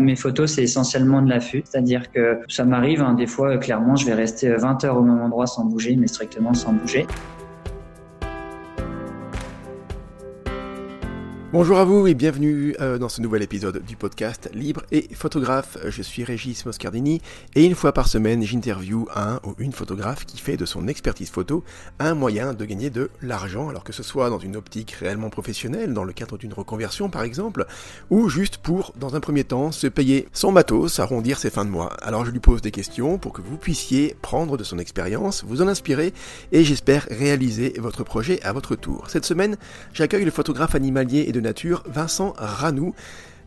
mes 0.00 0.16
photos, 0.16 0.54
c'est 0.54 0.62
essentiellement 0.62 1.22
de 1.22 1.28
l'affût, 1.28 1.62
c'est-à-dire 1.64 2.10
que 2.10 2.40
ça 2.48 2.64
m'arrive, 2.64 3.02
hein, 3.02 3.14
des 3.14 3.26
fois, 3.26 3.58
clairement, 3.58 3.96
je 3.96 4.06
vais 4.06 4.14
rester 4.14 4.52
20 4.54 4.84
heures 4.84 4.96
au 4.96 5.02
même 5.02 5.20
endroit 5.20 5.46
sans 5.46 5.64
bouger, 5.64 5.96
mais 5.96 6.06
strictement 6.06 6.54
sans 6.54 6.72
bouger. 6.72 7.06
Bonjour 11.52 11.78
à 11.78 11.84
vous 11.84 12.06
et 12.06 12.14
bienvenue 12.14 12.76
euh, 12.80 12.96
dans 12.96 13.08
ce 13.08 13.20
nouvel 13.20 13.42
épisode 13.42 13.84
du 13.84 13.96
podcast 13.96 14.48
Libre 14.54 14.84
et 14.92 15.08
photographe. 15.12 15.78
Je 15.84 16.00
suis 16.00 16.22
Régis 16.22 16.64
Moscardini 16.64 17.20
et 17.56 17.64
une 17.64 17.74
fois 17.74 17.92
par 17.92 18.06
semaine 18.06 18.44
j'interview 18.44 19.08
un 19.16 19.40
ou 19.42 19.56
une 19.58 19.72
photographe 19.72 20.26
qui 20.26 20.38
fait 20.38 20.56
de 20.56 20.64
son 20.64 20.86
expertise 20.86 21.28
photo 21.28 21.64
un 21.98 22.14
moyen 22.14 22.54
de 22.54 22.64
gagner 22.64 22.88
de 22.88 23.10
l'argent, 23.20 23.68
alors 23.68 23.82
que 23.82 23.92
ce 23.92 24.04
soit 24.04 24.30
dans 24.30 24.38
une 24.38 24.54
optique 24.54 24.92
réellement 24.92 25.28
professionnelle, 25.28 25.92
dans 25.92 26.04
le 26.04 26.12
cadre 26.12 26.38
d'une 26.38 26.52
reconversion 26.52 27.10
par 27.10 27.24
exemple, 27.24 27.66
ou 28.10 28.28
juste 28.28 28.58
pour, 28.58 28.92
dans 28.94 29.16
un 29.16 29.20
premier 29.20 29.42
temps, 29.42 29.72
se 29.72 29.88
payer 29.88 30.28
son 30.32 30.52
matos, 30.52 31.00
arrondir 31.00 31.36
ses 31.40 31.50
fins 31.50 31.64
de 31.64 31.70
mois. 31.70 31.94
Alors 32.00 32.24
je 32.24 32.30
lui 32.30 32.38
pose 32.38 32.62
des 32.62 32.70
questions 32.70 33.18
pour 33.18 33.32
que 33.32 33.42
vous 33.42 33.56
puissiez 33.56 34.14
prendre 34.22 34.56
de 34.56 34.62
son 34.62 34.78
expérience, 34.78 35.42
vous 35.44 35.62
en 35.62 35.66
inspirer 35.66 36.14
et 36.52 36.62
j'espère 36.62 37.08
réaliser 37.10 37.74
votre 37.78 38.04
projet 38.04 38.40
à 38.44 38.52
votre 38.52 38.76
tour. 38.76 39.10
Cette 39.10 39.24
semaine, 39.24 39.56
j'accueille 39.92 40.24
le 40.24 40.30
photographe 40.30 40.76
animalier 40.76 41.24
et 41.26 41.32
de 41.32 41.39
nature, 41.40 41.82
Vincent 41.86 42.34
Ranou. 42.36 42.94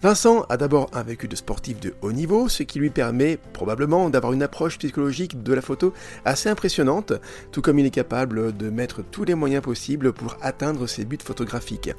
Vincent 0.04 0.46
a 0.50 0.58
d'abord 0.58 0.90
un 0.92 1.02
vécu 1.02 1.30
de 1.30 1.36
sportif 1.38 1.80
de 1.80 1.94
haut 2.02 2.12
niveau, 2.12 2.50
ce 2.50 2.64
qui 2.64 2.78
lui 2.78 2.90
permet 2.90 3.38
probablement 3.54 4.10
d'avoir 4.10 4.34
une 4.34 4.44
approche 4.44 4.78
psychologique 4.78 5.44
de 5.44 5.54
la 5.54 5.62
photo 5.62 5.94
assez 6.26 6.50
impressionnante, 6.50 7.14
tout 7.54 7.62
comme 7.62 7.80
il 7.80 7.86
est 7.86 7.90
capable 7.90 8.52
de 8.58 8.70
mettre 8.70 9.02
tous 9.02 9.24
les 9.24 9.34
moyens 9.34 9.64
possibles 9.64 10.12
pour 10.12 10.36
atteindre 10.42 10.88
ses 10.88 11.06
buts 11.06 11.18
photographiques. 11.24 11.92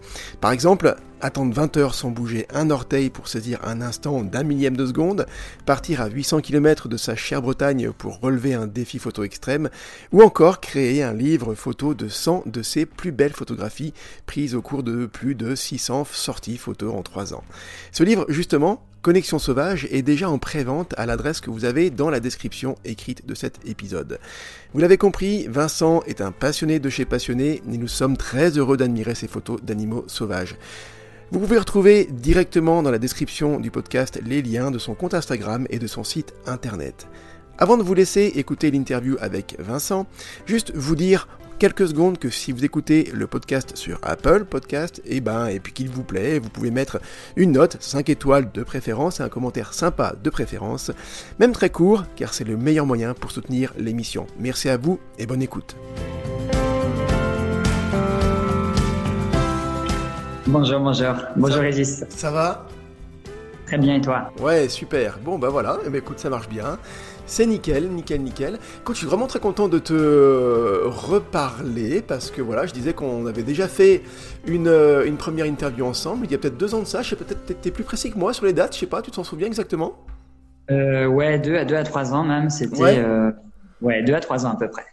Par 0.42 0.52
exemple, 0.52 0.96
attendre 1.22 1.54
20 1.54 1.78
heures 1.78 1.94
sans 1.94 2.10
bouger 2.10 2.46
un 2.52 2.68
orteil 2.68 3.08
pour 3.08 3.28
saisir 3.28 3.58
un 3.64 3.80
instant 3.80 4.22
d'un 4.22 4.42
millième 4.42 4.76
de 4.76 4.84
seconde, 4.84 5.24
partir 5.64 6.02
à 6.02 6.08
800 6.08 6.42
km 6.42 6.88
de 6.90 6.98
sa 6.98 7.16
chère 7.16 7.40
Bretagne 7.40 7.90
pour 7.90 8.20
relever 8.20 8.52
un 8.52 8.66
défi 8.66 8.98
photo 8.98 9.24
extrême, 9.24 9.70
ou 10.12 10.20
encore 10.20 10.60
créer 10.60 11.02
un 11.02 11.14
livre 11.14 11.54
photo 11.54 11.94
de 11.94 12.08
100 12.08 12.42
de 12.44 12.60
ses 12.60 12.84
plus 12.84 13.12
belles 13.12 13.32
photographies 13.32 13.94
prises 14.26 14.54
au 14.54 14.60
cours 14.60 14.82
de 14.82 15.06
plus 15.06 15.34
de 15.34 15.54
600 15.54 16.06
sorties 16.12 16.58
photos 16.58 16.92
en 16.94 17.02
3 17.02 17.32
ans. 17.32 17.44
Ce 17.94 18.02
livre, 18.02 18.26
justement, 18.28 18.82
Connexion 19.02 19.38
Sauvage 19.38 19.86
est 19.92 20.02
déjà 20.02 20.28
en 20.28 20.38
pré-vente 20.38 20.94
à 20.96 21.06
l'adresse 21.06 21.40
que 21.40 21.48
vous 21.48 21.64
avez 21.64 21.90
dans 21.90 22.10
la 22.10 22.18
description 22.18 22.74
écrite 22.84 23.24
de 23.24 23.36
cet 23.36 23.60
épisode. 23.68 24.18
Vous 24.72 24.80
l'avez 24.80 24.98
compris, 24.98 25.46
Vincent 25.46 26.02
est 26.08 26.20
un 26.20 26.32
passionné 26.32 26.80
de 26.80 26.90
chez 26.90 27.04
passionné 27.04 27.62
et 27.72 27.78
nous 27.78 27.86
sommes 27.86 28.16
très 28.16 28.58
heureux 28.58 28.76
d'admirer 28.76 29.14
ses 29.14 29.28
photos 29.28 29.62
d'animaux 29.62 30.02
sauvages. 30.08 30.56
Vous 31.30 31.38
pouvez 31.38 31.56
retrouver 31.56 32.08
directement 32.10 32.82
dans 32.82 32.90
la 32.90 32.98
description 32.98 33.60
du 33.60 33.70
podcast 33.70 34.18
les 34.26 34.42
liens 34.42 34.72
de 34.72 34.80
son 34.80 34.96
compte 34.96 35.14
Instagram 35.14 35.64
et 35.70 35.78
de 35.78 35.86
son 35.86 36.02
site 36.02 36.34
internet. 36.46 37.06
Avant 37.58 37.76
de 37.76 37.84
vous 37.84 37.94
laisser 37.94 38.32
écouter 38.34 38.72
l'interview 38.72 39.16
avec 39.20 39.54
Vincent, 39.60 40.08
juste 40.46 40.72
vous 40.74 40.96
dire 40.96 41.28
quelques 41.64 41.88
secondes 41.88 42.18
que 42.18 42.28
si 42.28 42.52
vous 42.52 42.62
écoutez 42.62 43.10
le 43.14 43.26
podcast 43.26 43.74
sur 43.74 43.98
Apple 44.02 44.44
Podcast, 44.44 45.00
et 45.06 45.16
eh 45.16 45.20
ben, 45.22 45.46
et 45.46 45.60
puis 45.60 45.72
qu'il 45.72 45.88
vous 45.88 46.04
plaît, 46.04 46.38
vous 46.38 46.50
pouvez 46.50 46.70
mettre 46.70 47.00
une 47.36 47.52
note, 47.52 47.78
5 47.80 48.10
étoiles 48.10 48.52
de 48.52 48.62
préférence 48.62 49.18
et 49.18 49.22
un 49.22 49.30
commentaire 49.30 49.72
sympa 49.72 50.14
de 50.22 50.28
préférence, 50.28 50.90
même 51.38 51.52
très 51.52 51.70
court, 51.70 52.04
car 52.16 52.34
c'est 52.34 52.44
le 52.44 52.58
meilleur 52.58 52.84
moyen 52.84 53.14
pour 53.14 53.30
soutenir 53.30 53.72
l'émission. 53.78 54.26
Merci 54.38 54.68
à 54.68 54.76
vous 54.76 55.00
et 55.18 55.24
bonne 55.24 55.40
écoute. 55.40 55.74
Bonjour, 60.46 60.80
bonjour. 60.80 61.14
Bonjour 61.34 61.60
Régis. 61.62 62.04
Ça 62.10 62.30
va? 62.30 62.66
Très 63.64 63.78
bien 63.78 63.94
et 63.94 64.00
toi? 64.02 64.30
Ouais, 64.38 64.68
super. 64.68 65.18
Bon 65.18 65.38
bah 65.38 65.48
voilà, 65.48 65.78
eh 65.86 65.88
ben, 65.88 65.96
écoute, 65.96 66.18
ça 66.18 66.28
marche 66.28 66.50
bien. 66.50 66.78
C'est 67.26 67.46
nickel, 67.46 67.88
nickel, 67.88 68.20
nickel. 68.20 68.58
Écoute, 68.80 68.96
je 68.96 68.98
suis 69.00 69.06
vraiment 69.06 69.26
très 69.26 69.40
content 69.40 69.68
de 69.68 69.78
te 69.78 70.84
reparler 70.84 72.02
parce 72.02 72.30
que 72.30 72.42
voilà, 72.42 72.66
je 72.66 72.72
disais 72.72 72.92
qu'on 72.92 73.26
avait 73.26 73.42
déjà 73.42 73.66
fait 73.66 74.02
une, 74.46 74.68
euh, 74.68 75.06
une, 75.06 75.16
première 75.16 75.46
interview 75.46 75.86
ensemble 75.86 76.26
il 76.26 76.32
y 76.32 76.34
a 76.34 76.38
peut-être 76.38 76.58
deux 76.58 76.74
ans 76.74 76.80
de 76.80 76.86
ça. 76.86 77.00
Je 77.00 77.10
sais 77.10 77.16
peut-être 77.16 77.60
t'es 77.60 77.70
plus 77.70 77.84
précis 77.84 78.12
que 78.12 78.18
moi 78.18 78.34
sur 78.34 78.44
les 78.44 78.52
dates, 78.52 78.74
je 78.74 78.80
sais 78.80 78.86
pas, 78.86 79.00
tu 79.00 79.10
t'en 79.10 79.24
souviens 79.24 79.46
exactement? 79.46 79.94
Euh, 80.70 81.06
Ouais, 81.06 81.38
deux 81.38 81.56
à 81.56 81.64
deux 81.64 81.76
à 81.76 81.82
trois 81.82 82.12
ans 82.12 82.24
même. 82.24 82.50
C'était 82.50 82.80
ouais. 82.80 82.98
Euh, 82.98 83.30
ouais, 83.80 84.02
deux 84.02 84.14
à 84.14 84.20
trois 84.20 84.44
ans 84.44 84.50
à 84.50 84.56
peu 84.56 84.68
près. 84.68 84.84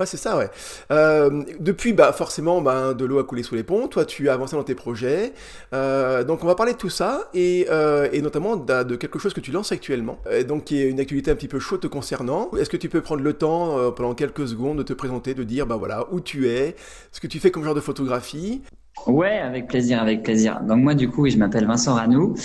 Ouais, 0.00 0.06
c'est 0.06 0.16
ça, 0.16 0.38
ouais. 0.38 0.48
Euh, 0.90 1.42
depuis, 1.60 1.92
bah, 1.92 2.14
forcément, 2.14 2.62
bah, 2.62 2.94
de 2.94 3.04
l'eau 3.04 3.18
a 3.18 3.24
coulé 3.24 3.42
sous 3.42 3.54
les 3.54 3.62
ponts. 3.62 3.86
Toi, 3.86 4.06
tu 4.06 4.30
as 4.30 4.32
avancé 4.32 4.56
dans 4.56 4.62
tes 4.62 4.74
projets. 4.74 5.34
Euh, 5.74 6.24
donc, 6.24 6.42
on 6.42 6.46
va 6.46 6.54
parler 6.54 6.72
de 6.72 6.78
tout 6.78 6.88
ça 6.88 7.28
et, 7.34 7.66
euh, 7.70 8.08
et 8.10 8.22
notamment 8.22 8.56
de, 8.56 8.96
quelque 8.96 9.18
chose 9.18 9.34
que 9.34 9.40
tu 9.40 9.52
lances 9.52 9.72
actuellement. 9.72 10.16
Donc, 10.48 10.64
qui 10.64 10.80
est 10.80 10.88
une 10.88 11.00
activité 11.00 11.30
un 11.30 11.34
petit 11.34 11.48
peu 11.48 11.58
chaude 11.58 11.80
te 11.80 11.86
concernant. 11.86 12.48
Est-ce 12.58 12.70
que 12.70 12.78
tu 12.78 12.88
peux 12.88 13.02
prendre 13.02 13.22
le 13.22 13.34
temps, 13.34 13.92
pendant 13.92 14.14
quelques 14.14 14.48
secondes, 14.48 14.78
de 14.78 14.82
te 14.82 14.94
présenter, 14.94 15.34
de 15.34 15.44
dire, 15.44 15.66
bah 15.66 15.76
voilà, 15.76 16.06
où 16.12 16.20
tu 16.20 16.48
es, 16.48 16.76
ce 17.12 17.20
que 17.20 17.26
tu 17.26 17.38
fais 17.38 17.50
comme 17.50 17.64
genre 17.64 17.74
de 17.74 17.80
photographie? 17.80 18.62
Ouais, 19.06 19.38
avec 19.38 19.68
plaisir, 19.68 20.00
avec 20.00 20.22
plaisir. 20.22 20.62
Donc, 20.62 20.78
moi, 20.78 20.94
du 20.94 21.10
coup, 21.10 21.28
je 21.28 21.36
m'appelle 21.36 21.66
Vincent 21.66 21.92
Ranou. 21.92 22.36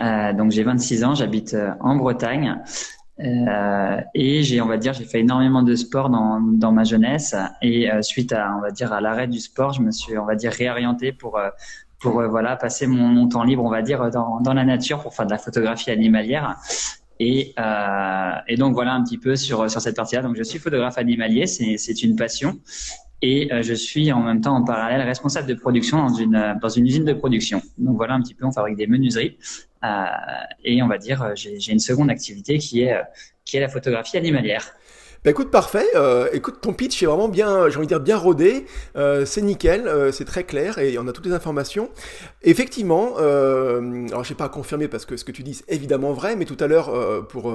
donc, 0.00 0.50
j'ai 0.50 0.64
26 0.64 1.04
ans, 1.04 1.14
j'habite 1.14 1.56
en 1.78 1.94
Bretagne. 1.94 2.60
Euh, 3.20 4.00
et 4.14 4.42
j'ai, 4.42 4.60
on 4.60 4.66
va 4.66 4.76
dire, 4.76 4.92
j'ai 4.92 5.04
fait 5.04 5.20
énormément 5.20 5.62
de 5.62 5.74
sport 5.76 6.10
dans, 6.10 6.40
dans 6.40 6.72
ma 6.72 6.84
jeunesse. 6.84 7.34
Et 7.62 7.90
euh, 7.90 8.02
suite 8.02 8.32
à, 8.32 8.56
on 8.56 8.60
va 8.60 8.70
dire, 8.70 8.92
à 8.92 9.00
l'arrêt 9.00 9.28
du 9.28 9.38
sport, 9.38 9.72
je 9.72 9.82
me 9.82 9.90
suis, 9.90 10.18
on 10.18 10.24
va 10.24 10.34
dire, 10.34 10.52
réorienté 10.52 11.12
pour 11.12 11.38
euh, 11.38 11.48
voilà 12.02 12.56
passer 12.56 12.86
mon, 12.86 13.26
temps 13.28 13.44
libre, 13.44 13.64
on 13.64 13.70
va 13.70 13.82
dire, 13.82 14.10
dans, 14.10 14.40
dans 14.40 14.52
la 14.52 14.64
nature 14.64 15.00
pour 15.00 15.14
faire 15.14 15.26
de 15.26 15.30
la 15.30 15.38
photographie 15.38 15.90
animalière. 15.90 16.56
Et, 17.20 17.54
et 18.48 18.56
donc 18.56 18.74
voilà 18.74 18.92
un 18.92 19.04
petit 19.04 19.16
peu 19.16 19.36
sur 19.36 19.70
sur 19.70 19.80
cette 19.80 19.96
partie-là. 19.96 20.20
Donc 20.20 20.36
je 20.36 20.42
suis 20.42 20.58
photographe 20.58 20.98
animalier, 20.98 21.46
c'est 21.46 22.02
une 22.02 22.16
passion. 22.16 22.58
Et 23.22 23.48
je 23.62 23.72
suis 23.72 24.12
en 24.12 24.20
même 24.20 24.42
temps 24.42 24.54
en 24.54 24.64
parallèle 24.64 25.00
responsable 25.00 25.48
de 25.48 25.54
production 25.54 25.96
dans 25.96 26.12
une 26.12 26.58
dans 26.60 26.68
une 26.68 26.86
usine 26.86 27.06
de 27.06 27.14
production. 27.14 27.62
Donc 27.78 27.96
voilà 27.96 28.14
un 28.14 28.20
petit 28.20 28.34
peu, 28.34 28.44
on 28.44 28.52
fabrique 28.52 28.76
des 28.76 28.88
menuiseries 28.88 29.38
et 30.64 30.82
on 30.82 30.88
va 30.88 30.98
dire, 30.98 31.22
euh, 31.22 31.32
j'ai 31.34 31.72
une 31.72 31.78
seconde 31.78 32.10
activité 32.10 32.58
qui 32.58 32.82
est, 32.82 32.94
euh, 32.94 33.02
qui 33.44 33.56
est 33.56 33.60
la 33.60 33.68
photographie 33.68 34.16
animalière. 34.16 34.74
Bah 35.24 35.30
écoute, 35.30 35.50
parfait. 35.50 35.86
Euh, 35.94 36.28
écoute, 36.34 36.56
ton 36.60 36.74
pitch 36.74 37.02
est 37.02 37.06
vraiment 37.06 37.28
bien, 37.28 37.70
j'ai 37.70 37.78
envie 37.78 37.86
de 37.86 37.88
dire 37.88 38.00
bien 38.00 38.18
rodé. 38.18 38.66
Euh, 38.94 39.24
c'est 39.24 39.40
nickel, 39.40 39.88
euh, 39.88 40.12
c'est 40.12 40.26
très 40.26 40.44
clair 40.44 40.76
et 40.76 40.98
on 40.98 41.08
a 41.08 41.12
toutes 41.12 41.24
les 41.24 41.32
informations. 41.32 41.88
Effectivement, 42.42 43.16
alors 43.16 44.22
je 44.22 44.28
sais 44.28 44.34
pas 44.34 44.44
à 44.44 44.48
confirmer 44.50 44.86
parce 44.86 45.06
que 45.06 45.16
ce 45.16 45.24
que 45.24 45.32
tu 45.32 45.42
dis 45.42 45.62
est 45.66 45.76
évidemment 45.76 46.12
vrai, 46.12 46.36
mais 46.36 46.44
tout 46.44 46.58
à 46.60 46.66
l'heure, 46.66 47.26
pour 47.28 47.50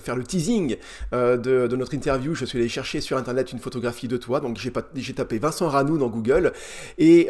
faire 0.00 0.16
le 0.16 0.24
teasing 0.24 0.76
de, 1.12 1.76
notre 1.76 1.92
interview, 1.92 2.34
je 2.34 2.46
suis 2.46 2.58
allé 2.58 2.70
chercher 2.70 3.02
sur 3.02 3.18
internet 3.18 3.52
une 3.52 3.58
photographie 3.58 4.08
de 4.08 4.16
toi. 4.16 4.40
Donc 4.40 4.58
j'ai 4.94 5.12
tapé 5.12 5.38
Vincent 5.38 5.68
Ranou 5.68 5.98
dans 5.98 6.08
Google 6.08 6.54
et 6.96 7.28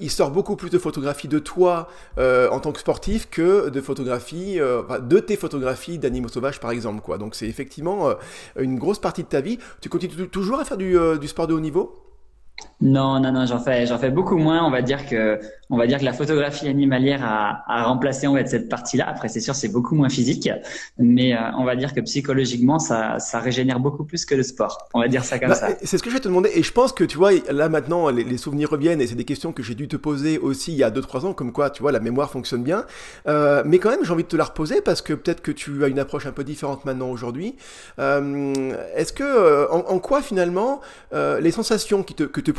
il 0.00 0.10
sort 0.10 0.32
beaucoup 0.32 0.56
plus 0.56 0.68
de 0.68 0.78
photographies 0.78 1.28
de 1.28 1.38
toi 1.38 1.88
en 2.18 2.60
tant 2.60 2.72
que 2.72 2.80
sportif 2.80 3.30
que 3.30 3.70
de 3.70 3.80
photographies, 3.80 4.58
de 4.58 5.18
tes 5.18 5.36
photographies 5.36 5.96
d'animaux 5.96 6.28
sauvages 6.28 6.60
par 6.60 6.72
exemple. 6.72 7.00
Quoi. 7.00 7.16
Donc 7.16 7.34
c'est 7.34 7.48
effectivement 7.48 8.10
une 8.58 8.78
grosse 8.78 8.97
partie 9.00 9.22
de 9.22 9.28
ta 9.28 9.40
vie. 9.40 9.58
Tu 9.80 9.88
continues 9.88 10.28
toujours 10.28 10.60
à 10.60 10.64
faire 10.64 10.76
du, 10.76 10.98
euh, 10.98 11.18
du 11.18 11.28
sport 11.28 11.46
de 11.46 11.54
haut 11.54 11.60
niveau? 11.60 12.04
Non, 12.80 13.18
non, 13.18 13.32
non, 13.32 13.44
j'en 13.44 13.58
fais, 13.58 13.86
j'en 13.86 13.98
fais 13.98 14.10
beaucoup 14.10 14.36
moins. 14.36 14.64
On 14.64 14.70
va 14.70 14.82
dire 14.82 15.06
que, 15.06 15.40
on 15.68 15.76
va 15.76 15.86
dire 15.86 15.98
que 15.98 16.04
la 16.04 16.12
photographie 16.12 16.68
animalière 16.68 17.24
a, 17.24 17.64
a 17.66 17.84
remplacé 17.84 18.26
en 18.26 18.34
fait 18.34 18.46
cette 18.46 18.68
partie-là. 18.68 19.08
Après, 19.08 19.28
c'est 19.28 19.40
sûr, 19.40 19.54
c'est 19.54 19.68
beaucoup 19.68 19.96
moins 19.96 20.08
physique, 20.08 20.48
mais 20.96 21.34
euh, 21.34 21.38
on 21.58 21.64
va 21.64 21.74
dire 21.74 21.92
que 21.92 22.00
psychologiquement, 22.00 22.78
ça, 22.78 23.18
ça 23.18 23.40
régénère 23.40 23.80
beaucoup 23.80 24.04
plus 24.04 24.24
que 24.24 24.34
le 24.36 24.44
sport. 24.44 24.88
On 24.94 25.00
va 25.00 25.08
dire 25.08 25.24
ça 25.24 25.38
comme 25.38 25.48
bah, 25.48 25.54
ça. 25.56 25.70
C'est 25.82 25.98
ce 25.98 26.02
que 26.02 26.10
je 26.10 26.14
vais 26.14 26.20
te 26.20 26.28
demander. 26.28 26.50
Et 26.54 26.62
je 26.62 26.72
pense 26.72 26.92
que 26.92 27.02
tu 27.02 27.16
vois, 27.18 27.32
là 27.50 27.68
maintenant, 27.68 28.10
les, 28.10 28.22
les 28.22 28.38
souvenirs 28.38 28.70
reviennent 28.70 29.00
et 29.00 29.06
c'est 29.08 29.16
des 29.16 29.24
questions 29.24 29.52
que 29.52 29.62
j'ai 29.62 29.74
dû 29.74 29.88
te 29.88 29.96
poser 29.96 30.38
aussi 30.38 30.72
il 30.72 30.78
y 30.78 30.84
a 30.84 30.90
2-3 30.90 31.26
ans, 31.26 31.32
comme 31.32 31.52
quoi, 31.52 31.70
tu 31.70 31.82
vois, 31.82 31.90
la 31.90 32.00
mémoire 32.00 32.30
fonctionne 32.30 32.62
bien. 32.62 32.84
Euh, 33.26 33.62
mais 33.66 33.78
quand 33.78 33.90
même, 33.90 34.04
j'ai 34.04 34.12
envie 34.12 34.22
de 34.22 34.28
te 34.28 34.36
la 34.36 34.44
reposer 34.44 34.80
parce 34.80 35.02
que 35.02 35.14
peut-être 35.14 35.42
que 35.42 35.50
tu 35.50 35.84
as 35.84 35.88
une 35.88 35.98
approche 35.98 36.26
un 36.26 36.32
peu 36.32 36.44
différente 36.44 36.84
maintenant 36.84 37.10
aujourd'hui. 37.10 37.56
Euh, 37.98 38.72
Est-ce 38.94 39.12
que, 39.12 39.24
euh, 39.24 39.68
en, 39.70 39.78
en, 39.80 39.98
quoi 39.98 40.22
finalement, 40.22 40.80
euh, 41.12 41.40
les 41.40 41.50
sensations 41.50 42.02
qui 42.02 42.14
te, 42.14 42.22
que 42.22 42.40
te 42.40 42.52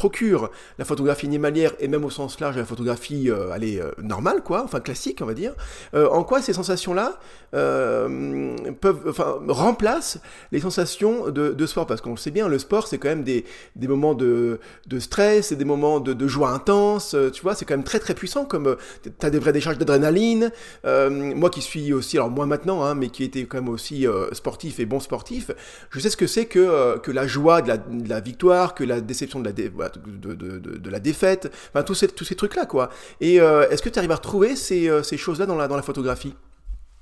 la 0.78 0.86
photographie 0.86 1.26
animalière 1.26 1.74
et 1.80 1.88
même 1.88 2.06
au 2.06 2.10
sens 2.10 2.40
large 2.40 2.58
la 2.58 2.66
photographie 2.66 3.30
euh, 3.30 3.52
allez, 3.52 3.80
euh, 3.80 3.92
normale 4.02 4.42
quoi, 4.44 4.64
enfin 4.64 4.80
classique 4.80 5.20
on 5.22 5.26
va 5.26 5.34
dire, 5.34 5.54
euh, 5.94 6.08
en 6.10 6.24
quoi 6.24 6.42
ces 6.42 6.54
sensations-là 6.54 7.20
peuvent, 7.52 9.06
enfin 9.08 9.40
remplacent 9.48 10.20
les 10.52 10.60
sensations 10.60 11.30
de, 11.30 11.50
de 11.50 11.66
sport? 11.66 11.88
Parce 11.88 12.02
qu'on 12.02 12.12
le 12.12 12.18
sait 12.18 12.32
bien, 12.32 12.48
le 12.48 12.60
sport 12.60 12.88
c'est 12.88 12.98
quand 12.98 13.10
même 13.10 13.24
des, 13.24 13.46
des 13.76 13.88
moments 13.88 14.14
de, 14.14 14.60
de 14.88 15.00
stress 15.00 15.52
et 15.52 15.56
des 15.56 15.66
moments 15.66 16.00
de, 16.00 16.28
joie 16.28 16.50
intense, 16.50 17.16
tu 17.34 17.42
vois, 17.42 17.56
c'est 17.56 17.66
quand 17.66 17.74
même 17.74 17.84
très 17.84 18.00
très 18.00 18.14
puissant 18.14 18.46
comme 18.46 18.76
tu 19.04 19.26
as 19.26 19.30
des 19.30 19.40
vraies 19.40 19.54
décharges 19.54 19.78
d'adrénaline. 19.78 20.52
moi 20.84 21.50
qui 21.50 21.62
suis 21.62 21.92
aussi, 21.94 22.18
alors 22.18 22.30
moi 22.30 22.46
maintenant, 22.46 22.84
hein, 22.84 22.94
mais 22.94 23.10
qui 23.10 23.24
était 23.24 23.46
quand 23.46 23.58
même 23.58 23.70
aussi 23.70 24.06
sportif 24.32 24.80
et 24.80 24.86
bon 24.86 25.00
sportif, 25.00 25.52
je 25.90 26.00
sais 26.00 26.10
ce 26.10 26.18
que 26.18 26.28
c'est 26.28 26.46
que, 26.46 26.98
que 27.00 27.12
la 27.12 27.26
joie 27.26 27.62
de 27.62 27.70
la, 28.08 28.20
victoire, 28.20 28.76
que 28.76 28.84
la 28.84 29.02
déception 29.02 29.40
de 29.40 29.46
la, 29.46 29.52
dé, 29.52 29.72
de, 30.06 30.90
la 30.90 31.00
défaite, 31.00 31.52
enfin 31.70 31.84
tous 31.84 31.96
ces, 31.96 32.08
tous 32.08 32.24
ces 32.24 32.36
trucs-là, 32.36 32.66
quoi. 32.66 32.90
Et 33.22 33.40
euh, 33.40 33.70
est-ce 33.70 33.82
que 33.82 33.90
tu 33.90 34.00
arrives 34.00 34.12
à 34.12 34.16
retrouver 34.16 34.56
ces, 34.56 34.90
euh, 34.90 35.04
ces 35.04 35.18
choses-là 35.18 35.46
dans 35.46 35.56
la, 35.56 35.68
dans 35.68 35.76
la 35.76 35.82
photographie? 35.82 36.34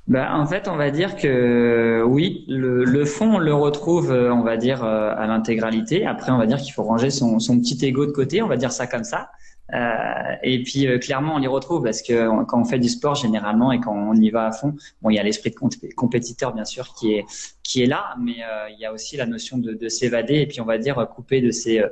Bah, 0.08 0.30
en 0.36 0.46
fait, 0.46 0.68
on 0.70 0.78
va 0.78 0.90
dire 0.90 1.18
que 1.18 2.02
oui, 2.06 2.46
le, 2.48 2.86
le 2.86 3.06
fond, 3.06 3.36
on 3.36 3.40
le 3.40 3.54
retrouve, 3.54 4.12
euh, 4.12 4.34
on 4.34 4.42
va 4.42 4.56
dire, 4.56 4.84
à 4.84 5.28
l'intégralité. 5.28 6.06
Après, 6.06 6.32
on 6.32 6.38
va 6.38 6.46
dire 6.46 6.58
qu'il 6.58 6.74
faut 6.74 6.84
ranger 6.84 7.10
son, 7.10 7.40
son 7.40 7.60
petit 7.60 7.86
ego 7.86 8.06
de 8.06 8.12
côté, 8.12 8.42
on 8.42 8.48
va 8.48 8.58
dire 8.58 8.72
ça 8.72 8.88
comme 8.88 9.04
ça. 9.04 9.30
Euh, 9.74 10.36
et 10.44 10.64
puis, 10.64 10.88
euh, 10.88 10.98
clairement, 10.98 11.36
on 11.36 11.38
les 11.40 11.48
retrouve 11.48 11.84
parce 11.84 12.02
que 12.02 12.44
quand 12.46 12.62
on 12.62 12.66
fait 12.66 12.80
du 12.80 12.90
sport, 12.90 13.16
généralement, 13.16 13.72
et 13.72 13.80
quand 13.80 13.94
on 13.94 14.14
y 14.14 14.30
va 14.30 14.46
à 14.48 14.52
fond, 14.52 14.76
bon, 15.02 15.10
il 15.10 15.16
y 15.16 15.20
a 15.20 15.24
l'esprit 15.24 15.52
de 15.52 15.94
compétiteur, 15.96 16.54
bien 16.54 16.66
sûr, 16.66 16.94
qui 16.94 17.14
est, 17.14 17.26
qui 17.64 17.84
est 17.84 17.88
là, 17.88 18.16
mais 18.20 18.38
il 18.70 18.80
y 18.80 18.86
a 18.86 18.94
aussi 18.94 19.18
la 19.18 19.26
notion 19.26 19.58
de, 19.58 19.74
de 19.74 19.90
s'évader 19.90 20.36
et 20.36 20.48
puis, 20.48 20.62
on 20.62 20.66
va 20.66 20.78
dire, 20.78 21.06
couper 21.10 21.42
de 21.42 21.52
ses 21.52 21.84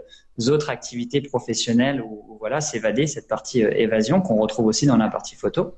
autres 0.48 0.70
activités 0.70 1.22
professionnelles 1.22 2.02
ou, 2.02 2.38
voilà, 2.40 2.62
s'évader, 2.62 3.08
cette 3.08 3.28
partie 3.28 3.62
évasion 3.62 4.22
qu'on 4.22 4.36
retrouve 4.36 4.68
aussi 4.68 4.86
dans 4.86 4.98
la 4.98 5.10
partie 5.10 5.36
photo. 5.36 5.76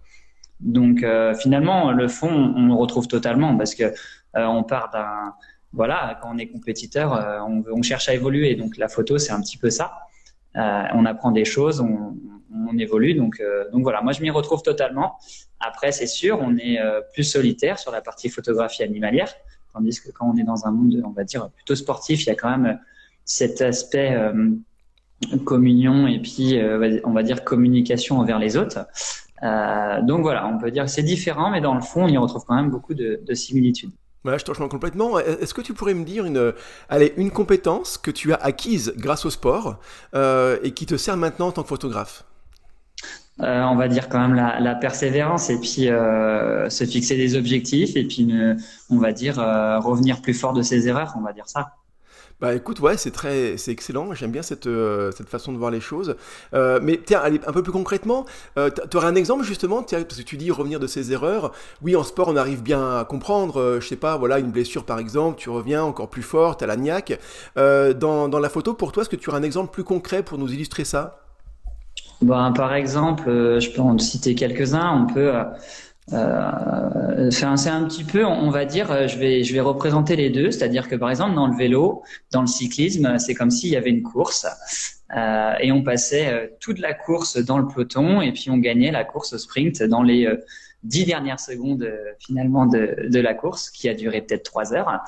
Donc 0.59 1.03
euh, 1.03 1.35
finalement, 1.35 1.91
le 1.91 2.07
fond, 2.07 2.29
on 2.29 2.67
le 2.67 2.73
retrouve 2.73 3.07
totalement 3.07 3.55
parce 3.57 3.75
que 3.75 3.83
euh, 3.83 4.45
on 4.45 4.63
part 4.63 4.89
d'un 4.91 5.33
voilà, 5.73 6.17
quand 6.21 6.29
on 6.33 6.38
est 6.38 6.47
compétiteur, 6.47 7.13
euh, 7.13 7.39
on, 7.41 7.63
on, 7.71 7.81
cherche 7.81 8.09
à 8.09 8.13
évoluer. 8.13 8.55
Donc 8.55 8.77
la 8.77 8.88
photo, 8.88 9.17
c'est 9.17 9.31
un 9.31 9.41
petit 9.41 9.57
peu 9.57 9.69
ça. 9.69 9.91
On 10.57 11.06
apprend 11.06 11.31
des 11.31 11.45
choses, 11.45 11.80
on, 11.80 12.18
on 12.68 12.77
évolue. 12.77 13.13
Donc, 13.13 13.42
donc 13.71 13.83
voilà, 13.83 14.01
moi 14.01 14.12
je 14.12 14.21
m'y 14.21 14.30
retrouve 14.30 14.62
totalement. 14.63 15.18
Après, 15.59 15.92
c'est 15.92 16.07
sûr, 16.07 16.39
on 16.42 16.57
est 16.57 16.80
plus 17.13 17.24
solitaire 17.24 17.80
sur 17.80 17.92
la 17.92 18.01
partie 18.01 18.30
photographie 18.30 18.83
animalière, 18.83 19.31
tandis 19.74 20.01
que 20.01 20.12
quand 20.12 20.30
on 20.33 20.38
est 20.38 20.44
dans 20.44 20.65
un 20.65 20.71
monde, 20.71 21.01
on 21.06 21.12
va 21.12 21.24
dire 21.24 21.50
plutôt 21.51 21.75
sportif, 21.75 22.24
il 22.25 22.27
y 22.27 22.31
a 22.31 22.36
quand 22.36 22.50
même 22.50 22.80
cet 23.25 23.62
aspect 23.62 24.18
communion 25.45 26.07
et 26.07 26.19
puis 26.19 26.60
on 27.03 27.12
va 27.12 27.24
dire 27.24 27.44
communication 27.44 28.19
envers 28.19 28.39
les 28.39 28.57
autres. 28.57 28.80
Euh, 29.44 30.01
donc 30.01 30.21
voilà, 30.21 30.48
on 30.48 30.57
peut 30.57 30.71
dire 30.71 30.86
que 30.86 30.89
c'est 30.89 31.03
différent, 31.03 31.51
mais 31.51 31.62
dans 31.62 31.75
le 31.75 31.81
fond, 31.81 32.06
on 32.06 32.07
y 32.07 32.18
retrouve 32.18 32.44
quand 32.45 32.56
même 32.56 32.71
beaucoup 32.71 32.94
de, 32.94 33.21
de 33.24 33.33
similitudes. 33.33 33.92
Je 34.35 34.44
te 34.44 34.51
rejoins 34.51 34.68
complètement. 34.68 35.19
Est-ce 35.19 35.53
que 35.53 35.62
tu 35.62 35.74
pourrais 35.74 35.94
me 35.94 36.03
dire 36.03 36.25
une, 36.25 36.53
allez, 36.89 37.13
une 37.18 37.31
compétence 37.31 37.97
que 37.97 38.12
tu 38.12 38.33
as 38.33 38.38
acquise 38.38 38.94
grâce 38.97 39.25
au 39.25 39.29
sport 39.29 39.79
euh, 40.13 40.57
et 40.63 40.71
qui 40.71 40.85
te 40.85 40.97
sert 40.97 41.15
maintenant 41.15 41.47
en 41.47 41.51
tant 41.51 41.63
que 41.63 41.69
photographe? 41.69 42.25
Euh, 43.39 43.62
on 43.63 43.75
va 43.75 43.88
dire 43.88 44.09
quand 44.09 44.19
même 44.19 44.33
la, 44.33 44.75
persévérance 44.75 45.51
et 45.51 45.59
puis 45.59 45.89
euh, 45.89 46.69
se 46.69 46.85
fixer 46.85 47.15
des 47.15 47.35
objectifs 47.35 47.95
et 47.95 48.03
puis 48.03 48.27
on 48.89 48.97
va 48.97 49.12
dire 49.12 49.35
revenir 49.35 50.21
plus 50.21 50.33
fort 50.33 50.53
de 50.53 50.62
ses 50.62 50.88
erreurs, 50.88 51.13
on 51.18 51.21
va 51.21 51.33
dire 51.33 51.47
ça. 51.47 51.75
Bah 52.39 52.54
écoute, 52.54 52.80
ouais, 52.81 52.98
c'est 52.98 53.10
très, 53.10 53.57
c'est 53.57 53.72
excellent. 53.72 54.13
J'aime 54.13 54.30
bien 54.31 54.44
cette, 54.44 54.68
euh, 54.68 55.12
cette 55.12 55.28
façon 55.28 55.51
de 55.51 55.57
voir 55.57 55.72
les 55.72 55.80
choses. 55.80 56.16
Euh, 56.54 56.80
mais 56.84 57.01
tiens, 57.04 57.19
allez, 57.19 57.42
un 57.48 57.51
peu 57.51 57.63
plus 57.63 57.72
concrètement, 57.72 58.25
euh, 58.60 58.69
tu 58.92 58.95
aurais 58.95 59.07
un 59.07 59.16
exemple 59.16 59.44
justement, 59.44 59.81
tiens, 59.81 60.04
parce 60.04 60.18
que 60.19 60.24
tu 60.24 60.38
dis 60.38 60.51
revenir 60.51 60.80
de 60.80 60.86
ses 60.86 61.12
erreurs. 61.12 61.51
Oui, 61.81 61.95
en 61.95 62.04
sport, 62.04 62.28
on 62.28 62.36
arrive 62.36 62.62
bien 62.62 63.00
à 63.00 63.06
comprendre. 63.06 63.60
Euh, 63.60 63.81
je 63.81 63.88
sais 63.88 63.95
pas, 63.95 64.18
voilà, 64.18 64.38
une 64.38 64.51
blessure 64.51 64.84
par 64.86 65.00
exemple, 65.00 65.39
tu 65.39 65.50
reviens 65.50 65.81
encore 65.84 66.10
plus 66.10 66.22
fort, 66.22 66.57
t'as 66.57 66.68
la 66.68 66.75
niaque. 66.75 67.19
dans, 67.56 68.30
dans 68.30 68.39
la 68.39 68.50
photo, 68.50 68.75
pour 68.75 68.92
toi, 68.92 69.01
est-ce 69.01 69.10
que 69.10 69.16
tu 69.16 69.30
aurais 69.31 69.39
un 69.39 69.44
exemple 69.44 69.72
plus 69.72 69.84
concret 69.84 70.22
pour 70.22 70.38
nous 70.38 70.54
illustrer 70.54 70.86
ça? 70.86 71.24
Ben, 72.22 72.51
par 72.51 72.74
exemple, 72.74 73.25
je 73.60 73.72
peux 73.72 73.81
en 73.81 73.98
citer 73.98 74.36
quelques-uns. 74.36 75.04
On 75.04 75.12
peut 75.12 75.31
euh, 76.13 77.30
c'est 77.31 77.45
un, 77.45 77.83
petit 77.83 78.06
peu, 78.06 78.25
on 78.25 78.50
va 78.50 78.63
dire, 78.63 78.92
euh, 78.92 79.07
je 79.07 79.18
vais, 79.18 79.44
je 79.44 79.54
vais 79.54 79.59
représenter 79.59 80.15
les 80.15 80.30
deux, 80.30 80.51
c'est-à-dire 80.51 80.88
que 80.88 80.95
par 80.95 81.09
exemple 81.09 81.36
dans 81.36 81.48
le 81.48 81.56
vélo, 81.57 82.01
dans 82.31 82.42
le 82.42 82.48
cyclisme, 82.48 83.18
c'est 83.19 83.33
comme 83.33 83.51
s'il 83.51 83.69
y 83.69 83.75
avait 83.75 83.89
une 83.89 84.04
course 84.04 84.48
euh, 85.15 85.54
et 85.59 85.71
on 85.71 85.83
passait 85.83 86.56
toute 86.62 86.80
la 86.80 86.94
course 86.94 87.38
dans 87.38 87.57
le 87.57 87.68
peloton 87.68 88.21
et 88.21 88.31
puis 88.31 88.50
on 88.50 88.57
gagnait 88.57 88.92
la 88.92 89.04
course 89.04 89.36
sprint 89.36 89.83
dans 89.83 90.01
les 90.01 90.30
dix 90.83 91.06
dernières 91.06 91.39
secondes 91.42 91.89
finalement 92.19 92.65
de, 92.65 93.07
de 93.10 93.19
la 93.19 93.33
course 93.33 93.69
qui 93.69 93.89
a 93.89 93.94
duré 93.94 94.21
peut-être 94.21 94.44
trois 94.44 94.74
heures. 94.74 95.01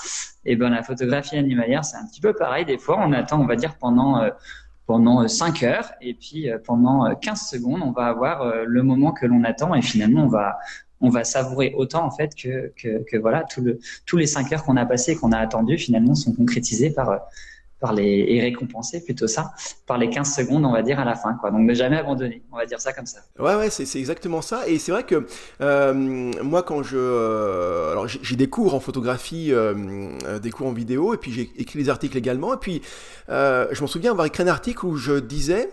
Et 0.44 0.58
ben 0.58 0.70
la 0.70 0.84
photographie 0.84 1.38
animalière, 1.38 1.86
c'est 1.86 1.98
un 1.98 2.06
petit 2.06 2.22
peu 2.22 2.34
pareil. 2.34 2.66
Des 2.66 2.78
fois, 2.78 3.00
on 3.00 3.14
attend, 3.14 3.40
on 3.40 3.46
va 3.46 3.56
dire 3.56 3.76
pendant 3.78 4.22
pendant 4.86 5.28
5 5.28 5.62
heures 5.64 5.92
et 6.02 6.16
puis 6.16 6.50
pendant 6.66 7.14
15 7.14 7.48
secondes, 7.48 7.82
on 7.84 7.92
va 7.92 8.08
avoir 8.08 8.66
le 8.66 8.84
moment 8.84 9.12
que 9.12 9.26
l'on 9.28 9.44
attend 9.44 9.76
et 9.76 9.82
finalement 9.82 10.24
on 10.24 10.30
va 10.30 10.58
on 11.02 11.10
va 11.10 11.24
savourer 11.24 11.74
autant 11.76 12.06
en 12.06 12.12
fait 12.12 12.36
que, 12.36 12.74
que, 12.76 13.18
voilà 13.18 13.44
tout 13.44 13.62
le, 13.62 13.80
tous 14.06 14.18
les 14.18 14.28
cinq 14.28 14.52
heures 14.52 14.64
qu'on 14.64 14.78
a 14.78 14.86
passé 14.86 15.16
qu'on 15.16 15.32
a 15.32 15.38
attendu 15.38 15.78
finalement 15.78 16.16
sont 16.16 16.34
concrétisés 16.34 16.92
par 16.92 17.22
les 17.94 18.26
et 18.28 18.42
récompensés 18.42 19.04
plutôt 19.04 19.28
ça 19.28 19.52
par 19.88 19.98
les 19.98 20.10
15 20.10 20.36
secondes 20.36 20.66
on 20.66 20.72
va 20.72 20.82
dire 20.82 21.00
à 21.00 21.06
la 21.06 21.16
fin 21.16 21.34
quoi. 21.36 21.50
Donc 21.52 21.62
ne 21.62 21.74
jamais 21.74 21.98
abandonner. 21.98 22.44
On 22.52 22.58
va 22.58 22.66
dire 22.66 22.82
ça 22.82 22.94
comme 22.94 23.06
ça. 23.06 23.20
Ouais 23.40 23.56
ouais 23.56 23.70
c'est 23.70 23.98
exactement 23.98 24.42
ça. 24.42 24.68
Et 24.68 24.80
c'est 24.80 24.92
vrai 24.92 25.04
que 25.04 25.26
euh, 25.62 25.94
moi 25.94 26.64
quand 26.64 26.84
je 26.84 26.98
euh, 26.98 27.92
alors 27.92 28.08
j'ai 28.08 28.36
des 28.36 28.48
cours 28.48 28.76
en 28.76 28.80
photographie 28.80 29.50
euh, 29.52 30.40
des 30.40 30.52
cours 30.52 30.68
en 30.68 30.74
vidéo 30.74 31.14
et 31.14 31.18
puis 31.18 31.32
j'ai 31.32 31.50
écrit 31.58 31.80
des 31.80 31.90
articles 31.90 32.18
également. 32.18 32.54
Et 32.54 32.58
puis 32.58 32.82
je 33.30 33.82
m'en 33.82 33.88
souviens 33.88 34.12
avoir 34.12 34.28
écrit 34.28 34.44
un 34.44 34.48
article 34.48 34.86
où 34.86 34.98
je 34.98 35.20
disais 35.20 35.70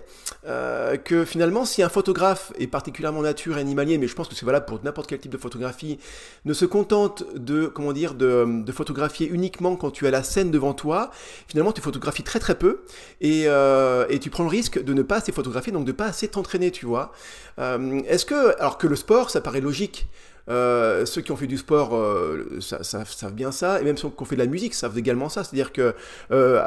que 1.04 1.24
finalement 1.24 1.64
si 1.64 1.82
un 1.82 1.88
photographe 1.88 2.52
et 2.58 2.68
particulièrement 2.68 3.22
nature 3.22 3.58
et 3.58 3.60
animalier 3.60 3.98
mais 3.98 4.06
je 4.06 4.14
pense 4.14 4.28
que 4.28 4.34
c'est 4.34 4.46
valable 4.46 4.66
pour 4.66 4.78
n'importe 4.84 5.08
quel 5.08 5.18
type 5.18 5.32
de 5.32 5.38
photographie 5.38 5.98
ne 6.44 6.52
se 6.52 6.64
contente 6.64 7.24
de 7.34 7.66
comment 7.66 7.92
dire 7.92 8.14
de, 8.14 8.62
de 8.62 8.72
photographier 8.72 9.28
uniquement 9.28 9.76
quand 9.76 9.90
tu 9.90 10.06
as 10.06 10.10
la 10.10 10.22
scène 10.22 10.50
devant 10.50 10.74
toi 10.74 11.10
finalement 11.48 11.72
tu 11.72 11.80
photographies 11.80 11.95
photographies 11.96 12.22
très 12.22 12.38
très 12.38 12.54
peu 12.54 12.82
et, 13.20 13.44
euh, 13.46 14.06
et, 14.10 14.18
tu 14.18 14.30
prends 14.30 14.42
le 14.42 14.50
risque 14.50 14.82
de 14.82 14.92
ne 14.92 15.02
pas 15.02 15.16
assez 15.16 15.32
photographier, 15.32 15.72
donc 15.72 15.86
de 15.86 15.92
pas 15.92 16.06
assez 16.06 16.28
t'entraîner, 16.28 16.70
tu 16.70 16.84
vois. 16.84 17.12
Euh, 17.58 18.00
Est-ce 18.06 18.26
que, 18.26 18.58
alors 18.60 18.76
que 18.76 18.86
le 18.86 18.96
sport, 18.96 19.30
ça 19.30 19.40
paraît 19.40 19.62
logique, 19.62 20.06
euh, 20.48 21.04
ceux 21.06 21.20
qui 21.22 21.32
ont 21.32 21.36
fait 21.36 21.46
du 21.46 21.58
sport 21.58 21.96
euh, 21.96 22.60
savent 22.60 23.32
bien 23.34 23.52
ça, 23.52 23.80
et 23.80 23.84
même 23.84 23.96
ceux 23.96 24.08
qui 24.08 24.22
ont 24.22 24.24
fait 24.24 24.36
de 24.36 24.40
la 24.40 24.46
musique 24.46 24.74
savent 24.74 24.96
également 24.98 25.28
ça. 25.28 25.44
C'est-à-dire 25.44 25.72
que 25.72 25.94
euh, 26.30 26.64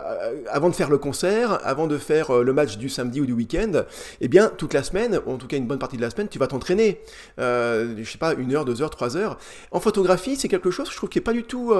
avant 0.49 0.69
de 0.69 0.75
faire 0.75 0.89
le 0.89 0.97
concert, 0.97 1.59
avant 1.63 1.87
de 1.87 1.97
faire 1.97 2.31
euh, 2.31 2.43
le 2.43 2.53
match 2.53 2.77
du 2.77 2.89
samedi 2.89 3.21
ou 3.21 3.25
du 3.25 3.33
week-end, 3.33 3.83
eh 4.21 4.27
bien 4.27 4.51
toute 4.57 4.73
la 4.73 4.83
semaine, 4.83 5.19
ou 5.25 5.31
en 5.31 5.37
tout 5.37 5.47
cas 5.47 5.57
une 5.57 5.67
bonne 5.67 5.79
partie 5.79 5.97
de 5.97 6.01
la 6.01 6.09
semaine, 6.09 6.27
tu 6.27 6.39
vas 6.39 6.47
t'entraîner. 6.47 7.01
Euh, 7.39 7.95
je 7.97 8.09
sais 8.09 8.17
pas, 8.17 8.33
une 8.33 8.53
heure, 8.53 8.65
deux 8.65 8.81
heures, 8.81 8.89
trois 8.89 9.17
heures. 9.17 9.37
En 9.71 9.79
photographie, 9.79 10.35
c'est 10.35 10.47
quelque 10.47 10.71
chose, 10.71 10.89
je 10.91 10.95
trouve, 10.95 11.09
qui 11.09 11.19
est 11.19 11.21
pas 11.21 11.33
du 11.33 11.43
tout, 11.43 11.73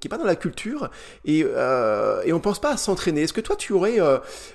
qui 0.00 0.08
est 0.08 0.10
pas 0.10 0.18
dans 0.18 0.24
la 0.24 0.36
culture, 0.36 0.90
et, 1.24 1.40
et 1.40 2.32
on 2.32 2.40
pense 2.40 2.60
pas 2.60 2.72
à 2.72 2.76
s'entraîner. 2.76 3.22
Est-ce 3.22 3.32
que 3.32 3.40
toi, 3.40 3.56
tu 3.56 3.72
aurais, 3.72 3.98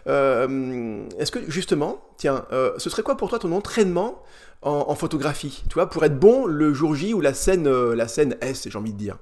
est-ce 0.06 1.32
que 1.32 1.40
justement, 1.48 2.04
tiens, 2.18 2.46
ce 2.78 2.90
serait 2.90 3.04
quoi 3.04 3.16
pour 3.18 3.30
toi 3.30 3.40
ton 3.40 3.52
entraînement 3.52 4.22
en, 4.62 4.96
photographie, 4.96 5.64
tu 5.70 5.76
vois, 5.76 5.90
pour 5.90 6.04
être 6.04 6.20
bon 6.20 6.46
le 6.46 6.74
jour 6.74 6.96
J 6.96 7.14
ou 7.14 7.22
la 7.22 7.34
scène, 7.34 7.68
euh, 7.68 7.96
la 7.96 8.08
scène 8.08 8.36
S, 8.42 8.68
j'ai 8.70 8.78
envie 8.78 8.94
de 8.94 8.98
dire 8.98 9.18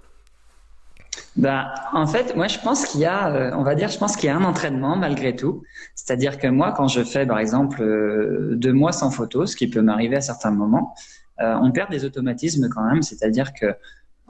bah, 1.36 1.74
en 1.94 2.08
fait, 2.08 2.36
moi, 2.36 2.48
je 2.48 2.58
pense 2.60 2.86
qu'il 2.86 3.02
y 3.02 3.06
a, 3.06 3.30
euh, 3.30 3.52
on 3.56 3.64
va 3.64 3.76
dire, 3.76 3.90
je 3.90 3.98
pense 3.98 4.16
qu'il 4.16 4.28
y 4.28 4.30
a 4.30 4.36
un 4.36 4.44
entraînement 4.44 4.96
malgré 4.96 5.36
tout. 5.36 5.64
C'est-à-dire 5.94 6.40
que 6.40 6.48
moi, 6.48 6.72
quand 6.72 6.88
je 6.88 7.04
fais, 7.04 7.26
par 7.28 7.38
exemple, 7.38 7.82
euh, 7.82 8.56
deux 8.56 8.74
mois 8.74 8.92
sans 8.92 9.12
photo, 9.12 9.46
ce 9.46 9.56
qui 9.56 9.68
peut 9.68 9.82
m'arriver 9.82 10.16
à 10.16 10.22
certains 10.22 10.52
moments, 10.52 10.96
on 11.40 11.72
perd 11.72 11.92
des 11.92 12.06
automatismes 12.06 12.70
quand 12.70 12.84
même. 12.84 13.04
C'est-à-dire 13.04 13.54
que 13.54 13.76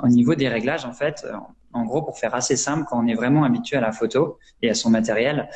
au 0.03 0.07
niveau 0.07 0.35
des 0.35 0.49
réglages, 0.49 0.83
en 0.83 0.91
fait, 0.91 1.25
en 1.71 1.85
gros, 1.85 2.01
pour 2.01 2.19
faire 2.19 2.35
assez 2.35 2.57
simple, 2.57 2.85
quand 2.89 3.01
on 3.01 3.07
est 3.07 3.15
vraiment 3.15 3.45
habitué 3.45 3.77
à 3.77 3.81
la 3.81 3.93
photo 3.93 4.37
et 4.61 4.69
à 4.69 4.73
son 4.73 4.89
matériel, 4.89 5.47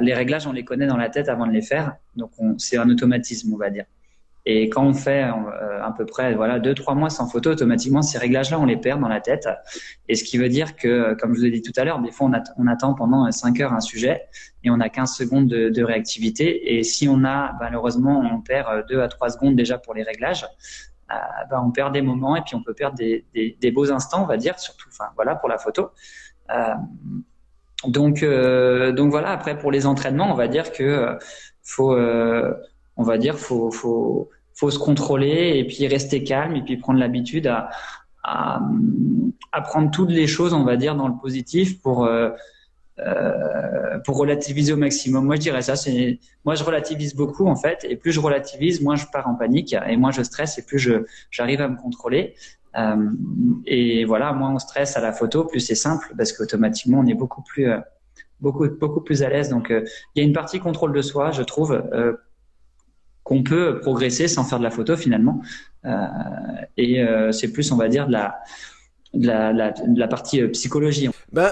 les 0.00 0.14
réglages, 0.14 0.46
on 0.46 0.52
les 0.52 0.64
connaît 0.64 0.86
dans 0.86 0.96
la 0.96 1.10
tête 1.10 1.28
avant 1.28 1.46
de 1.46 1.52
les 1.52 1.62
faire. 1.62 1.96
Donc, 2.14 2.30
c'est 2.58 2.76
un 2.76 2.88
automatisme, 2.88 3.52
on 3.52 3.56
va 3.56 3.70
dire. 3.70 3.86
Et 4.48 4.68
quand 4.68 4.84
on 4.84 4.94
fait 4.94 5.24
euh, 5.24 5.82
à 5.82 5.92
peu 5.92 6.06
près 6.06 6.34
voilà 6.34 6.58
deux 6.60 6.74
trois 6.74 6.94
mois 6.94 7.10
sans 7.10 7.26
photo, 7.26 7.50
automatiquement 7.50 8.00
ces 8.00 8.16
réglages-là 8.16 8.58
on 8.60 8.64
les 8.64 8.76
perd 8.76 9.00
dans 9.00 9.08
la 9.08 9.20
tête. 9.20 9.48
Et 10.08 10.14
ce 10.14 10.24
qui 10.24 10.38
veut 10.38 10.48
dire 10.48 10.76
que, 10.76 11.14
comme 11.14 11.34
je 11.34 11.40
vous 11.40 11.46
ai 11.46 11.50
dit 11.50 11.62
tout 11.62 11.72
à 11.76 11.84
l'heure, 11.84 12.00
des 12.00 12.12
fois 12.12 12.30
on, 12.56 12.66
attend 12.66 12.94
pendant 12.94 13.30
5 13.30 13.60
heures 13.60 13.72
un 13.72 13.80
sujet 13.80 14.22
et 14.64 14.70
on 14.70 14.80
a 14.80 14.88
15 14.88 15.12
secondes 15.14 15.48
de, 15.48 15.82
réactivité. 15.82 16.76
Et 16.76 16.84
si 16.84 17.08
on 17.08 17.24
a 17.24 17.56
malheureusement 17.60 18.20
on 18.20 18.40
perd 18.40 18.86
2 18.88 19.00
à 19.00 19.08
3 19.08 19.30
secondes 19.30 19.56
déjà 19.56 19.78
pour 19.78 19.94
les 19.94 20.04
réglages, 20.04 20.46
euh, 21.10 21.14
ben, 21.50 21.62
on 21.64 21.70
perd 21.70 21.92
des 21.92 22.02
moments 22.02 22.36
et 22.36 22.42
puis 22.42 22.54
on 22.54 22.62
peut 22.62 22.74
perdre 22.74 22.96
des, 22.96 23.24
des, 23.34 23.70
beaux 23.70 23.92
instants, 23.92 24.22
on 24.22 24.26
va 24.26 24.36
dire, 24.36 24.58
surtout 24.58 24.88
enfin 24.88 25.10
voilà 25.16 25.36
pour 25.36 25.48
la 25.48 25.58
photo. 25.58 25.90
Euh, 26.50 26.74
donc 27.86 28.22
euh, 28.22 28.92
donc 28.92 29.10
voilà. 29.10 29.30
Après 29.30 29.58
pour 29.58 29.70
les 29.70 29.86
entraînements, 29.86 30.30
on 30.30 30.34
va 30.34 30.48
dire 30.48 30.72
que 30.72 30.82
euh, 30.82 31.14
faut 31.62 31.96
on 32.96 33.02
va 33.02 33.18
dire 33.18 33.38
faut 33.38 33.70
faut 33.70 34.30
faut 34.56 34.70
se 34.70 34.78
contrôler 34.78 35.52
et 35.56 35.64
puis 35.64 35.86
rester 35.86 36.24
calme 36.24 36.56
et 36.56 36.62
puis 36.62 36.76
prendre 36.76 36.98
l'habitude 36.98 37.46
à, 37.46 37.70
à, 38.24 38.60
à, 39.52 39.60
prendre 39.60 39.90
toutes 39.90 40.10
les 40.10 40.26
choses, 40.26 40.52
on 40.52 40.64
va 40.64 40.76
dire, 40.76 40.96
dans 40.96 41.08
le 41.08 41.14
positif 41.20 41.80
pour 41.80 42.04
euh, 42.04 42.30
euh, 42.98 43.98
pour 44.06 44.16
relativiser 44.16 44.72
au 44.72 44.78
maximum. 44.78 45.26
Moi, 45.26 45.34
je 45.34 45.42
dirais 45.42 45.60
ça. 45.60 45.76
C'est 45.76 46.18
moi, 46.46 46.54
je 46.54 46.64
relativise 46.64 47.14
beaucoup 47.14 47.46
en 47.46 47.56
fait, 47.56 47.84
et 47.88 47.94
plus 47.94 48.10
je 48.12 48.20
relativise, 48.20 48.80
moins 48.80 48.96
je 48.96 49.04
pars 49.12 49.28
en 49.28 49.34
panique 49.34 49.76
et 49.86 49.96
moins 49.98 50.12
je 50.12 50.22
stresse 50.22 50.56
et 50.58 50.62
plus 50.64 50.78
je 50.78 51.04
j'arrive 51.30 51.60
à 51.60 51.68
me 51.68 51.76
contrôler. 51.76 52.34
Euh, 52.78 53.10
et 53.66 54.04
voilà, 54.06 54.32
moins 54.32 54.54
on 54.54 54.58
stresse 54.58 54.96
à 54.96 55.00
la 55.00 55.12
photo, 55.12 55.44
plus 55.44 55.60
c'est 55.60 55.74
simple 55.74 56.12
parce 56.16 56.32
qu'automatiquement 56.32 57.00
on 57.00 57.06
est 57.06 57.14
beaucoup 57.14 57.42
plus 57.42 57.70
euh, 57.70 57.78
beaucoup 58.40 58.66
beaucoup 58.68 59.00
plus 59.00 59.22
à 59.22 59.28
l'aise. 59.28 59.50
Donc, 59.50 59.70
euh, 59.70 59.84
il 60.14 60.22
y 60.22 60.24
a 60.24 60.26
une 60.26 60.34
partie 60.34 60.58
contrôle 60.58 60.92
de 60.92 61.02
soi, 61.02 61.30
je 61.30 61.42
trouve 61.42 61.82
qu'on 63.26 63.42
peut 63.42 63.80
progresser 63.80 64.28
sans 64.28 64.44
faire 64.44 64.58
de 64.58 64.64
la 64.64 64.70
photo 64.70 64.96
finalement. 64.96 65.42
et 66.76 67.04
c'est 67.32 67.52
plus, 67.52 67.72
on 67.72 67.76
va 67.76 67.88
dire, 67.88 68.06
de 68.06 68.12
la 68.12 68.38
de 69.16 69.98
la, 69.98 70.08
partie 70.08 70.40
euh, 70.40 70.48
psychologie. 70.48 71.08
Ben, 71.32 71.50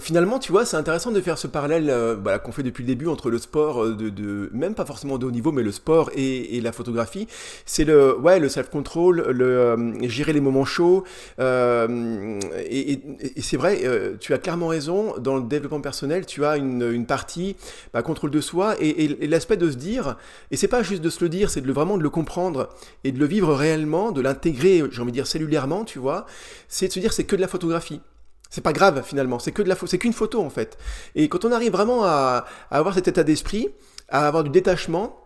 finalement, 0.00 0.38
tu 0.38 0.52
vois, 0.52 0.64
c'est 0.64 0.76
intéressant 0.76 1.10
de 1.10 1.20
faire 1.20 1.38
ce 1.38 1.46
parallèle 1.46 1.90
euh, 1.90 2.16
voilà, 2.20 2.38
qu'on 2.38 2.52
fait 2.52 2.62
depuis 2.62 2.82
le 2.82 2.88
début 2.88 3.08
entre 3.08 3.30
le 3.30 3.38
sport, 3.38 3.86
de, 3.86 4.50
même 4.52 4.74
pas 4.74 4.84
forcément 4.84 5.18
de 5.18 5.26
haut 5.26 5.30
niveau, 5.30 5.52
mais 5.52 5.62
le 5.62 5.72
sport 5.72 6.10
et, 6.14 6.60
la 6.60 6.72
photographie. 6.72 7.26
C'est 7.64 7.84
le, 7.84 8.18
ouais, 8.18 8.38
le 8.38 8.48
self-control, 8.48 9.30
le 9.30 9.94
gérer 10.08 10.32
les 10.32 10.40
moments 10.40 10.64
chauds. 10.64 11.04
Et, 11.38 13.00
c'est 13.40 13.56
vrai, 13.56 13.80
tu 14.20 14.34
as 14.34 14.38
clairement 14.38 14.68
raison. 14.68 15.14
Dans 15.18 15.36
le 15.36 15.42
développement 15.42 15.80
personnel, 15.80 16.26
tu 16.26 16.44
as 16.44 16.56
une, 16.56 16.82
une 16.92 17.06
partie 17.06 17.56
bah, 17.92 18.02
contrôle 18.02 18.30
de 18.30 18.40
soi 18.40 18.74
et, 18.80 19.26
l'aspect 19.26 19.56
de 19.56 19.70
se 19.70 19.76
dire. 19.76 20.16
Et 20.50 20.56
c'est 20.56 20.68
pas 20.68 20.82
juste 20.82 21.02
de 21.02 21.10
se 21.10 21.22
le 21.22 21.28
dire, 21.28 21.50
c'est 21.50 21.60
de 21.60 21.72
vraiment 21.72 21.98
de 21.98 22.02
le 22.02 22.10
comprendre 22.10 22.68
et 23.04 23.12
de 23.12 23.18
le 23.18 23.26
vivre 23.26 23.54
réellement, 23.54 24.12
de 24.12 24.20
l'intégrer, 24.20 24.82
j'ai 24.90 25.02
envie 25.02 25.12
de 25.12 25.16
dire 25.16 25.26
cellulairement, 25.26 25.84
tu 25.84 25.98
vois. 25.98 26.26
C'est 26.68 26.95
dire 27.00 27.12
c'est 27.12 27.24
que 27.24 27.36
de 27.36 27.40
la 27.40 27.48
photographie. 27.48 28.00
C'est 28.50 28.62
pas 28.62 28.72
grave 28.72 29.02
finalement, 29.04 29.38
c'est 29.38 29.52
que 29.52 29.62
de 29.62 29.68
la 29.68 29.76
c'est 29.86 29.98
qu'une 29.98 30.12
photo 30.12 30.42
en 30.42 30.50
fait. 30.50 30.78
Et 31.14 31.28
quand 31.28 31.44
on 31.44 31.52
arrive 31.52 31.72
vraiment 31.72 32.04
à, 32.04 32.46
avoir 32.70 32.94
cet 32.94 33.08
état 33.08 33.24
d'esprit, 33.24 33.68
à 34.08 34.26
avoir 34.26 34.44
du 34.44 34.50
détachement, 34.50 35.20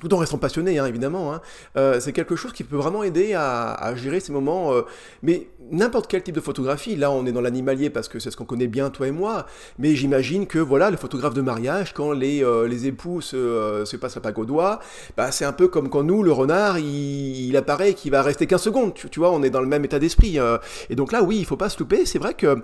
tout 0.00 0.12
en 0.12 0.18
restant 0.18 0.38
passionné, 0.38 0.78
hein, 0.78 0.86
évidemment. 0.86 1.32
Hein. 1.32 1.40
Euh, 1.76 2.00
c'est 2.00 2.12
quelque 2.12 2.36
chose 2.36 2.52
qui 2.52 2.64
peut 2.64 2.76
vraiment 2.76 3.02
aider 3.02 3.34
à, 3.34 3.72
à 3.72 3.94
gérer 3.94 4.20
ces 4.20 4.32
moments. 4.32 4.74
Euh, 4.74 4.82
mais 5.22 5.48
n'importe 5.70 6.06
quel 6.08 6.22
type 6.22 6.34
de 6.34 6.40
photographie, 6.40 6.96
là 6.96 7.10
on 7.10 7.26
est 7.26 7.32
dans 7.32 7.40
l'animalier 7.40 7.90
parce 7.90 8.08
que 8.08 8.18
c'est 8.18 8.30
ce 8.30 8.36
qu'on 8.36 8.44
connaît 8.44 8.66
bien, 8.66 8.90
toi 8.90 9.08
et 9.08 9.10
moi, 9.10 9.46
mais 9.78 9.94
j'imagine 9.94 10.46
que 10.46 10.58
voilà, 10.58 10.90
le 10.90 10.96
photographe 10.96 11.34
de 11.34 11.40
mariage, 11.40 11.92
quand 11.92 12.12
les, 12.12 12.44
euh, 12.44 12.68
les 12.68 12.86
époux 12.86 13.20
se, 13.20 13.36
euh, 13.36 13.84
se 13.84 13.96
passent 13.96 14.16
la 14.16 14.20
pague 14.20 14.38
au 14.38 14.44
doigt, 14.44 14.80
bah, 15.16 15.32
c'est 15.32 15.44
un 15.44 15.52
peu 15.52 15.68
comme 15.68 15.88
quand 15.88 16.02
nous, 16.02 16.22
le 16.22 16.32
renard, 16.32 16.78
il, 16.78 17.48
il 17.48 17.56
apparaît 17.56 17.94
qu'il 17.94 18.12
va 18.12 18.22
rester 18.22 18.46
15 18.46 18.62
secondes, 18.62 18.94
tu, 18.94 19.08
tu, 19.08 19.20
vois, 19.20 19.30
on 19.32 19.42
est 19.42 19.50
dans 19.50 19.60
le 19.60 19.66
même 19.66 19.84
état 19.84 19.98
d'esprit. 19.98 20.38
Euh, 20.38 20.58
et 20.90 20.94
donc 20.94 21.12
là, 21.12 21.22
oui, 21.22 21.38
il 21.38 21.44
faut 21.44 21.56
pas 21.56 21.68
se 21.68 21.78
louper, 21.78 22.06
c'est 22.06 22.18
vrai 22.18 22.34
que 22.34 22.56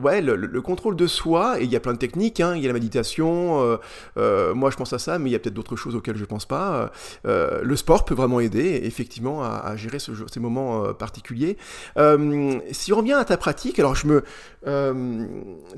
ouais, 0.00 0.20
le, 0.20 0.36
le, 0.36 0.60
contrôle 0.60 0.96
de 0.96 1.06
soi, 1.06 1.60
et 1.60 1.64
il 1.64 1.70
y 1.70 1.76
a 1.76 1.80
plein 1.80 1.92
de 1.92 1.98
techniques, 1.98 2.40
hein, 2.40 2.54
il 2.56 2.62
y 2.62 2.64
a 2.64 2.68
la 2.68 2.74
méditation, 2.74 3.78
moi 4.16 4.70
je 4.70 4.76
pense 4.76 4.92
à 4.92 4.98
ça, 4.98 5.18
mais 5.18 5.30
il 5.30 5.32
y 5.32 5.36
a 5.36 5.38
peut-être 5.38 5.54
d'autres 5.54 5.76
choses 5.76 5.94
auxquelles 5.94 6.16
je 6.16 6.24
pense 6.24 6.46
pas. 6.46 6.90
le 7.24 7.76
sport 7.76 8.04
peut 8.04 8.14
vraiment 8.14 8.40
aider, 8.40 8.80
effectivement, 8.84 9.42
à, 9.42 9.62
à 9.64 9.76
gérer 9.76 9.98
ce, 9.98 10.12
ces 10.32 10.40
moments 10.40 10.92
particuliers. 10.94 11.56
Euh, 11.96 12.58
si 12.72 12.92
on 12.92 12.98
revient 12.98 13.14
à 13.14 13.24
ta 13.24 13.36
pratique, 13.36 13.78
alors 13.78 13.94
je 13.94 14.06
me, 14.06 14.24
euh, 14.66 15.26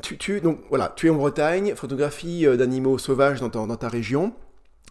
tu, 0.03 0.41
donc 0.41 0.61
voilà, 0.69 0.93
tu 0.97 1.07
es 1.07 1.11
en 1.11 1.15
Bretagne, 1.15 1.75
photographie 1.75 2.47
euh, 2.47 2.57
d'animaux 2.57 2.99
sauvages 2.99 3.41
dans 3.41 3.77
ta, 3.77 3.89
région. 3.89 4.33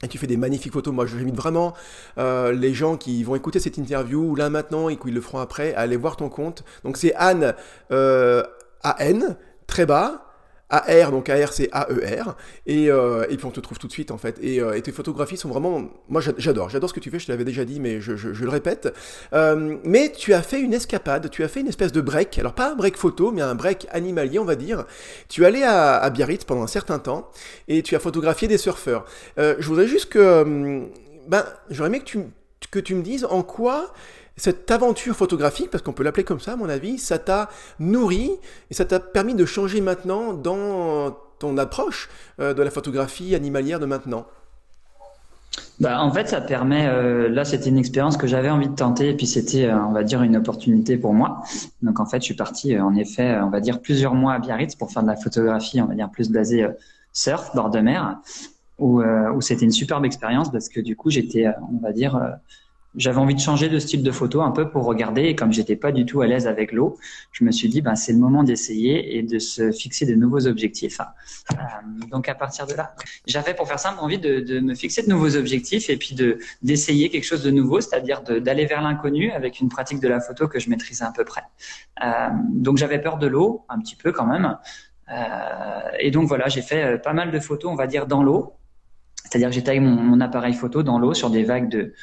Et 0.03 0.07
tu 0.07 0.19
fais 0.19 0.27
des 0.27 0.37
magnifiques 0.37 0.73
photos. 0.73 0.93
Moi, 0.93 1.07
j'invite 1.07 1.35
vraiment 1.35 1.73
les 2.17 2.73
gens 2.73 2.97
qui 2.97 3.23
vont 3.23 3.35
écouter 3.35 3.59
cette 3.59 3.77
interview, 3.77 4.35
là 4.35 4.51
maintenant, 4.51 4.89
et 4.89 4.97
qui 4.97 5.09
le 5.09 5.21
feront 5.21 5.39
après, 5.39 5.73
à 5.73 5.79
aller 5.79 5.97
voir 5.97 6.17
ton 6.17 6.29
compte. 6.29 6.63
Donc, 6.83 6.97
c'est 6.97 7.15
Anne, 7.15 7.55
euh, 7.91 8.43
A-N, 8.83 9.37
très 9.65 9.87
bas, 9.87 10.26
AR, 10.69 11.11
donc 11.11 11.29
AR 11.29 11.53
c'est 11.53 11.69
AER, 11.73 12.35
et, 12.65 12.91
euh, 12.91 13.25
et 13.29 13.37
puis 13.37 13.45
on 13.45 13.51
te 13.51 13.59
trouve 13.59 13.79
tout 13.79 13.87
de 13.87 13.91
suite 13.91 14.11
en 14.11 14.17
fait. 14.17 14.37
Et, 14.41 14.59
euh, 14.59 14.79
tes 14.81 14.91
photographies 14.91 15.37
sont 15.37 15.49
vraiment, 15.49 15.89
moi 16.09 16.21
j'adore, 16.37 16.69
j'adore 16.69 16.89
ce 16.89 16.93
que 16.93 16.99
tu 16.99 17.09
fais, 17.09 17.19
je 17.19 17.27
te 17.27 17.31
l'avais 17.31 17.45
déjà 17.45 17.63
dit, 17.63 17.79
mais 17.79 18.01
je, 18.01 18.15
je, 18.15 18.43
le 18.43 18.49
répète. 18.49 18.93
Euh, 19.33 19.77
mais 19.83 20.11
tu 20.11 20.33
as 20.33 20.41
fait 20.41 20.59
une 20.59 20.73
escapade, 20.73 21.29
tu 21.29 21.43
as 21.43 21.47
fait 21.47 21.61
une 21.61 21.67
espèce 21.67 21.91
de 21.91 22.01
break, 22.01 22.37
alors 22.37 22.53
pas 22.53 22.71
un 22.71 22.75
break 22.75 22.97
photo, 22.97 23.31
mais 23.31 23.41
un 23.41 23.55
break 23.55 23.87
animalier 23.91 24.39
on 24.39 24.45
va 24.45 24.55
dire. 24.55 24.85
Tu 25.29 25.45
allé 25.45 25.63
à, 25.63 25.97
à 25.97 26.09
Biarritz 26.09 26.43
pendant 26.43 26.63
un 26.63 26.67
certain 26.67 26.99
temps, 26.99 27.29
et 27.67 27.81
tu 27.81 27.95
as 27.95 27.99
photographié 27.99 28.47
des 28.47 28.57
surfeurs. 28.57 29.05
Je 29.37 29.65
voudrais 29.67 29.87
juste 29.87 30.09
que, 30.09 30.83
ben, 31.27 31.45
j'aurais 31.69 31.87
aimé 31.87 31.99
que 31.99 32.05
tu, 32.05 32.19
que 32.71 32.79
tu 32.79 32.95
me 32.95 33.01
dises 33.01 33.25
en 33.25 33.43
quoi 33.43 33.93
cette 34.37 34.69
aventure 34.69 35.15
photographique, 35.15 35.71
parce 35.71 35.83
qu'on 35.83 35.93
peut 35.93 36.03
l'appeler 36.03 36.23
comme 36.23 36.39
ça, 36.39 36.53
à 36.53 36.55
mon 36.55 36.69
avis, 36.69 36.99
ça 36.99 37.17
t'a 37.17 37.49
nourri 37.79 38.31
et 38.69 38.73
ça 38.73 38.85
t'a 38.85 38.99
permis 38.99 39.33
de 39.33 39.45
changer 39.45 39.81
maintenant 39.81 40.33
dans 40.33 41.17
ton 41.39 41.57
approche 41.57 42.09
euh, 42.39 42.53
de 42.53 42.61
la 42.61 42.71
photographie 42.71 43.35
animalière 43.35 43.79
de 43.79 43.85
maintenant 43.85 44.25
bah, 45.79 46.01
en 46.01 46.11
fait, 46.11 46.27
ça 46.27 46.41
permet. 46.41 46.87
Euh, 46.87 47.29
là, 47.29 47.45
c'était 47.45 47.69
une 47.69 47.77
expérience 47.77 48.17
que 48.17 48.25
j'avais 48.25 48.49
envie 48.49 48.67
de 48.67 48.73
tenter, 48.73 49.09
et 49.09 49.13
puis 49.15 49.27
c'était, 49.27 49.65
euh, 49.65 49.79
on 49.85 49.91
va 49.91 50.03
dire, 50.03 50.23
une 50.23 50.35
opportunité 50.35 50.97
pour 50.97 51.13
moi. 51.13 51.43
Donc, 51.83 51.99
en 51.99 52.05
fait, 52.07 52.17
je 52.17 52.25
suis 52.25 52.33
parti, 52.35 52.79
en 52.79 52.95
effet, 52.95 53.37
on 53.41 53.49
va 53.49 53.59
dire 53.59 53.79
plusieurs 53.79 54.15
mois 54.15 54.33
à 54.33 54.39
Biarritz 54.39 54.75
pour 54.75 54.91
faire 54.91 55.03
de 55.03 55.07
la 55.07 55.15
photographie, 55.15 55.79
on 55.79 55.85
va 55.85 55.93
dire 55.93 56.09
plus 56.09 56.31
basée 56.31 56.67
surf, 57.13 57.55
bord 57.55 57.69
de 57.69 57.79
mer, 57.79 58.17
où 58.79 59.01
c'était 59.41 59.65
une 59.65 59.71
superbe 59.71 60.05
expérience 60.05 60.51
parce 60.51 60.67
que 60.67 60.79
du 60.79 60.95
coup, 60.95 61.11
j'étais, 61.11 61.47
on 61.71 61.79
va 61.79 61.91
dire 61.91 62.19
j'avais 62.97 63.19
envie 63.19 63.35
de 63.35 63.39
changer 63.39 63.69
de 63.69 63.79
style 63.79 64.03
de 64.03 64.11
photo 64.11 64.41
un 64.41 64.51
peu 64.51 64.69
pour 64.69 64.83
regarder 64.83 65.23
et 65.23 65.35
comme 65.35 65.53
j'étais 65.53 65.75
pas 65.75 65.91
du 65.91 66.05
tout 66.05 66.21
à 66.21 66.27
l'aise 66.27 66.47
avec 66.47 66.71
l'eau, 66.71 66.97
je 67.31 67.43
me 67.43 67.51
suis 67.51 67.69
dit 67.69 67.81
ben 67.81 67.95
c'est 67.95 68.11
le 68.11 68.17
moment 68.17 68.43
d'essayer 68.43 69.17
et 69.17 69.23
de 69.23 69.39
se 69.39 69.71
fixer 69.71 70.05
de 70.05 70.15
nouveaux 70.15 70.47
objectifs. 70.47 70.99
Euh, 71.51 71.55
donc 72.09 72.27
à 72.27 72.35
partir 72.35 72.65
de 72.65 72.73
là, 72.73 72.95
j'avais 73.27 73.53
pour 73.53 73.67
faire 73.67 73.79
simple 73.79 73.99
envie 73.99 74.17
de, 74.17 74.39
de, 74.39 74.59
me 74.59 74.73
fixer 74.73 75.03
de 75.03 75.09
nouveaux 75.09 75.35
objectifs 75.37 75.89
et 75.89 75.97
puis 75.97 76.15
de 76.15 76.39
d'essayer 76.61 77.09
quelque 77.09 77.23
chose 77.23 77.43
de 77.43 77.51
nouveau, 77.51 77.79
c'est-à-dire 77.81 78.21
d'aller 78.23 78.65
vers 78.65 78.81
l'inconnu 78.81 79.31
avec 79.31 79.59
une 79.59 79.69
pratique 79.69 79.99
de 79.99 80.07
la 80.07 80.19
photo 80.19 80.47
que 80.47 80.59
je 80.59 80.69
maîtrisais 80.69 81.05
à 81.05 81.13
peu 81.15 81.23
près. 81.23 81.43
Euh, 82.03 82.29
donc 82.51 82.77
j'avais 82.77 82.99
peur 82.99 83.17
de 83.17 83.27
l'eau 83.27 83.65
un 83.69 83.79
petit 83.79 83.95
peu 83.95 84.11
quand 84.11 84.25
même. 84.25 84.57
Euh, 85.09 85.89
et 85.99 86.11
donc 86.11 86.27
voilà, 86.27 86.47
j'ai 86.47 86.61
fait 86.61 87.01
pas 87.01 87.13
mal 87.13 87.31
de 87.31 87.39
photos, 87.39 87.71
on 87.71 87.75
va 87.75 87.87
dire 87.87 88.07
dans 88.07 88.23
l'eau. 88.23 88.57
C'est-à-dire 89.29 89.49
que 89.49 89.55
j'étais 89.55 89.71
avec 89.71 89.81
mon, 89.81 90.21
appareil 90.21 90.53
photo 90.53 90.83
dans 90.83 90.99
l'eau 90.99 91.13
sur 91.13 91.29
des 91.29 91.43
vagues 91.43 91.69
de, 91.69 91.93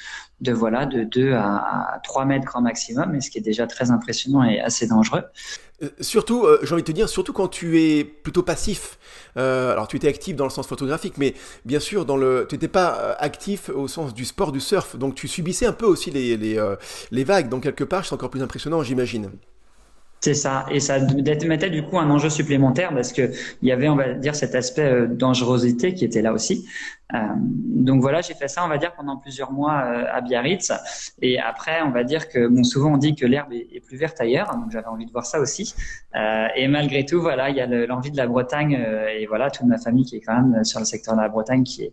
de 0.41 0.53
voilà 0.53 0.87
de 0.87 1.05
2 1.05 1.33
à, 1.33 1.95
à 1.95 2.01
3 2.01 2.25
mètres 2.25 2.45
grand 2.45 2.61
maximum, 2.61 3.21
ce 3.21 3.31
qui 3.31 3.39
est 3.39 3.43
déjà 3.43 3.67
très 3.67 3.91
impressionnant 3.91 4.43
et 4.45 4.61
assez 4.61 4.87
dangereux. 4.87 5.23
Euh, 5.83 5.89
surtout, 6.01 6.45
euh, 6.45 6.61
j'ai 6.63 6.73
envie 6.73 6.83
de 6.83 6.87
te 6.87 6.93
dire, 6.93 7.09
surtout 7.09 7.33
quand 7.33 7.49
tu 7.49 7.81
es 7.81 8.05
plutôt 8.05 8.43
passif. 8.43 8.99
Euh, 9.37 9.73
alors, 9.73 9.89
tu 9.89 9.97
étais 9.97 10.09
actif 10.09 10.37
dans 10.37 10.45
le 10.45 10.51
sens 10.51 10.67
photographique, 10.67 11.15
mais 11.19 11.35
bien 11.65 11.81
sûr, 11.81 12.05
dans 12.05 12.17
le, 12.17 12.47
tu 12.49 12.55
n'étais 12.55 12.69
pas 12.69 13.13
actif 13.19 13.69
au 13.71 13.89
sens 13.89 14.15
du 14.15 14.25
sport 14.25 14.53
du 14.53 14.61
surf, 14.61 14.97
donc 14.97 15.15
tu 15.15 15.27
subissais 15.29 15.67
un 15.67 15.73
peu 15.73 15.87
aussi 15.87 16.11
les, 16.11 16.37
les, 16.37 16.75
les 17.11 17.25
vagues. 17.25 17.49
Donc, 17.49 17.65
quelque 17.65 17.85
part, 17.85 18.05
c'est 18.05 18.15
encore 18.15 18.31
plus 18.31 18.43
impressionnant, 18.43 18.83
j'imagine. 18.83 19.31
C'est 20.25 20.33
ça, 20.33 20.65
et 20.71 20.81
ça 20.81 21.01
mettait 21.01 21.69
du 21.69 21.83
coup 21.83 21.99
un 21.99 22.09
enjeu 22.09 22.31
supplémentaire 22.31 22.95
parce 22.95 23.13
que 23.13 23.31
il 23.61 23.69
y 23.69 23.73
avait, 23.73 23.91
on 23.91 23.95
va 23.95 24.15
dire, 24.15 24.35
cet 24.35 24.55
aspect 24.55 24.91
euh, 24.91 25.07
dangerosité 25.07 25.93
qui 25.93 26.03
était 26.07 26.23
là 26.23 26.33
aussi. 26.33 26.67
Euh, 27.13 27.19
donc 27.37 28.01
voilà, 28.01 28.23
j'ai 28.23 28.33
fait 28.33 28.49
ça, 28.49 28.65
on 28.65 28.69
va 28.69 28.79
dire, 28.79 28.95
pendant 28.95 29.19
plusieurs 29.19 29.53
mois 29.53 29.83
euh, 29.85 30.07
à 30.11 30.23
Biarritz. 30.23 30.73
Et 31.21 31.39
après, 31.39 31.83
on 31.83 31.91
va 31.91 32.05
dire 32.05 32.31
que, 32.31 32.47
bon, 32.47 32.65
souvent 32.65 32.95
on 32.95 32.97
dit 32.97 33.15
que 33.15 33.27
l'herbe 33.27 33.53
est, 33.53 33.85
plus 33.85 33.99
verte 33.99 34.19
ailleurs, 34.19 34.51
donc 34.57 34.71
j'avais 34.71 34.87
envie 34.87 35.05
de 35.05 35.13
voir 35.13 35.27
ça 35.27 35.41
aussi. 35.41 35.75
Et 36.57 36.69
malgré 36.69 37.05
tout, 37.05 37.21
voilà, 37.21 37.51
il 37.51 37.57
y 37.57 37.61
a 37.61 37.67
l'envie 37.67 38.11
de 38.11 38.17
la 38.17 38.27
Bretagne 38.27 38.83
et 39.19 39.27
voilà, 39.27 39.51
toute 39.51 39.67
ma 39.67 39.77
famille 39.77 40.07
qui 40.07 40.17
est 40.17 40.21
quand 40.21 40.41
même 40.41 40.65
sur 40.65 40.79
le 40.79 40.87
secteur 40.87 41.17
de 41.17 41.21
la 41.21 41.29
Bretagne 41.29 41.65
qui 41.65 41.83
est 41.83 41.93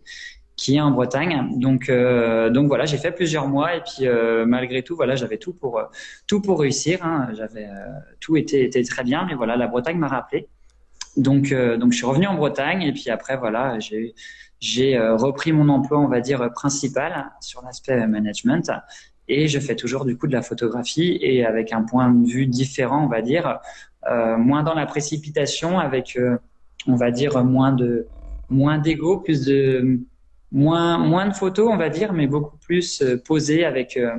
qui 0.62 0.76
est 0.76 0.80
en 0.80 0.92
Bretagne. 0.92 1.48
Donc, 1.56 1.88
euh, 1.88 2.48
donc 2.48 2.68
voilà, 2.68 2.84
j'ai 2.84 2.96
fait 2.96 3.10
plusieurs 3.10 3.48
mois 3.48 3.74
et 3.74 3.80
puis 3.80 4.06
euh, 4.06 4.46
malgré 4.46 4.84
tout, 4.84 4.94
voilà, 4.94 5.16
j'avais 5.16 5.36
tout 5.36 5.52
pour 5.52 5.82
tout 6.28 6.40
pour 6.40 6.60
réussir. 6.60 7.04
Hein. 7.04 7.30
J'avais 7.34 7.66
euh, 7.66 7.98
tout 8.20 8.36
était, 8.36 8.62
était 8.62 8.84
très 8.84 9.02
bien, 9.02 9.26
mais 9.26 9.34
voilà, 9.34 9.56
la 9.56 9.66
Bretagne 9.66 9.98
m'a 9.98 10.06
rappelé. 10.06 10.46
Donc, 11.16 11.50
euh, 11.50 11.76
donc 11.76 11.90
je 11.90 11.96
suis 11.96 12.06
revenu 12.06 12.28
en 12.28 12.36
Bretagne 12.36 12.82
et 12.82 12.92
puis 12.92 13.10
après 13.10 13.36
voilà, 13.36 13.80
j'ai 13.80 14.14
j'ai 14.60 14.96
euh, 14.96 15.16
repris 15.16 15.50
mon 15.50 15.68
emploi, 15.68 15.98
on 15.98 16.06
va 16.06 16.20
dire 16.20 16.48
principal 16.52 17.32
sur 17.40 17.60
l'aspect 17.62 18.06
management 18.06 18.70
et 19.26 19.48
je 19.48 19.58
fais 19.58 19.74
toujours 19.74 20.04
du 20.04 20.16
coup 20.16 20.28
de 20.28 20.32
la 20.32 20.42
photographie 20.42 21.18
et 21.20 21.44
avec 21.44 21.72
un 21.72 21.82
point 21.82 22.08
de 22.08 22.24
vue 22.24 22.46
différent, 22.46 23.04
on 23.04 23.08
va 23.08 23.20
dire, 23.20 23.58
euh, 24.08 24.36
moins 24.36 24.62
dans 24.62 24.74
la 24.74 24.86
précipitation, 24.86 25.80
avec 25.80 26.16
on 26.86 26.94
va 26.94 27.10
dire 27.10 27.42
moins 27.42 27.72
de 27.72 28.06
moins 28.48 28.78
d'ego, 28.78 29.18
plus 29.18 29.44
de 29.44 29.98
moins 30.52 30.98
moins 30.98 31.26
de 31.26 31.34
photos, 31.34 31.68
on 31.72 31.76
va 31.76 31.88
dire, 31.88 32.12
mais 32.12 32.26
beaucoup 32.26 32.56
plus 32.58 33.02
euh, 33.02 33.16
posé 33.16 33.64
avec 33.64 33.96
euh, 33.96 34.18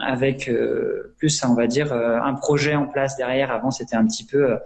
euh, 0.00 1.14
plus, 1.18 1.44
on 1.44 1.54
va 1.54 1.66
dire, 1.66 1.92
un 1.92 2.34
projet 2.34 2.74
en 2.74 2.86
place 2.86 3.16
derrière. 3.16 3.52
Avant, 3.52 3.70
c'était 3.70 3.96
un 3.96 4.06
petit 4.06 4.26
peu, 4.26 4.56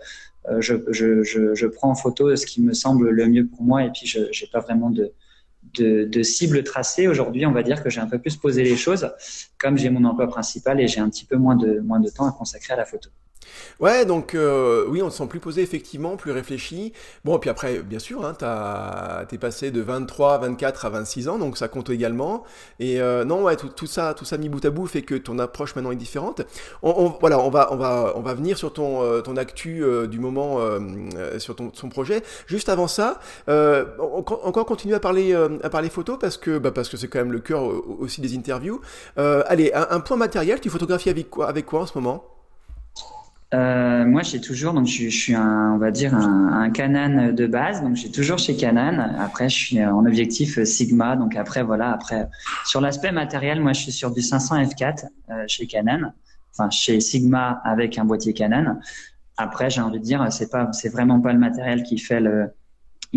je, 0.59 1.67
prends 1.67 1.91
en 1.91 1.95
photo 1.95 2.35
ce 2.35 2.47
qui 2.47 2.63
me 2.63 2.73
semble 2.73 3.11
le 3.11 3.27
mieux 3.27 3.47
pour 3.47 3.63
moi, 3.63 3.85
et 3.85 3.91
puis 3.91 4.07
je 4.07 4.21
n'ai 4.21 4.51
pas 4.51 4.61
vraiment 4.61 4.89
de, 4.89 5.13
de, 5.75 6.05
de 6.05 6.23
cible 6.23 6.65
tracée. 6.65 7.09
Aujourd'hui, 7.09 7.45
on 7.45 7.53
va 7.53 7.63
dire 7.63 7.83
que 7.83 7.91
j'ai 7.91 8.01
un 8.01 8.09
peu 8.09 8.19
plus 8.19 8.37
posé 8.37 8.65
les 8.65 8.77
choses, 8.77 9.11
comme 9.59 9.77
j'ai 9.77 9.91
mon 9.91 10.05
emploi 10.05 10.29
principal 10.29 10.81
et 10.81 10.89
j'ai 10.89 11.01
un 11.01 11.11
petit 11.11 11.27
peu 11.27 11.37
moins 11.37 11.57
de 11.57 11.81
moins 11.81 12.01
de 12.01 12.09
temps 12.09 12.27
à 12.27 12.33
consacrer 12.33 12.73
à 12.73 12.77
la 12.77 12.87
photo. 12.87 13.11
Ouais, 13.81 14.05
donc 14.05 14.35
euh, 14.35 14.85
oui, 14.89 15.03
on 15.03 15.11
se 15.11 15.19
sent 15.19 15.27
plus 15.29 15.41
posé 15.41 15.63
effectivement, 15.63 16.17
plus 16.17 16.33
réfléchi. 16.33 16.93
Bon, 17.25 17.39
puis 17.39 17.49
après, 17.49 17.79
bien 17.79 17.99
sûr, 17.99 18.25
hein, 18.25 18.35
t'es 19.29 19.39
passé 19.39 19.71
de 19.71 19.81
23, 19.81 20.39
24 20.39 20.87
à 20.87 20.91
26 20.91 21.29
ans, 21.29 21.39
donc 21.39 21.57
ça 21.57 21.69
compte 21.69 21.91
également. 21.91 22.45
Et 22.81 23.01
euh, 23.01 23.25
non, 23.25 23.45
ouais, 23.45 23.57
tout, 23.57 23.69
tout, 23.69 23.87
ça, 23.87 24.15
tout 24.15 24.25
ça 24.25 24.37
mis 24.37 24.49
bout 24.49 24.65
à 24.65 24.71
bout 24.71 24.87
fait 24.87 25.03
que 25.03 25.15
ton 25.15 25.39
approche 25.39 25.77
maintenant 25.77 25.93
est 25.93 25.97
différente. 25.97 26.43
On, 26.83 26.93
on 26.97 27.17
voilà, 27.21 27.39
on 27.39 27.51
va, 27.51 27.73
on 27.73 27.77
va, 27.77 28.13
on 28.17 28.21
va 28.21 28.35
venir 28.35 28.59
sur 28.59 28.73
ton, 28.73 29.03
euh, 29.03 29.21
ton 29.21 29.37
actu 29.37 29.85
euh, 29.85 30.07
du 30.07 30.19
moment, 30.19 30.59
euh, 30.59 31.39
sur 31.39 31.55
ton, 31.55 31.71
son 31.73 31.89
projet. 31.89 32.23
Juste 32.47 32.69
avant 32.69 32.89
ça, 32.89 33.21
on, 33.47 34.25
encore 34.43 34.67
continuer 34.67 34.95
à 34.97 35.01
parler, 35.01 35.35
à 35.63 35.71
parler 35.71 35.89
photo 35.89 36.17
parce 36.17 36.37
que, 36.37 36.59
bah, 36.59 36.73
parce 36.73 36.89
que 36.89 36.97
c'est 36.97 37.09
quand 37.09 37.21
même 37.21 37.33
le 37.33 37.41
cœur 37.41 37.63
aussi 38.01 38.21
des 38.21 38.37
interviews. 38.37 38.81
allez, 39.17 39.73
un, 39.73 40.01
point 40.01 40.17
matériel, 40.17 40.61
tu 40.61 40.71
photographies 40.71 41.11
avec 41.11 41.31
quoi, 41.31 41.49
avec 41.49 41.67
quoi 41.67 41.83
en 41.83 41.87
ce 41.87 41.97
moment? 41.97 42.38
Euh, 43.55 44.05
moi, 44.05 44.23
j'ai 44.23 44.41
toujours, 44.41 44.75
donc 44.75 44.87
je, 44.87 45.09
suis 45.09 45.35
un, 45.35 45.73
on 45.75 45.79
va 45.79 45.91
dire 45.91 46.15
un, 46.15 46.53
un 46.53 46.71
Canon 46.71 47.33
de 47.33 47.47
base, 47.47 47.81
donc 47.81 47.97
j'ai 47.97 48.11
toujours 48.11 48.39
chez 48.39 48.57
Canon. 48.57 48.99
Après, 49.19 49.49
je 49.49 49.57
suis 49.57 49.85
en 49.85 50.05
objectif 50.05 50.63
Sigma, 50.65 51.17
donc 51.17 51.35
après 51.35 51.63
voilà, 51.63 51.93
après 51.93 52.29
sur 52.67 52.83
l'aspect 52.83 53.11
matériel, 53.11 53.61
moi 53.61 53.73
je 53.73 53.81
suis 53.81 53.93
sur 53.93 54.11
du 54.11 54.21
500 54.21 54.65
f4 54.65 55.07
euh, 55.31 55.45
chez 55.47 55.67
Canon, 55.67 56.13
enfin 56.53 56.69
chez 56.69 57.01
Sigma 57.01 57.63
avec 57.65 57.97
un 57.97 58.05
boîtier 58.05 58.35
Canon. 58.35 58.77
Après, 59.39 59.71
j'ai 59.71 59.81
envie 59.81 60.01
de 60.01 60.05
dire, 60.05 60.27
c'est 60.31 60.51
pas, 60.51 60.71
c'est 60.73 60.89
vraiment 60.91 61.21
pas 61.21 61.33
le 61.33 61.39
matériel 61.39 61.85
qui 61.85 61.97
fait 61.97 62.21
le, 62.21 62.51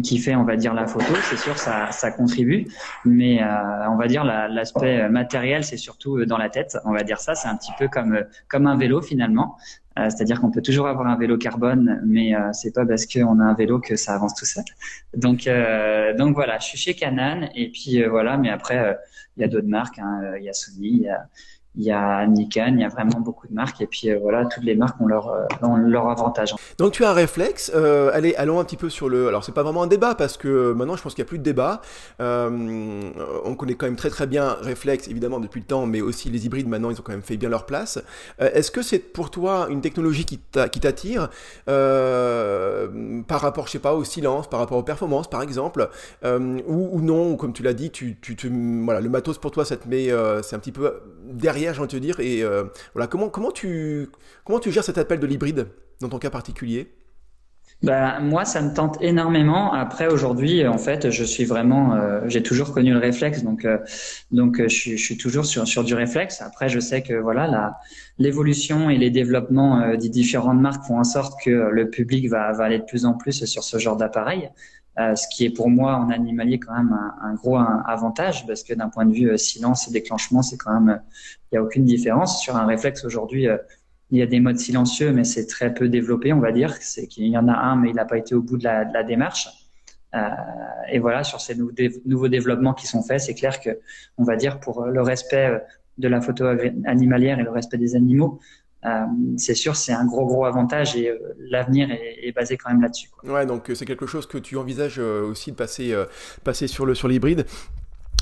qui 0.02 0.18
fait, 0.20 0.36
on 0.36 0.44
va 0.44 0.56
dire, 0.56 0.74
la 0.74 0.88
photo. 0.88 1.14
C'est 1.30 1.38
sûr, 1.38 1.58
ça, 1.58 1.92
ça 1.92 2.12
contribue, 2.12 2.68
mais 3.04 3.44
euh, 3.44 3.90
on 3.90 3.98
va 3.98 4.08
dire 4.08 4.24
l'aspect 4.24 5.10
matériel, 5.10 5.64
c'est 5.64 5.78
surtout 5.78 6.18
euh, 6.18 6.26
dans 6.26 6.38
la 6.38 6.50
tête. 6.50 6.78
On 6.86 6.92
va 6.92 7.04
dire 7.04 7.20
ça, 7.20 7.36
c'est 7.36 7.48
un 7.48 7.58
petit 7.58 7.74
peu 7.78 7.88
comme 7.88 8.24
comme 8.48 8.68
un 8.68 8.78
vélo 8.78 9.02
finalement. 9.02 9.58
Euh, 10.00 10.10
c'est-à-dire 10.10 10.40
qu'on 10.40 10.52
peut 10.52 10.62
toujours 10.62 10.88
avoir 10.88 11.08
un 11.08 11.18
vélo 11.18 11.38
carbone, 11.38 12.02
mais 12.06 12.34
euh, 12.34 12.54
c'est 12.54 12.74
pas 12.74 12.86
parce 12.86 13.06
qu'on 13.06 13.40
a 13.42 13.44
un 13.44 13.54
vélo 13.54 13.80
que 13.80 13.98
ça 13.98 14.16
avance 14.16 14.36
tout 14.36 14.46
seul. 14.46 14.64
Donc, 15.16 15.48
euh, 15.48 16.16
donc 16.16 16.34
voilà, 16.34 16.60
je 16.60 16.66
suis 16.66 16.78
chez 16.78 16.94
Canon 16.94 17.50
et 17.56 17.70
puis 17.70 18.02
voilà. 18.04 18.38
Mais 18.38 18.50
après, 18.50 18.98
il 19.36 19.42
y 19.42 19.44
a 19.44 19.50
d'autres 19.50 19.68
marques. 19.68 20.00
Hein. 20.00 20.36
Il 20.38 20.46
y 20.46 20.50
a 20.50 20.54
Sony, 20.54 20.88
il 20.88 21.02
y 21.02 21.10
a, 21.10 21.28
il 21.76 21.84
y 21.84 21.92
a 21.92 22.28
Nikon, 22.28 22.74
il 22.74 22.82
y 22.82 22.84
a 22.84 22.90
vraiment 22.90 23.22
beaucoup 23.22 23.48
de 23.48 23.54
marques 23.54 23.80
et 23.80 23.88
puis 23.88 24.10
euh, 24.10 24.20
voilà, 24.22 24.46
toutes 24.46 24.64
les 24.64 24.76
marques 24.76 25.00
ont 25.00 25.08
leur, 25.08 25.30
euh, 25.30 25.46
ont 25.62 25.78
leur 25.78 26.10
avantage. 26.10 26.54
Donc 26.78 26.92
tu 26.92 27.06
as 27.06 27.12
un 27.12 27.14
réflexe, 27.14 27.72
euh, 27.74 28.12
allez, 28.14 28.36
allons 28.36 28.60
un 28.60 28.66
petit 28.66 28.76
peu 28.76 28.90
sur 28.90 29.08
le... 29.08 29.30
Alors 29.30 29.46
c'est 29.46 29.54
pas 29.54 29.64
vraiment 29.64 29.84
un 29.84 29.88
débat 29.88 30.16
parce 30.16 30.36
que 30.36 30.74
maintenant 30.74 30.98
je 30.98 31.02
pense 31.02 31.14
qu'il 31.14 31.24
n'y 31.24 31.28
a 31.28 31.30
plus 31.30 31.40
de 31.40 31.44
débat. 31.44 31.82
On 32.20 33.56
connaît 33.56 33.76
quand 33.76 33.86
même 33.86 33.96
très 33.96 34.10
très 34.10 34.28
bien 34.28 34.58
réflexe 34.62 35.08
évidemment 35.08 35.40
depuis 35.40 35.62
le 35.62 35.66
temps, 35.66 35.86
mais 35.86 36.02
aussi 36.02 36.30
les 36.30 36.46
hybrides 36.46 36.68
maintenant 36.68 36.90
ils 36.90 37.00
ont 37.00 37.04
quand 37.04 37.14
même 37.14 37.22
fait 37.22 37.38
bien 37.38 37.50
leur 37.50 37.66
place. 37.66 38.02
Est-ce 38.40 38.72
que 38.72 38.82
c'est 38.82 39.00
pour 39.00 39.32
toi 39.32 39.68
une 39.70 39.82
technologie 39.82 40.26
qui 40.26 40.40
t'attire 40.40 41.30
par 41.66 43.40
rapport, 43.42 43.68
je 43.68 43.72
sais 43.72 43.80
pas, 43.80 43.94
au 43.94 44.04
silence, 44.04 44.50
par 44.50 44.60
rapport 44.60 44.78
aux 44.78 44.84
performances 44.84 45.30
par 45.30 45.42
exemple, 45.42 45.90
ou, 46.24 46.90
ou, 46.92 47.02
non, 47.02 47.38
comme 47.38 47.54
tu 47.54 47.64
l'as 47.64 47.74
dit, 47.74 47.92
tu, 47.92 48.18
tu, 48.22 48.36
tu, 48.36 48.52
voilà, 48.84 49.00
le 49.00 49.10
matos 49.10 49.38
pour 49.38 49.52
toi 49.52 49.64
ça 49.64 49.78
te 49.78 49.88
met, 49.88 50.10
c'est 50.44 50.56
un 50.56 50.60
petit 50.60 50.72
peu 50.72 51.02
derrière 51.24 51.61
j'ai 51.62 51.80
envie 51.80 51.88
de 51.88 51.88
te 51.88 51.98
dire. 51.98 52.20
Et 52.20 52.44
euh, 52.44 52.66
voilà, 52.94 53.08
comment, 53.08 53.30
comment, 53.30 53.52
tu, 53.52 54.10
comment 54.46 54.60
tu 54.60 54.72
gères 54.72 54.84
cet 54.84 54.98
appel 54.98 55.20
de 55.20 55.28
l'hybride 55.28 55.68
dans 56.00 56.10
ton 56.10 56.20
cas 56.20 56.30
particulier? 56.30 56.94
Bah, 57.84 58.20
moi, 58.20 58.46
ça 58.46 58.62
me 58.62 58.74
tente 58.74 58.98
énormément. 59.02 59.74
Après, 59.74 60.08
aujourd'hui, 60.08 60.68
en 60.68 60.78
fait, 60.78 61.10
je 61.10 61.24
suis 61.24 61.46
vraiment, 61.46 61.96
euh, 61.96 62.22
j'ai 62.28 62.44
toujours 62.44 62.74
connu 62.74 62.94
le 62.94 63.00
réflexe, 63.00 63.44
donc, 63.44 63.66
euh, 63.66 63.80
donc, 64.30 64.62
je, 64.68 64.96
suis 64.96 65.18
toujours 65.18 65.46
sur, 65.46 65.68
sur 65.68 65.84
du 65.84 65.96
réflexe. 65.96 66.42
Après, 66.42 66.70
je 66.70 66.80
sais 66.80 67.02
que 67.02 67.14
voilà, 67.14 67.48
la, 67.48 67.80
l'évolution 68.20 68.92
et 68.92 68.98
les 68.98 69.10
développements 69.10 69.96
des 69.96 70.10
différentes 70.10 70.60
marques 70.60 70.86
font 70.86 71.00
en 71.00 71.04
sorte 71.04 71.42
que 71.44 71.50
le 71.50 71.90
public 71.90 72.30
va, 72.30 72.52
va 72.52 72.66
aller 72.66 72.78
de 72.78 72.86
plus 72.86 73.06
en 73.06 73.14
plus 73.14 73.46
sur 73.46 73.64
ce 73.64 73.80
genre 73.80 73.98
d'appareil. 73.98 74.50
Euh, 75.00 75.16
ce 75.16 75.26
qui 75.34 75.46
est 75.46 75.50
pour 75.50 75.70
moi 75.70 75.96
en 75.96 76.10
animalier 76.10 76.60
quand 76.60 76.76
même 76.76 76.94
un, 77.22 77.34
gros 77.36 77.58
avantage 77.58 78.46
parce 78.46 78.62
que 78.62 78.74
d'un 78.74 78.90
point 78.90 79.06
de 79.06 79.14
vue 79.14 79.30
euh, 79.30 79.38
silence 79.38 79.88
et 79.88 79.92
déclenchement, 79.92 80.42
c'est 80.42 80.58
quand 80.58 80.78
même 80.78 81.02
il 81.50 81.56
n'y 81.56 81.58
a 81.60 81.64
aucune 81.64 81.86
différence 81.86 82.42
sur 82.42 82.58
un 82.58 82.66
réflexe 82.66 83.06
aujourd'hui. 83.06 83.48
Euh, 83.48 83.58
il 84.10 84.18
y 84.18 84.22
a 84.22 84.26
des 84.26 84.42
modes 84.42 84.58
silencieux, 84.58 85.14
mais 85.14 85.24
c'est 85.24 85.48
très 85.48 85.74
peu 85.74 85.88
développé, 85.88 86.34
on 86.34 86.42
va 86.42 86.52
dire. 86.52 86.76
C'est 86.82 87.08
qu'il 87.08 87.26
y 87.28 87.38
en 87.38 87.48
a 87.48 87.54
un, 87.54 87.78
mais 87.78 87.92
il 87.92 87.96
n'a 87.96 88.04
pas 88.04 88.18
été 88.18 88.36
au 88.36 88.42
bout 88.42 88.58
de 88.58 88.66
la, 88.66 88.84
de 88.84 88.94
la 88.94 89.04
démarche. 89.04 89.48
Euh, 90.14 90.28
et 90.92 91.00
voilà, 91.00 91.24
sur 91.24 91.40
ces 91.40 91.56
nouveaux, 91.56 92.28
développements 92.28 92.74
qui 92.74 92.88
sont 92.88 93.02
faits, 93.02 93.22
c'est 93.22 93.36
clair 93.36 93.62
que, 93.62 93.80
on 94.18 94.26
va 94.26 94.36
dire, 94.36 94.60
pour 94.60 94.84
le 94.84 95.02
respect 95.02 95.62
de 95.98 96.08
la 96.10 96.20
photo 96.20 96.46
animalière 96.86 97.40
et 97.40 97.44
le 97.44 97.52
respect 97.52 97.78
des 97.78 97.96
animaux, 97.96 98.40
euh, 98.42 98.61
c'est 99.38 99.56
sûr, 99.56 99.76
c'est 99.76 99.94
un 99.94 100.06
gros 100.06 100.26
gros 100.26 100.46
avantage 100.46 100.96
et 100.96 101.10
euh, 101.10 101.18
l'avenir 101.38 101.90
est, 101.92 102.32
basé 102.32 102.58
quand 102.58 102.70
même 102.70 102.82
là-dessus. 102.82 103.10
Ouais, 103.24 103.46
donc 103.46 103.70
euh, 103.70 103.76
c'est 103.76 103.86
quelque 103.86 104.08
chose 104.08 104.26
que 104.26 104.38
tu 104.38 104.58
envisages 104.58 105.00
aussi 105.00 105.52
de 105.52 105.56
passer, 105.56 105.96
passer 106.44 106.68
sur 106.68 106.86
le 106.86 106.96
sur 106.96 107.08
l'hybride. 107.08 107.46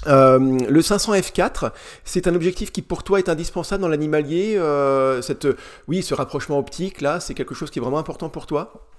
le 0.06 0.82
500 0.82 1.14
F4, 1.14 1.72
c'est 2.04 2.28
un 2.28 2.36
objectif 2.36 2.72
qui 2.72 2.82
pour 2.82 3.04
toi 3.04 3.20
est 3.20 3.30
indispensable 3.30 3.82
dans 3.82 3.90
l'animalier. 3.90 4.60
cette, 5.22 5.48
oui, 5.88 6.04
ce 6.04 6.14
rapprochement 6.14 6.58
optique 6.58 7.02
là, 7.02 7.20
c'est 7.20 7.34
quelque 7.34 7.56
chose 7.56 7.72
qui 7.72 7.80
est 7.80 7.82
vraiment 7.82 8.00
important 8.00 8.30
pour 8.30 8.46
toi? 8.46 8.90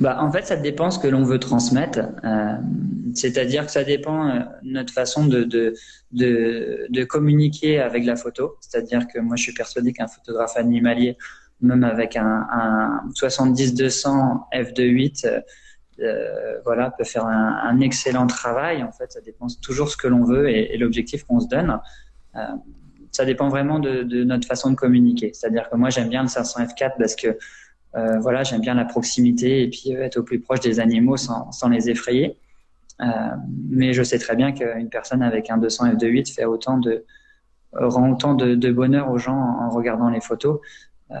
Bah, 0.00 0.18
en 0.20 0.30
fait, 0.30 0.46
ça 0.46 0.56
dépend 0.56 0.90
ce 0.90 0.98
que 0.98 1.08
l'on 1.08 1.24
veut 1.24 1.38
transmettre. 1.40 2.00
Euh, 2.24 2.56
C'est-à-dire 3.14 3.66
que 3.66 3.72
ça 3.72 3.82
dépend 3.82 4.28
euh, 4.28 4.40
notre 4.62 4.92
façon 4.92 5.26
de, 5.26 5.42
de, 5.44 5.74
de, 6.12 7.04
communiquer 7.04 7.80
avec 7.80 8.04
la 8.04 8.14
photo. 8.14 8.56
C'est-à-dire 8.60 9.08
que 9.08 9.18
moi, 9.18 9.36
je 9.36 9.42
suis 9.42 9.54
persuadé 9.54 9.92
qu'un 9.92 10.06
photographe 10.06 10.56
animalier, 10.56 11.16
même 11.60 11.82
avec 11.82 12.16
un, 12.16 12.46
un 12.50 13.08
70-200 13.14 14.42
f2.8, 14.52 15.42
euh, 16.00 16.60
voilà, 16.64 16.92
peut 16.92 17.04
faire 17.04 17.26
un, 17.26 17.80
excellent 17.80 18.26
travail. 18.26 18.82
En 18.82 18.92
fait, 18.92 19.10
ça 19.12 19.20
dépend 19.20 19.46
toujours 19.62 19.88
ce 19.88 19.96
que 19.96 20.06
l'on 20.06 20.24
veut 20.24 20.48
et, 20.48 20.76
l'objectif 20.76 21.24
qu'on 21.24 21.40
se 21.40 21.48
donne. 21.48 21.78
Euh, 22.36 22.40
ça 23.10 23.24
dépend 23.24 23.48
vraiment 23.48 23.78
de, 23.78 24.02
notre 24.24 24.46
façon 24.46 24.70
de 24.70 24.76
communiquer. 24.76 25.32
C'est-à-dire 25.32 25.68
que 25.70 25.76
moi, 25.76 25.90
j'aime 25.90 26.08
bien 26.08 26.22
le 26.22 26.28
500 26.28 26.62
f4 26.64 26.92
parce 26.98 27.16
que 27.16 27.36
euh, 27.96 28.18
voilà, 28.20 28.42
j'aime 28.42 28.60
bien 28.60 28.74
la 28.74 28.84
proximité 28.84 29.62
et 29.62 29.70
puis 29.70 29.94
euh, 29.94 30.04
être 30.04 30.18
au 30.18 30.22
plus 30.22 30.40
proche 30.40 30.60
des 30.60 30.80
animaux 30.80 31.16
sans, 31.16 31.50
sans 31.52 31.68
les 31.68 31.88
effrayer. 31.88 32.36
Euh, 33.00 33.06
mais 33.70 33.92
je 33.92 34.02
sais 34.02 34.18
très 34.18 34.36
bien 34.36 34.52
qu'une 34.52 34.88
personne 34.88 35.22
avec 35.22 35.50
un 35.50 35.58
200 35.58 35.92
f2.8 35.94 36.34
fait 36.34 36.44
autant 36.44 36.78
de 36.78 37.04
rend 37.72 38.10
autant 38.10 38.34
de, 38.34 38.72
bonheur 38.72 39.10
aux 39.10 39.18
gens 39.18 39.36
en 39.36 39.68
regardant 39.68 40.08
les 40.08 40.20
photos 40.20 40.58
euh, 41.10 41.16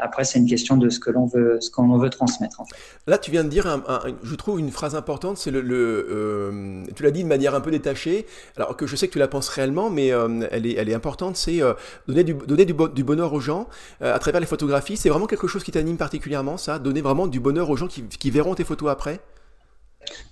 après, 0.00 0.24
c'est 0.24 0.38
une 0.38 0.46
question 0.46 0.76
de 0.76 0.90
ce 0.90 0.98
que 0.98 1.10
l'on 1.10 1.26
veut, 1.26 1.58
ce 1.60 1.70
qu'on 1.70 1.96
veut 1.96 2.10
transmettre. 2.10 2.60
En 2.60 2.64
fait. 2.64 2.74
Là, 3.06 3.16
tu 3.16 3.30
viens 3.30 3.44
de 3.44 3.48
dire, 3.48 3.66
un, 3.66 3.82
je 4.22 4.34
trouve 4.34 4.58
une 4.58 4.70
phrase 4.70 4.96
importante, 4.96 5.38
c'est 5.38 5.50
le, 5.50 5.60
le 5.60 6.06
euh, 6.10 6.82
tu 6.96 7.02
l'as 7.02 7.10
dit 7.10 7.22
de 7.22 7.28
manière 7.28 7.54
un 7.54 7.60
peu 7.60 7.70
détachée, 7.70 8.26
alors 8.56 8.76
que 8.76 8.86
je 8.86 8.96
sais 8.96 9.06
que 9.06 9.12
tu 9.12 9.18
la 9.18 9.28
penses 9.28 9.48
réellement, 9.48 9.88
mais 9.88 10.12
euh, 10.12 10.46
elle, 10.50 10.66
est, 10.66 10.74
elle 10.74 10.88
est 10.88 10.94
importante, 10.94 11.36
c'est 11.36 11.60
donner, 12.08 12.24
du, 12.24 12.34
donner 12.34 12.64
du, 12.64 12.74
du, 12.94 13.04
bonheur 13.04 13.32
aux 13.32 13.40
gens 13.40 13.68
à 14.00 14.18
travers 14.18 14.40
les 14.40 14.46
photographies. 14.46 14.96
C'est 14.96 15.08
vraiment 15.08 15.26
quelque 15.26 15.46
chose 15.46 15.62
qui 15.62 15.70
t'anime 15.70 15.96
particulièrement, 15.96 16.56
ça, 16.56 16.78
donner 16.78 17.00
vraiment 17.00 17.26
du 17.26 17.40
bonheur 17.40 17.70
aux 17.70 17.76
gens 17.76 17.86
qui, 17.86 18.02
qui 18.02 18.30
verront 18.30 18.54
tes 18.54 18.64
photos 18.64 18.90
après? 18.90 19.20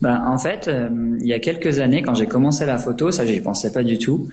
Ben, 0.01 0.23
en 0.27 0.39
fait, 0.39 0.69
il 1.21 1.27
y 1.27 1.33
a 1.33 1.39
quelques 1.39 1.79
années, 1.79 2.03
quand 2.03 2.15
j'ai 2.15 2.27
commencé 2.27 2.67
la 2.67 2.79
photo, 2.79 3.11
ça 3.11 3.25
j'y 3.25 3.41
pensais 3.41 3.73
pas 3.73 3.83
du 3.83 3.99
tout. 3.99 4.29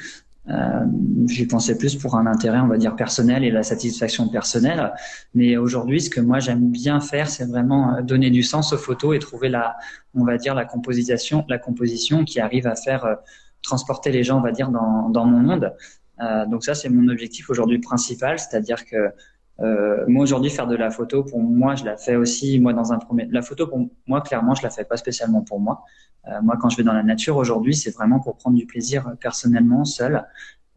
Euh, 0.48 0.86
J'y 1.28 1.46
pensais 1.46 1.78
plus 1.78 1.96
pour 1.96 2.16
un 2.16 2.26
intérêt, 2.26 2.60
on 2.60 2.68
va 2.68 2.78
dire, 2.78 2.96
personnel 2.96 3.44
et 3.44 3.52
la 3.52 3.62
satisfaction 3.62 4.30
personnelle. 4.30 4.94
Mais 5.36 5.58
aujourd'hui, 5.58 6.02
ce 6.02 6.10
que 6.10 6.22
moi 6.22 6.40
j'aime 6.40 6.72
bien 6.72 7.02
faire, 7.02 7.30
c'est 7.30 7.46
vraiment 7.46 7.96
euh, 7.96 8.02
donner 8.02 8.32
du 8.32 8.42
sens 8.42 8.74
aux 8.74 8.78
photos 8.78 9.16
et 9.16 9.20
trouver 9.20 9.50
la, 9.50 9.78
on 10.16 10.24
va 10.24 10.38
dire, 10.38 10.56
la 10.56 10.66
composition, 10.66 11.46
la 11.50 11.60
composition 11.60 12.26
qui 12.26 12.40
arrive 12.40 12.66
à 12.68 12.76
faire 12.76 13.06
euh, 13.06 13.16
transporter 13.62 14.12
les 14.12 14.24
gens, 14.24 14.40
on 14.40 14.42
va 14.42 14.52
dire, 14.52 14.70
dans, 14.70 15.10
dans 15.10 15.26
mon 15.26 15.40
monde. 15.40 15.74
Euh, 16.22 16.46
donc 16.48 16.64
ça, 16.64 16.74
c'est 16.74 16.90
mon 16.90 17.08
objectif 17.10 17.50
aujourd'hui 17.50 17.80
principal, 17.80 18.40
c'est-à-dire 18.40 18.86
que 18.86 19.14
euh, 19.62 20.06
moi 20.08 20.24
aujourd'hui 20.24 20.50
faire 20.50 20.68
de 20.68 20.76
la 20.76 20.90
photo 20.90 21.24
pour 21.24 21.40
moi 21.40 21.76
je 21.76 21.84
la 21.84 21.98
fais 21.98 22.16
aussi 22.16 22.60
moi 22.60 22.74
dans 22.74 22.94
un 22.94 22.98
premier 22.98 23.28
la 23.30 23.42
photo 23.42 23.68
pour 23.68 23.90
moi 24.08 24.22
clairement 24.22 24.56
je 24.56 24.64
la 24.64 24.70
fais 24.70 24.86
pas 24.86 24.96
spécialement 24.96 25.42
pour 25.42 25.60
moi 25.60 25.84
euh, 26.28 26.42
moi 26.42 26.58
quand 26.60 26.70
je 26.70 26.78
vais 26.78 26.84
dans 26.84 26.94
la 26.94 27.04
nature 27.04 27.36
aujourd'hui 27.36 27.76
c'est 27.76 27.92
vraiment 27.92 28.20
pour 28.20 28.38
prendre 28.38 28.58
du 28.58 28.66
plaisir 28.66 29.08
euh, 29.08 29.16
personnellement 29.16 29.84
seul 29.84 30.26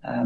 euh, 0.05 0.25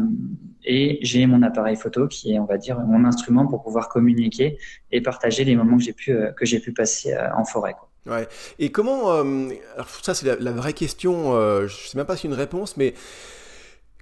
et 0.63 0.97
j'ai 1.03 1.27
mon 1.27 1.43
appareil 1.43 1.75
photo 1.75 2.07
qui 2.07 2.33
est 2.33 2.39
on 2.39 2.45
va 2.45 2.57
dire 2.57 2.79
mon 2.79 3.05
instrument 3.05 3.45
pour 3.45 3.61
pouvoir 3.61 3.89
communiquer 3.89 4.57
et 4.91 5.01
partager 5.01 5.43
les 5.43 5.55
moments 5.55 5.77
que 5.77 5.83
j'ai 5.83 5.93
pu 5.93 6.11
euh, 6.11 6.31
que 6.31 6.45
j'ai 6.45 6.59
pu 6.59 6.73
passer 6.73 7.15
en 7.35 7.45
forêt 7.45 7.73
quoi. 7.73 7.89
Ouais. 8.07 8.27
Et 8.57 8.71
comment 8.71 9.11
alors 9.11 9.89
ça 10.01 10.15
c'est 10.15 10.39
la, 10.39 10.51
vraie 10.51 10.73
question 10.73 11.33
je 11.67 11.87
sais 11.89 11.97
même 11.97 12.07
pas 12.07 12.15
si 12.15 12.25
une 12.25 12.33
réponse 12.33 12.77
mais 12.77 12.93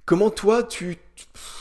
comment 0.06 0.30
toi 0.30 0.62
tu 0.62 0.96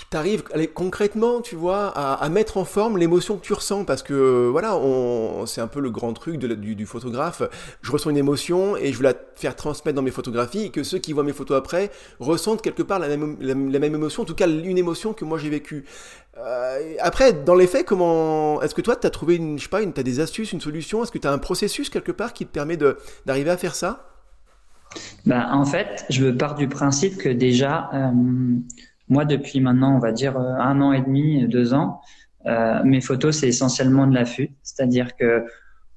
t'arrives 0.10 0.44
concrètement, 0.74 1.42
tu 1.42 1.56
vois, 1.56 1.88
à, 1.88 2.14
à, 2.14 2.30
mettre 2.30 2.58
en 2.58 2.66
forme 2.66 2.98
l'émotion 2.98 3.38
que 3.38 3.46
tu 3.46 3.54
ressens 3.54 3.86
parce 3.86 4.04
que 4.04 4.48
voilà, 4.50 4.80
c'est 5.46 5.62
un 5.62 5.68
peu 5.68 5.80
le 5.80 5.90
grand 5.90 6.14
truc 6.14 6.38
du, 6.38 6.86
photographe. 6.86 7.42
Je 7.82 7.92
ressens 7.92 8.10
une 8.12 8.18
émotion 8.18 8.78
et 8.78 8.92
je 8.94 8.98
veux 8.98 9.04
la 9.04 9.14
faire 9.36 9.56
transmettre 9.56 9.96
dans 9.96 10.02
mes 10.02 10.12
photographies 10.12 10.64
et 10.64 10.70
que 10.70 10.84
ceux 10.84 11.00
qui 11.00 11.14
voient 11.14 11.24
mes 11.24 11.34
photos 11.34 11.58
après 11.58 11.92
ressentent 12.20 12.62
quelque 12.62 12.84
part 12.84 13.00
la 13.00 13.08
même, 13.08 13.38
la, 13.40 13.54
la 13.54 13.80
même 13.80 13.96
émotion, 13.96 14.24
en 14.24 14.26
tout 14.26 14.36
cas 14.36 14.48
une 14.48 14.78
émotion 14.78 15.14
que 15.14 15.26
moi 15.26 15.38
j'ai 15.38 15.50
vécue. 15.50 15.86
Euh, 16.38 16.96
après, 17.00 17.34
dans 17.34 17.56
les 17.56 17.68
faits, 17.68 17.86
comment 17.86 18.62
est-ce 18.62 18.76
que 18.76 18.82
toi, 18.82 18.96
tu 18.96 19.08
as 19.08 19.10
trouvé 19.10 19.36
une, 19.36 19.58
je 19.58 19.64
sais 19.64 19.70
pas, 19.70 19.82
une, 19.82 19.94
as 19.96 20.04
des 20.04 20.20
astuces, 20.20 20.52
une 20.52 20.62
solution? 20.62 21.04
Est-ce 21.04 21.12
que 21.12 21.18
tu 21.18 21.28
as 21.28 21.32
un 21.32 21.38
processus 21.38 21.90
quelque 21.90 22.12
part 22.12 22.34
qui 22.34 22.46
te 22.46 22.52
permet 22.52 22.78
d'arriver 23.26 23.50
à 23.50 23.58
faire 23.58 23.76
ça? 23.76 24.10
Bah, 25.26 25.50
en 25.52 25.66
fait, 25.66 26.06
je 26.10 26.30
pars 26.30 26.56
du 26.56 26.68
principe 26.68 27.18
que 27.18 27.30
déjà, 27.30 27.90
euh, 27.94 28.12
moi, 29.10 29.26
depuis 29.26 29.60
maintenant, 29.60 29.96
on 29.96 30.00
va 30.00 30.12
dire 30.12 30.38
euh, 30.38 30.56
un 30.60 30.82
an 30.82 30.94
et 30.94 31.02
demi, 31.02 31.48
deux 31.48 31.74
ans, 31.74 32.02
euh, 32.46 32.82
mes 32.84 33.02
photos, 33.02 33.40
c'est 33.40 33.48
essentiellement 33.48 34.08
de 34.08 34.14
l'affût. 34.14 34.52
C'est-à-dire 34.64 35.16
que 35.16 35.46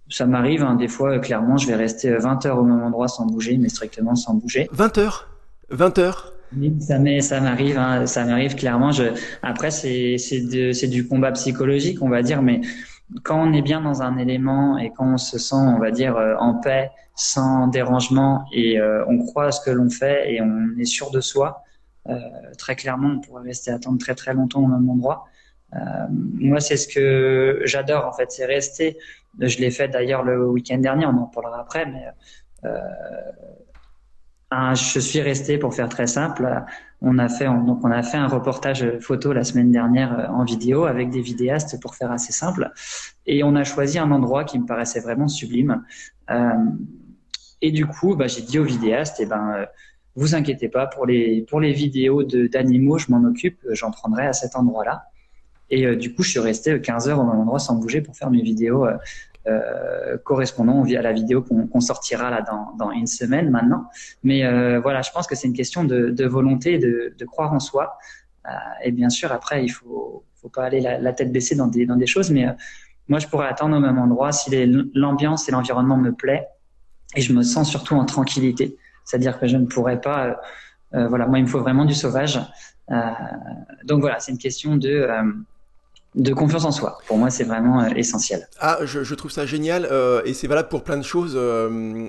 ça 0.09 0.27
m'arrive, 0.27 0.63
hein, 0.63 0.75
des 0.75 0.89
fois, 0.89 1.19
clairement, 1.19 1.57
je 1.57 1.67
vais 1.67 1.75
rester 1.75 2.17
20 2.17 2.47
heures 2.47 2.59
au 2.59 2.65
même 2.65 2.83
endroit 2.83 3.09
sans 3.09 3.27
bouger, 3.27 3.59
mais 3.59 3.69
strictement 3.69 4.15
sans 4.15 4.35
bouger. 4.35 4.69
20 4.73 4.99
heures? 4.99 5.29
20 5.71 5.99
heures? 5.99 6.33
Ça 6.81 7.41
m'arrive, 7.41 7.77
hein, 7.77 8.07
ça 8.07 8.25
m'arrive 8.25 8.55
clairement. 8.55 8.91
Je, 8.91 9.05
après, 9.43 9.71
c'est 9.71 10.87
du 10.89 11.07
combat 11.07 11.33
psychologique, 11.33 11.99
on 12.01 12.09
va 12.09 12.23
dire, 12.23 12.41
mais 12.41 12.63
quand 13.23 13.43
on 13.43 13.53
est 13.53 13.63
bien 13.63 13.81
dans 13.81 14.03
un 14.03 14.17
élément 14.17 14.79
et 14.79 14.91
quand 14.97 15.15
on 15.15 15.19
se 15.19 15.39
sent, 15.39 15.57
on 15.57 15.79
va 15.79 15.91
dire, 15.91 16.17
euh, 16.17 16.35
en 16.39 16.55
paix, 16.55 16.91
sans 17.15 17.67
dérangement 17.67 18.45
et 18.53 18.79
euh, 18.79 19.05
on 19.09 19.19
croit 19.19 19.47
à 19.47 19.53
ce 19.53 19.61
que 19.61 19.71
l'on 19.71 19.91
fait 19.91 20.33
et 20.33 20.41
on 20.41 20.79
est 20.79 20.85
sûr 20.85 21.11
de 21.11 21.21
soi, 21.21 21.49
euh, 21.49 21.68
très 22.57 22.77
clairement, 22.77 23.09
on 23.17 23.21
pourrait 23.21 23.45
rester 23.45 23.71
attendre 23.71 23.99
très 23.99 24.15
très 24.15 24.35
longtemps 24.35 24.63
au 24.65 24.67
même 24.67 24.89
endroit. 24.89 25.27
Euh, 25.75 25.79
moi, 26.11 26.61
c'est 26.61 26.77
ce 26.77 26.89
que 26.89 27.61
j'adore 27.65 28.07
en 28.07 28.13
fait, 28.13 28.31
c'est 28.31 28.47
rester. 28.47 28.99
Je 29.39 29.59
l'ai 29.59 29.71
fait 29.71 29.89
d'ailleurs 29.89 30.23
le 30.23 30.49
week-end 30.49 30.79
dernier, 30.79 31.07
on 31.07 31.11
en 31.11 31.27
parlera 31.27 31.61
après, 31.61 31.87
mais 31.87 32.07
je 34.53 35.01
suis 35.01 35.21
resté 35.21 35.59
pour 35.59 35.75
faire 35.75 35.89
très 35.89 36.07
simple. 36.07 36.65
On 37.01 37.19
a 37.19 37.29
fait 37.29 37.45
donc 37.45 37.85
on 37.85 37.91
a 37.91 38.03
fait 38.03 38.17
un 38.17 38.27
reportage 38.27 38.85
photo 39.01 39.33
la 39.33 39.45
semaine 39.45 39.71
dernière 39.71 40.19
euh, 40.19 40.27
en 40.33 40.45
vidéo 40.45 40.85
avec 40.85 41.11
des 41.11 41.21
vidéastes 41.21 41.81
pour 41.81 41.95
faire 41.95 42.11
assez 42.11 42.33
simple 42.33 42.73
et 43.25 43.45
on 43.45 43.55
a 43.55 43.63
choisi 43.63 43.99
un 43.99 44.11
endroit 44.11 44.45
qui 44.45 44.59
me 44.59 44.67
paraissait 44.67 45.01
vraiment 45.01 45.29
sublime. 45.29 45.85
Euh, 46.31 46.53
et 47.61 47.71
du 47.71 47.87
coup, 47.87 48.17
bah, 48.17 48.27
j'ai 48.27 48.43
dit 48.43 48.59
aux 48.59 48.65
vidéastes, 48.65 49.19
eh 49.21 49.27
ben 49.27 49.53
euh, 49.55 49.67
vous 50.19 50.35
inquiétez 50.35 50.69
pas 50.69 50.87
pour 50.87 51.07
les 51.07 51.43
pour 51.43 51.61
les 51.61 51.73
vidéos 51.73 52.23
d'animaux, 52.25 52.99
je 52.99 53.11
m'en 53.11 53.23
occupe, 53.29 53.59
j'en 53.71 53.91
prendrai 53.91 54.27
à 54.27 54.33
cet 54.33 54.57
endroit-là. 54.57 55.05
Et 55.71 55.97
du 55.97 56.15
coup, 56.15 56.23
je 56.23 56.31
suis 56.31 56.41
resté 56.41 56.81
15 56.81 57.09
heures 57.11 57.21
au 57.21 57.25
même 57.25 57.41
endroit 57.41 57.59
sans 57.59 57.75
bouger 57.75 58.01
pour 58.01 58.17
faire 58.17 58.31
mes 58.31 58.41
vidéos 58.41 58.87
euh, 59.49 60.19
correspondant 60.25 60.85
à 60.85 61.03
la 61.03 61.13
vidéo 61.13 61.43
qu'on 61.43 61.81
sortira 61.81 62.29
là 62.29 62.43
dans, 62.43 62.75
dans, 62.77 62.91
une 62.91 63.07
semaine 63.07 63.51
maintenant. 63.51 63.87
Mais 64.23 64.45
euh, 64.45 64.79
voilà, 64.81 65.01
je 65.01 65.11
pense 65.11 65.27
que 65.27 65.35
c'est 65.35 65.47
une 65.47 65.55
question 65.55 65.85
de, 65.85 66.25
volonté, 66.27 66.79
de, 66.79 67.25
croire 67.25 67.55
en 67.55 67.61
soi. 67.61 67.97
Euh, 68.47 68.51
et 68.85 68.93
bien 68.93 69.09
sûr, 69.09 69.33
après, 69.33 69.65
il 69.65 69.71
faut, 69.71 70.25
faut 70.35 70.51
pas 70.51 70.65
aller 70.65 70.81
la, 70.81 71.13
tête 71.15 71.33
baissée 71.33 71.55
dans 71.55 71.67
des, 71.69 71.87
dans 71.87 71.97
des 71.97 72.07
choses. 72.07 72.31
Mais 72.31 72.47
moi, 73.07 73.21
je 73.21 73.27
pourrais 73.27 73.47
attendre 73.47 73.77
au 73.77 73.81
même 73.81 73.99
endroit 73.99 74.33
si 74.33 74.51
l'ambiance 74.93 75.49
et 75.49 75.53
l'environnement 75.53 75.97
me 75.97 76.13
plaît 76.13 76.47
et 77.15 77.23
je 77.23 77.33
me 77.33 77.43
sens 77.43 77.71
surtout 77.71 77.95
en 77.95 78.05
tranquillité. 78.05 78.77
C'est-à-dire 79.09 79.41
que 79.41 79.47
je 79.47 79.57
ne 79.57 79.65
pourrais 79.65 80.01
pas. 80.01 80.39
voilà, 80.93 81.27
moi, 81.27 81.39
il 81.39 81.45
me 81.45 81.49
faut 81.49 81.61
vraiment 81.61 81.87
du 81.87 81.95
sauvage. 81.95 82.39
donc 83.85 84.01
voilà, 84.01 84.21
c'est 84.21 84.33
une 84.33 84.39
question 84.39 84.77
de 84.77 85.09
de 86.19 86.35
confiance 86.35 86.65
en 86.65 86.73
soi. 86.73 86.99
Pour 87.07 87.17
moi, 87.17 87.31
c'est 87.31 87.45
vraiment 87.45 87.81
euh, 87.81 87.91
essentiel. 87.95 88.49
Ah, 88.59 88.81
je, 88.83 89.15
trouve 89.15 89.31
ça 89.31 89.47
génial 89.47 89.87
euh, 89.91 90.21
et 90.25 90.35
c'est 90.35 90.49
valable 90.49 90.69
pour 90.69 90.83
plein 90.83 90.97
de 90.97 91.05
choses. 91.05 91.35
Euh, 91.37 92.09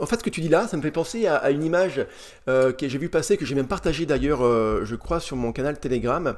en 0.00 0.06
fait, 0.06 0.18
ce 0.18 0.24
que 0.24 0.30
tu 0.30 0.40
dis 0.40 0.48
là, 0.48 0.66
ça 0.66 0.78
me 0.78 0.82
fait 0.82 0.90
penser 0.90 1.26
à, 1.26 1.50
une 1.50 1.62
image 1.62 2.06
que 2.46 2.88
j'ai 2.88 2.98
vu 2.98 3.08
passer, 3.08 3.36
que 3.36 3.44
j'ai 3.44 3.54
même 3.54 3.66
partagée 3.66 4.06
d'ailleurs, 4.06 4.40
je 4.84 4.94
crois, 4.94 5.20
sur 5.20 5.36
mon 5.36 5.52
canal 5.52 5.78
Telegram. 5.78 6.34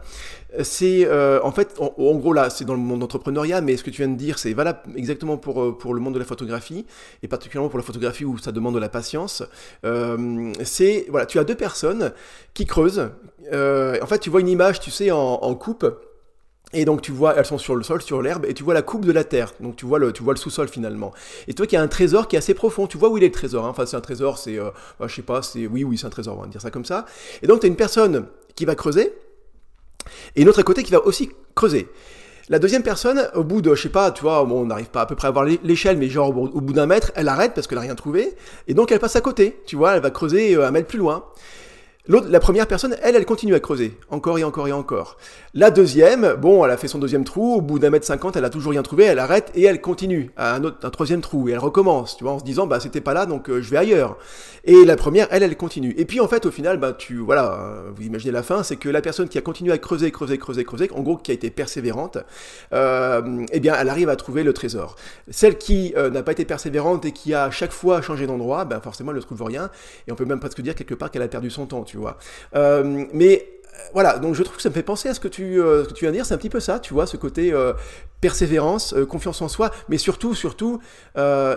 C'est 0.62 1.08
en 1.42 1.52
fait, 1.52 1.78
en, 1.78 2.16
gros 2.16 2.32
là, 2.32 2.50
c'est 2.50 2.64
dans 2.64 2.74
le 2.74 2.80
monde 2.80 3.00
d'entrepreneuriat, 3.00 3.60
mais 3.60 3.76
ce 3.76 3.84
que 3.84 3.90
tu 3.90 4.02
viens 4.02 4.10
de 4.10 4.16
dire, 4.16 4.38
c'est 4.38 4.52
valable 4.52 4.80
exactement 4.96 5.36
pour 5.36 5.78
pour 5.78 5.94
le 5.94 6.00
monde 6.00 6.14
de 6.14 6.18
la 6.18 6.24
photographie 6.24 6.84
et 7.22 7.28
particulièrement 7.28 7.68
pour 7.68 7.78
la 7.78 7.84
photographie 7.84 8.24
où 8.24 8.38
ça 8.38 8.52
demande 8.52 8.74
de 8.74 8.80
la 8.80 8.88
patience. 8.88 9.42
c'est 10.64 11.06
voilà, 11.08 11.26
tu 11.26 11.38
as 11.38 11.44
deux 11.44 11.54
personnes 11.54 12.12
qui 12.54 12.66
creusent. 12.66 13.10
en 13.52 14.06
fait, 14.06 14.18
tu 14.18 14.30
vois 14.30 14.40
une 14.40 14.48
image, 14.48 14.80
tu 14.80 14.90
sais, 14.90 15.10
en 15.10 15.54
coupe 15.54 15.86
et 16.72 16.84
donc 16.84 17.02
tu 17.02 17.12
vois, 17.12 17.34
elles 17.36 17.44
sont 17.44 17.58
sur 17.58 17.74
le 17.74 17.82
sol, 17.82 18.02
sur 18.02 18.22
l'herbe, 18.22 18.46
et 18.46 18.54
tu 18.54 18.62
vois 18.62 18.74
la 18.74 18.82
coupe 18.82 19.04
de 19.04 19.12
la 19.12 19.24
terre. 19.24 19.52
Donc 19.60 19.76
tu 19.76 19.86
vois 19.86 19.98
le, 19.98 20.12
tu 20.12 20.22
vois 20.22 20.34
le 20.34 20.38
sous-sol 20.38 20.68
finalement. 20.68 21.12
Et 21.48 21.54
toi 21.54 21.66
qui 21.66 21.76
as 21.76 21.82
un 21.82 21.88
trésor 21.88 22.28
qui 22.28 22.36
est 22.36 22.38
assez 22.38 22.54
profond, 22.54 22.86
tu 22.86 22.98
vois 22.98 23.08
où 23.08 23.18
il 23.18 23.24
est 23.24 23.28
le 23.28 23.32
trésor. 23.32 23.66
Hein. 23.66 23.70
Enfin 23.70 23.86
c'est 23.86 23.96
un 23.96 24.00
trésor, 24.00 24.38
c'est, 24.38 24.58
euh, 24.58 24.70
bah, 24.98 25.06
je 25.08 25.14
sais 25.14 25.22
pas, 25.22 25.42
c'est, 25.42 25.66
oui 25.66 25.84
oui 25.84 25.98
c'est 25.98 26.06
un 26.06 26.10
trésor, 26.10 26.38
on 26.38 26.42
va 26.42 26.48
dire 26.48 26.60
ça 26.60 26.70
comme 26.70 26.84
ça. 26.84 27.06
Et 27.42 27.46
donc 27.46 27.60
tu 27.60 27.66
as 27.66 27.68
une 27.68 27.76
personne 27.76 28.26
qui 28.54 28.64
va 28.64 28.74
creuser, 28.74 29.12
et 30.36 30.42
une 30.42 30.48
autre 30.48 30.60
à 30.60 30.62
côté 30.62 30.82
qui 30.82 30.92
va 30.92 31.04
aussi 31.04 31.30
creuser. 31.54 31.88
La 32.48 32.58
deuxième 32.58 32.82
personne, 32.82 33.30
au 33.34 33.44
bout 33.44 33.62
de, 33.62 33.74
je 33.74 33.82
sais 33.82 33.88
pas, 33.88 34.10
tu 34.10 34.22
vois, 34.22 34.44
bon, 34.44 34.62
on 34.62 34.66
n'arrive 34.66 34.90
pas 34.90 35.02
à 35.02 35.06
peu 35.06 35.14
près 35.14 35.28
à 35.28 35.30
voir 35.30 35.44
l'échelle, 35.44 35.96
mais 35.96 36.08
genre 36.08 36.36
au 36.36 36.60
bout 36.60 36.72
d'un 36.72 36.86
mètre, 36.86 37.12
elle 37.14 37.28
arrête 37.28 37.54
parce 37.54 37.66
qu'elle 37.66 37.78
n'a 37.78 37.82
rien 37.82 37.94
trouvé, 37.94 38.34
et 38.66 38.74
donc 38.74 38.90
elle 38.90 38.98
passe 38.98 39.16
à 39.16 39.20
côté, 39.20 39.60
tu 39.64 39.76
vois, 39.76 39.94
elle 39.94 40.02
va 40.02 40.10
creuser 40.10 40.56
euh, 40.56 40.66
un 40.66 40.70
mètre 40.70 40.88
plus 40.88 40.98
loin. 40.98 41.24
La 42.08 42.40
première 42.40 42.66
personne, 42.66 42.96
elle, 43.00 43.14
elle 43.14 43.24
continue 43.24 43.54
à 43.54 43.60
creuser, 43.60 43.96
encore 44.10 44.36
et 44.36 44.42
encore 44.42 44.66
et 44.66 44.72
encore. 44.72 45.18
La 45.54 45.70
deuxième, 45.70 46.34
bon, 46.34 46.64
elle 46.64 46.72
a 46.72 46.76
fait 46.76 46.88
son 46.88 46.98
deuxième 46.98 47.22
trou, 47.22 47.54
au 47.54 47.60
bout 47.60 47.78
d'un 47.78 47.90
mètre 47.90 48.04
cinquante, 48.04 48.34
elle 48.34 48.44
a 48.44 48.50
toujours 48.50 48.72
rien 48.72 48.82
trouvé, 48.82 49.04
elle 49.04 49.20
arrête 49.20 49.52
et 49.54 49.62
elle 49.62 49.80
continue 49.80 50.32
à 50.36 50.56
un, 50.56 50.64
autre, 50.64 50.84
un 50.84 50.90
troisième 50.90 51.20
trou 51.20 51.48
et 51.48 51.52
elle 51.52 51.60
recommence, 51.60 52.16
tu 52.16 52.24
vois, 52.24 52.32
en 52.32 52.38
se 52.40 52.44
disant, 52.44 52.66
bah 52.66 52.80
c'était 52.80 53.00
pas 53.00 53.14
là, 53.14 53.24
donc 53.24 53.48
euh, 53.48 53.62
je 53.62 53.70
vais 53.70 53.76
ailleurs. 53.76 54.18
Et 54.64 54.84
la 54.84 54.96
première, 54.96 55.28
elle, 55.30 55.44
elle 55.44 55.56
continue. 55.56 55.94
Et 55.96 56.04
puis 56.04 56.18
en 56.18 56.26
fait, 56.26 56.44
au 56.44 56.50
final, 56.50 56.78
bah 56.78 56.92
tu, 56.92 57.18
voilà, 57.18 57.52
euh, 57.52 57.90
vous 57.94 58.02
imaginez 58.02 58.32
la 58.32 58.42
fin, 58.42 58.64
c'est 58.64 58.74
que 58.74 58.88
la 58.88 59.00
personne 59.00 59.28
qui 59.28 59.38
a 59.38 59.40
continué 59.40 59.72
à 59.72 59.78
creuser, 59.78 60.10
creuser, 60.10 60.38
creuser, 60.38 60.64
creuser, 60.64 60.90
en 60.96 61.02
gros, 61.02 61.16
qui 61.16 61.30
a 61.30 61.34
été 61.34 61.50
persévérante, 61.50 62.18
euh, 62.72 63.46
eh 63.52 63.60
bien, 63.60 63.76
elle 63.78 63.88
arrive 63.88 64.08
à 64.08 64.16
trouver 64.16 64.42
le 64.42 64.52
trésor. 64.52 64.96
Celle 65.30 65.56
qui 65.56 65.94
n'a 65.96 66.24
pas 66.24 66.32
été 66.32 66.44
persévérante 66.44 67.04
et 67.04 67.12
qui 67.12 67.32
a 67.32 67.44
à 67.44 67.50
chaque 67.52 67.72
fois 67.72 68.02
changé 68.02 68.26
d'endroit, 68.26 68.64
ben 68.64 68.80
forcément, 68.80 69.12
elle 69.12 69.18
ne 69.18 69.22
trouve 69.22 69.42
rien. 69.44 69.70
Et 70.08 70.12
on 70.12 70.16
peut 70.16 70.24
même 70.24 70.40
presque 70.40 70.62
dire 70.62 70.74
quelque 70.74 70.94
part 70.94 71.12
qu'elle 71.12 71.22
a 71.22 71.28
perdu 71.28 71.48
son 71.48 71.66
temps 71.66 71.84
Euh, 72.54 73.04
mais 73.12 73.46
euh, 73.48 73.78
voilà, 73.92 74.18
donc 74.18 74.34
je 74.34 74.42
trouve 74.42 74.56
que 74.56 74.62
ça 74.62 74.68
me 74.68 74.74
fait 74.74 74.82
penser 74.82 75.08
à 75.08 75.14
ce 75.14 75.20
que 75.20 75.28
tu, 75.28 75.60
euh, 75.60 75.84
ce 75.84 75.88
que 75.88 75.94
tu 75.94 76.04
viens 76.04 76.10
de 76.10 76.16
dire, 76.16 76.26
c'est 76.26 76.34
un 76.34 76.38
petit 76.38 76.50
peu 76.50 76.60
ça, 76.60 76.78
tu 76.78 76.94
vois, 76.94 77.06
ce 77.06 77.16
côté 77.16 77.52
persévérance, 78.20 78.94
confiance 79.08 79.42
en 79.42 79.48
soi, 79.48 79.70
mais 79.88 79.98
surtout, 79.98 80.34
surtout, 80.34 80.80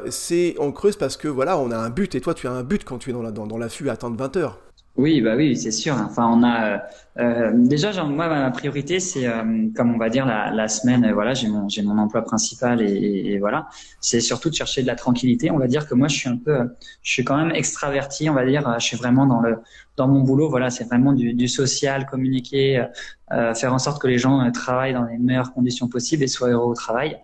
c'est 0.10 0.56
on 0.60 0.72
creuse 0.72 0.96
parce 0.96 1.18
que 1.18 1.28
voilà, 1.28 1.58
on 1.58 1.72
a 1.72 1.78
un 1.78 1.90
but, 1.90 2.16
et 2.16 2.22
toi 2.22 2.34
tu 2.34 2.48
as 2.48 2.52
un 2.52 2.64
but 2.64 2.84
quand 2.84 2.98
tu 2.98 3.10
es 3.12 3.14
dans 3.14 3.22
la, 3.22 3.32
dans, 3.32 3.48
dans 3.48 3.58
l'affût 3.58 3.90
à 3.90 3.94
attendre 3.94 4.18
20 4.18 4.38
heures. 4.38 4.60
Oui, 4.98 5.20
bah 5.20 5.36
oui, 5.36 5.58
c'est 5.58 5.72
sûr. 5.72 5.96
Enfin, 5.96 6.26
on 6.32 6.42
a 6.42 6.82
euh, 7.20 7.52
déjà, 7.54 7.92
genre, 7.92 8.08
moi, 8.08 8.30
ma 8.30 8.50
priorité, 8.52 9.02
c'est 9.02 9.28
euh, 9.28 9.68
comme 9.76 9.94
on 9.94 9.98
va 9.98 10.10
dire 10.10 10.26
la, 10.26 10.52
la 10.52 10.70
semaine. 10.70 11.12
Voilà, 11.12 11.34
j'ai 11.34 11.50
mon 11.50 11.68
j'ai 11.68 11.82
mon 11.82 11.98
emploi 11.98 12.22
principal 12.24 12.82
et, 12.82 13.34
et, 13.34 13.40
voilà. 13.40 13.68
C'est 14.00 14.22
surtout 14.22 14.50
de 14.50 14.56
chercher 14.56 14.84
de 14.84 14.88
la 14.88 14.96
tranquillité. 14.96 15.52
On 15.52 15.58
va 15.58 15.68
dire 15.68 15.88
que 15.90 15.96
moi, 15.96 16.08
je 16.08 16.16
suis 16.16 16.30
un 16.30 16.38
peu, 16.38 16.70
je 17.04 17.12
suis 17.12 17.26
quand 17.26 17.36
même 17.36 17.52
extraverti. 17.54 18.30
On 18.30 18.34
va 18.34 18.46
dire, 18.46 18.74
je 18.80 18.86
suis 18.86 18.96
vraiment 18.96 19.26
dans 19.26 19.42
le 19.42 19.58
dans 19.98 20.08
mon 20.08 20.22
boulot. 20.22 20.50
Voilà, 20.50 20.70
c'est 20.70 20.86
vraiment 20.86 21.12
du, 21.12 21.34
du, 21.34 21.50
social, 21.50 22.06
communiquer, 22.06 22.86
euh, 23.32 23.54
faire 23.54 23.74
en 23.74 23.80
sorte 23.80 24.02
que 24.02 24.08
les 24.08 24.18
gens 24.18 24.42
euh, 24.46 24.52
travaillent 24.52 24.94
dans 24.94 25.06
les 25.06 25.18
meilleures 25.18 25.52
conditions 25.54 25.90
possibles 25.90 26.24
et 26.24 26.28
soient 26.28 26.50
heureux 26.50 26.72
au 26.72 26.74
travail. 26.76 27.18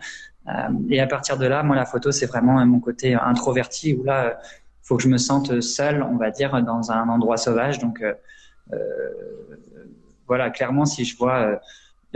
Euh, 0.47 0.51
et 0.89 0.99
à 0.99 1.07
partir 1.07 1.37
de 1.37 1.45
là, 1.45 1.63
moi, 1.63 1.75
la 1.75 1.85
photo, 1.85 2.11
c'est 2.11 2.25
vraiment 2.25 2.65
mon 2.65 2.79
côté 2.79 3.13
introverti 3.13 3.93
où 3.93 4.03
là 4.03 4.39
faut 4.83 4.97
que 4.97 5.03
je 5.03 5.07
me 5.09 5.17
sente 5.17 5.61
seul, 5.61 6.03
on 6.03 6.15
va 6.15 6.31
dire, 6.31 6.61
dans 6.63 6.91
un 6.91 7.07
endroit 7.09 7.37
sauvage. 7.37 7.79
Donc 7.79 8.01
euh, 8.01 8.13
euh 8.73 8.77
voilà, 10.27 10.49
clairement, 10.49 10.85
si 10.85 11.03
je 11.03 11.17
vois 11.17 11.59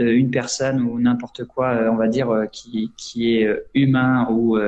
euh, 0.00 0.16
une 0.16 0.30
personne 0.30 0.80
ou 0.80 0.98
n'importe 0.98 1.44
quoi, 1.44 1.74
euh, 1.74 1.90
on 1.90 1.96
va 1.96 2.08
dire, 2.08 2.46
qui, 2.50 2.90
qui 2.96 3.36
est 3.36 3.66
humain 3.74 4.26
ou 4.30 4.58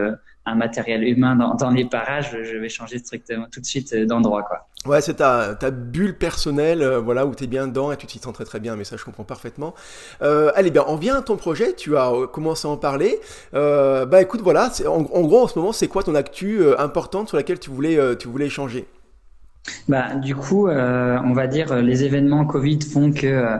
un 0.49 0.55
matériel 0.55 1.05
humain 1.05 1.37
dans, 1.37 1.55
dans, 1.55 1.71
les 1.71 1.85
parages, 1.85 2.37
je 2.43 2.57
vais 2.57 2.69
changer 2.69 2.99
strictement 2.99 3.47
tout 3.51 3.61
de 3.61 3.67
suite 3.67 3.95
d'endroit, 3.95 4.43
quoi. 4.43 4.67
Ouais, 4.87 5.01
c'est 5.01 5.15
ta, 5.15 5.55
ta 5.57 5.71
bulle 5.71 6.17
personnelle, 6.17 6.85
voilà, 7.05 7.27
où 7.27 7.35
tu 7.35 7.45
es 7.45 7.47
bien 7.47 7.67
dedans 7.67 7.91
et 7.91 7.97
tu 7.97 8.07
t'y 8.07 8.19
sens 8.19 8.33
très 8.33 8.45
très 8.45 8.61
bien, 8.61 8.77
mais 8.77 8.85
ça 8.85 8.97
je 8.97 9.05
comprends 9.05 9.25
parfaitement. 9.25 9.75
Euh, 10.23 10.53
allez 10.55 10.71
bien, 10.71 10.85
on 10.87 10.97
vient 10.97 11.19
à 11.19 11.23
ton 11.23 11.37
projet, 11.37 11.75
tu 11.75 11.97
as 11.97 12.13
commencé 12.33 12.69
à 12.69 12.71
en 12.71 12.77
parler. 12.77 13.19
Euh, 13.55 14.07
bah 14.07 14.23
écoute, 14.23 14.41
voilà, 14.41 14.71
en, 14.87 15.05
en, 15.13 15.23
gros 15.23 15.43
en 15.43 15.49
ce 15.49 15.59
moment, 15.59 15.73
c'est 15.73 15.89
quoi 15.89 16.03
ton 16.03 16.15
actu 16.15 16.61
importante 16.79 17.29
sur 17.29 17.37
laquelle 17.37 17.59
tu 17.59 17.71
voulais, 17.71 17.99
tu 18.19 18.29
voulais 18.29 18.47
échanger? 18.47 18.87
Bah, 19.89 20.15
du 20.15 20.35
coup, 20.35 20.69
on 20.69 21.33
va 21.33 21.47
dire 21.47 21.75
les 21.77 22.05
événements 22.05 22.45
Covid 22.47 22.79
font 22.83 23.13
que 23.13 23.27
euh, 23.27 23.57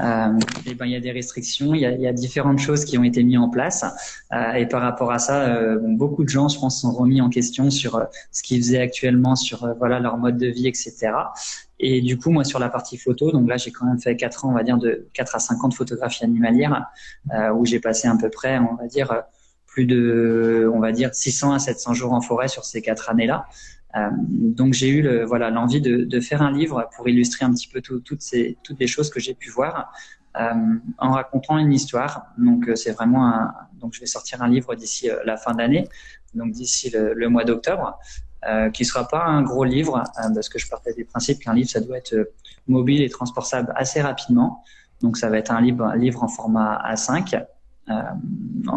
et 0.00 0.74
ben, 0.74 0.86
il 0.86 0.92
y 0.92 0.96
a 0.96 1.00
des 1.00 1.10
restrictions, 1.10 1.74
il 1.74 1.80
y 1.80 1.86
a, 1.86 1.90
il 1.90 2.00
y 2.00 2.06
a, 2.06 2.12
différentes 2.12 2.58
choses 2.58 2.84
qui 2.84 2.98
ont 2.98 3.04
été 3.04 3.22
mises 3.22 3.38
en 3.38 3.48
place. 3.48 3.84
Euh, 4.32 4.52
et 4.52 4.66
par 4.66 4.82
rapport 4.82 5.10
à 5.10 5.18
ça, 5.18 5.42
euh, 5.42 5.78
beaucoup 5.80 6.24
de 6.24 6.28
gens, 6.28 6.48
je 6.48 6.58
pense, 6.58 6.80
sont 6.80 6.92
remis 6.92 7.20
en 7.20 7.30
question 7.30 7.70
sur 7.70 7.96
euh, 7.96 8.04
ce 8.30 8.42
qu'ils 8.42 8.58
faisaient 8.58 8.80
actuellement, 8.80 9.34
sur 9.34 9.64
euh, 9.64 9.74
voilà 9.78 9.98
leur 9.98 10.16
mode 10.16 10.36
de 10.36 10.46
vie, 10.46 10.68
etc. 10.68 11.10
Et 11.80 12.00
du 12.00 12.18
coup, 12.18 12.30
moi, 12.30 12.44
sur 12.44 12.58
la 12.58 12.68
partie 12.68 12.96
photo, 12.96 13.32
donc 13.32 13.48
là, 13.48 13.56
j'ai 13.56 13.70
quand 13.70 13.86
même 13.86 14.00
fait 14.00 14.16
4 14.16 14.44
ans, 14.44 14.50
on 14.50 14.54
va 14.54 14.62
dire, 14.62 14.78
de 14.78 15.08
4 15.14 15.36
à 15.36 15.38
5 15.38 15.64
ans 15.64 15.68
de 15.68 15.74
photographie 15.74 16.24
animalière, 16.24 16.86
où 17.54 17.64
j'ai 17.64 17.78
passé 17.78 18.08
à 18.08 18.16
peu 18.20 18.30
près, 18.30 18.58
on 18.58 18.74
va 18.74 18.88
dire, 18.88 19.22
plus 19.68 19.86
de, 19.86 20.68
on 20.74 20.80
va 20.80 20.90
dire, 20.90 21.14
600 21.14 21.52
à 21.52 21.58
700 21.60 21.94
jours 21.94 22.12
en 22.12 22.20
forêt 22.20 22.48
sur 22.48 22.64
ces 22.64 22.82
4 22.82 23.10
années-là. 23.10 23.46
Euh, 23.96 24.10
donc 24.20 24.74
j'ai 24.74 24.88
eu 24.88 25.00
le, 25.00 25.24
voilà 25.24 25.50
l'envie 25.50 25.80
de, 25.80 26.04
de, 26.04 26.20
faire 26.20 26.42
un 26.42 26.52
livre 26.52 26.90
pour 26.94 27.08
illustrer 27.08 27.46
un 27.46 27.52
petit 27.54 27.68
peu 27.68 27.80
tout, 27.80 28.00
toutes 28.00 28.20
ces 28.20 28.58
toutes 28.62 28.78
les 28.78 28.86
choses 28.86 29.08
que 29.08 29.18
j'ai 29.18 29.32
pu 29.32 29.48
voir 29.48 29.90
euh, 30.36 30.52
en 30.98 31.12
racontant 31.12 31.56
une 31.56 31.72
histoire. 31.72 32.26
Donc 32.36 32.68
euh, 32.68 32.76
c'est 32.76 32.92
vraiment 32.92 33.26
un, 33.26 33.54
donc 33.80 33.94
je 33.94 34.00
vais 34.00 34.06
sortir 34.06 34.42
un 34.42 34.48
livre 34.48 34.74
d'ici 34.74 35.08
la 35.24 35.36
fin 35.38 35.54
d'année, 35.54 35.88
donc 36.34 36.52
d'ici 36.52 36.90
le, 36.90 37.14
le, 37.14 37.28
mois 37.30 37.44
d'octobre, 37.44 37.98
euh, 38.46 38.70
qui 38.70 38.84
sera 38.84 39.08
pas 39.08 39.24
un 39.24 39.42
gros 39.42 39.64
livre 39.64 40.04
parce 40.14 40.48
que 40.48 40.60
je 40.60 40.68
partais 40.68 40.94
des 40.94 41.04
principes 41.04 41.40
qu'un 41.40 41.54
livre 41.54 41.68
ça 41.68 41.80
doit 41.80 41.98
être 41.98 42.30
mobile 42.68 43.02
et 43.02 43.08
transportable 43.08 43.72
assez 43.74 44.00
rapidement. 44.00 44.62
Donc 45.00 45.16
ça 45.16 45.28
va 45.28 45.38
être 45.38 45.50
un 45.50 45.60
livre 45.60 45.84
un 45.84 45.96
livre 45.96 46.22
en 46.22 46.28
format 46.28 46.80
A5 46.88 47.34
euh, 47.34 47.40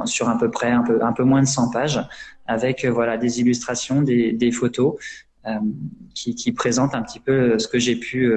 sur 0.06 0.30
à 0.30 0.38
peu 0.38 0.50
près 0.50 0.72
un 0.72 0.84
peu, 0.84 1.04
un 1.04 1.14
peu 1.14 1.24
moins 1.24 1.42
de 1.42 1.48
100 1.48 1.72
pages, 1.72 2.00
avec 2.48 2.86
euh, 2.86 2.92
voilà 2.92 3.18
des 3.18 3.40
illustrations, 3.40 4.02
des, 4.02 4.32
des 4.34 4.52
photos. 4.52 4.96
qui, 6.14 6.36
qui, 6.36 6.52
présente 6.52 6.94
un 6.94 7.02
petit 7.02 7.20
peu 7.20 7.58
ce 7.58 7.68
que 7.68 7.80
j'ai 7.80 7.96
pu, 7.96 8.32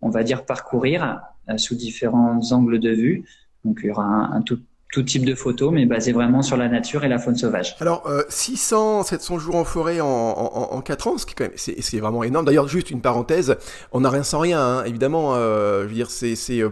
on 0.00 0.08
va 0.08 0.22
dire, 0.22 0.46
parcourir 0.46 1.20
sous 1.56 1.74
différents 1.74 2.40
angles 2.52 2.78
de 2.78 2.90
vue. 2.90 3.24
Donc 3.64 3.80
il 3.82 3.88
y 3.88 3.90
aura 3.90 4.04
un, 4.04 4.40
tout 4.40 4.58
tout 4.92 5.02
type 5.02 5.24
de 5.24 5.34
photos, 5.34 5.70
mais 5.72 5.84
basé 5.84 6.12
vraiment 6.12 6.40
sur 6.40 6.56
la 6.56 6.68
nature 6.68 7.04
et 7.04 7.08
la 7.08 7.18
faune 7.18 7.36
sauvage. 7.36 7.76
Alors, 7.80 8.06
euh, 8.06 8.22
600, 8.30 9.02
700 9.02 9.38
jours 9.38 9.56
en 9.56 9.64
forêt 9.64 10.00
en, 10.00 10.06
en, 10.06 10.74
en 10.74 10.80
4 10.80 11.08
ans, 11.08 11.18
ce 11.18 11.26
qui 11.26 11.34
quand 11.34 11.44
même, 11.44 11.52
c'est, 11.56 11.82
c'est 11.82 12.00
vraiment 12.00 12.24
énorme. 12.24 12.46
D'ailleurs, 12.46 12.68
juste 12.68 12.90
une 12.90 13.02
parenthèse, 13.02 13.56
on 13.92 14.00
n'a 14.00 14.10
rien 14.10 14.22
sans 14.22 14.38
rien, 14.38 14.60
hein, 14.60 14.84
évidemment. 14.84 15.34
Euh, 15.34 15.82
je 15.82 15.88
veux 15.88 15.94
dire, 15.94 16.10
c'est, 16.10 16.36
c'est 16.36 16.60
euh, 16.60 16.70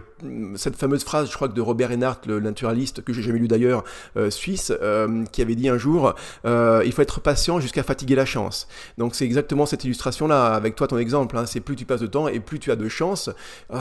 cette 0.55 0.75
fameuse 0.75 1.03
phrase, 1.03 1.29
je 1.29 1.35
crois 1.35 1.47
de 1.47 1.61
Robert 1.61 1.89
Reinhardt, 1.89 2.21
le 2.27 2.39
naturaliste 2.39 3.03
que 3.03 3.13
j'ai 3.13 3.21
jamais 3.21 3.39
lu 3.39 3.47
d'ailleurs, 3.47 3.83
euh, 4.15 4.29
suisse, 4.29 4.73
euh, 4.81 5.25
qui 5.31 5.41
avait 5.41 5.55
dit 5.55 5.69
un 5.69 5.77
jour, 5.77 6.13
il 6.45 6.91
faut 6.91 7.01
être 7.01 7.19
patient 7.19 7.59
jusqu'à 7.59 7.83
fatiguer 7.83 8.15
la 8.15 8.25
chance. 8.25 8.67
Donc, 8.97 9.15
c'est 9.15 9.25
exactement 9.25 9.65
cette 9.65 9.83
illustration-là, 9.83 10.53
avec 10.53 10.75
toi, 10.75 10.87
ton 10.87 10.97
exemple. 10.97 11.37
Hein, 11.37 11.45
c'est 11.45 11.59
plus 11.59 11.75
tu 11.75 11.85
passes 11.85 12.01
de 12.01 12.07
temps 12.07 12.27
et 12.27 12.39
plus 12.39 12.59
tu 12.59 12.71
as 12.71 12.75
de 12.75 12.87
chance. 12.87 13.29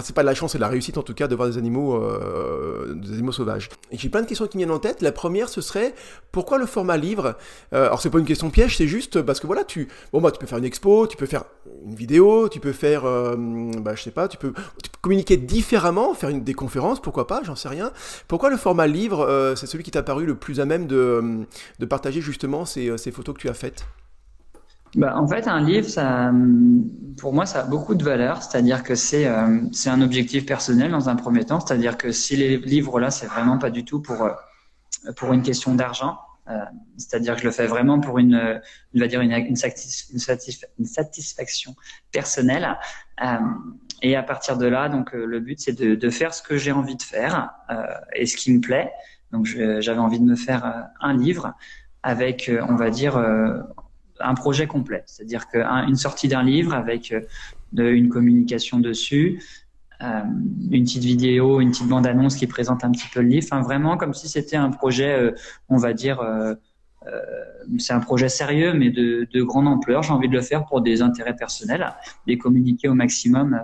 C'est 0.02 0.14
pas 0.14 0.22
de 0.22 0.26
la 0.26 0.34
chance, 0.34 0.52
c'est 0.52 0.58
de 0.58 0.62
la 0.62 0.68
réussite 0.68 0.98
en 0.98 1.02
tout 1.02 1.14
cas 1.14 1.28
de 1.28 1.34
voir 1.34 1.48
des 1.48 1.58
animaux, 1.58 2.02
des 2.94 3.12
animaux 3.12 3.32
sauvages. 3.32 3.68
J'ai 3.92 4.08
plein 4.08 4.22
de 4.22 4.26
questions 4.26 4.46
qui 4.46 4.58
viennent 4.58 4.70
en 4.70 4.78
tête. 4.78 5.02
La 5.02 5.12
première, 5.12 5.48
ce 5.48 5.60
serait 5.60 5.94
pourquoi 6.32 6.58
le 6.58 6.66
format 6.66 6.96
livre 6.96 7.36
euh, 7.72 7.86
Alors 7.86 8.00
c'est 8.00 8.10
pas 8.10 8.18
une 8.18 8.26
question 8.26 8.50
piège, 8.50 8.76
c'est 8.76 8.86
juste 8.86 9.22
parce 9.22 9.40
que 9.40 9.46
voilà, 9.46 9.64
tu 9.64 9.88
bon 10.12 10.20
bah 10.20 10.30
tu 10.30 10.38
peux 10.38 10.46
faire 10.46 10.58
une 10.58 10.64
expo, 10.64 11.06
tu 11.06 11.16
peux 11.16 11.26
faire 11.26 11.44
une 11.86 11.94
vidéo, 11.94 12.48
tu 12.48 12.60
peux 12.60 12.72
faire, 12.72 13.04
euh, 13.04 13.36
bah 13.78 13.94
je 13.94 14.02
sais 14.02 14.10
pas, 14.10 14.28
tu 14.28 14.36
peux, 14.36 14.52
communiquer 15.00 15.36
différemment, 15.36 16.14
faire 16.14 16.25
des 16.32 16.54
conférences, 16.54 17.00
pourquoi 17.00 17.26
pas, 17.26 17.42
j'en 17.44 17.56
sais 17.56 17.68
rien. 17.68 17.92
Pourquoi 18.28 18.50
le 18.50 18.56
format 18.56 18.86
livre, 18.86 19.20
euh, 19.20 19.54
c'est 19.54 19.66
celui 19.66 19.84
qui 19.84 19.90
t'a 19.90 20.02
paru 20.02 20.26
le 20.26 20.34
plus 20.34 20.60
à 20.60 20.64
même 20.64 20.86
de, 20.86 21.46
de 21.78 21.86
partager 21.86 22.20
justement 22.20 22.64
ces, 22.64 22.96
ces 22.98 23.10
photos 23.10 23.34
que 23.34 23.40
tu 23.40 23.48
as 23.48 23.54
faites? 23.54 23.86
Bah, 24.96 25.14
en 25.14 25.28
fait, 25.28 25.46
un 25.46 25.60
livre, 25.60 25.86
ça, 25.86 26.32
pour 27.18 27.34
moi, 27.34 27.44
ça 27.44 27.60
a 27.60 27.64
beaucoup 27.64 27.94
de 27.94 28.02
valeur. 28.02 28.42
C'est-à-dire 28.42 28.82
que 28.82 28.94
c'est 28.94 29.26
euh, 29.26 29.60
un 29.86 30.00
objectif 30.00 30.46
personnel 30.46 30.90
dans 30.90 31.10
un 31.10 31.16
premier 31.16 31.44
temps. 31.44 31.60
C'est-à-dire 31.60 31.98
que 31.98 32.12
si 32.12 32.34
les 32.36 32.56
livres 32.56 32.98
là, 32.98 33.10
c'est 33.10 33.26
vraiment 33.26 33.58
pas 33.58 33.70
du 33.70 33.84
tout 33.84 34.00
pour 34.00 34.22
euh, 34.22 34.30
pour 35.16 35.34
une 35.34 35.42
question 35.42 35.74
d'argent. 35.74 36.18
Euh, 36.48 36.54
c'est-à-dire 36.96 37.34
que 37.34 37.40
je 37.40 37.46
le 37.46 37.50
fais 37.50 37.66
vraiment 37.66 38.00
pour 38.00 38.18
une, 38.18 38.60
on 38.94 38.98
va 38.98 39.08
dire 39.08 39.20
une, 39.20 39.32
une, 39.32 39.56
satisfaction 39.56 41.74
personnelle. 42.12 42.78
Euh, 43.22 43.36
et 44.02 44.16
à 44.16 44.22
partir 44.22 44.58
de 44.58 44.66
là, 44.66 44.88
donc 44.88 45.12
le 45.12 45.40
but 45.40 45.58
c'est 45.58 45.72
de, 45.72 45.94
de, 45.94 46.10
faire 46.10 46.34
ce 46.34 46.42
que 46.42 46.56
j'ai 46.56 46.72
envie 46.72 46.96
de 46.96 47.02
faire 47.02 47.50
et 48.14 48.26
ce 48.26 48.36
qui 48.36 48.52
me 48.52 48.60
plaît. 48.60 48.90
Donc 49.32 49.46
j'avais 49.46 49.98
envie 49.98 50.20
de 50.20 50.24
me 50.24 50.36
faire 50.36 50.88
un 51.00 51.16
livre 51.16 51.54
avec, 52.02 52.50
on 52.68 52.74
va 52.76 52.90
dire, 52.90 53.16
un 54.20 54.34
projet 54.34 54.66
complet, 54.66 55.02
c'est-à-dire 55.06 55.48
qu'une 55.48 55.96
sortie 55.96 56.28
d'un 56.28 56.42
livre 56.42 56.74
avec 56.74 57.12
euh, 57.12 57.22
une 57.92 58.08
communication 58.08 58.78
dessus, 58.78 59.42
euh, 60.02 60.22
une 60.70 60.84
petite 60.84 61.04
vidéo, 61.04 61.60
une 61.60 61.70
petite 61.70 61.88
bande-annonce 61.88 62.36
qui 62.36 62.46
présente 62.46 62.84
un 62.84 62.90
petit 62.90 63.08
peu 63.12 63.20
le 63.20 63.28
livre, 63.28 63.46
enfin 63.50 63.62
vraiment 63.62 63.96
comme 63.96 64.14
si 64.14 64.28
c'était 64.28 64.56
un 64.56 64.70
projet, 64.70 65.12
euh, 65.12 65.32
on 65.68 65.76
va 65.76 65.92
dire, 65.92 66.22
c'est 67.78 67.92
un 67.92 68.00
projet 68.00 68.28
sérieux 68.28 68.72
mais 68.74 68.90
de, 68.90 69.42
grande 69.42 69.68
ampleur. 69.68 70.02
J'ai 70.02 70.12
envie 70.12 70.28
de 70.28 70.32
le 70.32 70.40
faire 70.40 70.66
pour 70.66 70.80
des 70.80 71.02
intérêts 71.02 71.36
personnels 71.36 71.94
et 72.26 72.36
communiquer 72.36 72.88
au 72.88 72.94
maximum 72.94 73.60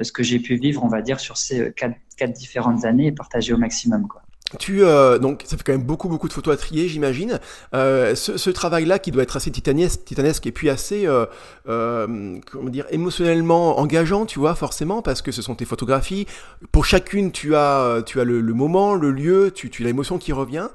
ce 0.00 0.12
que 0.12 0.22
j'ai 0.22 0.38
pu 0.38 0.56
vivre, 0.56 0.84
on 0.84 0.88
va 0.88 1.02
dire, 1.02 1.20
sur 1.20 1.36
ces 1.36 1.72
quatre, 1.72 1.96
quatre 2.16 2.32
différentes 2.32 2.84
années 2.84 3.06
et 3.06 3.12
partager 3.12 3.52
au 3.52 3.58
maximum. 3.58 4.08
Quoi. 4.08 4.22
Tu 4.58 4.82
euh, 4.82 5.18
donc 5.18 5.42
ça 5.44 5.56
fait 5.56 5.62
quand 5.62 5.72
même 5.72 5.84
beaucoup 5.84 6.08
beaucoup 6.08 6.26
de 6.26 6.32
photos 6.32 6.54
à 6.54 6.56
trier, 6.56 6.88
j'imagine. 6.88 7.38
Euh, 7.72 8.16
ce, 8.16 8.36
ce 8.36 8.50
travail-là 8.50 8.98
qui 8.98 9.12
doit 9.12 9.22
être 9.22 9.36
assez 9.36 9.50
titanesque, 9.52 10.04
titanesque 10.04 10.44
et 10.46 10.50
puis 10.50 10.68
assez 10.68 11.06
euh, 11.06 11.26
euh, 11.68 12.36
comment 12.50 12.68
dire 12.68 12.84
émotionnellement 12.90 13.78
engageant, 13.78 14.26
tu 14.26 14.40
vois 14.40 14.56
forcément 14.56 15.02
parce 15.02 15.22
que 15.22 15.30
ce 15.30 15.40
sont 15.40 15.54
tes 15.54 15.64
photographies. 15.64 16.26
Pour 16.72 16.84
chacune, 16.84 17.30
tu 17.30 17.54
as 17.54 18.02
tu 18.04 18.18
as 18.20 18.24
le, 18.24 18.40
le 18.40 18.52
moment, 18.52 18.94
le 18.94 19.12
lieu, 19.12 19.52
tu, 19.54 19.70
tu 19.70 19.84
as 19.84 19.86
l'émotion 19.86 20.18
qui 20.18 20.32
revient. 20.32 20.66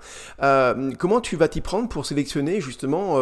Euh, 0.41 0.91
comment 0.97 1.19
tu 1.19 1.35
vas 1.35 1.49
t'y 1.49 1.59
prendre 1.59 1.89
pour 1.89 2.05
sélectionner 2.05 2.61
justement 2.61 3.17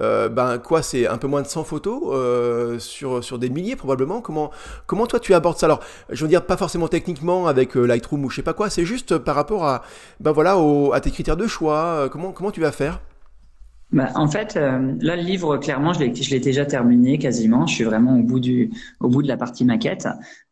euh, 0.00 0.28
ben 0.28 0.58
quoi 0.58 0.82
c'est 0.82 1.06
un 1.06 1.16
peu 1.16 1.28
moins 1.28 1.42
de 1.42 1.46
100 1.46 1.62
photos 1.62 2.82
sur 2.82 3.22
sur 3.22 3.38
des 3.38 3.50
milliers 3.50 3.76
probablement? 3.76 4.20
Comment 4.20 4.50
comment 4.86 5.06
toi 5.06 5.20
tu 5.20 5.32
abordes 5.32 5.58
ça? 5.58 5.66
Alors 5.66 5.80
je 6.10 6.22
veux 6.24 6.28
dire 6.28 6.44
pas 6.44 6.56
forcément 6.56 6.88
techniquement 6.88 7.46
avec 7.46 7.76
Lightroom 7.76 8.24
ou 8.24 8.30
je 8.30 8.36
sais 8.36 8.42
pas 8.42 8.52
quoi, 8.52 8.68
c'est 8.68 8.84
juste 8.84 9.16
par 9.18 9.36
rapport 9.36 9.64
à 9.64 9.82
ben 10.20 10.32
voilà, 10.32 10.56
à 10.92 11.00
tes 11.00 11.10
critères 11.10 11.36
de 11.36 11.46
choix 11.46 11.78
euh, 11.78 12.08
comment, 12.08 12.32
comment 12.32 12.50
tu 12.50 12.60
vas 12.60 12.72
faire? 12.72 13.00
Bah, 13.90 14.10
en 14.14 14.26
fait, 14.26 14.56
euh, 14.56 14.94
là, 15.00 15.16
le 15.16 15.22
livre, 15.22 15.58
clairement, 15.58 15.92
je 15.92 16.00
l'ai 16.00 16.40
déjà 16.40 16.64
terminé 16.64 17.18
quasiment. 17.18 17.66
Je 17.66 17.74
suis 17.74 17.84
vraiment 17.84 18.18
au 18.18 18.22
bout 18.22 18.40
du, 18.40 18.70
au 19.00 19.08
bout 19.08 19.22
de 19.22 19.28
la 19.28 19.36
partie 19.36 19.64
maquette. 19.66 20.08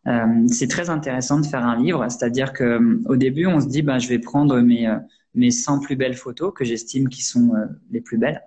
Euh, 0.07 0.47
c'est 0.49 0.69
très 0.69 0.91
intéressant 0.91 1.41
de 1.41 1.47
faire 1.47 1.65
un 1.65 1.81
livre, 1.81 2.07
c'est-à-dire 2.11 2.53
que 2.53 3.01
au 3.07 3.17
début, 3.17 3.47
on 3.47 3.61
se 3.61 3.67
dit, 3.67 3.83
bah, 3.83 3.99
je 3.99 4.09
vais 4.09 4.19
prendre 4.19 4.61
mes 4.61 4.95
mes 5.35 5.53
100 5.53 5.79
plus 5.79 5.95
belles 5.95 6.17
photos 6.17 6.53
que 6.53 6.65
j'estime 6.65 7.09
qui 7.09 7.23
sont 7.23 7.53
les 7.93 8.01
plus 8.01 8.19
belles. 8.19 8.43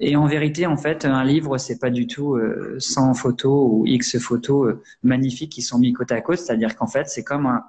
Et 0.00 0.16
en 0.16 0.26
vérité, 0.26 0.66
en 0.66 0.76
fait, 0.76 1.04
un 1.04 1.24
livre, 1.24 1.58
c'est 1.58 1.78
pas 1.78 1.90
du 1.90 2.08
tout 2.08 2.36
100 2.78 3.14
photos 3.14 3.68
ou 3.70 3.86
X 3.86 4.18
photos 4.18 4.76
magnifiques 5.04 5.52
qui 5.52 5.62
sont 5.62 5.78
mis 5.78 5.92
côte 5.92 6.10
à 6.10 6.20
côte. 6.20 6.38
C'est-à-dire 6.38 6.74
qu'en 6.74 6.88
fait, 6.88 7.08
c'est 7.08 7.22
comme 7.22 7.46
un, 7.46 7.62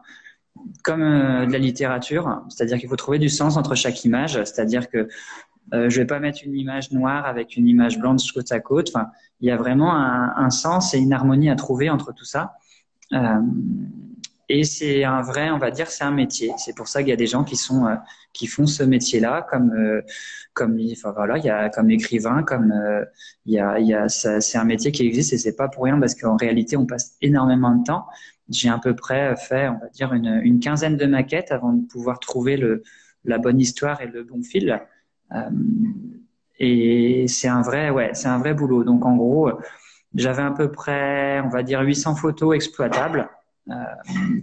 comme 0.84 1.02
euh, 1.02 1.46
de 1.46 1.52
la 1.52 1.60
littérature, 1.60 2.42
c'est-à-dire 2.50 2.78
qu'il 2.78 2.90
faut 2.90 2.96
trouver 2.96 3.20
du 3.20 3.30
sens 3.30 3.58
entre 3.58 3.76
chaque 3.76 4.04
image, 4.04 4.34
c'est-à-dire 4.44 4.90
que 4.90 5.08
euh, 5.74 5.90
je 5.90 6.02
vais 6.02 6.08
pas 6.08 6.20
mettre 6.20 6.40
une 6.44 6.56
image 6.56 6.92
noire 6.92 7.26
avec 7.26 7.56
une 7.56 7.68
image 7.68 8.00
blanche 8.00 8.32
côte 8.32 8.52
à 8.52 8.60
côte. 8.60 8.90
Enfin, 8.94 9.10
il 9.42 9.48
y 9.48 9.52
a 9.52 9.58
vraiment 9.58 9.94
un, 9.94 10.50
sens 10.50 10.94
et 10.94 10.98
une 10.98 11.14
harmonie 11.14 11.50
à 11.50 11.56
trouver 11.56 11.90
entre 11.90 12.14
tout 12.14 12.26
ça. 12.26 12.54
Euh, 13.14 13.42
et 14.52 14.64
c'est 14.64 15.04
un 15.04 15.22
vrai, 15.22 15.52
on 15.52 15.60
va 15.60 15.70
dire, 15.70 15.92
c'est 15.92 16.04
un 16.04 16.12
métier. 16.12 16.52
C'est 16.58 16.76
pour 16.76 16.88
ça 16.88 17.02
qu'il 17.02 17.10
y 17.10 17.14
a 17.14 17.18
des 17.18 17.28
gens 17.28 17.44
qui 17.44 17.56
sont 17.56 17.86
euh, 17.86 17.96
qui 18.34 18.48
font 18.48 18.66
ce 18.66 18.84
métier-là, 18.84 19.46
comme 19.50 19.74
comme 20.54 20.78
voilà, 21.16 21.38
il 21.38 21.46
y 21.46 21.50
a 21.50 21.70
comme 21.70 21.92
écrivain, 21.92 22.44
comme 22.44 22.74
il 23.46 23.54
y 23.54 23.60
a 23.60 23.80
il 23.80 23.88
y 23.88 23.94
a 23.94 24.10
c'est 24.10 24.58
un 24.58 24.66
métier 24.66 24.92
qui 24.92 25.06
existe 25.06 25.34
et 25.34 25.38
c'est 25.38 25.56
pas 25.56 25.68
pour 25.68 25.84
rien 25.84 26.00
parce 26.00 26.16
qu'en 26.16 26.36
réalité 26.36 26.78
on 26.78 26.86
passe 26.86 27.16
énormément 27.22 27.76
de 27.76 27.84
temps 27.84 28.08
j'ai 28.50 28.70
à 28.70 28.78
peu 28.78 28.96
près 28.96 29.36
fait, 29.36 29.68
on 29.70 29.80
va 29.80 29.88
dire, 29.90 30.14
une, 30.14 30.42
une, 30.44 30.60
quinzaine 30.60 30.98
de 30.98 31.06
maquettes 31.06 31.52
avant 31.52 31.74
de 31.74 31.86
pouvoir 31.88 32.20
trouver 32.20 32.58
le, 32.58 32.84
la 33.26 33.38
bonne 33.38 33.60
histoire 33.60 34.02
et 34.02 34.08
le 34.08 34.24
bon 34.24 34.42
fil. 34.44 34.80
Euh, 35.32 35.50
et 36.60 37.28
c'est 37.28 37.48
un 37.48 37.62
vrai, 37.62 37.90
ouais, 37.90 38.12
c'est 38.14 38.28
un 38.28 38.40
vrai 38.40 38.54
boulot. 38.54 38.84
Donc 38.84 39.06
en 39.06 39.16
gros, 39.16 39.52
j'avais 40.16 40.42
à 40.42 40.52
peu 40.52 40.72
près, 40.72 41.40
on 41.42 41.50
va 41.50 41.64
dire, 41.64 41.82
800 41.82 42.16
photos 42.16 42.56
exploitables 42.56 43.30
euh, 43.70 43.74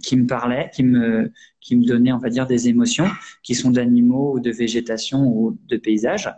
qui 0.03 0.16
me 0.16 0.27
parlaient, 0.27 0.71
qui 0.73 0.85
me, 0.85 1.33
qui 1.61 1.77
me 1.77 1.85
donnaient, 1.85 2.12
on 2.12 2.19
va 2.19 2.31
dire, 2.31 2.47
des 2.47 2.69
émotions, 2.69 3.09
qui 3.42 3.55
sont 3.55 3.71
d'animaux 3.71 4.35
ou 4.35 4.40
de 4.40 4.51
végétation 4.51 5.27
ou 5.27 5.59
de 5.66 5.77
paysages. 5.77 6.33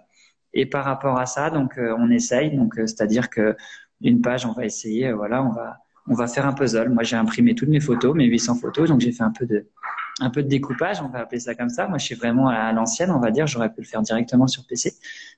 Et 0.55 0.67
par 0.67 0.85
rapport 0.85 1.19
à 1.19 1.27
ça, 1.27 1.51
donc 1.51 1.77
euh, 1.79 1.95
on 1.99 2.11
essaye. 2.11 2.57
Donc 2.57 2.79
euh, 2.79 2.87
c'est-à-dire 2.87 3.29
que 3.29 3.57
une 4.01 4.21
page, 4.23 4.47
on 4.47 4.53
va 4.53 4.65
essayer, 4.65 5.13
voilà, 5.13 5.43
on 5.43 5.51
va 5.51 5.79
on 6.09 6.15
va 6.15 6.27
faire 6.27 6.47
un 6.47 6.53
puzzle. 6.53 6.89
Moi, 6.91 7.03
j'ai 7.03 7.17
imprimé 7.17 7.55
toutes 7.55 7.69
mes 7.69 7.81
photos, 7.81 8.15
mes 8.15 8.25
800 8.25 8.57
photos, 8.57 8.89
donc 8.89 9.01
j'ai 9.01 9.13
fait 9.13 9.23
un 9.23 9.33
peu 9.33 9.47
de 9.47 9.67
un 10.21 10.31
peu 10.31 10.43
de 10.43 10.49
découpage, 10.49 11.01
on 11.01 11.09
va 11.09 11.21
appeler 11.21 11.41
ça 11.41 11.55
comme 11.55 11.69
ça. 11.69 11.87
Moi, 11.87 11.99
je 11.99 12.05
suis 12.05 12.15
vraiment 12.15 12.49
à 12.49 12.73
l'ancienne, 12.73 13.11
on 13.11 13.21
va 13.21 13.31
dire. 13.31 13.47
J'aurais 13.47 13.73
pu 13.73 13.81
le 13.81 13.87
faire 13.87 14.03
directement 14.03 14.47
sur 14.47 14.67
PC, 14.67 14.95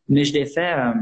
mais 0.09 0.25
je 0.25 0.33
l'ai 0.33 0.47
fait 0.47 0.73
euh, 0.73 0.93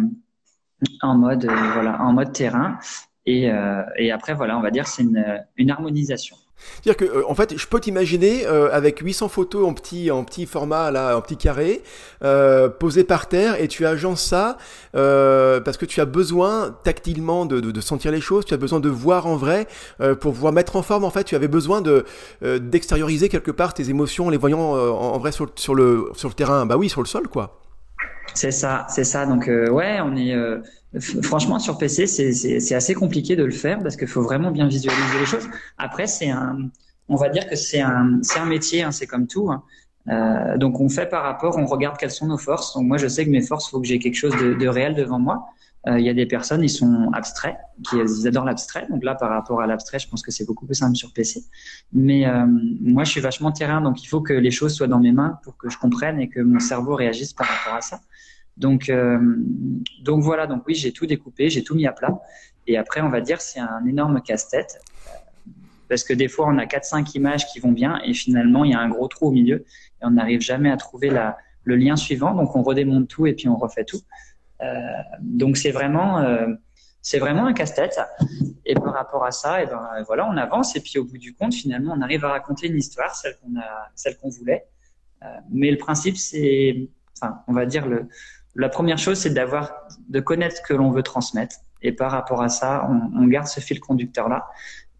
en 1.02 1.16
mode 1.16 1.44
euh, 1.44 1.70
voilà, 1.74 2.02
en 2.02 2.12
mode 2.12 2.32
terrain. 2.32 2.78
Et, 3.24 3.50
euh, 3.50 3.82
et 3.96 4.10
après, 4.10 4.34
voilà, 4.34 4.58
on 4.58 4.62
va 4.62 4.70
dire 4.70 4.86
c'est 4.86 5.02
une, 5.02 5.44
une 5.56 5.70
harmonisation. 5.70 6.36
C'est-à-dire 6.82 6.96
que, 6.96 7.18
euh, 7.18 7.22
en 7.28 7.34
fait, 7.34 7.56
je 7.56 7.66
peux 7.66 7.80
t'imaginer 7.80 8.46
euh, 8.46 8.70
avec 8.72 9.00
800 9.00 9.28
photos 9.28 9.66
en 9.66 9.74
petit, 9.74 10.10
en 10.10 10.24
petit 10.24 10.46
format, 10.46 10.90
là, 10.90 11.16
en 11.16 11.20
petit 11.20 11.36
carré, 11.36 11.82
euh, 12.24 12.68
posées 12.68 13.04
par 13.04 13.28
terre, 13.28 13.60
et 13.60 13.68
tu 13.68 13.86
agences 13.86 14.22
ça 14.22 14.58
euh, 14.94 15.60
parce 15.60 15.76
que 15.76 15.86
tu 15.86 16.00
as 16.00 16.04
besoin 16.04 16.76
tactilement 16.84 17.46
de, 17.46 17.60
de, 17.60 17.70
de, 17.70 17.80
sentir 17.80 18.12
les 18.12 18.20
choses, 18.20 18.44
tu 18.44 18.54
as 18.54 18.58
besoin 18.58 18.80
de 18.80 18.88
voir 18.88 19.26
en 19.26 19.36
vrai 19.36 19.66
euh, 20.00 20.14
pour 20.14 20.32
pouvoir 20.32 20.52
mettre 20.52 20.76
en 20.76 20.82
forme. 20.82 21.04
En 21.04 21.10
fait, 21.10 21.24
tu 21.24 21.34
avais 21.36 21.48
besoin 21.48 21.80
de 21.80 22.04
d'extérioriser 22.42 23.28
quelque 23.28 23.50
part 23.50 23.74
tes 23.74 23.90
émotions 23.90 24.26
en 24.26 24.30
les 24.30 24.36
voyant 24.36 24.60
en, 24.60 25.14
en, 25.14 25.18
vrai 25.18 25.32
sur 25.32 25.74
le 25.74 26.10
sur 26.14 26.28
le 26.28 26.34
terrain. 26.34 26.66
Bah 26.66 26.76
oui, 26.76 26.88
sur 26.88 27.02
le 27.02 27.06
sol, 27.06 27.28
quoi. 27.28 27.60
C'est 28.34 28.50
ça, 28.50 28.86
c'est 28.88 29.04
ça. 29.04 29.26
Donc 29.26 29.46
ouais, 29.46 29.98
on 30.00 30.16
est 30.16 30.34
Franchement, 31.22 31.58
sur 31.58 31.76
PC, 31.76 32.06
c'est 32.06 32.74
assez 32.74 32.94
compliqué 32.94 33.36
de 33.36 33.44
le 33.44 33.50
faire 33.50 33.78
parce 33.80 33.96
qu'il 33.96 34.08
faut 34.08 34.22
vraiment 34.22 34.50
bien 34.50 34.66
visualiser 34.66 35.18
les 35.18 35.26
choses. 35.26 35.48
Après, 35.76 36.06
c'est 36.06 36.30
un, 36.30 36.70
on 37.08 37.16
va 37.16 37.28
dire 37.28 37.46
que 37.46 37.56
c'est 37.56 37.80
un, 37.80 38.18
c'est 38.22 38.38
un 38.38 38.46
métier, 38.46 38.82
hein, 38.82 38.92
c'est 38.92 39.06
comme 39.06 39.26
tout. 39.26 39.50
Hein. 39.50 39.62
Euh, 40.08 40.56
donc, 40.56 40.80
on 40.80 40.88
fait 40.88 41.06
par 41.06 41.22
rapport, 41.22 41.58
on 41.58 41.66
regarde 41.66 41.98
quelles 41.98 42.10
sont 42.10 42.26
nos 42.26 42.38
forces. 42.38 42.74
Donc, 42.74 42.86
moi, 42.86 42.96
je 42.96 43.06
sais 43.06 43.24
que 43.24 43.30
mes 43.30 43.42
forces, 43.42 43.70
faut 43.70 43.80
que 43.80 43.86
j'ai 43.86 43.98
quelque 43.98 44.14
chose 44.14 44.34
de, 44.36 44.54
de, 44.54 44.68
réel 44.68 44.94
devant 44.94 45.18
moi. 45.18 45.46
Euh, 45.86 45.98
il 45.98 46.04
y 46.04 46.08
a 46.08 46.14
des 46.14 46.26
personnes, 46.26 46.62
ils 46.62 46.70
sont 46.70 47.10
abstraits, 47.12 47.56
qui 47.88 47.96
ils 47.96 48.26
adorent 48.26 48.44
l'abstrait. 48.44 48.86
Donc 48.90 49.04
là, 49.04 49.14
par 49.14 49.30
rapport 49.30 49.60
à 49.60 49.66
l'abstrait, 49.66 49.98
je 49.98 50.08
pense 50.08 50.22
que 50.22 50.30
c'est 50.30 50.44
beaucoup 50.44 50.66
plus 50.66 50.74
simple 50.74 50.96
sur 50.96 51.12
PC. 51.12 51.44
Mais 51.92 52.26
euh, 52.26 52.46
moi, 52.80 53.04
je 53.04 53.10
suis 53.10 53.20
vachement 53.20 53.52
terrain, 53.52 53.80
donc 53.80 54.02
il 54.02 54.06
faut 54.06 54.20
que 54.20 54.32
les 54.32 54.50
choses 54.50 54.74
soient 54.74 54.88
dans 54.88 54.98
mes 54.98 55.12
mains 55.12 55.38
pour 55.44 55.56
que 55.56 55.70
je 55.70 55.78
comprenne 55.78 56.20
et 56.20 56.28
que 56.28 56.40
mon 56.40 56.58
cerveau 56.58 56.94
réagisse 56.94 57.32
par 57.32 57.46
rapport 57.46 57.74
à 57.74 57.80
ça. 57.80 58.00
Donc, 58.58 58.92
donc 60.02 60.22
voilà. 60.22 60.46
Donc 60.46 60.64
oui, 60.66 60.74
j'ai 60.74 60.92
tout 60.92 61.06
découpé, 61.06 61.48
j'ai 61.48 61.62
tout 61.62 61.74
mis 61.74 61.86
à 61.86 61.92
plat. 61.92 62.20
Et 62.66 62.76
après, 62.76 63.00
on 63.00 63.08
va 63.08 63.20
dire, 63.20 63.40
c'est 63.40 63.60
un 63.60 63.86
énorme 63.86 64.20
casse-tête 64.20 64.80
parce 65.88 66.04
que 66.04 66.12
des 66.12 66.28
fois, 66.28 66.46
on 66.48 66.58
a 66.58 66.66
4-5 66.66 67.16
images 67.16 67.46
qui 67.46 67.60
vont 67.60 67.72
bien 67.72 68.00
et 68.04 68.12
finalement, 68.12 68.64
il 68.64 68.72
y 68.72 68.74
a 68.74 68.80
un 68.80 68.88
gros 68.88 69.08
trou 69.08 69.28
au 69.28 69.30
milieu 69.30 69.64
et 70.00 70.04
on 70.04 70.10
n'arrive 70.10 70.40
jamais 70.40 70.70
à 70.70 70.76
trouver 70.76 71.10
la, 71.10 71.38
le 71.64 71.76
lien 71.76 71.96
suivant. 71.96 72.34
Donc, 72.34 72.54
on 72.54 72.62
redémonte 72.62 73.08
tout 73.08 73.26
et 73.26 73.32
puis 73.32 73.48
on 73.48 73.56
refait 73.56 73.84
tout. 73.84 74.00
Euh, 74.62 74.80
donc, 75.20 75.56
c'est 75.56 75.70
vraiment, 75.70 76.18
euh, 76.20 76.46
c'est 77.00 77.18
vraiment 77.18 77.46
un 77.46 77.54
casse-tête. 77.54 77.98
Et 78.66 78.74
par 78.74 78.92
rapport 78.92 79.24
à 79.24 79.30
ça, 79.30 79.62
et 79.62 79.66
ben 79.66 79.88
voilà, 80.06 80.28
on 80.28 80.36
avance 80.36 80.76
et 80.76 80.80
puis 80.80 80.98
au 80.98 81.04
bout 81.04 81.18
du 81.18 81.34
compte, 81.34 81.54
finalement, 81.54 81.94
on 81.96 82.02
arrive 82.02 82.24
à 82.24 82.30
raconter 82.30 82.68
une 82.68 82.76
histoire, 82.76 83.14
celle 83.14 83.36
qu'on 83.42 83.58
a, 83.58 83.90
celle 83.94 84.18
qu'on 84.18 84.28
voulait. 84.28 84.66
Euh, 85.22 85.26
mais 85.50 85.70
le 85.70 85.78
principe, 85.78 86.18
c'est, 86.18 86.90
enfin, 87.16 87.40
on 87.48 87.54
va 87.54 87.64
dire 87.64 87.86
le, 87.86 88.08
la 88.54 88.68
première 88.68 88.98
chose, 88.98 89.18
c'est 89.18 89.30
d'avoir, 89.30 89.72
de 90.08 90.20
connaître 90.20 90.56
ce 90.56 90.62
que 90.62 90.74
l'on 90.74 90.90
veut 90.90 91.02
transmettre. 91.02 91.56
Et 91.82 91.92
par 91.92 92.10
rapport 92.10 92.42
à 92.42 92.48
ça, 92.48 92.88
on, 92.88 93.22
on 93.22 93.26
garde 93.26 93.46
ce 93.46 93.60
fil 93.60 93.78
conducteur 93.78 94.28
là 94.28 94.48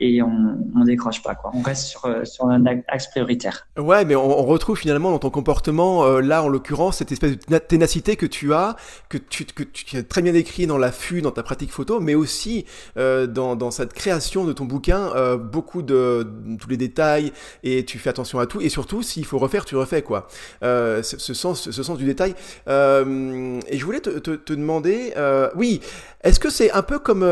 et 0.01 0.23
on, 0.23 0.59
on 0.77 0.85
décroche 0.85 1.23
pas 1.23 1.35
quoi. 1.35 1.51
On 1.55 1.63
reste 1.63 1.87
sur 1.87 2.05
euh, 2.05 2.25
sur 2.25 2.47
un 2.47 2.65
axe 2.67 3.09
prioritaire. 3.09 3.67
Ouais, 3.77 4.05
mais 4.05 4.15
on, 4.15 4.39
on 4.39 4.45
retrouve 4.45 4.79
finalement 4.79 5.11
dans 5.11 5.19
ton 5.19 5.31
comportement 5.31 6.05
euh, 6.05 6.21
là 6.21 6.43
en 6.43 6.49
l'occurrence 6.49 6.99
cette 6.99 7.11
espèce 7.13 7.33
de 7.39 7.59
ténacité 7.59 8.17
que 8.17 8.27
tu 8.27 8.55
as, 8.55 8.77
que 9.09 9.19
tu 9.19 9.45
que 9.45 9.65
tu 9.65 9.97
as 9.97 10.03
très 10.03 10.23
bien 10.23 10.35
écrit 10.35 10.67
dans 10.67 10.79
l'affût, 10.79 11.21
dans 11.21 11.33
ta 11.33 11.43
pratique 11.43 11.73
photo, 11.73 12.01
mais 12.01 12.15
aussi 12.15 12.65
euh, 12.97 13.27
dans 13.27 13.57
dans 13.57 13.71
cette 13.71 13.93
création 13.93 14.45
de 14.45 14.53
ton 14.53 14.67
bouquin, 14.67 15.11
euh, 15.17 15.37
beaucoup 15.37 15.83
de, 15.83 16.27
de, 16.45 16.57
tous 16.57 16.69
les 16.69 16.77
détails 16.77 17.33
et 17.65 17.85
tu 17.85 17.99
fais 17.99 18.11
attention 18.11 18.39
à 18.39 18.47
tout 18.47 18.61
et 18.61 18.69
surtout 18.69 19.03
s'il 19.03 19.25
faut 19.25 19.39
refaire, 19.39 19.65
tu 19.65 19.77
refais 19.77 20.03
quoi. 20.03 20.29
ce, 20.63 21.01
ce, 21.03 21.35
sens 21.35 21.71
ce 21.71 21.83
sens 21.83 21.99
du 21.99 22.05
détail. 22.05 22.35
et 22.69 23.79
je 23.79 23.85
voulais 23.85 24.01
te, 24.01 24.11
te, 24.19 24.31
te 24.31 24.53
demander, 24.53 25.13
oui, 25.57 25.81
est-ce 26.23 26.39
que 26.39 26.51
c'est 26.51 26.71
un 26.71 26.83
peu 26.83 26.99
comme 26.99 27.23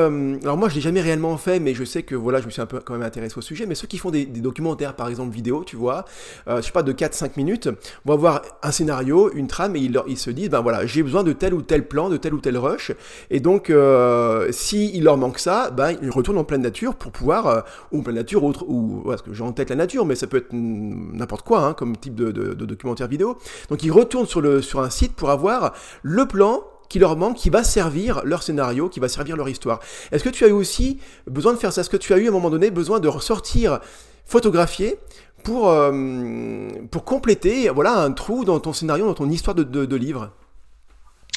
alors 0.42 0.56
moi 0.56 0.68
je 0.68 0.74
l'ai 0.74 0.80
jamais 0.80 1.00
réellement 1.00 1.36
fait, 1.36 1.60
mais 1.60 1.74
je 1.74 1.84
sais 1.84 2.02
que 2.02 2.14
voilà 2.14 2.40
je 2.40 2.46
me 2.46 2.50
un 2.60 2.66
peu 2.66 2.80
quand 2.80 2.94
même 2.94 3.02
intéressé 3.02 3.36
au 3.38 3.40
sujet, 3.40 3.66
mais 3.66 3.74
ceux 3.74 3.86
qui 3.86 3.98
font 3.98 4.10
des, 4.10 4.26
documentaires, 4.26 4.94
par 4.94 5.08
exemple 5.08 5.34
vidéo, 5.34 5.64
tu 5.64 5.76
vois, 5.76 6.04
euh, 6.48 6.58
je 6.58 6.62
sais 6.62 6.72
pas, 6.72 6.82
de 6.82 6.92
4-5 6.92 7.32
minutes, 7.36 7.68
vont 8.04 8.14
avoir 8.14 8.42
un 8.62 8.70
scénario, 8.70 9.30
une 9.34 9.46
trame, 9.46 9.76
et 9.76 9.80
ils, 9.80 10.00
ils 10.06 10.18
se 10.18 10.30
disent, 10.30 10.50
ben 10.50 10.60
voilà, 10.60 10.86
j'ai 10.86 11.02
besoin 11.02 11.22
de 11.22 11.32
tel 11.32 11.54
ou 11.54 11.62
tel 11.62 11.86
plan, 11.86 12.08
de 12.08 12.16
tel 12.16 12.34
ou 12.34 12.40
tel 12.40 12.58
rush, 12.58 12.92
et 13.30 13.40
donc, 13.40 13.70
euh, 13.70 14.50
s'il 14.52 15.04
leur 15.04 15.16
manque 15.16 15.38
ça, 15.38 15.70
ben, 15.70 15.96
ils 16.02 16.10
retournent 16.10 16.38
en 16.38 16.44
pleine 16.44 16.62
nature 16.62 16.94
pour 16.94 17.12
pouvoir, 17.12 17.46
euh, 17.46 17.60
ou 17.92 18.00
en 18.00 18.02
pleine 18.02 18.16
nature, 18.16 18.44
autre, 18.44 18.64
ou, 18.68 19.02
parce 19.06 19.22
que 19.22 19.32
j'ai 19.32 19.42
en 19.42 19.52
tête 19.52 19.70
la 19.70 19.76
nature, 19.76 20.06
mais 20.06 20.14
ça 20.14 20.26
peut 20.26 20.38
être 20.38 20.52
n'importe 20.52 21.46
quoi, 21.46 21.60
hein, 21.60 21.74
comme 21.74 21.96
type 21.96 22.14
de, 22.14 22.30
de, 22.30 22.54
de 22.54 22.64
documentaire 22.64 23.08
vidéo. 23.08 23.36
Donc, 23.70 23.82
ils 23.82 23.92
retournent 23.92 24.26
sur, 24.26 24.40
le, 24.40 24.62
sur 24.62 24.80
un 24.80 24.90
site 24.90 25.14
pour 25.14 25.30
avoir 25.30 25.74
le 26.02 26.26
plan 26.26 26.62
qui 26.88 26.98
leur 26.98 27.16
manque, 27.16 27.36
qui 27.36 27.50
va 27.50 27.64
servir 27.64 28.22
leur 28.24 28.42
scénario, 28.42 28.88
qui 28.88 29.00
va 29.00 29.08
servir 29.08 29.36
leur 29.36 29.48
histoire. 29.48 29.80
Est-ce 30.12 30.24
que 30.24 30.28
tu 30.28 30.44
as 30.44 30.48
eu 30.48 30.52
aussi 30.52 30.98
besoin 31.26 31.52
de 31.52 31.58
faire 31.58 31.72
ça? 31.72 31.80
Est-ce 31.80 31.90
que 31.90 31.96
tu 31.96 32.12
as 32.12 32.18
eu 32.18 32.26
à 32.26 32.28
un 32.28 32.32
moment 32.32 32.50
donné 32.50 32.70
besoin 32.70 33.00
de 33.00 33.08
ressortir 33.08 33.80
photographier 34.24 34.96
pour, 35.42 35.68
euh, 35.68 36.68
pour 36.90 37.04
compléter 37.04 37.68
voilà, 37.68 37.98
un 37.98 38.12
trou 38.12 38.44
dans 38.44 38.58
ton 38.60 38.72
scénario, 38.72 39.06
dans 39.06 39.14
ton 39.14 39.30
histoire 39.30 39.54
de, 39.54 39.96
livre? 39.96 40.32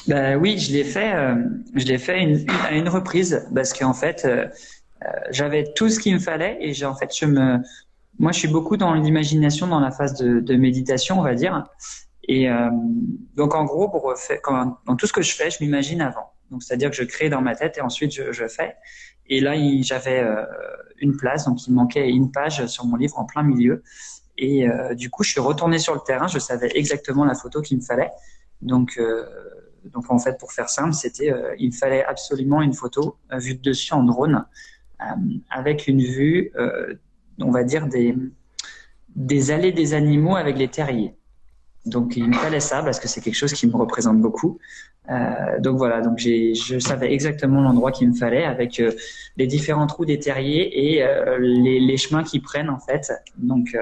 Ben 0.06 0.36
oui, 0.36 0.58
je 0.58 0.72
l'ai 0.72 0.84
fait, 0.84 1.14
euh, 1.14 1.34
je 1.74 1.84
l'ai 1.84 1.98
fait 1.98 2.46
à 2.64 2.72
une 2.72 2.88
reprise 2.88 3.46
parce 3.54 3.72
qu'en 3.72 3.94
fait, 3.94 4.24
euh, 4.24 4.46
j'avais 5.30 5.72
tout 5.74 5.88
ce 5.88 6.00
qu'il 6.00 6.14
me 6.14 6.18
fallait 6.18 6.58
et 6.60 6.74
j'ai 6.74 6.86
en 6.86 6.94
fait, 6.94 7.14
je 7.16 7.26
me, 7.26 7.58
moi, 8.18 8.32
je 8.32 8.38
suis 8.38 8.48
beaucoup 8.48 8.76
dans 8.76 8.94
l'imagination, 8.94 9.66
dans 9.66 9.80
la 9.80 9.90
phase 9.90 10.14
de, 10.14 10.40
de 10.40 10.56
méditation, 10.56 11.18
on 11.18 11.22
va 11.22 11.34
dire. 11.34 11.64
Et 12.30 12.48
euh, 12.48 12.70
donc 13.34 13.56
en 13.56 13.64
gros, 13.64 13.88
pour 13.88 14.16
faire, 14.16 14.40
quand, 14.40 14.78
dans 14.86 14.94
tout 14.94 15.06
ce 15.08 15.12
que 15.12 15.22
je 15.22 15.34
fais, 15.34 15.50
je 15.50 15.58
m'imagine 15.60 16.00
avant. 16.00 16.32
Donc 16.52 16.62
c'est-à-dire 16.62 16.90
que 16.90 16.96
je 16.96 17.02
crée 17.02 17.28
dans 17.28 17.40
ma 17.40 17.56
tête 17.56 17.78
et 17.78 17.80
ensuite 17.80 18.12
je, 18.12 18.30
je 18.30 18.46
fais. 18.46 18.76
Et 19.26 19.40
là, 19.40 19.54
j'avais 19.82 20.20
euh, 20.20 20.44
une 21.00 21.16
place, 21.16 21.46
donc 21.46 21.66
il 21.66 21.74
manquait 21.74 22.08
une 22.08 22.30
page 22.30 22.66
sur 22.66 22.84
mon 22.84 22.96
livre 22.96 23.18
en 23.18 23.24
plein 23.24 23.42
milieu. 23.42 23.82
Et 24.38 24.68
euh, 24.68 24.94
du 24.94 25.10
coup, 25.10 25.24
je 25.24 25.30
suis 25.32 25.40
retourné 25.40 25.80
sur 25.80 25.92
le 25.94 26.00
terrain. 26.06 26.28
Je 26.28 26.38
savais 26.38 26.70
exactement 26.76 27.24
la 27.24 27.34
photo 27.34 27.62
qu'il 27.62 27.78
me 27.78 27.82
fallait. 27.82 28.10
Donc, 28.62 28.94
euh, 28.98 29.24
donc 29.86 30.08
en 30.10 30.18
fait, 30.18 30.38
pour 30.38 30.52
faire 30.52 30.68
simple, 30.68 30.92
c'était, 30.92 31.32
euh, 31.32 31.56
il 31.58 31.74
fallait 31.74 32.04
absolument 32.04 32.62
une 32.62 32.74
photo 32.74 33.16
euh, 33.32 33.38
vue 33.38 33.54
de 33.54 33.60
dessus 33.60 33.92
en 33.92 34.04
drone, 34.04 34.44
avec 35.48 35.88
une 35.88 36.02
vue, 36.02 36.52
on 37.38 37.50
va 37.50 37.64
dire 37.64 37.86
des 37.86 38.14
des 39.16 39.50
allées 39.50 39.72
des 39.72 39.94
animaux 39.94 40.36
avec 40.36 40.58
les 40.58 40.68
terriers. 40.68 41.16
Donc 41.86 42.16
il 42.16 42.28
me 42.28 42.34
fallait 42.34 42.60
ça 42.60 42.82
parce 42.82 43.00
que 43.00 43.08
c'est 43.08 43.20
quelque 43.20 43.36
chose 43.36 43.52
qui 43.52 43.66
me 43.66 43.76
représente 43.76 44.20
beaucoup. 44.20 44.58
Euh, 45.10 45.58
donc 45.60 45.78
voilà, 45.78 46.02
donc 46.02 46.18
je 46.18 46.78
savais 46.78 47.12
exactement 47.12 47.62
l'endroit 47.62 47.90
qu'il 47.90 48.10
me 48.10 48.14
fallait 48.14 48.44
avec 48.44 48.78
euh, 48.80 48.92
les 49.36 49.46
différents 49.46 49.86
trous 49.86 50.04
des 50.04 50.18
terriers 50.18 50.94
et 50.94 51.02
euh, 51.02 51.38
les, 51.38 51.96
chemins 51.96 52.22
qui 52.22 52.38
prennent 52.38 52.68
en 52.68 52.78
fait. 52.78 53.10
Donc 53.38 53.76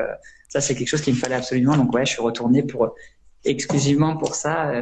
ça 0.48 0.60
c'est 0.60 0.74
quelque 0.74 0.88
chose 0.88 1.02
qu'il 1.02 1.14
me 1.14 1.18
fallait 1.18 1.34
absolument. 1.34 1.76
Donc 1.76 1.92
ouais, 1.92 2.06
je 2.06 2.12
suis 2.12 2.22
retourné 2.22 2.62
pour 2.62 2.94
exclusivement 3.44 4.16
pour 4.16 4.34
ça 4.34 4.72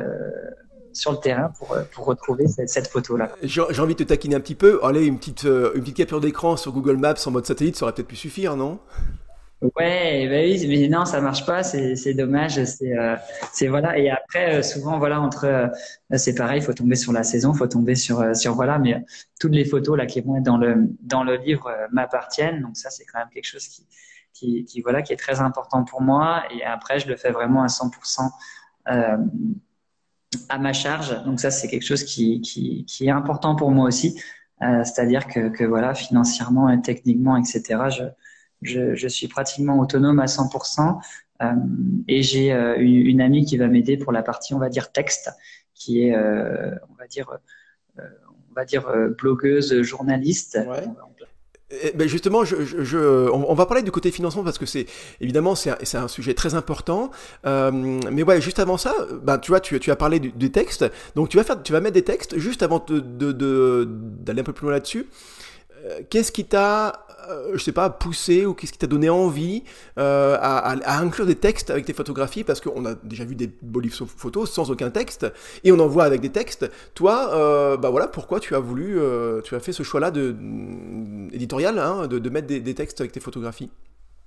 sur 0.93 1.13
le 1.13 1.19
terrain 1.19 1.53
pour, 1.59 1.77
pour 1.93 2.05
retrouver 2.07 2.49
cette, 2.49 2.69
cette 2.69 2.89
photo-là. 2.89 3.31
J'ai 3.43 3.81
envie 3.81 3.95
de 3.95 4.05
te 4.05 4.09
taquiner 4.09 4.37
un 4.37 4.41
petit 4.41 4.55
peu. 4.55 4.79
Allez, 4.83 5.07
une 5.07 5.19
petite, 5.19 5.45
une 5.45 5.81
petite 5.81 5.97
capture 5.97 6.21
d'écran 6.21 6.57
sur 6.57 6.73
Google 6.73 6.97
Maps 6.97 7.15
en 7.25 7.31
mode 7.31 7.47
satellite, 7.47 7.77
ça 7.77 7.87
aurait 7.87 7.95
peut-être 7.95 8.09
pu 8.09 8.17
suffire, 8.17 8.57
non? 8.57 8.79
Ouais, 9.63 10.29
bah 10.29 10.37
oui, 10.45 10.67
mais 10.69 10.87
non, 10.89 11.07
ça 11.07 11.21
marche 11.23 11.47
pas, 11.47 11.63
c'est 11.63 12.13
dommage, 12.13 12.63
c'est 12.65 12.93
euh, 12.97 13.17
c'est 13.55 13.69
voilà. 13.69 13.97
Et 13.99 14.11
après, 14.11 14.57
euh, 14.59 14.63
souvent 14.63 14.99
voilà 14.99 15.19
entre, 15.21 15.47
euh, 15.47 15.67
c'est 16.19 16.35
pareil, 16.35 16.61
faut 16.61 16.75
tomber 16.75 16.95
sur 16.95 17.11
la 17.13 17.23
saison, 17.25 17.55
faut 17.55 17.67
tomber 17.67 17.95
sur 17.95 18.21
euh, 18.21 18.35
sur 18.35 18.55
voilà. 18.55 18.79
Mais 18.79 19.03
toutes 19.41 19.55
les 19.55 19.65
photos 19.65 19.97
là 19.97 20.05
qui 20.05 20.21
vont 20.21 20.37
être 20.37 20.43
dans 20.43 20.59
le 20.59 20.77
dans 21.01 21.25
le 21.25 21.37
livre 21.37 21.69
euh, 21.69 21.87
m'appartiennent, 21.91 22.61
donc 22.61 22.77
ça 22.77 22.91
c'est 22.91 23.07
quand 23.07 23.19
même 23.19 23.31
quelque 23.33 23.47
chose 23.47 23.67
qui 23.67 23.87
qui 24.35 24.65
qui 24.67 24.83
voilà 24.83 25.01
qui 25.01 25.15
est 25.15 25.17
très 25.17 25.41
important 25.41 25.85
pour 25.85 26.03
moi. 26.03 26.43
Et 26.55 26.63
après, 26.63 26.99
je 27.01 27.09
le 27.09 27.17
fais 27.17 27.31
vraiment 27.31 27.63
à 27.63 27.69
100% 27.69 28.31
à 30.49 30.59
ma 30.59 30.73
charge. 30.73 31.23
Donc 31.25 31.41
ça 31.41 31.51
c'est 31.51 31.69
quelque 31.69 31.85
chose 31.85 32.05
qui 32.05 32.41
qui 32.41 32.85
qui 32.87 33.07
est 33.07 33.11
important 33.11 33.57
pour 33.57 33.71
moi 33.71 33.87
aussi. 33.87 34.21
C'est-à-dire 34.61 35.27
que 35.29 35.49
que 35.49 35.65
voilà 35.65 35.95
financièrement 35.95 36.71
et 36.71 36.81
techniquement 36.81 37.37
etc. 37.37 37.91
Je 37.91 38.05
je, 38.63 38.95
je, 38.95 39.09
suis 39.09 39.29
pratiquement 39.29 39.79
autonome 39.79 40.21
à 40.21 40.27
100%. 40.27 40.99
Euh, 41.43 41.53
et 42.09 42.23
j'ai 42.23 42.53
euh, 42.53 42.77
une, 42.79 43.07
une, 43.07 43.21
amie 43.21 43.45
qui 43.45 43.57
va 43.57 43.69
m'aider 43.69 43.97
pour 43.97 44.13
la 44.13 44.23
partie, 44.23 44.55
on 44.55 44.59
va 44.59 44.69
dire, 44.69 44.91
texte, 44.93 45.31
qui 45.75 46.03
est, 46.03 46.17
euh, 46.17 46.75
on 46.91 46.95
va 46.95 47.07
dire, 47.07 47.31
on 47.99 48.55
va 48.55 48.65
dire 48.65 48.91
blogueuse, 49.19 49.83
journaliste. 49.83 50.59
Ouais. 50.67 50.85
Ben 51.97 52.07
justement, 52.07 52.45
je, 52.45 52.65
je, 52.65 52.85
je, 52.85 53.29
on, 53.29 53.53
va 53.55 53.67
parler 53.67 53.83
du 53.83 53.91
côté 53.91 54.13
financement 54.13 54.45
parce 54.45 54.57
que 54.57 54.67
c'est 54.67 54.87
évidemment 55.21 55.57
c'est 55.57 55.97
un, 55.97 56.05
un, 56.05 56.09
sujet 56.09 56.33
très 56.33 56.55
important. 56.55 57.11
Euh, 57.45 57.73
mais 57.73 58.23
ouais, 58.23 58.41
juste 58.41 58.61
avant 58.61 58.77
ça, 58.77 58.95
ben 59.25 59.39
tu 59.39 59.51
vois, 59.51 59.59
tu, 59.59 59.81
tu 59.81 59.91
as 59.91 59.97
parlé 59.97 60.21
du, 60.21 60.31
du, 60.31 60.53
texte, 60.53 60.85
donc 61.17 61.29
tu 61.29 61.37
vas 61.37 61.43
faire, 61.43 61.61
tu 61.61 61.73
vas 61.73 61.81
mettre 61.81 61.95
des 61.95 62.05
textes 62.05 62.39
juste 62.39 62.63
avant 62.63 62.79
d'aller 62.79 63.01
de, 63.01 63.33
de, 63.33 63.89
de, 64.25 64.41
un 64.41 64.45
peu 64.45 64.53
plus 64.53 64.67
loin 64.67 64.75
là-dessus. 64.75 65.09
Euh, 65.87 66.01
Qu'est-ce 66.11 66.33
qui 66.33 66.45
t'a 66.45 67.07
euh, 67.29 67.53
je 67.55 67.63
sais 67.63 67.73
pas, 67.73 67.91
poussé 67.91 68.47
ou 68.47 68.55
qu'est-ce 68.55 68.73
qui 68.73 68.79
t'a 68.79 68.87
donné 68.87 69.09
envie 69.09 69.63
euh, 69.99 70.37
à, 70.41 70.99
inclure 71.01 71.27
des 71.27 71.35
textes 71.35 71.71
avec 71.71 71.85
tes 71.85 71.93
photographies? 71.93 72.45
Parce 72.45 72.61
qu'on 72.61 72.85
a 72.85 72.95
déjà 72.95 73.25
vu 73.25 73.35
des 73.35 73.51
beaux 73.63 73.83
photos 74.17 74.51
sans 74.51 74.71
aucun 74.71 74.91
texte 74.91 75.27
et 75.65 75.73
on 75.73 75.79
en 75.79 75.89
voit 75.89 76.05
avec 76.05 76.21
des 76.21 76.31
textes. 76.31 76.71
Toi, 76.95 77.31
euh, 77.35 77.77
bah 77.77 77.91
voilà, 77.91 78.07
pourquoi 78.07 78.41
tu 78.41 78.55
as 78.55 78.61
voulu, 78.61 78.99
tu 79.45 79.55
as 79.55 79.61
fait 79.61 79.73
ce 79.73 79.83
choix-là 79.83 80.11
de, 80.11 80.33
mm, 80.39 81.31
éditorial, 81.33 81.79
hein, 81.79 82.07
de, 82.07 82.31
mettre 82.31 82.47
des, 82.47 82.75
textes 82.75 83.01
avec 83.01 83.13
tes 83.13 83.21
photographies? 83.21 83.71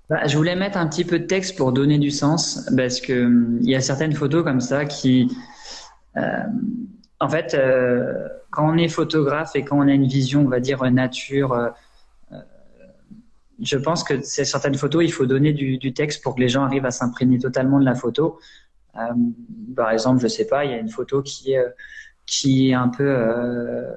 Bah, 0.09 0.25
je 0.25 0.35
voulais 0.35 0.55
mettre 0.55 0.77
un 0.77 0.87
petit 0.87 1.05
peu 1.05 1.19
de 1.19 1.25
texte 1.25 1.55
pour 1.55 1.71
donner 1.71 1.99
du 1.99 2.11
sens 2.11 2.67
parce 2.75 2.99
que 2.99 3.27
mm, 3.27 3.59
il 3.61 3.69
y 3.69 3.75
a 3.75 3.81
certaines 3.81 4.13
photos 4.13 4.43
comme 4.43 4.61
ça 4.61 4.85
qui, 4.85 5.29
en 7.19 7.29
fait, 7.29 7.57
quand 8.49 8.69
on 8.69 8.77
est 8.77 8.87
photographe 8.87 9.55
et 9.55 9.63
quand 9.63 9.77
on 9.77 9.87
a 9.87 9.93
une 9.93 10.07
vision, 10.07 10.41
on 10.41 10.49
va 10.49 10.59
dire 10.59 10.83
nature 10.91 11.73
je 13.61 13.77
pense 13.77 14.03
que 14.03 14.21
c'est 14.21 14.45
certaines 14.45 14.75
photos, 14.75 15.03
il 15.03 15.11
faut 15.11 15.25
donner 15.25 15.53
du, 15.53 15.93
texte 15.93 16.23
pour 16.23 16.35
que 16.35 16.39
les 16.39 16.49
gens 16.49 16.63
arrivent 16.63 16.85
à 16.85 16.91
s'imprégner 16.91 17.39
totalement 17.39 17.79
de 17.79 17.85
la 17.85 17.95
photo. 17.95 18.39
Euh, 18.95 19.01
par 19.75 19.91
exemple, 19.91 20.21
je 20.21 20.27
sais 20.27 20.47
pas, 20.47 20.65
il 20.65 20.71
y 20.71 20.73
a 20.73 20.77
une 20.77 20.89
photo 20.89 21.21
qui 21.21 21.51
est 21.53 22.73
un 22.73 22.89
peu 22.89 23.05
euh, 23.07 23.93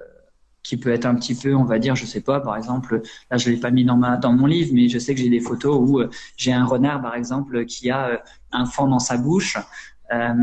qui 0.62 0.76
peut 0.76 0.92
être 0.92 1.06
un 1.06 1.14
petit 1.14 1.34
peu, 1.34 1.54
on 1.54 1.64
va 1.64 1.78
dire, 1.78 1.96
je 1.96 2.06
sais 2.06 2.20
pas, 2.20 2.40
par 2.40 2.56
exemple, 2.56 3.02
là 3.30 3.36
je 3.36 3.50
l'ai 3.50 3.56
pas 3.56 3.70
mis 3.70 3.84
dans 3.84 3.96
mon 3.96 4.46
livre, 4.46 4.70
mais 4.72 4.88
je 4.88 4.98
sais 4.98 5.14
que 5.14 5.20
j'ai 5.20 5.28
des 5.28 5.40
photos 5.40 5.76
où 5.76 6.00
euh, 6.00 6.10
j'ai 6.36 6.52
un 6.52 6.64
renard, 6.64 7.02
par 7.02 7.14
exemple, 7.14 7.64
qui 7.66 7.90
a 7.90 8.08
euh, 8.08 8.16
un 8.52 8.64
fan 8.66 8.88
dans 8.88 9.00
sa 9.00 9.16
bouche. 9.16 9.58
Euh, 10.12 10.34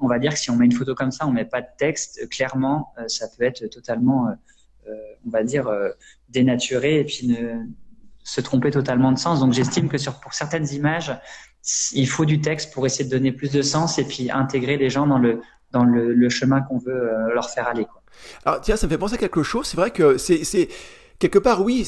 on 0.00 0.08
va 0.08 0.18
dire 0.18 0.32
que 0.32 0.38
si 0.38 0.50
on 0.50 0.56
met 0.56 0.64
une 0.64 0.72
photo 0.72 0.94
comme 0.94 1.12
ça, 1.12 1.26
on 1.26 1.32
met 1.32 1.44
pas 1.44 1.60
de 1.60 1.68
texte, 1.78 2.28
clairement, 2.28 2.92
ça 3.06 3.26
peut 3.28 3.44
être 3.44 3.66
totalement, 3.66 4.28
on 4.88 5.30
va 5.30 5.44
dire, 5.44 5.70
dénaturé 6.28 7.00
et 7.00 7.04
puis 7.04 7.36
se 8.24 8.40
tromper 8.40 8.70
totalement 8.70 9.12
de 9.12 9.18
sens. 9.18 9.40
Donc 9.40 9.52
j'estime 9.52 9.88
que 9.88 9.96
pour 10.20 10.34
certaines 10.34 10.68
images, 10.72 11.16
il 11.92 12.08
faut 12.08 12.24
du 12.24 12.40
texte 12.40 12.72
pour 12.72 12.84
essayer 12.84 13.04
de 13.04 13.10
donner 13.10 13.30
plus 13.30 13.52
de 13.52 13.62
sens 13.62 13.98
et 13.98 14.04
puis 14.04 14.30
intégrer 14.30 14.76
les 14.76 14.90
gens 14.90 15.06
dans 15.06 15.18
le, 15.18 15.40
dans 15.70 15.84
le, 15.84 16.28
chemin 16.28 16.60
qu'on 16.62 16.78
veut 16.78 17.10
leur 17.32 17.48
faire 17.48 17.68
aller. 17.68 17.86
Alors 18.44 18.60
tiens, 18.60 18.76
ça 18.76 18.86
me 18.86 18.90
fait 18.90 18.98
penser 18.98 19.14
à 19.14 19.18
quelque 19.18 19.44
chose. 19.44 19.66
C'est 19.66 19.76
vrai 19.76 19.92
que 19.92 20.18
c'est 20.18 20.68
quelque 21.22 21.38
part, 21.38 21.62
oui, 21.62 21.84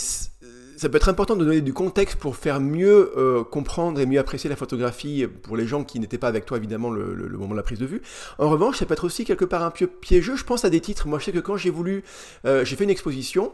ça 0.76 0.88
peut 0.88 0.96
être 0.96 1.08
important 1.08 1.36
de 1.36 1.44
donner 1.44 1.60
du 1.60 1.72
contexte 1.72 2.16
pour 2.16 2.36
faire 2.36 2.60
mieux 2.60 3.12
euh, 3.16 3.44
comprendre 3.44 4.00
et 4.00 4.06
mieux 4.06 4.18
apprécier 4.18 4.50
la 4.50 4.56
photographie 4.56 5.26
pour 5.42 5.56
les 5.56 5.66
gens 5.66 5.84
qui 5.84 6.00
n'étaient 6.00 6.18
pas 6.18 6.28
avec 6.28 6.46
toi, 6.46 6.56
évidemment, 6.56 6.90
le, 6.90 7.28
moment 7.28 7.52
de 7.52 7.56
la 7.56 7.62
prise 7.62 7.78
de 7.78 7.86
vue. 7.86 8.02
En 8.38 8.48
revanche, 8.48 8.78
ça 8.78 8.86
peut 8.86 8.94
être 8.94 9.04
aussi 9.04 9.24
quelque 9.24 9.44
part 9.44 9.62
un 9.62 9.70
peu 9.70 9.86
piégeux. 9.86 10.36
Je 10.36 10.44
pense 10.44 10.64
à 10.64 10.70
des 10.70 10.80
titres. 10.80 11.06
Moi, 11.08 11.18
je 11.18 11.26
sais 11.26 11.32
que 11.32 11.38
quand 11.38 11.56
j'ai 11.56 11.70
voulu, 11.70 12.04
euh, 12.44 12.64
j'ai 12.64 12.76
fait 12.76 12.84
une 12.84 12.90
exposition 12.90 13.52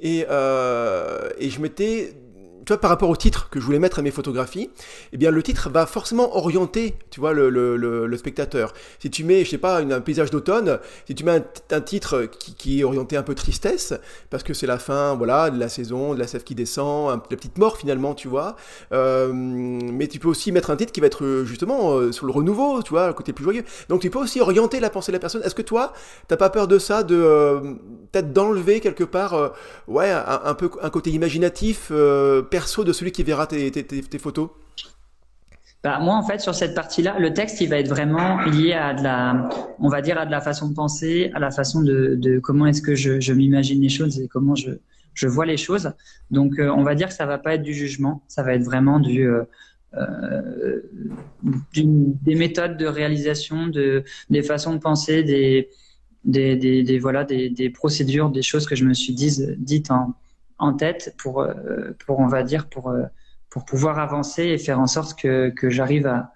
et, 0.00 0.26
euh, 0.30 1.30
et 1.38 1.50
je 1.50 1.60
m'étais 1.60 2.14
tu 2.64 2.72
vois, 2.72 2.80
par 2.80 2.90
rapport 2.90 3.10
au 3.10 3.16
titre 3.16 3.48
que 3.50 3.60
je 3.60 3.64
voulais 3.64 3.78
mettre 3.78 3.98
à 3.98 4.02
mes 4.02 4.10
photographies, 4.10 4.70
eh 5.12 5.16
bien, 5.16 5.30
le 5.30 5.42
titre 5.42 5.68
va 5.68 5.86
forcément 5.86 6.36
orienter, 6.36 6.94
tu 7.10 7.20
vois, 7.20 7.32
le, 7.32 7.50
le, 7.50 7.76
le, 7.76 8.16
spectateur. 8.16 8.72
Si 9.00 9.10
tu 9.10 9.24
mets, 9.24 9.44
je 9.44 9.50
sais 9.50 9.58
pas, 9.58 9.78
un 9.78 10.00
paysage 10.00 10.30
d'automne, 10.30 10.78
si 11.06 11.14
tu 11.14 11.24
mets 11.24 11.42
un, 11.70 11.80
titre 11.80 12.26
qui, 12.38 12.54
qui, 12.54 12.80
est 12.80 12.84
orienté 12.84 13.16
un 13.16 13.22
peu 13.22 13.34
tristesse, 13.34 13.94
parce 14.30 14.42
que 14.42 14.54
c'est 14.54 14.66
la 14.66 14.78
fin, 14.78 15.14
voilà, 15.16 15.50
de 15.50 15.58
la 15.58 15.68
saison, 15.68 16.14
de 16.14 16.18
la 16.20 16.26
sève 16.26 16.44
qui 16.44 16.54
descend, 16.54 17.10
un, 17.10 17.22
la 17.30 17.36
petite 17.36 17.58
mort 17.58 17.76
finalement, 17.76 18.14
tu 18.14 18.28
vois. 18.28 18.56
Euh, 18.92 19.32
mais 19.32 20.06
tu 20.06 20.18
peux 20.18 20.28
aussi 20.28 20.52
mettre 20.52 20.70
un 20.70 20.76
titre 20.76 20.92
qui 20.92 21.00
va 21.00 21.06
être 21.06 21.42
justement 21.44 21.94
euh, 21.94 22.12
sur 22.12 22.26
le 22.26 22.32
renouveau, 22.32 22.82
tu 22.82 22.90
vois, 22.90 23.08
le 23.08 23.12
côté 23.12 23.32
plus 23.32 23.44
joyeux. 23.44 23.64
Donc 23.88 24.02
tu 24.02 24.10
peux 24.10 24.18
aussi 24.18 24.40
orienter 24.40 24.78
la 24.78 24.90
pensée 24.90 25.10
de 25.10 25.16
la 25.16 25.20
personne. 25.20 25.42
Est-ce 25.42 25.54
que 25.54 25.62
toi, 25.62 25.92
t'as 26.28 26.36
pas 26.36 26.50
peur 26.50 26.68
de 26.68 26.78
ça, 26.78 27.02
de 27.02 27.16
euh, 27.16 27.60
peut-être 28.12 28.32
d'enlever 28.32 28.80
quelque 28.80 29.04
part, 29.04 29.34
euh, 29.34 29.48
ouais, 29.88 30.10
un, 30.10 30.40
un, 30.44 30.54
peu 30.54 30.70
un 30.80 30.90
côté 30.90 31.10
imaginatif 31.10 31.90
perso 32.52 32.84
de 32.84 32.92
celui 32.92 33.12
qui 33.12 33.22
verra 33.22 33.46
tes, 33.46 34.18
photos 34.18 34.50
bah, 35.82 35.98
moi, 35.98 36.14
en 36.14 36.22
fait, 36.22 36.40
sur 36.40 36.54
cette 36.54 36.76
partie-là, 36.76 37.18
le 37.18 37.32
texte, 37.32 37.60
il 37.60 37.68
va 37.68 37.78
être 37.78 37.88
vraiment 37.88 38.40
lié 38.42 38.72
à 38.74 38.94
de 38.94 39.02
la, 39.02 39.48
on 39.80 39.88
va 39.88 40.00
dire, 40.00 40.16
à 40.16 40.26
de 40.26 40.30
la 40.30 40.40
façon 40.40 40.68
de 40.68 40.74
penser, 40.74 41.32
à 41.34 41.40
la 41.40 41.50
façon 41.50 41.82
de, 41.82 42.38
comment 42.40 42.66
est-ce 42.66 42.82
que 42.82 42.94
je, 42.94 43.32
m'imagine 43.32 43.80
les 43.80 43.88
choses 43.88 44.20
et 44.20 44.28
comment 44.28 44.54
je, 44.54 44.70
je 45.14 45.26
vois 45.26 45.44
les 45.44 45.56
choses. 45.56 45.90
Donc, 46.30 46.60
euh, 46.60 46.68
on 46.68 46.84
va 46.84 46.94
dire 46.94 47.08
que 47.08 47.14
ça 47.14 47.26
va 47.26 47.38
pas 47.38 47.54
être 47.54 47.62
du 47.62 47.74
jugement, 47.74 48.22
ça 48.28 48.44
va 48.44 48.54
être 48.54 48.62
vraiment 48.62 49.00
du, 49.00 49.26
euh, 49.26 49.42
euh, 49.94 50.82
des 51.72 52.36
méthodes 52.36 52.76
de 52.76 52.86
réalisation, 52.86 53.66
de, 53.66 54.04
des 54.30 54.42
façons 54.44 54.74
de 54.74 54.78
penser, 54.78 55.24
des, 55.24 55.68
des, 56.24 56.54
des, 56.56 56.98
voilà, 57.00 57.24
des, 57.24 57.50
des, 57.50 57.70
procédures, 57.70 58.30
des 58.30 58.42
choses 58.42 58.66
que 58.66 58.76
je 58.76 58.84
me 58.84 58.94
suis 58.94 59.14
dit, 59.14 59.36
dites 59.58 59.90
en, 59.90 60.14
en 60.62 60.72
tête 60.74 61.14
pour, 61.18 61.40
euh, 61.40 61.54
pour 62.06 62.20
on 62.20 62.28
va 62.28 62.42
dire, 62.42 62.68
pour, 62.68 62.90
euh, 62.90 63.02
pour 63.50 63.64
pouvoir 63.64 63.98
avancer 63.98 64.44
et 64.44 64.58
faire 64.58 64.80
en 64.80 64.86
sorte 64.86 65.18
que, 65.18 65.50
que 65.50 65.68
j'arrive 65.68 66.06
à, 66.06 66.32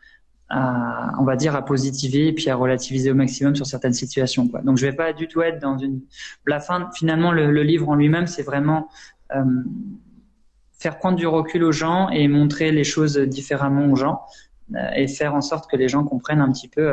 à, 0.49 1.13
on 1.19 1.25
va 1.25 1.37
dire, 1.37 1.55
à 1.55 1.65
positiver 1.65 2.29
et 2.29 2.33
puis 2.33 2.51
à 2.51 2.57
relativiser 2.57 3.13
au 3.13 3.15
maximum 3.15 3.55
sur 3.55 3.67
certaines 3.67 3.93
situations. 3.93 4.49
Quoi. 4.49 4.63
Donc, 4.63 4.79
je 4.79 4.87
vais 4.87 4.93
pas 4.93 5.13
du 5.13 5.29
tout 5.29 5.43
être 5.43 5.61
dans 5.61 5.79
une. 5.79 6.01
La 6.47 6.61
fin, 6.61 6.91
finalement, 6.95 7.31
le, 7.31 7.63
livre 7.63 7.89
en 7.89 7.95
lui-même, 7.95 8.27
c'est 8.27 8.43
vraiment 8.43 8.89
euh, 9.35 9.45
faire 10.79 10.99
prendre 10.99 11.17
du 11.17 11.27
recul 11.27 11.63
aux 11.63 11.73
gens 11.73 12.11
et 12.11 12.27
montrer 12.27 12.73
les 12.73 12.85
choses 12.85 13.17
différemment 13.17 13.87
aux 13.87 13.97
gens 13.97 14.23
et 14.97 15.07
faire 15.07 15.37
en 15.37 15.41
sorte 15.41 15.71
que 15.71 15.77
les 15.77 15.89
gens 15.89 16.03
comprennent 16.03 16.41
un 16.41 16.51
petit 16.51 16.67
peu 16.67 16.93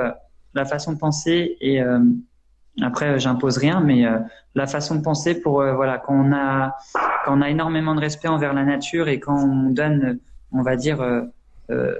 la 0.53 0.63
façon 0.63 0.93
de 0.93 0.99
penser 0.99 1.57
et 1.59 1.81
après, 2.81 3.19
j'impose 3.19 3.57
rien, 3.57 3.81
mais 3.81 4.03
la 4.55 4.67
façon 4.67 4.95
de 4.95 5.01
penser 5.01 5.39
pour 5.39 5.63
voilà 5.63 5.99
quand 5.99 6.13
on 6.13 6.33
a 6.33 6.75
quand 7.23 7.37
on 7.37 7.41
a 7.41 7.49
énormément 7.49 7.95
de 7.95 7.99
respect 7.99 8.27
envers 8.27 8.53
la 8.53 8.63
nature 8.63 9.07
et 9.07 9.19
quand 9.19 9.37
on 9.37 9.69
donne, 9.69 10.19
on 10.51 10.61
va 10.61 10.75
dire, 10.75 11.01
euh, 11.01 11.21
euh, 11.71 11.93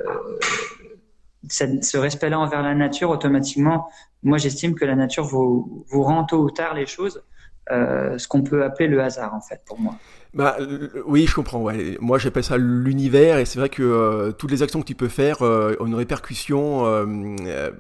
ce 1.50 1.98
respect-là 1.98 2.40
envers 2.40 2.62
la 2.62 2.76
nature, 2.76 3.10
automatiquement, 3.10 3.90
moi 4.22 4.38
j'estime 4.38 4.76
que 4.76 4.86
la 4.86 4.96
nature 4.96 5.26
vous, 5.26 5.86
vous 5.90 6.04
rend 6.04 6.24
tôt 6.24 6.42
ou 6.42 6.52
tard 6.52 6.74
les 6.74 6.86
choses, 6.86 7.24
euh, 7.72 8.18
ce 8.18 8.28
qu'on 8.28 8.44
peut 8.44 8.64
appeler 8.64 8.88
le 8.88 9.02
hasard 9.02 9.34
en 9.34 9.42
fait 9.42 9.62
pour 9.66 9.80
moi. 9.80 9.96
Bah 10.34 10.58
oui, 11.06 11.28
je 11.28 11.36
comprends. 11.36 11.62
Ouais. 11.62 11.96
Moi, 12.02 12.18
j'appelle 12.18 12.44
ça 12.44 12.58
l'univers, 12.58 13.38
et 13.38 13.46
c'est 13.46 13.60
vrai 13.60 13.70
que 13.70 13.84
euh, 13.84 14.32
toutes 14.32 14.50
les 14.50 14.64
actions 14.64 14.82
que 14.82 14.86
tu 14.86 14.96
peux 14.96 15.08
faire 15.08 15.44
euh, 15.44 15.76
ont 15.80 15.86
une 15.86 15.94
répercussion 15.94 16.88
euh, 16.88 17.72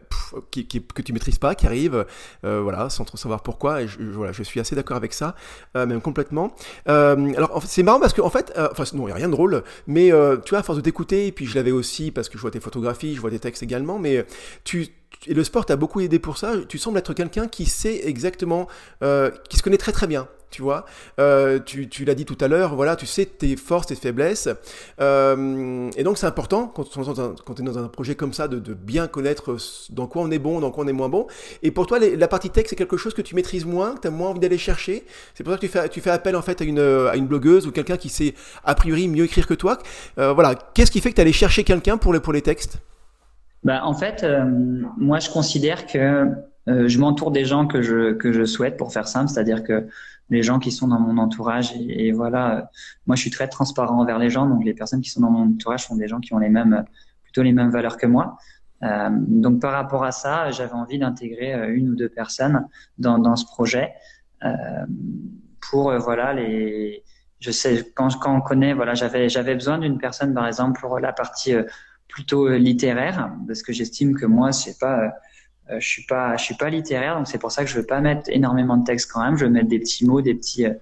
que 0.51 1.01
tu 1.01 1.13
maîtrises 1.13 1.39
pas, 1.39 1.55
qui 1.55 1.65
arrive, 1.65 2.05
voilà, 2.43 2.89
sans 2.91 3.05
trop 3.05 3.17
savoir 3.17 3.41
pourquoi. 3.41 3.81
Et 3.81 3.87
je, 3.87 3.99
voilà, 4.03 4.31
je 4.33 4.43
suis 4.43 4.59
assez 4.59 4.75
d'accord 4.75 4.97
avec 4.97 5.13
ça, 5.13 5.35
même 5.75 6.01
complètement. 6.01 6.55
alors, 6.85 7.63
c'est 7.65 7.83
marrant 7.83 7.99
parce 7.99 8.13
que 8.13 8.21
en 8.21 8.29
fait, 8.29 8.53
enfin 8.71 8.83
non, 8.93 9.07
il 9.07 9.09
y 9.09 9.13
a 9.13 9.15
rien 9.15 9.27
de 9.27 9.33
drôle, 9.33 9.63
mais 9.87 10.11
tu 10.45 10.49
vois, 10.51 10.59
à 10.59 10.63
force 10.63 10.77
de 10.77 10.83
t'écouter, 10.83 11.27
et 11.27 11.31
puis 11.31 11.45
je 11.45 11.55
l'avais 11.55 11.71
aussi 11.71 12.11
parce 12.11 12.29
que 12.29 12.37
je 12.37 12.41
vois 12.41 12.51
tes 12.51 12.59
photographies, 12.59 13.15
je 13.15 13.21
vois 13.21 13.31
tes 13.31 13.39
textes 13.39 13.63
également, 13.63 13.97
mais 13.97 14.25
tu 14.63 14.87
et 15.27 15.33
le 15.33 15.43
sport 15.43 15.65
t'a 15.65 15.75
beaucoup 15.75 16.01
aidé 16.01 16.19
pour 16.19 16.37
ça. 16.37 16.53
Tu 16.67 16.77
sembles 16.77 16.97
être 16.97 17.13
quelqu'un 17.13 17.47
qui 17.47 17.65
sait 17.65 18.07
exactement, 18.07 18.67
qui 19.49 19.57
se 19.57 19.63
connaît 19.63 19.77
très 19.77 19.91
très 19.91 20.07
bien 20.07 20.27
tu 20.53 20.61
vois. 20.61 20.85
Euh, 21.19 21.59
tu, 21.59 21.89
tu 21.89 22.05
l'as 22.05 22.15
dit 22.15 22.25
tout 22.25 22.37
à 22.39 22.47
l'heure, 22.47 22.75
voilà, 22.75 22.95
tu 22.95 23.05
sais 23.05 23.25
tes 23.25 23.55
forces, 23.55 23.87
tes 23.87 23.95
faiblesses. 23.95 24.47
Euh, 25.01 25.89
et 25.97 26.03
donc 26.03 26.17
c'est 26.17 26.27
important 26.27 26.67
quand, 26.67 26.83
tu 26.83 26.99
es 26.99 27.65
dans 27.65 27.79
un 27.79 27.87
projet 27.87 28.15
comme 28.15 28.33
ça 28.33 28.47
de, 28.47 28.73
bien 28.73 29.07
connaître 29.07 29.57
dans 29.89 30.07
quoi 30.07 30.21
on 30.21 30.31
est 30.31 30.39
bon, 30.39 30.59
dans 30.59 30.71
quoi 30.71 30.85
on 30.85 30.87
est 30.87 30.93
moins 30.93 31.09
bon. 31.09 31.27
Et 31.63 31.71
pour 31.71 31.87
toi, 31.87 31.99
la 31.99 32.27
partie 32.27 32.49
texte, 32.49 32.69
c'est 32.69 32.75
quelque 32.75 32.97
chose 32.97 33.13
que 33.13 33.21
tu 33.21 33.35
maîtrises 33.35 33.65
moins, 33.65 33.95
que 33.95 34.01
tu 34.01 34.07
as 34.07 34.11
moins 34.11 34.29
envie 34.29 34.39
d'aller 34.39 34.57
chercher. 34.57 35.03
C'est 35.33 35.43
pour 35.43 35.51
ça 35.51 35.57
que 35.57 35.65
tu 35.65 35.71
fais, 35.71 35.89
tu 35.89 36.01
fais 36.01 36.11
appel 36.11 36.35
en 36.35 36.41
fait 36.41 36.61
à 36.61 36.63
une, 36.63 36.79
à 36.79 37.15
une 37.15 37.25
blogueuse 37.25 37.65
ou 37.65 37.71
quelqu'un 37.71 37.97
qui 37.97 38.09
sait 38.09 38.35
a 38.63 38.75
priori 38.75 39.07
mieux 39.07 39.25
écrire 39.25 39.47
que 39.47 39.55
toi. 39.55 39.79
Euh, 40.19 40.33
voilà, 40.33 40.53
qu'est-ce 40.73 40.91
qui 40.91 41.01
fait 41.01 41.09
que 41.09 41.15
tu 41.15 41.21
allais 41.21 41.33
chercher 41.33 41.63
quelqu'un 41.63 41.97
pour 41.97 42.13
les, 42.13 42.19
pour 42.19 42.33
les 42.33 42.43
textes? 42.43 42.77
Bah, 43.63 43.81
En 43.83 43.93
fait, 43.95 44.25
moi 44.97 45.19
je 45.19 45.29
considère 45.31 45.87
que 45.87 46.27
je 46.67 46.99
m'entoure 46.99 47.31
des 47.31 47.45
gens 47.45 47.65
que 47.65 47.81
je, 47.81 48.13
que 48.13 48.31
je 48.31 48.45
souhaite 48.45 48.77
pour 48.77 48.93
faire 48.93 49.07
simple, 49.07 49.29
c'est-à-dire 49.29 49.63
que 49.63 49.87
les 50.29 50.43
gens 50.43 50.59
qui 50.59 50.71
sont 50.71 50.87
dans 50.87 50.99
mon 50.99 51.17
entourage. 51.17 51.73
Et, 51.77 52.11
voilà, 52.11 52.57
euh, 52.57 52.61
moi, 53.05 53.15
je 53.15 53.21
suis 53.21 53.31
très 53.31 53.47
transparent 53.47 53.99
envers 53.99 54.19
les 54.19 54.29
gens. 54.29 54.47
Donc, 54.47 54.63
les 54.63 54.73
personnes 54.73 55.01
qui 55.01 55.09
sont 55.09 55.21
dans 55.21 55.29
mon 55.29 55.53
entourage 55.53 55.85
sont 55.85 55.95
des 55.95 56.07
gens 56.07 56.19
qui 56.19 56.33
ont 56.33 56.39
les 56.39 56.49
mêmes, 56.49 56.85
plutôt 57.23 57.43
les 57.43 57.53
mêmes 57.53 57.69
valeurs 57.69 57.97
que 57.97 58.07
moi. 58.07 58.37
Euh, 58.83 59.09
donc, 59.11 59.61
par 59.61 59.71
rapport 59.73 60.03
à 60.03 60.11
ça, 60.11 60.51
j'avais 60.51 60.73
envie 60.73 60.99
d'intégrer 60.99 61.53
euh, 61.53 61.73
une 61.73 61.89
ou 61.89 61.95
deux 61.95 62.09
personnes 62.09 62.67
dans, 62.97 63.17
dans 63.17 63.35
ce 63.35 63.45
projet 63.45 63.93
euh, 64.43 64.49
pour, 65.69 65.91
euh, 65.91 65.99
voilà, 65.99 66.33
les. 66.33 67.03
Je 67.39 67.51
sais 67.51 67.91
quand, 67.93 68.07
quand 68.19 68.35
on 68.35 68.41
connaît, 68.41 68.73
voilà, 68.73 68.93
j'avais 68.93 69.27
j'avais 69.27 69.53
besoin 69.53 69.77
d'une 69.77 69.97
personne, 69.97 70.33
par 70.33 70.47
exemple, 70.47 70.79
pour 70.79 70.99
la 70.99 71.11
partie 71.11 71.53
plutôt 72.07 72.47
littéraire, 72.49 73.31
parce 73.47 73.63
que 73.63 73.73
j'estime 73.73 74.15
que 74.15 74.25
moi, 74.25 74.51
c'est 74.51 74.77
pas 74.79 74.99
euh, 74.99 75.09
je 75.69 75.87
suis 75.87 76.03
pas, 76.03 76.35
je 76.37 76.43
suis 76.43 76.55
pas 76.55 76.69
littéraire, 76.69 77.17
donc 77.17 77.27
c'est 77.27 77.37
pour 77.37 77.51
ça 77.51 77.63
que 77.63 77.69
je 77.69 77.75
veux 77.75 77.85
pas 77.85 78.01
mettre 78.01 78.29
énormément 78.29 78.77
de 78.77 78.83
texte 78.83 79.11
quand 79.11 79.23
même. 79.23 79.37
Je 79.37 79.45
veux 79.45 79.51
mettre 79.51 79.69
des 79.69 79.79
petits 79.79 80.05
mots, 80.05 80.21
des 80.21 80.35
petits, 80.35 80.65
euh, 80.65 80.73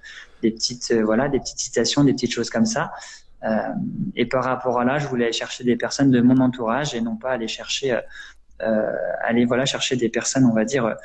des 0.42 0.52
petites, 0.52 0.92
euh, 0.92 1.04
voilà, 1.04 1.30
des 1.30 1.40
petites 1.40 1.60
citations, 1.60 2.04
des 2.04 2.14
petites 2.14 2.34
choses 2.34 2.50
comme 2.50 2.66
ça. 2.66 2.92
Euh, 3.44 3.58
et 4.16 4.26
par 4.26 4.44
rapport 4.44 4.80
à 4.80 4.86
là, 4.86 5.00
je 5.00 5.08
voulais 5.08 5.26
aller 5.26 5.34
chercher 5.34 5.64
des 5.64 5.76
personnes 5.76 6.12
de 6.12 6.22
mon 6.22 6.38
entourage 6.38 6.94
et 6.94 7.02
non 7.02 7.16
pas 7.16 7.32
aller 7.32 7.48
chercher, 7.48 8.00
euh, 8.62 8.92
aller 9.24 9.46
voilà 9.46 9.66
chercher 9.66 9.96
des 9.96 10.10
personnes, 10.10 10.46
on 10.46 10.54
va 10.54 10.66
dire 10.66 10.96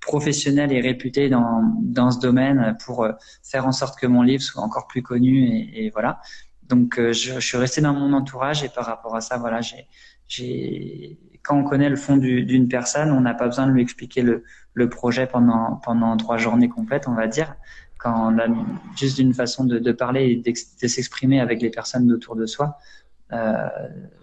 professionnelles 0.00 0.72
et 0.72 0.80
réputées 0.80 1.28
dans 1.30 1.62
dans 1.80 2.10
ce 2.10 2.20
domaine 2.20 2.76
pour 2.84 3.08
faire 3.42 3.66
en 3.66 3.72
sorte 3.72 3.98
que 3.98 4.06
mon 4.06 4.22
livre 4.22 4.42
soit 4.42 4.62
encore 4.62 4.86
plus 4.86 5.02
connu 5.02 5.48
et, 5.48 5.86
et 5.86 5.90
voilà. 5.90 6.20
Donc 6.64 6.96
je, 6.98 7.12
je, 7.12 7.40
suis 7.40 7.56
resté 7.56 7.80
dans 7.80 7.94
mon 7.94 8.12
entourage 8.12 8.62
et 8.62 8.68
par 8.68 8.84
rapport 8.84 9.16
à 9.16 9.20
ça, 9.20 9.38
voilà, 9.38 9.60
j'ai 9.62 9.86
j'ai 10.28 11.18
quand 11.46 11.56
on 11.56 11.64
connaît 11.64 11.88
le 11.88 11.96
fond 11.96 12.16
d'une 12.16 12.68
personne, 12.68 13.12
on 13.12 13.20
n'a 13.20 13.34
pas 13.34 13.46
besoin 13.46 13.66
de 13.66 13.72
lui 13.72 13.82
expliquer 13.82 14.22
le, 14.22 14.88
projet 14.88 15.26
pendant, 15.26 16.16
trois 16.16 16.36
journées 16.36 16.68
complètes, 16.68 17.06
on 17.08 17.14
va 17.14 17.28
dire. 17.28 17.54
Quand 17.98 18.32
on 18.32 18.38
a 18.38 18.46
juste 18.96 19.18
une 19.18 19.32
façon 19.32 19.64
de, 19.64 19.92
parler 19.92 20.42
et 20.44 20.52
de 20.52 20.88
s'exprimer 20.88 21.40
avec 21.40 21.62
les 21.62 21.70
personnes 21.70 22.10
autour 22.12 22.36
de 22.36 22.46
soi, 22.46 22.78
euh, 23.32 23.68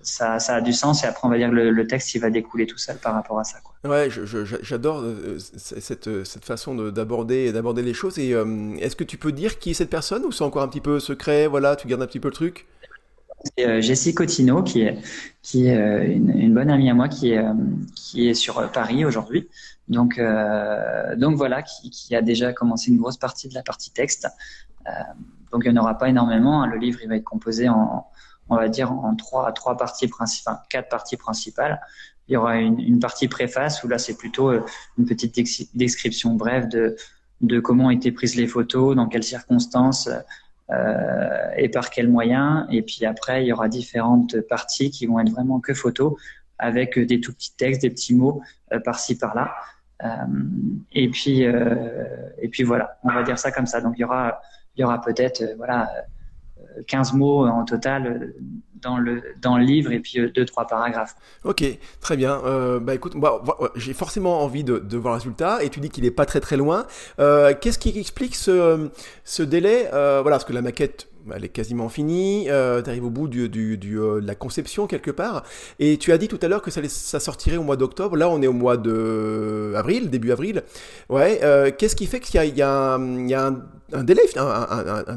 ça, 0.01 0.35
a 0.35 0.61
du 0.61 0.71
sens 0.71 1.03
et 1.03 1.07
après 1.07 1.27
on 1.27 1.29
va 1.29 1.37
dire 1.37 1.49
que 1.49 1.55
le, 1.55 1.87
texte 1.87 2.15
il 2.15 2.19
va 2.19 2.29
découler 2.29 2.65
tout 2.65 2.77
seul 2.77 2.95
par 2.97 3.13
rapport 3.13 3.37
à 3.37 3.43
ça. 3.43 3.57
Ouais, 3.83 4.07
j'adore 4.61 5.01
euh, 5.01 5.37
cette, 5.39 6.23
cette 6.23 6.45
façon 6.45 6.75
d'aborder 6.91 7.51
les 7.51 7.93
choses. 7.93 8.19
Et 8.19 8.33
euh, 8.33 8.75
est-ce 8.77 8.95
que 8.95 9.03
tu 9.03 9.17
peux 9.17 9.31
dire 9.31 9.59
qui 9.59 9.71
est 9.71 9.73
cette 9.73 9.89
personne 9.89 10.23
ou 10.23 10.31
c'est 10.31 10.43
encore 10.43 10.61
un 10.61 10.69
petit 10.69 10.81
peu 10.81 10.99
secret? 10.99 11.47
Voilà, 11.47 11.75
tu 11.75 11.87
gardes 11.87 12.01
un 12.01 12.07
petit 12.07 12.21
peu 12.21 12.29
le 12.29 12.33
truc? 12.33 12.67
C'est 13.43 13.67
euh, 13.67 13.81
Jessie 13.81 14.13
Cotino, 14.13 14.63
qui 14.63 14.81
est, 14.81 14.97
qui 15.41 15.67
est 15.67 15.77
euh, 15.77 16.05
une, 16.05 16.53
bonne 16.53 16.69
amie 16.69 16.89
à 16.89 16.93
moi, 16.93 17.09
qui 17.09 17.31
est, 17.31 17.37
euh, 17.37 17.53
qui 17.95 18.27
est 18.27 18.33
sur 18.33 18.71
Paris 18.71 19.05
aujourd'hui. 19.05 19.49
Donc, 19.89 20.17
euh, 20.17 21.15
donc 21.17 21.35
voilà, 21.35 21.61
qui, 21.61 21.89
qui, 21.89 22.15
a 22.15 22.21
déjà 22.21 22.53
commencé 22.53 22.89
une 22.89 22.97
grosse 22.97 23.17
partie 23.17 23.49
de 23.49 23.53
la 23.53 23.63
partie 23.63 23.91
texte. 23.91 24.27
Donc 25.51 25.63
il 25.65 25.71
n'y 25.71 25.77
en 25.77 25.81
aura 25.81 25.97
pas 25.97 26.09
énormément. 26.09 26.63
Hein. 26.63 26.67
Le 26.67 26.77
livre, 26.77 26.99
il 27.03 27.09
va 27.09 27.15
être 27.17 27.23
composé 27.23 27.69
en, 27.69 28.07
on 28.49 28.55
va 28.55 28.69
dire, 28.69 28.91
en 28.91 29.15
trois, 29.15 29.51
trois 29.51 29.77
parties 29.77 30.07
principales, 30.07 30.59
quatre 30.69 30.89
parties 30.89 31.17
principales. 31.17 31.81
Il 32.27 32.33
y 32.33 32.37
aura 32.37 32.57
une, 32.57 32.79
une 32.79 32.99
partie 32.99 33.27
préface 33.27 33.83
où 33.83 33.87
là, 33.89 33.97
c'est 33.97 34.15
plutôt 34.15 34.51
une 34.97 35.05
petite 35.05 35.35
description 35.75 36.33
brève 36.35 36.69
de, 36.69 36.95
de 37.41 37.59
comment 37.59 37.87
ont 37.87 37.89
été 37.89 38.11
prises 38.11 38.35
les 38.35 38.47
photos, 38.47 38.95
dans 38.95 39.07
quelles 39.07 39.23
circonstances, 39.23 40.09
euh, 40.69 41.49
et 41.57 41.69
par 41.69 41.89
quels 41.89 42.09
moyens. 42.09 42.65
Et 42.71 42.81
puis 42.81 43.05
après, 43.05 43.43
il 43.43 43.47
y 43.47 43.53
aura 43.53 43.67
différentes 43.67 44.39
parties 44.41 44.91
qui 44.91 45.05
vont 45.05 45.19
être 45.19 45.31
vraiment 45.31 45.59
que 45.59 45.73
photos 45.73 46.13
avec 46.57 46.97
des 46.97 47.19
tout 47.19 47.33
petits 47.33 47.55
textes, 47.55 47.81
des 47.81 47.89
petits 47.89 48.15
mots 48.15 48.41
euh, 48.71 48.79
par-ci 48.79 49.17
par-là. 49.17 49.53
et 50.91 51.09
puis 51.09 51.41
et 51.41 52.49
puis 52.49 52.63
voilà, 52.63 52.97
on 53.03 53.11
va 53.13 53.23
dire 53.23 53.39
ça 53.39 53.51
comme 53.51 53.65
ça. 53.67 53.81
Donc 53.81 53.93
il 53.97 54.01
y 54.01 54.03
aura 54.03 54.41
il 54.75 54.81
y 54.81 54.83
aura 54.83 54.99
peut-être 55.01 55.43
voilà 55.57 55.89
15 56.87 57.13
mots 57.13 57.45
en 57.47 57.65
total 57.65 58.33
dans 58.83 58.97
le, 58.97 59.23
dans 59.41 59.57
le 59.57 59.63
livre 59.63 59.91
et 59.91 59.99
puis 59.99 60.19
euh, 60.19 60.29
deux, 60.29 60.45
trois 60.45 60.67
paragraphes. 60.67 61.15
Ok, 61.43 61.63
très 62.01 62.17
bien. 62.17 62.41
Euh, 62.45 62.79
bah 62.79 62.93
écoute, 62.93 63.13
bah, 63.15 63.41
j'ai 63.75 63.93
forcément 63.93 64.41
envie 64.41 64.63
de, 64.63 64.97
voir 64.97 65.13
le 65.13 65.19
résultat 65.19 65.63
et 65.63 65.69
tu 65.69 65.79
dis 65.79 65.89
qu'il 65.89 66.03
n'est 66.03 66.11
pas 66.11 66.25
très 66.25 66.39
très 66.39 66.57
loin. 66.57 66.85
Euh, 67.19 67.53
Qu'est-ce 67.59 67.79
qui 67.79 67.97
explique 67.97 68.35
ce, 68.35 68.89
ce 69.23 69.41
délai? 69.41 69.89
Euh, 69.93 70.19
Voilà, 70.21 70.37
parce 70.37 70.45
que 70.45 70.53
la 70.53 70.61
maquette 70.61 71.07
elle 71.33 71.45
est 71.45 71.49
quasiment 71.49 71.89
finie, 71.89 72.47
euh, 72.49 72.81
tu 72.81 72.89
arrives 72.89 73.05
au 73.05 73.09
bout 73.09 73.27
euh, 73.33 73.47
de 73.47 74.25
la 74.25 74.35
conception 74.35 74.87
quelque 74.87 75.11
part, 75.11 75.43
et 75.79 75.97
tu 75.97 76.11
as 76.11 76.17
dit 76.17 76.27
tout 76.27 76.39
à 76.41 76.47
l'heure 76.47 76.61
que 76.61 76.71
ça, 76.71 77.19
sortirait 77.19 77.57
au 77.57 77.63
mois 77.63 77.77
d'octobre, 77.77 78.15
là 78.17 78.29
on 78.29 78.41
est 78.41 78.47
au 78.47 78.53
mois 78.53 78.77
de 78.77 79.73
avril, 79.75 80.09
début 80.09 80.31
avril, 80.31 80.63
ouais, 81.09 81.39
euh, 81.43 81.71
qu'est-ce 81.75 81.95
qui 81.95 82.05
fait 82.05 82.19
qu'il 82.19 82.41
y 82.55 82.61
a, 82.61 82.95
un, 82.95 83.61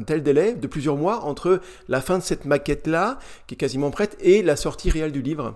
tel 0.05 0.23
délai 0.23 0.53
de 0.53 0.67
plusieurs 0.67 0.97
mois 0.97 1.23
entre 1.23 1.61
la 1.87 2.01
fin 2.01 2.17
de 2.17 2.23
cette 2.23 2.45
maquette-là, 2.45 3.19
qui 3.47 3.55
est 3.55 3.57
quasiment 3.57 3.91
prête, 3.91 4.17
et 4.21 4.41
la 4.43 4.55
sortie 4.55 4.89
réelle 4.89 5.11
du 5.11 5.21
livre? 5.21 5.55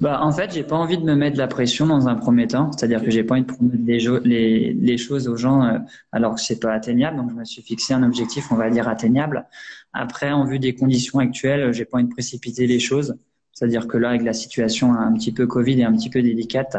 Bah, 0.00 0.20
en 0.22 0.32
fait, 0.32 0.52
j'ai 0.52 0.64
pas 0.64 0.76
envie 0.76 0.98
de 0.98 1.04
me 1.04 1.14
mettre 1.14 1.34
de 1.34 1.38
la 1.38 1.46
pression 1.46 1.86
dans 1.86 2.08
un 2.08 2.16
premier 2.16 2.46
temps. 2.46 2.72
C'est-à-dire 2.72 3.02
que 3.02 3.10
j'ai 3.10 3.22
pas 3.22 3.34
envie 3.34 3.42
de 3.42 3.52
promettre 3.52 3.76
les, 3.84 3.98
les, 4.24 4.72
les, 4.74 4.98
choses 4.98 5.28
aux 5.28 5.36
gens 5.36 5.62
euh, 5.62 5.78
alors 6.12 6.34
que 6.34 6.40
c'est 6.40 6.58
pas 6.58 6.72
atteignable. 6.72 7.16
Donc, 7.16 7.30
je 7.30 7.36
me 7.36 7.44
suis 7.44 7.62
fixé 7.62 7.94
un 7.94 8.02
objectif, 8.02 8.50
on 8.50 8.56
va 8.56 8.70
dire, 8.70 8.88
atteignable. 8.88 9.46
Après, 9.92 10.32
en 10.32 10.44
vue 10.44 10.58
des 10.58 10.74
conditions 10.74 11.18
actuelles, 11.18 11.72
j'ai 11.72 11.84
pas 11.84 11.98
envie 11.98 12.08
de 12.08 12.12
précipiter 12.12 12.66
les 12.66 12.80
choses. 12.80 13.16
C'est-à-dire 13.52 13.86
que 13.86 13.96
là, 13.96 14.08
avec 14.10 14.22
la 14.22 14.32
situation 14.32 14.94
un 14.94 15.12
petit 15.12 15.32
peu 15.32 15.46
Covid 15.46 15.80
et 15.80 15.84
un 15.84 15.92
petit 15.92 16.10
peu 16.10 16.22
délicate, 16.22 16.76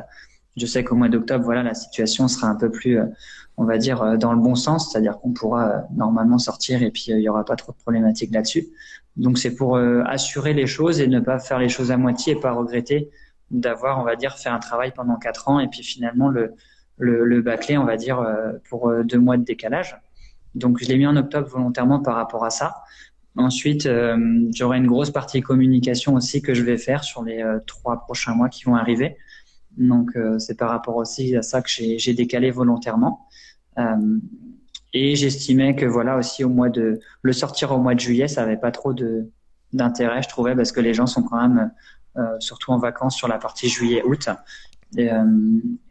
je 0.58 0.66
sais 0.66 0.84
qu'au 0.84 0.96
mois 0.96 1.10
d'octobre, 1.10 1.46
voilà, 1.46 1.64
la 1.64 1.74
situation 1.74 2.28
sera 2.28 2.48
un 2.48 2.56
peu 2.56 2.70
plus, 2.70 3.00
euh, 3.00 3.06
on 3.58 3.66
va 3.66 3.78
dire, 3.78 4.02
euh, 4.02 4.18
dans 4.18 4.34
le 4.34 4.42
bon 4.42 4.56
sens, 4.56 4.92
c'est-à-dire 4.92 5.18
qu'on 5.20 5.32
pourra 5.32 5.70
euh, 5.70 5.82
normalement 5.96 6.38
sortir 6.38 6.84
et 6.84 6.92
puis 6.92 7.06
il 7.08 7.20
y 7.20 7.30
aura 7.30 7.46
pas 7.46 7.56
trop 7.56 7.72
de 7.72 7.78
problématiques 7.78 8.32
là-dessus. 8.34 8.68
Donc 9.18 9.38
c'est 9.38 9.56
pour 9.56 9.78
assurer 9.78 10.54
les 10.54 10.68
choses 10.68 11.02
et 11.02 11.08
ne 11.08 11.20
pas 11.20 11.40
faire 11.40 11.60
les 11.60 11.70
choses 11.70 11.92
à 11.92 11.98
moitié 11.98 12.34
et 12.34 12.40
pas 12.40 12.52
regretter 12.52 13.10
d'avoir, 13.50 14.00
on 14.00 14.04
va 14.04 14.16
dire, 14.16 14.38
fait 14.38 14.50
un 14.50 14.60
travail 14.60 14.92
pendant 14.96 15.18
quatre 15.18 15.50
ans 15.50 15.60
et 15.60 15.68
puis 15.68 15.84
finalement 15.84 16.30
le, 16.30 16.54
le, 16.98 17.26
le 17.26 17.42
bâcler, 17.42 17.78
on 17.78 17.86
va 17.86 17.98
dire, 17.98 18.26
pour 18.70 18.92
deux 19.04 19.20
mois 19.20 19.38
de 19.38 19.44
décalage. 19.44 19.98
Donc 20.56 20.82
je 20.82 20.88
l'ai 20.88 20.98
mis 20.98 21.08
en 21.08 21.18
octobre 21.18 21.48
volontairement 21.48 22.00
par 22.00 22.16
rapport 22.16 22.46
à 22.46 22.50
ça. 22.50 22.76
Ensuite, 23.36 23.90
j'aurai 24.54 24.78
une 24.78 24.88
grosse 24.88 25.12
partie 25.12 25.42
communication 25.42 26.16
aussi 26.16 26.42
que 26.42 26.54
je 26.54 26.64
vais 26.64 26.78
faire 26.78 27.04
sur 27.04 27.24
les 27.24 27.44
trois 27.68 28.02
prochains 28.02 28.34
mois 28.34 28.50
qui 28.50 28.64
vont 28.64 28.76
arriver. 28.76 29.18
Donc 29.78 30.16
euh, 30.16 30.38
c'est 30.40 30.58
par 30.58 30.70
rapport 30.70 30.98
aussi 30.98 31.36
à 31.36 31.42
ça 31.42 31.62
que 31.62 31.70
j'ai 31.70 32.14
décalé 32.14 32.52
volontairement. 32.52 33.28
Euh, 34.96 35.00
et 35.00 35.16
j'estimais 35.16 35.76
que 35.76 35.86
voilà 35.86 36.18
aussi 36.18 36.44
au 36.44 36.50
mois 36.50 36.70
de 36.70 37.00
le 37.22 37.34
sortir 37.34 37.72
au 37.72 37.78
mois 37.78 37.96
de 37.96 38.00
juillet, 38.00 38.28
ça 38.28 38.44
avait 38.44 38.58
pas 38.58 38.72
trop 38.72 38.94
de 38.94 39.30
d'intérêt, 39.74 40.22
je 40.22 40.28
trouvais, 40.28 40.54
parce 40.54 40.74
que 40.74 40.82
les 40.82 40.94
gens 40.94 41.08
sont 41.08 41.24
quand 41.24 41.48
même 41.48 41.72
euh, 42.18 42.40
surtout 42.40 42.72
en 42.72 42.78
vacances 42.78 43.16
sur 43.16 43.30
la 43.30 43.38
partie 43.38 43.70
juillet-août. 43.70 44.28
Et, 44.98 45.10
euh, 45.10 45.24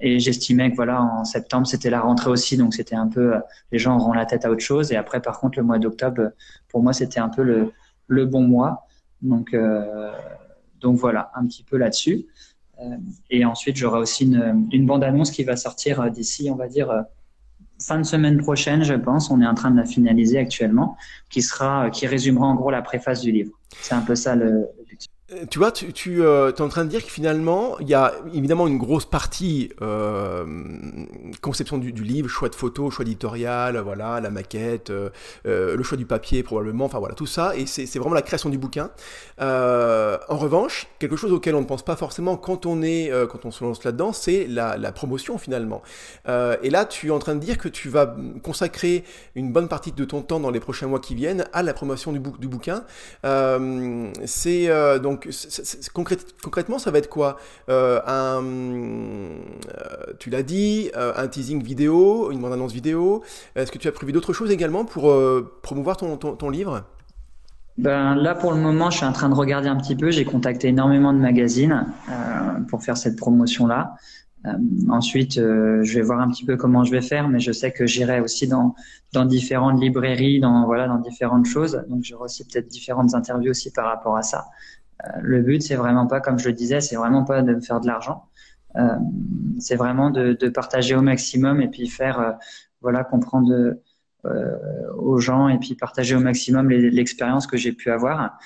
et 0.00 0.18
j'estimais 0.18 0.70
que 0.70 0.76
voilà 0.76 1.02
en 1.02 1.24
septembre 1.24 1.66
c'était 1.66 1.88
la 1.88 2.02
rentrée 2.02 2.30
aussi, 2.30 2.58
donc 2.58 2.74
c'était 2.74 2.96
un 2.96 3.08
peu 3.08 3.32
les 3.72 3.78
gens 3.78 3.96
auront 3.96 4.12
la 4.12 4.26
tête 4.26 4.44
à 4.44 4.50
autre 4.50 4.60
chose. 4.62 4.92
Et 4.92 4.96
après 4.96 5.22
par 5.22 5.40
contre 5.40 5.58
le 5.58 5.64
mois 5.64 5.78
d'octobre 5.78 6.32
pour 6.68 6.82
moi 6.82 6.92
c'était 6.92 7.20
un 7.20 7.30
peu 7.30 7.42
le, 7.42 7.72
le 8.08 8.26
bon 8.26 8.42
mois. 8.42 8.86
Donc 9.22 9.54
euh, 9.54 10.12
donc 10.80 10.96
voilà 10.96 11.30
un 11.34 11.46
petit 11.46 11.62
peu 11.62 11.78
là-dessus. 11.78 12.26
Euh, 12.80 12.96
et 13.30 13.44
ensuite, 13.44 13.76
j'aurai 13.76 13.98
aussi 13.98 14.24
une, 14.24 14.68
une 14.72 14.86
bande-annonce 14.86 15.30
qui 15.30 15.44
va 15.44 15.56
sortir 15.56 16.00
euh, 16.00 16.08
d'ici, 16.08 16.50
on 16.50 16.56
va 16.56 16.68
dire, 16.68 16.90
euh, 16.90 17.02
fin 17.80 17.98
de 17.98 18.04
semaine 18.04 18.38
prochaine, 18.38 18.84
je 18.84 18.94
pense. 18.94 19.30
On 19.30 19.40
est 19.40 19.46
en 19.46 19.54
train 19.54 19.70
de 19.70 19.76
la 19.76 19.84
finaliser 19.84 20.38
actuellement, 20.38 20.96
qui 21.30 21.42
sera, 21.42 21.90
qui 21.90 22.06
résumera 22.06 22.46
en 22.46 22.54
gros 22.54 22.70
la 22.70 22.82
préface 22.82 23.20
du 23.20 23.32
livre. 23.32 23.52
C'est 23.80 23.94
un 23.94 24.02
peu 24.02 24.14
ça 24.14 24.34
le, 24.36 24.46
euh, 24.46 24.64
tu 25.48 25.58
vois, 25.58 25.70
tu, 25.70 26.22
euh, 26.22 26.50
es 26.50 26.60
en 26.60 26.68
train 26.68 26.84
de 26.84 26.90
dire 26.90 27.04
que 27.04 27.10
finalement, 27.10 27.78
il 27.78 27.88
y 27.88 27.94
a 27.94 28.14
évidemment 28.34 28.66
une 28.66 28.78
grosse 28.78 29.04
partie 29.04 29.70
euh, 29.80 30.44
conception 31.40 31.78
du, 31.78 31.92
livre, 31.92 32.28
choix 32.28 32.48
de 32.48 32.54
photos, 32.54 32.92
choix 32.92 33.04
éditorial, 33.04 33.78
voilà, 33.78 34.20
la 34.20 34.30
maquette, 34.30 34.90
euh, 34.90 35.10
le 35.44 35.82
choix 35.82 35.96
du 35.96 36.06
papier 36.06 36.42
probablement, 36.42 36.86
enfin 36.86 36.98
voilà, 36.98 37.14
tout 37.14 37.26
ça, 37.26 37.54
et 37.56 37.66
c'est 37.66 37.98
vraiment 37.98 38.14
la 38.14 38.22
création 38.22 38.50
du 38.50 38.58
bouquin. 38.58 38.90
En 39.38 40.36
revanche, 40.36 40.88
quelque 40.98 41.16
chose 41.16 41.32
auquel 41.32 41.54
on 41.54 41.60
ne 41.60 41.66
pense 41.66 41.84
pas 41.84 41.96
forcément 41.96 42.36
quand 42.36 42.66
on 42.66 42.82
est, 42.82 43.10
quand 43.30 43.44
on 43.44 43.50
se 43.50 43.62
lance 43.62 43.84
là-dedans, 43.84 44.12
c'est 44.12 44.46
la, 44.48 44.76
la, 44.76 44.92
promotion 44.92 45.38
finalement. 45.38 45.82
et 46.26 46.70
là, 46.70 46.84
tu 46.84 47.08
es 47.08 47.10
en 47.10 47.18
train 47.18 47.34
de 47.34 47.40
dire 47.40 47.58
que 47.58 47.68
tu 47.68 47.88
vas 47.88 48.14
consacrer 48.42 49.04
une 49.34 49.52
bonne 49.52 49.68
partie 49.68 49.92
de 49.92 50.04
ton 50.04 50.22
temps 50.22 50.40
dans 50.40 50.50
les 50.50 50.60
prochains 50.60 50.88
mois 50.88 51.00
qui 51.00 51.14
viennent 51.14 51.44
à 51.52 51.62
la 51.62 51.72
promotion 51.72 52.12
du, 52.12 52.18
bou 52.18 52.36
du 52.38 52.48
bouquin. 52.48 52.84
c'est 54.24 54.68
donc 55.00 55.19
concrètement, 55.92 56.78
ça 56.78 56.90
va 56.90 56.98
être 56.98 57.08
quoi? 57.08 57.38
Euh, 57.68 58.00
euh, 58.08 59.38
Tu 60.18 60.30
l'as 60.30 60.42
dit, 60.42 60.90
euh, 60.96 61.12
un 61.16 61.28
teasing 61.28 61.62
vidéo, 61.62 62.30
une 62.30 62.40
bande-annonce 62.40 62.72
vidéo. 62.72 63.22
Est-ce 63.56 63.72
que 63.72 63.78
tu 63.78 63.88
as 63.88 63.92
prévu 63.92 64.12
d'autres 64.12 64.32
choses 64.32 64.50
également 64.50 64.84
pour 64.84 65.12
promouvoir 65.62 65.96
ton, 65.96 66.50
livre? 66.50 66.84
Ben, 67.78 68.14
là, 68.14 68.34
pour 68.34 68.52
le 68.52 68.58
moment, 68.58 68.90
je 68.90 68.98
suis 68.98 69.06
en 69.06 69.12
train 69.12 69.28
de 69.28 69.34
regarder 69.34 69.68
un 69.68 69.76
petit 69.76 69.96
peu. 69.96 70.10
J'ai 70.10 70.24
contacté 70.24 70.68
énormément 70.68 71.12
de 71.12 71.18
magazines 71.18 71.86
pour 72.68 72.82
faire 72.82 72.96
cette 72.96 73.16
promotion-là. 73.16 73.94
Ensuite, 74.88 75.34
je 75.34 75.94
vais 75.94 76.02
voir 76.02 76.20
un 76.20 76.30
petit 76.30 76.44
peu 76.44 76.56
comment 76.56 76.84
je 76.84 76.90
vais 76.90 77.02
faire, 77.02 77.28
mais 77.28 77.40
je 77.40 77.52
sais 77.52 77.72
que 77.72 77.86
j'irai 77.86 78.20
aussi 78.20 78.48
dans 78.48 78.74
dans 79.12 79.24
différentes 79.24 79.80
librairies, 79.80 80.40
dans 80.40 80.64
voilà, 80.66 80.86
dans 80.86 80.98
différentes 80.98 81.46
choses. 81.46 81.82
Donc, 81.88 82.04
j'aurai 82.04 82.24
aussi 82.24 82.46
peut-être 82.46 82.68
différentes 82.68 83.14
interviews 83.14 83.50
aussi 83.50 83.72
par 83.72 83.86
rapport 83.86 84.16
à 84.16 84.22
ça. 84.22 84.46
Euh, 85.04 85.20
le 85.22 85.42
but, 85.42 85.62
c'est 85.62 85.76
vraiment 85.76 86.06
pas, 86.06 86.20
comme 86.20 86.38
je 86.38 86.48
le 86.48 86.54
disais, 86.54 86.80
c'est 86.80 86.96
vraiment 86.96 87.24
pas 87.24 87.42
de 87.42 87.54
me 87.54 87.60
faire 87.60 87.80
de 87.80 87.86
l'argent. 87.86 88.26
Euh, 88.76 88.96
c'est 89.58 89.76
vraiment 89.76 90.10
de, 90.10 90.32
de, 90.32 90.48
partager 90.48 90.94
au 90.94 91.02
maximum 91.02 91.60
et 91.60 91.68
puis 91.68 91.88
faire, 91.88 92.20
euh, 92.20 92.32
voilà, 92.80 93.04
comprendre 93.04 93.76
aux 94.98 95.18
gens 95.18 95.48
et 95.48 95.58
puis 95.58 95.74
partager 95.74 96.14
au 96.14 96.20
maximum 96.20 96.68
l'expérience 96.68 97.46
que 97.46 97.56
j'ai 97.56 97.72
pu 97.72 97.90
avoir. 97.90 98.38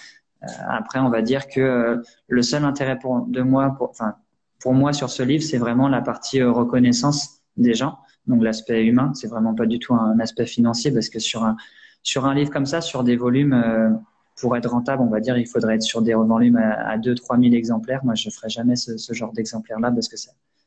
après, 0.69 1.01
on 1.01 1.11
va 1.11 1.21
dire 1.21 1.49
que 1.49 2.01
le 2.29 2.43
seul 2.43 2.65
intérêt 2.65 2.97
pour, 2.97 3.27
de 3.27 3.43
moi, 3.43 3.75
pour, 3.77 3.91
enfin, 3.91 4.15
pour 4.61 4.73
moi 4.73 4.93
sur 4.93 5.11
ce 5.11 5.25
livre, 5.25 5.43
c'est 5.43 5.59
vraiment 5.59 5.89
la 5.89 6.01
partie 6.01 6.41
reconnaissance 6.45 7.41
des 7.57 7.75
gens. 7.75 7.99
Donc 8.29 8.45
l'aspect 8.45 8.85
humain, 8.85 9.13
c'est 9.15 9.27
vraiment 9.27 9.53
pas 9.53 9.67
du 9.67 9.81
tout 9.81 9.95
un 9.95 10.21
aspect 10.21 10.47
financier 10.47 10.93
parce 10.93 11.09
que 11.09 11.19
sur 11.19 11.43
un 11.43 11.57
sur 12.05 12.25
un 12.25 12.35
livre 12.35 12.51
comme 12.51 12.67
ça, 12.67 12.81
sur 12.81 13.03
des 13.03 13.17
volumes 13.17 13.99
pour 14.37 14.57
être 14.57 14.70
rentable, 14.70 15.03
on 15.03 15.09
va 15.09 15.20
dire, 15.20 15.39
il 15.39 15.47
faudrait 15.47 15.76
être 15.76 15.82
sur 15.82 16.03
des 16.03 16.14
volumes 16.14 16.57
à, 16.57 16.89
à 16.89 16.99
2-3 16.99 17.41
000 17.41 17.55
exemplaires. 17.55 18.05
Moi, 18.05 18.14
je 18.14 18.28
ne 18.28 18.32
ferai 18.32 18.49
jamais 18.49 18.76
ce, 18.76 18.97
ce 18.97 19.12
genre 19.12 19.32
d'exemplaire-là 19.32 19.91
parce 19.93 20.09
que 20.09 20.16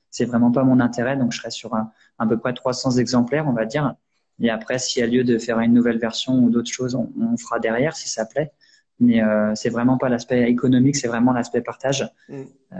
c'est 0.10 0.26
vraiment 0.26 0.52
pas 0.52 0.64
mon 0.64 0.80
intérêt. 0.80 1.18
Donc, 1.18 1.32
je 1.34 1.40
serai 1.40 1.52
sur 1.52 1.76
un, 1.76 1.92
à 2.20 2.26
peu 2.26 2.38
près 2.38 2.54
300 2.54 2.92
exemplaires, 2.98 3.48
on 3.48 3.54
va 3.54 3.66
dire. 3.66 3.96
Et 4.40 4.50
après, 4.50 4.80
s'il 4.80 5.02
y 5.02 5.04
a 5.04 5.08
lieu 5.08 5.24
de 5.24 5.38
faire 5.38 5.60
une 5.60 5.74
nouvelle 5.74 5.98
version 5.98 6.36
ou 6.36 6.50
d'autres 6.50 6.72
choses, 6.72 6.96
on, 6.96 7.12
on, 7.20 7.38
fera 7.38 7.60
derrière 7.60 7.96
si 7.96 8.08
ça 8.08 8.26
plaît. 8.26 8.52
Mais 9.00 9.24
euh, 9.24 9.54
c'est 9.56 9.70
vraiment 9.70 9.98
pas 9.98 10.10
l'aspect 10.10 10.50
économique, 10.50 10.96
c'est 10.96 11.08
vraiment 11.08 11.34
l'aspect 11.34 11.62
partage. 11.62 12.08
Mm. 12.30 12.44
Euh, 12.74 12.76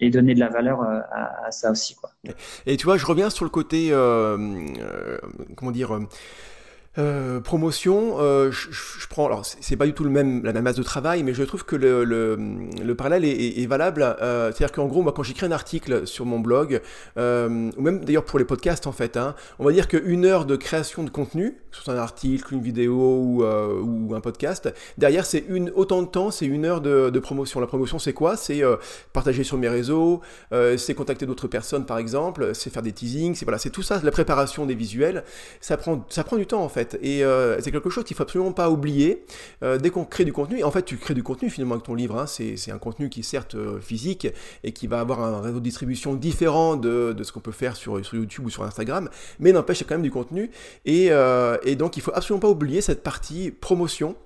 et 0.00 0.10
donner 0.10 0.34
de 0.34 0.40
la 0.40 0.48
valeur 0.48 0.82
euh, 0.82 1.00
à, 1.12 1.46
à, 1.46 1.50
ça 1.50 1.70
aussi. 1.70 1.94
Quoi. 1.94 2.10
Et 2.66 2.76
tu 2.76 2.86
vois, 2.86 2.96
je 2.96 3.06
reviens 3.06 3.30
sur 3.30 3.44
le 3.44 3.50
côté, 3.50 3.92
euh, 3.92 4.36
euh 4.78 5.18
comment 5.56 5.70
dire, 5.70 5.98
euh, 6.98 7.38
promotion, 7.38 8.16
euh, 8.18 8.50
je, 8.50 8.72
je, 8.72 9.06
prends, 9.06 9.26
alors 9.26 9.46
c'est 9.46 9.76
pas 9.76 9.86
du 9.86 9.92
tout 9.92 10.02
le 10.02 10.10
même, 10.10 10.42
la 10.42 10.52
même 10.52 10.64
masse 10.64 10.74
de 10.74 10.82
travail, 10.82 11.22
mais 11.22 11.34
je 11.34 11.44
trouve 11.44 11.64
que 11.64 11.76
le, 11.76 12.02
le, 12.02 12.36
le 12.82 12.94
parallèle 12.96 13.24
est, 13.24 13.66
valable. 13.66 14.02
Euh, 14.02 14.50
C'est-à-dire 14.50 14.72
qu'en 14.72 14.86
gros, 14.86 15.02
moi, 15.02 15.12
quand 15.12 15.22
j'écris 15.22 15.46
un 15.46 15.52
article 15.52 16.04
sur 16.08 16.26
mon 16.26 16.40
blog, 16.40 16.80
ou 17.16 17.20
même 17.20 18.04
d'ailleurs 18.04 18.24
pour 18.24 18.40
les 18.40 18.44
podcasts 18.44 18.88
en 18.88 18.92
fait, 18.92 19.16
hein, 19.16 19.36
on 19.60 19.64
va 19.64 19.70
dire 19.70 19.86
qu'une 19.86 20.24
heure 20.24 20.46
de 20.46 20.56
création 20.56 21.04
de 21.04 21.10
contenu, 21.10 21.58
que 21.70 21.76
soit 21.76 21.94
un 21.94 21.98
article, 21.98 22.54
une 22.54 22.62
vidéo 22.62 22.94
ou, 22.94 23.44
ou 23.44 24.14
un 24.14 24.20
podcast, 24.20 24.72
derrière 24.98 25.26
c'est 25.26 25.44
une 25.48 25.70
autant 25.76 26.02
de 26.02 26.08
temps, 26.08 26.32
c'est 26.32 26.46
une 26.46 26.64
heure 26.64 26.80
de, 26.80 27.10
de, 27.10 27.18
promotion. 27.20 27.60
La 27.60 27.68
promotion, 27.68 28.00
c'est 28.00 28.12
quoi? 28.12 28.36
C'est 28.36 28.62
partager 29.12 29.44
sur 29.44 29.58
mes 29.58 29.68
réseaux, 29.68 30.22
c'est 30.76 30.94
contacter 30.94 31.24
d'autres 31.24 31.46
personnes 31.46 31.86
par 31.86 31.98
exemple, 31.98 32.52
c'est 32.54 32.70
faire 32.70 32.82
des 32.82 32.92
teasings, 32.92 33.36
c'est 33.36 33.44
voilà, 33.44 33.60
tout 33.60 33.82
ça, 33.82 34.00
la 34.02 34.10
préparation 34.10 34.66
des 34.66 34.74
visuels. 34.74 35.22
Ça 35.60 35.76
prend, 35.76 36.04
ça 36.08 36.24
prend 36.24 36.36
du 36.36 36.46
temps 36.46 36.64
en 36.64 36.68
fait. 36.68 36.79
Et 37.02 37.24
euh, 37.24 37.60
c'est 37.60 37.72
quelque 37.72 37.90
chose 37.90 38.04
qu'il 38.04 38.16
faut 38.16 38.22
absolument 38.22 38.52
pas 38.52 38.70
oublier. 38.70 39.24
Euh, 39.62 39.78
dès 39.78 39.90
qu'on 39.90 40.04
crée 40.04 40.24
du 40.24 40.32
contenu, 40.32 40.62
en 40.62 40.70
fait, 40.70 40.82
tu 40.82 40.96
crées 40.96 41.14
du 41.14 41.22
contenu 41.22 41.50
finalement 41.50 41.74
avec 41.74 41.84
ton 41.84 41.94
livre. 41.94 42.18
Hein, 42.18 42.26
c'est 42.26 42.70
un 42.70 42.78
contenu 42.78 43.08
qui 43.08 43.20
est 43.20 43.24
certes 43.24 43.54
euh, 43.54 43.80
physique 43.80 44.28
et 44.64 44.72
qui 44.72 44.86
va 44.86 45.00
avoir 45.00 45.20
un 45.20 45.40
réseau 45.40 45.58
de 45.58 45.64
distribution 45.64 46.14
différent 46.14 46.76
de, 46.76 47.16
ce 47.22 47.32
qu'on 47.32 47.40
peut 47.40 47.52
faire 47.52 47.76
sur, 47.76 48.00
YouTube 48.12 48.46
ou 48.46 48.50
sur 48.50 48.64
Instagram, 48.64 49.08
mais 49.38 49.52
n'empêche, 49.52 49.78
c'est 49.78 49.84
quand 49.84 49.94
même 49.94 50.02
du 50.02 50.10
contenu. 50.10 50.50
Et, 50.84 51.10
et 51.64 51.76
donc, 51.76 51.96
il 51.96 52.02
faut 52.02 52.12
absolument 52.14 52.40
pas 52.40 52.48
oublier 52.48 52.80
cette 52.80 53.02
partie 53.02 53.50
promotion 53.50 54.16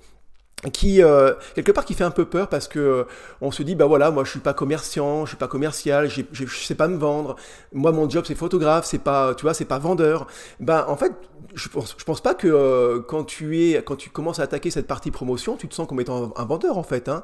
qui 0.72 1.02
euh, 1.02 1.32
quelque 1.54 1.72
part 1.72 1.84
qui 1.84 1.94
fait 1.94 2.04
un 2.04 2.10
peu 2.10 2.24
peur 2.24 2.48
parce 2.48 2.68
que 2.68 2.78
euh, 2.78 3.04
on 3.40 3.50
se 3.50 3.62
dit 3.62 3.74
bah 3.74 3.86
voilà 3.86 4.10
moi 4.10 4.24
je 4.24 4.30
suis 4.30 4.40
pas 4.40 4.54
commerciant 4.54 5.24
je 5.24 5.30
suis 5.30 5.36
pas 5.36 5.48
commercial 5.48 6.08
je 6.08 6.46
sais 6.46 6.74
pas 6.74 6.88
me 6.88 6.96
vendre 6.96 7.36
moi 7.72 7.92
mon 7.92 8.08
job 8.08 8.24
c'est 8.26 8.34
photographe 8.34 8.86
c'est 8.86 8.98
pas 8.98 9.34
tu 9.34 9.42
vois 9.42 9.54
c'est 9.54 9.64
pas 9.64 9.78
vendeur 9.78 10.26
ben 10.60 10.84
en 10.88 10.96
fait 10.96 11.12
je 11.54 11.68
pense 11.68 11.94
je 11.98 12.04
pense 12.04 12.20
pas 12.20 12.34
que 12.34 12.48
euh, 12.48 13.00
quand 13.00 13.24
tu 13.24 13.60
es 13.60 13.82
quand 13.82 13.96
tu 13.96 14.10
commences 14.10 14.40
à 14.40 14.44
attaquer 14.44 14.70
cette 14.70 14.86
partie 14.86 15.10
promotion 15.10 15.56
tu 15.56 15.68
te 15.68 15.74
sens 15.74 15.86
comme 15.86 16.00
étant 16.00 16.32
un, 16.36 16.44
vendeur 16.44 16.78
en 16.78 16.82
fait 16.82 17.08
hein. 17.08 17.22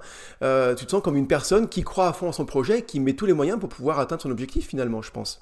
tu 0.76 0.85
te 0.85 0.91
sens 0.91 1.03
comme 1.03 1.16
une 1.16 1.28
personne 1.28 1.68
qui 1.68 1.83
croit 1.83 2.09
à 2.09 2.12
fond 2.12 2.28
en 2.28 2.33
son 2.33 2.45
projet 2.45 2.83
qui 2.83 3.01
met 3.01 3.14
tous 3.14 3.26
les 3.26 3.33
moyens 3.33 3.59
pour 3.59 3.68
pouvoir 3.68 3.99
atteindre 4.01 4.22
son 4.22 4.31
objectif 4.31 4.66
finalement 4.66 5.03
je 5.03 5.11
pense 5.11 5.41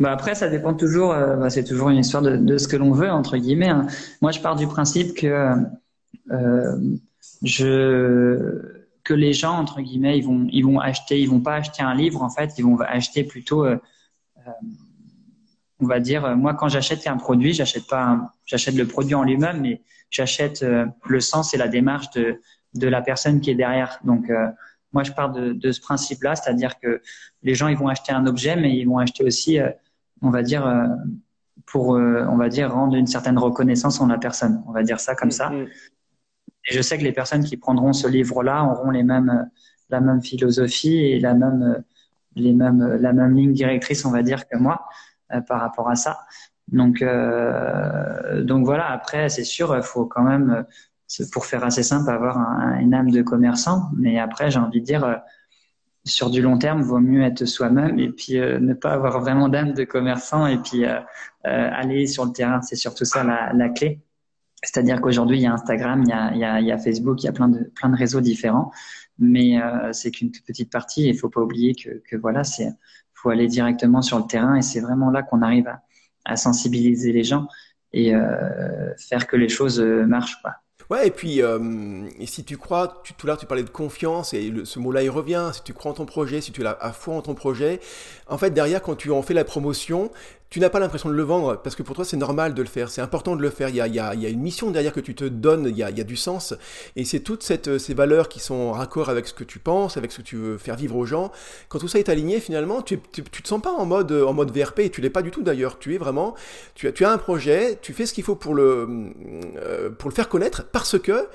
bah 0.00 0.10
après, 0.10 0.34
ça 0.34 0.48
dépend 0.48 0.74
toujours. 0.74 1.10
Bah 1.10 1.48
c'est 1.48 1.62
toujours 1.62 1.88
une 1.88 1.98
histoire 1.98 2.24
de, 2.24 2.36
de 2.36 2.58
ce 2.58 2.66
que 2.66 2.76
l'on 2.76 2.90
veut 2.90 3.08
entre 3.08 3.36
guillemets. 3.36 3.68
Hein. 3.68 3.86
Moi, 4.20 4.32
je 4.32 4.40
pars 4.40 4.56
du 4.56 4.66
principe 4.66 5.14
que 5.14 5.28
euh, 5.28 5.54
je 7.42 8.84
que 9.04 9.14
les 9.14 9.34
gens 9.34 9.52
entre 9.58 9.80
guillemets 9.82 10.18
ils 10.18 10.24
vont 10.24 10.46
ils 10.50 10.64
vont 10.64 10.80
acheter 10.80 11.20
ils 11.20 11.28
vont 11.28 11.40
pas 11.40 11.56
acheter 11.56 11.82
un 11.82 11.94
livre 11.94 12.22
en 12.22 12.30
fait 12.30 12.54
ils 12.58 12.64
vont 12.64 12.80
acheter 12.80 13.22
plutôt 13.22 13.64
euh, 13.64 13.76
euh, 14.46 14.50
on 15.78 15.86
va 15.86 16.00
dire 16.00 16.36
moi 16.36 16.54
quand 16.54 16.68
j'achète 16.68 17.06
un 17.06 17.18
produit 17.18 17.52
j'achète 17.52 17.86
pas 17.86 18.32
j'achète 18.46 18.74
le 18.74 18.86
produit 18.86 19.14
en 19.14 19.22
lui-même 19.22 19.60
mais 19.60 19.82
j'achète 20.10 20.64
le 20.64 21.20
sens 21.20 21.52
et 21.54 21.58
la 21.58 21.68
démarche 21.68 22.10
de 22.12 22.40
de 22.74 22.88
la 22.88 23.02
personne 23.02 23.40
qui 23.40 23.50
est 23.50 23.54
derrière. 23.54 24.00
Donc 24.04 24.30
moi 24.92 25.04
je 25.04 25.12
pars 25.12 25.30
de, 25.30 25.52
de 25.52 25.70
ce 25.70 25.80
principe 25.80 26.22
là 26.22 26.34
c'est-à-dire 26.34 26.78
que 26.80 27.02
les 27.42 27.54
gens 27.54 27.68
ils 27.68 27.76
vont 27.76 27.88
acheter 27.88 28.12
un 28.12 28.26
objet 28.26 28.56
mais 28.56 28.76
ils 28.76 28.84
vont 28.84 28.98
acheter 28.98 29.24
aussi 29.24 29.58
on 30.22 30.30
va 30.30 30.42
dire 30.42 30.64
pour 31.66 31.88
on 31.90 32.36
va 32.36 32.48
dire 32.48 32.72
rendre 32.72 32.94
une 32.96 33.06
certaine 33.06 33.38
reconnaissance 33.38 34.00
en 34.00 34.06
la 34.06 34.18
personne. 34.18 34.62
On 34.66 34.72
va 34.72 34.82
dire 34.82 35.00
ça 35.00 35.14
comme 35.14 35.32
ça. 35.32 35.50
mm-hmm. 35.50 35.68
Et 36.68 36.74
je 36.74 36.82
sais 36.82 36.98
que 36.98 37.04
les 37.04 37.12
personnes 37.12 37.44
qui 37.44 37.56
prendront 37.56 37.92
ce 37.92 38.08
livre-là 38.08 38.64
auront 38.64 38.90
les 38.90 39.02
mêmes, 39.02 39.50
la 39.90 40.00
même 40.00 40.22
philosophie 40.22 40.96
et 40.96 41.20
la 41.20 41.34
même, 41.34 41.82
les 42.36 42.52
mêmes, 42.52 42.98
la 43.00 43.12
même 43.12 43.36
ligne 43.36 43.52
directrice, 43.52 44.04
on 44.04 44.10
va 44.10 44.22
dire, 44.22 44.48
que 44.48 44.56
moi 44.56 44.86
euh, 45.32 45.40
par 45.40 45.60
rapport 45.60 45.88
à 45.88 45.96
ça. 45.96 46.20
Donc, 46.68 47.02
euh, 47.02 48.42
donc 48.42 48.64
voilà. 48.64 48.90
Après, 48.90 49.28
c'est 49.28 49.44
sûr, 49.44 49.76
il 49.76 49.82
faut 49.82 50.06
quand 50.06 50.22
même, 50.22 50.64
pour 51.32 51.46
faire 51.46 51.64
assez 51.64 51.82
simple, 51.82 52.10
avoir 52.10 52.38
une 52.80 52.94
âme 52.94 53.10
de 53.10 53.22
commerçant. 53.22 53.90
Mais 53.96 54.18
après, 54.18 54.50
j'ai 54.50 54.58
envie 54.58 54.80
de 54.80 54.86
dire, 54.86 55.04
euh, 55.04 55.16
sur 56.04 56.30
du 56.30 56.42
long 56.42 56.58
terme, 56.58 56.82
vaut 56.82 57.00
mieux 57.00 57.22
être 57.22 57.44
soi-même 57.46 57.98
et 57.98 58.10
puis 58.10 58.38
euh, 58.38 58.58
ne 58.60 58.74
pas 58.74 58.92
avoir 58.92 59.20
vraiment 59.20 59.48
d'âme 59.48 59.72
de 59.72 59.84
commerçant 59.84 60.46
et 60.46 60.58
puis 60.58 60.84
aller 61.44 62.06
sur 62.06 62.24
le 62.26 62.32
terrain. 62.32 62.60
C'est 62.62 62.76
surtout 62.76 63.04
ça 63.04 63.24
la 63.24 63.68
clé. 63.70 64.00
C'est-à-dire 64.64 65.00
qu'aujourd'hui, 65.00 65.38
il 65.38 65.42
y 65.42 65.46
a 65.46 65.52
Instagram, 65.52 66.02
il 66.04 66.38
y 66.38 66.72
a, 66.72 66.78
Facebook, 66.78 67.22
il 67.22 67.26
y 67.26 67.28
a 67.28 67.32
plein 67.32 67.48
de, 67.48 67.96
réseaux 67.96 68.20
différents, 68.20 68.72
mais 69.18 69.60
euh, 69.60 69.92
c'est 69.92 70.10
qu'une 70.10 70.30
petite 70.30 70.72
partie. 70.72 71.06
Il 71.08 71.16
faut 71.16 71.28
pas 71.28 71.40
oublier 71.40 71.74
que, 71.74 72.16
voilà, 72.16 72.44
c'est 72.44 72.68
faut 73.12 73.30
aller 73.30 73.46
directement 73.46 74.02
sur 74.02 74.18
le 74.18 74.26
terrain 74.26 74.56
et 74.56 74.62
c'est 74.62 74.80
vraiment 74.80 75.10
là 75.10 75.22
qu'on 75.22 75.40
arrive 75.40 75.66
à, 75.68 75.82
à, 76.26 76.36
sensibiliser 76.36 77.10
les 77.12 77.24
gens 77.24 77.48
et 77.92 78.14
euh, 78.14 78.92
faire 78.98 79.26
que 79.26 79.36
les 79.36 79.48
choses 79.48 79.80
euh, 79.80 80.04
marchent. 80.04 80.40
Quoi. 80.42 80.52
Ouais, 80.90 81.06
et 81.06 81.10
puis, 81.10 81.40
si 82.26 82.44
tu 82.44 82.58
crois, 82.58 83.02
tout 83.16 83.26
l'heure 83.26 83.38
tu 83.38 83.46
parlais 83.46 83.62
de 83.62 83.70
confiance, 83.70 84.34
et 84.34 84.52
ce 84.64 84.78
mot-là 84.78 85.02
il 85.02 85.08
revient, 85.08 85.50
si 85.54 85.62
tu 85.62 85.72
crois 85.72 85.92
en 85.92 85.94
ton 85.94 86.04
projet, 86.04 86.42
si 86.42 86.52
tu 86.52 86.60
es 86.60 86.66
à 86.66 86.92
fond 86.92 87.16
en 87.16 87.22
ton 87.22 87.34
projet, 87.34 87.80
en 88.28 88.36
fait 88.36 88.50
derrière 88.50 88.82
quand 88.82 88.94
tu 88.94 89.10
en 89.10 89.22
fais 89.22 89.32
la 89.32 89.44
promotion, 89.44 90.10
tu 90.50 90.60
n'as 90.60 90.70
pas 90.70 90.78
l'impression 90.78 91.08
de 91.08 91.14
le 91.14 91.22
vendre 91.22 91.60
parce 91.62 91.74
que 91.74 91.82
pour 91.82 91.96
toi 91.96 92.04
c'est 92.04 92.16
normal 92.16 92.54
de 92.54 92.62
le 92.62 92.68
faire, 92.68 92.88
c'est 92.88 93.00
important 93.00 93.34
de 93.34 93.42
le 93.42 93.50
faire. 93.50 93.68
Il 93.70 93.76
y 93.76 93.80
a, 93.80 94.14
une 94.14 94.40
mission 94.40 94.70
derrière 94.70 94.92
que 94.92 95.00
tu 95.00 95.14
te 95.14 95.24
donnes, 95.24 95.66
il 95.66 95.76
y 95.76 95.82
a, 95.82 95.90
du 95.90 96.16
sens 96.16 96.54
et 96.96 97.04
c'est 97.04 97.20
toutes 97.20 97.42
cette, 97.42 97.78
ces 97.78 97.94
valeurs 97.94 98.28
qui 98.28 98.40
sont 98.40 98.54
en 98.54 98.72
raccord 98.72 99.08
avec 99.08 99.26
ce 99.26 99.34
que 99.34 99.44
tu 99.44 99.58
penses, 99.58 99.96
avec 99.96 100.12
ce 100.12 100.18
que 100.18 100.22
tu 100.22 100.36
veux 100.36 100.58
faire 100.58 100.76
vivre 100.76 100.96
aux 100.96 101.06
gens. 101.06 101.32
Quand 101.68 101.78
tout 101.78 101.88
ça 101.88 101.98
est 101.98 102.08
aligné, 102.08 102.40
finalement, 102.40 102.82
tu, 102.82 103.00
tu, 103.12 103.24
tu 103.24 103.42
te 103.42 103.48
sens 103.48 103.60
pas 103.60 103.72
en 103.72 103.86
mode, 103.86 104.12
VRP 104.12 104.80
et 104.80 104.90
tu 104.90 105.00
l'es 105.00 105.10
pas 105.10 105.22
du 105.22 105.30
tout 105.30 105.42
d'ailleurs. 105.42 105.78
Tu 105.78 105.94
es 105.94 105.98
vraiment, 105.98 106.34
tu 106.74 106.86
as, 107.04 107.10
un 107.10 107.18
projet, 107.18 107.78
tu 107.82 107.92
fais 107.92 108.06
ce 108.06 108.12
qu'il 108.12 108.24
faut 108.24 108.36
pour 108.36 108.54
le, 108.54 109.12
euh, 109.56 109.90
pour 109.90 110.08
le 110.08 110.14
faire 110.14 110.28
connaître 110.28 110.64
parce 110.70 110.98
que 110.98 111.26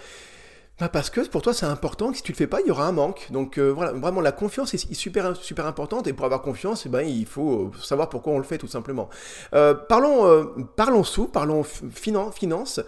bah, 0.80 0.90
parce 0.90 1.10
que 1.10 1.22
pour 1.28 1.42
toi 1.42 1.54
c'est 1.54 1.66
important 1.66 2.12
que 2.12 2.18
si 2.18 2.24
tu 2.24 2.32
le 2.32 2.38
fais 2.38 2.48
pas, 2.48 2.62
il 2.62 2.68
y 2.68 2.72
aura 2.72 2.88
un 2.88 2.92
manque. 2.92 3.28
Donc 3.32 3.58
euh, 3.58 3.70
voilà, 3.70 3.92
vraiment 3.94 4.22
la 4.22 4.32
confiance 4.32 4.74
est 4.74 4.94
super 4.94 5.36
super 5.36 5.66
importante 5.66 6.08
et 6.08 6.14
pour 6.14 6.26
avoir 6.26 6.42
confiance, 6.42 6.86
eh 6.86 6.90
ben, 6.90 7.02
il 7.02 7.26
faut 7.26 7.72
euh, 7.74 7.82
savoir 7.82 8.10
pourquoi 8.10 8.34
on 8.34 8.38
le 8.38 8.44
fait 8.44 8.58
tout 8.58 8.68
simplement. 8.68 9.10
Euh, 9.54 9.74
parlons 9.74 10.46
parlons 10.76 11.04
sous, 11.04 11.28
parlons 11.28 11.64
finance 11.64 12.36
finance. 12.36 12.80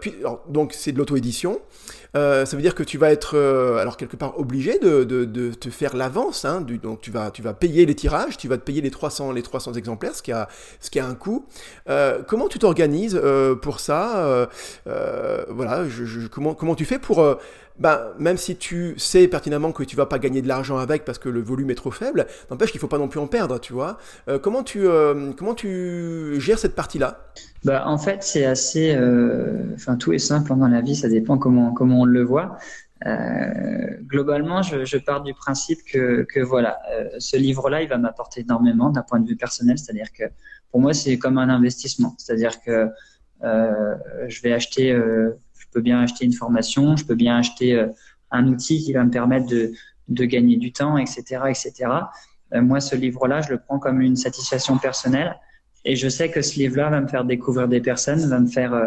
puis 0.00 0.14
donc 0.48 0.72
c'est 0.72 0.92
de 0.92 0.98
l'auto-édition. 0.98 1.60
Euh, 2.16 2.44
ça 2.44 2.56
veut 2.56 2.62
dire 2.62 2.74
que 2.74 2.82
tu 2.82 2.98
vas 2.98 3.10
être, 3.10 3.36
euh, 3.36 3.78
alors 3.78 3.96
quelque 3.96 4.16
part, 4.16 4.38
obligé 4.38 4.78
de, 4.78 5.04
te 5.52 5.70
faire 5.70 5.96
l'avance. 5.96 6.44
Hein, 6.44 6.64
donc 6.82 7.00
tu 7.00 7.10
vas, 7.10 7.30
payer 7.58 7.86
les 7.86 7.94
tirages, 7.94 8.36
tu 8.36 8.48
vas 8.48 8.56
te 8.56 8.62
payer 8.62 8.80
les 8.80 8.90
300, 8.90 9.32
les 9.32 9.42
300 9.42 9.74
exemplaires, 9.74 10.14
ce 10.14 10.22
qui 10.22 10.32
a, 10.32 10.48
un 11.06 11.14
coût. 11.14 11.46
Euh, 11.88 12.22
comment 12.26 12.48
tu 12.48 12.58
t'organises 12.58 13.20
pour 13.62 13.80
ça 13.80 14.48
Voilà, 15.48 15.84
comment 16.30 16.74
tu 16.74 16.84
fais 16.84 16.98
pour 16.98 17.38
ben, 17.80 18.12
même 18.18 18.36
si 18.36 18.56
tu 18.56 18.94
sais 18.98 19.26
pertinemment 19.26 19.72
que 19.72 19.82
tu 19.82 19.96
vas 19.96 20.06
pas 20.06 20.18
gagner 20.18 20.42
de 20.42 20.48
l'argent 20.48 20.76
avec 20.76 21.04
parce 21.06 21.18
que 21.18 21.30
le 21.30 21.40
volume 21.40 21.70
est 21.70 21.74
trop 21.74 21.90
faible, 21.90 22.26
n'empêche 22.50 22.70
qu'il 22.70 22.80
faut 22.80 22.88
pas 22.88 22.98
non 22.98 23.08
plus 23.08 23.20
en 23.20 23.26
perdre, 23.26 23.58
tu 23.58 23.72
vois. 23.72 23.96
Euh, 24.28 24.38
comment 24.38 24.62
tu 24.62 24.86
euh, 24.86 25.32
comment 25.32 25.54
tu 25.54 26.38
gères 26.38 26.58
cette 26.58 26.76
partie-là? 26.76 27.32
Bah 27.64 27.84
en 27.86 27.96
fait 27.96 28.22
c'est 28.22 28.44
assez, 28.44 28.94
euh, 28.94 29.72
enfin 29.74 29.96
tout 29.96 30.12
est 30.12 30.18
simple 30.18 30.52
hein, 30.52 30.56
dans 30.58 30.68
la 30.68 30.82
vie, 30.82 30.94
ça 30.94 31.08
dépend 31.08 31.38
comment 31.38 31.72
comment 31.72 32.00
on 32.02 32.04
le 32.04 32.22
voit. 32.22 32.58
globalement, 34.06 34.60
je, 34.60 34.84
je, 34.84 34.98
pars 34.98 35.22
du 35.22 35.32
principe 35.32 35.78
que, 35.90 36.26
que 36.30 36.40
voilà, 36.40 36.78
ce 37.18 37.38
livre-là, 37.38 37.80
il 37.80 37.88
va 37.88 37.96
m'apporter 37.96 38.42
énormément 38.42 38.90
d'un 38.90 39.02
point 39.02 39.20
de 39.20 39.26
vue 39.26 39.36
personnel, 39.36 39.78
c'est-à-dire 39.78 40.12
que 40.12 40.24
pour 40.70 40.80
moi 40.80 40.92
c'est 40.92 41.16
comme 41.18 41.38
un 41.38 41.48
investissement, 41.48 42.14
c'est-à-dire 42.18 42.60
que 42.60 42.90
je 43.42 44.42
vais 44.42 44.52
acheter 44.52 44.92
je 44.92 45.49
peux 45.70 45.80
bien 45.80 46.00
acheter 46.00 46.24
une 46.24 46.32
formation, 46.32 46.96
je 46.96 47.04
peux 47.04 47.14
bien 47.14 47.36
acheter 47.36 47.74
euh, 47.74 47.86
un 48.30 48.46
outil 48.48 48.82
qui 48.82 48.92
va 48.92 49.04
me 49.04 49.10
permettre 49.10 49.46
de, 49.46 49.72
gagner 50.24 50.56
du 50.56 50.72
temps, 50.72 50.98
etc., 50.98 51.22
etc. 51.48 51.72
Euh, 52.54 52.62
moi, 52.62 52.80
ce 52.80 52.96
livre-là, 52.96 53.40
je 53.42 53.50
le 53.50 53.58
prends 53.58 53.78
comme 53.78 54.00
une 54.00 54.16
satisfaction 54.16 54.78
personnelle 54.78 55.36
et 55.84 55.96
je 55.96 56.08
sais 56.08 56.30
que 56.30 56.42
ce 56.42 56.58
livre-là 56.58 56.90
va 56.90 57.00
me 57.00 57.08
faire 57.08 57.24
découvrir 57.24 57.68
des 57.68 57.80
personnes, 57.80 58.20
va 58.28 58.38
me 58.40 58.48
faire 58.48 58.74
euh, 58.74 58.86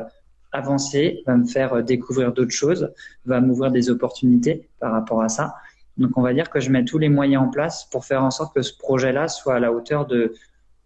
avancer, 0.52 1.24
va 1.26 1.38
me 1.38 1.46
faire 1.46 1.84
découvrir 1.84 2.34
d'autres 2.34 2.52
choses, 2.52 2.92
va 3.26 3.42
m'ouvrir 3.42 3.72
des 3.72 3.90
opportunités 3.90 4.70
par 4.80 4.92
rapport 4.92 5.22
à 5.22 5.30
ça. 5.30 5.56
Donc, 5.98 6.18
on 6.18 6.22
va 6.22 6.34
dire 6.34 6.50
que 6.50 6.60
je 6.60 6.70
mets 6.70 6.86
tous 6.86 6.98
les 6.98 7.10
moyens 7.10 7.44
en 7.44 7.50
place 7.50 7.86
pour 7.92 8.06
faire 8.06 8.24
en 8.24 8.32
sorte 8.32 8.54
que 8.54 8.62
ce 8.62 8.78
projet-là 8.78 9.28
soit 9.28 9.56
à 9.56 9.60
la 9.60 9.72
hauteur 9.72 10.06
de, 10.06 10.34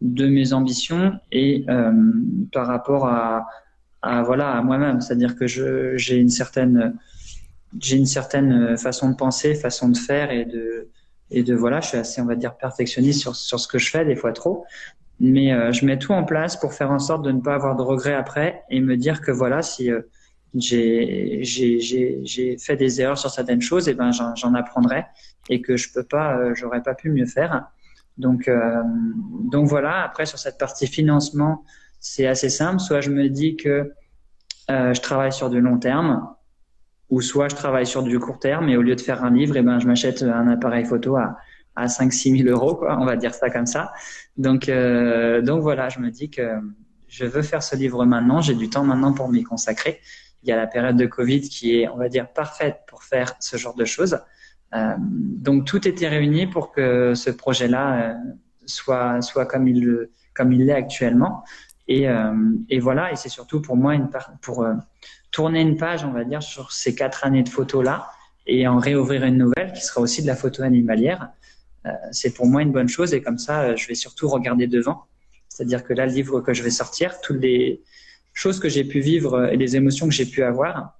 mes 0.01 0.53
ambitions 0.53 1.13
et 1.31 1.65
par 2.53 2.67
rapport 2.67 3.07
à, 3.07 3.47
à 4.01 4.21
voilà 4.23 4.51
à 4.51 4.61
moi-même, 4.61 5.01
c'est-à-dire 5.01 5.35
que 5.35 5.47
je 5.47 5.97
j'ai 5.97 6.17
une 6.17 6.29
certaine 6.29 6.97
j'ai 7.79 7.97
une 7.97 8.05
certaine 8.05 8.77
façon 8.77 9.09
de 9.09 9.15
penser, 9.15 9.55
façon 9.55 9.89
de 9.89 9.97
faire 9.97 10.31
et 10.31 10.45
de 10.45 10.89
et 11.29 11.43
de 11.43 11.53
voilà, 11.55 11.81
je 11.81 11.89
suis 11.89 11.97
assez 11.97 12.21
on 12.21 12.25
va 12.25 12.35
dire 12.35 12.55
perfectionniste 12.55 13.21
sur 13.21 13.35
sur 13.35 13.59
ce 13.59 13.67
que 13.67 13.77
je 13.77 13.89
fais 13.89 14.05
des 14.05 14.15
fois 14.15 14.31
trop, 14.33 14.65
mais 15.19 15.53
euh, 15.53 15.71
je 15.71 15.85
mets 15.85 15.99
tout 15.99 16.13
en 16.13 16.23
place 16.23 16.57
pour 16.57 16.73
faire 16.73 16.91
en 16.91 16.99
sorte 16.99 17.23
de 17.23 17.31
ne 17.31 17.41
pas 17.41 17.55
avoir 17.55 17.75
de 17.75 17.81
regrets 17.81 18.13
après 18.13 18.63
et 18.69 18.79
me 18.79 18.95
dire 18.97 19.21
que 19.21 19.31
voilà 19.31 19.61
si 19.61 19.91
euh, 19.91 20.01
j'ai 20.53 21.39
j'ai 21.43 22.21
j'ai 22.23 22.57
fait 22.57 22.75
des 22.75 23.01
erreurs 23.01 23.17
sur 23.17 23.29
certaines 23.29 23.61
choses 23.61 23.89
et 23.89 23.93
ben 23.93 24.11
j'en 24.11 24.53
apprendrai 24.53 25.05
et 25.49 25.61
que 25.61 25.77
je 25.77 25.91
peux 25.91 26.03
pas 26.03 26.37
euh, 26.37 26.55
j'aurais 26.55 26.81
pas 26.81 26.95
pu 26.95 27.09
mieux 27.09 27.25
faire. 27.25 27.67
Donc 28.17 28.47
euh, 28.47 28.81
donc 29.51 29.67
voilà, 29.67 30.03
après 30.03 30.25
sur 30.25 30.39
cette 30.39 30.57
partie 30.57 30.87
financement 30.87 31.63
c'est 31.99 32.27
assez 32.27 32.49
simple. 32.49 32.79
Soit 32.79 33.01
je 33.01 33.09
me 33.11 33.29
dis 33.29 33.55
que 33.55 33.91
euh, 34.69 34.93
je 34.93 35.01
travaille 35.01 35.31
sur 35.31 35.49
du 35.49 35.61
long 35.61 35.77
terme, 35.77 36.27
ou 37.09 37.21
soit 37.21 37.49
je 37.49 37.55
travaille 37.55 37.85
sur 37.85 38.03
du 38.03 38.19
court 38.19 38.39
terme, 38.39 38.69
et 38.69 38.77
au 38.77 38.81
lieu 38.81 38.95
de 38.95 39.01
faire 39.01 39.23
un 39.23 39.31
livre, 39.31 39.55
eh 39.57 39.61
ben, 39.61 39.79
je 39.79 39.87
m'achète 39.87 40.23
un 40.23 40.47
appareil 40.49 40.85
photo 40.85 41.15
à, 41.15 41.37
à 41.75 41.85
5-6 41.85 42.43
000 42.43 42.49
euros, 42.49 42.83
on 42.87 43.05
va 43.05 43.15
dire 43.15 43.33
ça 43.33 43.49
comme 43.49 43.65
ça. 43.65 43.93
Donc, 44.35 44.67
euh, 44.67 45.41
donc 45.41 45.61
voilà, 45.61 45.89
je 45.89 45.99
me 45.99 46.09
dis 46.09 46.29
que 46.29 46.59
je 47.07 47.25
veux 47.25 47.43
faire 47.43 47.63
ce 47.63 47.75
livre 47.75 48.03
maintenant, 48.05 48.41
j'ai 48.41 48.55
du 48.55 48.69
temps 48.69 48.83
maintenant 48.83 49.13
pour 49.13 49.29
m'y 49.29 49.43
consacrer. 49.43 50.01
Il 50.43 50.49
y 50.49 50.51
a 50.51 50.57
la 50.57 50.67
période 50.67 50.97
de 50.97 51.05
Covid 51.05 51.41
qui 51.41 51.79
est, 51.79 51.87
on 51.87 51.95
va 51.95 52.09
dire, 52.09 52.27
parfaite 52.33 52.79
pour 52.87 53.03
faire 53.03 53.35
ce 53.39 53.57
genre 53.57 53.75
de 53.75 53.85
choses. 53.85 54.19
Euh, 54.75 54.95
donc 54.99 55.65
tout 55.65 55.87
était 55.87 56.09
réuni 56.09 56.45
pour 56.47 56.71
que 56.71 57.13
ce 57.15 57.29
projet-là 57.29 58.17
soit, 58.65 59.21
soit 59.21 59.45
comme 59.45 59.67
il, 59.67 60.09
comme 60.33 60.51
il 60.51 60.65
l'est 60.65 60.73
actuellement. 60.73 61.43
Et, 61.87 62.09
euh, 62.09 62.33
et 62.69 62.79
voilà, 62.79 63.11
et 63.11 63.15
c'est 63.15 63.29
surtout 63.29 63.61
pour 63.61 63.77
moi 63.77 63.95
une 63.95 64.09
pour 64.41 64.63
euh, 64.63 64.73
tourner 65.31 65.61
une 65.61 65.77
page, 65.77 66.03
on 66.03 66.11
va 66.11 66.23
dire, 66.23 66.43
sur 66.43 66.71
ces 66.71 66.95
quatre 66.95 67.25
années 67.25 67.43
de 67.43 67.49
photos 67.49 67.83
là, 67.83 68.09
et 68.45 68.67
en 68.67 68.77
réouvrir 68.77 69.23
une 69.23 69.37
nouvelle 69.37 69.71
qui 69.73 69.81
sera 69.81 70.01
aussi 70.01 70.21
de 70.21 70.27
la 70.27 70.35
photo 70.35 70.63
animalière. 70.63 71.29
Euh, 71.85 71.91
c'est 72.11 72.33
pour 72.33 72.45
moi 72.45 72.61
une 72.61 72.71
bonne 72.71 72.89
chose, 72.89 73.13
et 73.13 73.21
comme 73.21 73.37
ça, 73.37 73.75
je 73.75 73.87
vais 73.87 73.95
surtout 73.95 74.27
regarder 74.27 74.67
devant. 74.67 75.05
C'est-à-dire 75.47 75.83
que 75.83 75.93
là, 75.93 76.05
le 76.05 76.11
livre 76.11 76.41
que 76.41 76.53
je 76.53 76.61
vais 76.61 76.69
sortir, 76.69 77.21
toutes 77.21 77.41
les 77.41 77.81
choses 78.33 78.59
que 78.59 78.69
j'ai 78.69 78.83
pu 78.83 78.99
vivre 78.99 79.45
et 79.45 79.57
les 79.57 79.75
émotions 79.75 80.07
que 80.07 80.13
j'ai 80.13 80.25
pu 80.25 80.43
avoir, 80.43 80.99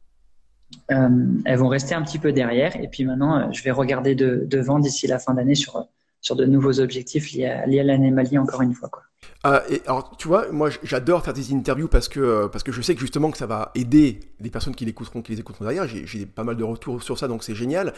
elles 0.88 1.58
vont 1.58 1.68
rester 1.68 1.94
un 1.94 2.02
petit 2.02 2.18
peu 2.18 2.32
derrière. 2.32 2.76
Et 2.82 2.88
puis 2.88 3.06
maintenant, 3.06 3.52
je 3.52 3.62
vais 3.62 3.72
regarder 3.72 4.16
devant 4.16 4.80
d'ici 4.80 5.06
la 5.06 5.20
fin 5.20 5.36
d'année 5.36 5.54
sur, 5.54 5.88
sur 6.22 6.36
de 6.36 6.46
nouveaux 6.46 6.80
objectifs 6.80 7.32
liés 7.34 7.46
à, 7.46 7.66
liés 7.68 7.82
à 7.82 7.84
l'animalie, 7.84 8.40
encore 8.40 8.64
une 8.64 8.74
fois. 8.74 8.90
Quoi. 8.90 9.04
Euh, 9.46 9.60
et 9.70 9.82
alors, 9.86 10.16
tu 10.18 10.28
vois, 10.28 10.52
moi 10.52 10.70
j'adore 10.84 11.24
faire 11.24 11.34
des 11.34 11.54
interviews 11.54 11.88
parce 11.88 12.10
que, 12.10 12.20
euh, 12.20 12.48
parce 12.48 12.64
que 12.64 12.72
je 12.72 12.82
sais 12.82 12.96
que 12.96 13.02
justement 13.02 13.32
que 13.32 13.38
ça 13.38 13.46
va 13.46 13.72
aider 13.76 14.20
les 14.40 14.50
personnes 14.50 14.76
qui 14.76 14.86
l'écouteront, 14.86 15.22
qui 15.22 15.32
les 15.32 15.40
écouteront 15.40 15.66
derrière. 15.66 15.88
J'ai 15.88 16.26
pas 16.26 16.44
mal 16.44 16.58
de 16.58 16.64
retours 16.64 17.02
sur 17.04 17.18
ça, 17.18 17.28
donc 17.28 17.44
c'est 17.44 17.56
génial. 17.56 17.94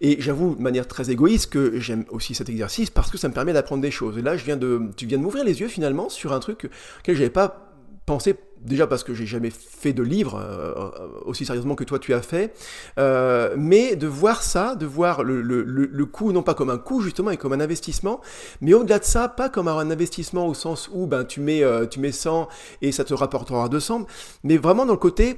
Et 0.00 0.20
j'avoue 0.20 0.54
de 0.54 0.62
manière 0.62 0.86
très 0.86 1.10
égoïste 1.10 1.50
que 1.50 1.80
j'aime 1.80 2.04
aussi 2.10 2.34
cet 2.34 2.48
exercice 2.48 2.90
parce 2.90 3.10
que 3.10 3.18
ça 3.18 3.28
me 3.28 3.34
permet 3.34 3.52
d'apprendre 3.52 3.82
des 3.82 3.90
choses. 3.90 4.18
Et 4.18 4.22
là, 4.22 4.36
je 4.36 4.44
viens 4.44 4.56
de, 4.56 4.90
tu 4.96 5.06
viens 5.06 5.18
de 5.18 5.22
m'ouvrir 5.22 5.44
les 5.44 5.60
yeux 5.60 5.68
finalement 5.68 6.08
sur 6.08 6.32
un 6.32 6.40
truc 6.40 6.70
auquel 7.00 7.16
j'avais 7.16 7.30
pas 7.30 7.68
pensé 8.06 8.34
déjà 8.64 8.86
parce 8.86 9.04
que 9.04 9.14
j'ai 9.14 9.26
jamais 9.26 9.50
fait 9.50 9.92
de 9.92 10.02
livre 10.02 10.40
euh, 10.40 10.90
aussi 11.24 11.44
sérieusement 11.44 11.74
que 11.74 11.84
toi 11.84 11.98
tu 11.98 12.14
as 12.14 12.22
fait, 12.22 12.54
euh, 12.98 13.54
mais 13.56 13.96
de 13.96 14.06
voir 14.06 14.42
ça, 14.42 14.74
de 14.74 14.86
voir 14.86 15.24
le, 15.24 15.42
le, 15.42 16.06
coût 16.06 16.32
non 16.32 16.42
pas 16.42 16.54
comme 16.54 16.70
un 16.70 16.78
coût 16.78 17.00
justement 17.00 17.30
et 17.30 17.36
comme 17.36 17.52
un 17.52 17.60
investissement, 17.60 18.20
mais 18.60 18.74
au-delà 18.74 18.98
de 18.98 19.04
ça, 19.04 19.28
pas 19.28 19.48
comme 19.48 19.68
un 19.68 19.90
investissement 19.90 20.46
au 20.46 20.54
sens 20.54 20.90
où 20.92 21.06
ben 21.06 21.24
tu 21.24 21.40
mets 21.40 21.62
euh, 21.62 21.86
tu 21.86 22.00
mets 22.00 22.12
100 22.12 22.48
et 22.82 22.92
ça 22.92 23.04
te 23.04 23.14
rapportera 23.14 23.68
200, 23.68 24.06
mais 24.44 24.56
vraiment 24.56 24.86
dans 24.86 24.92
le 24.92 24.98
côté 24.98 25.36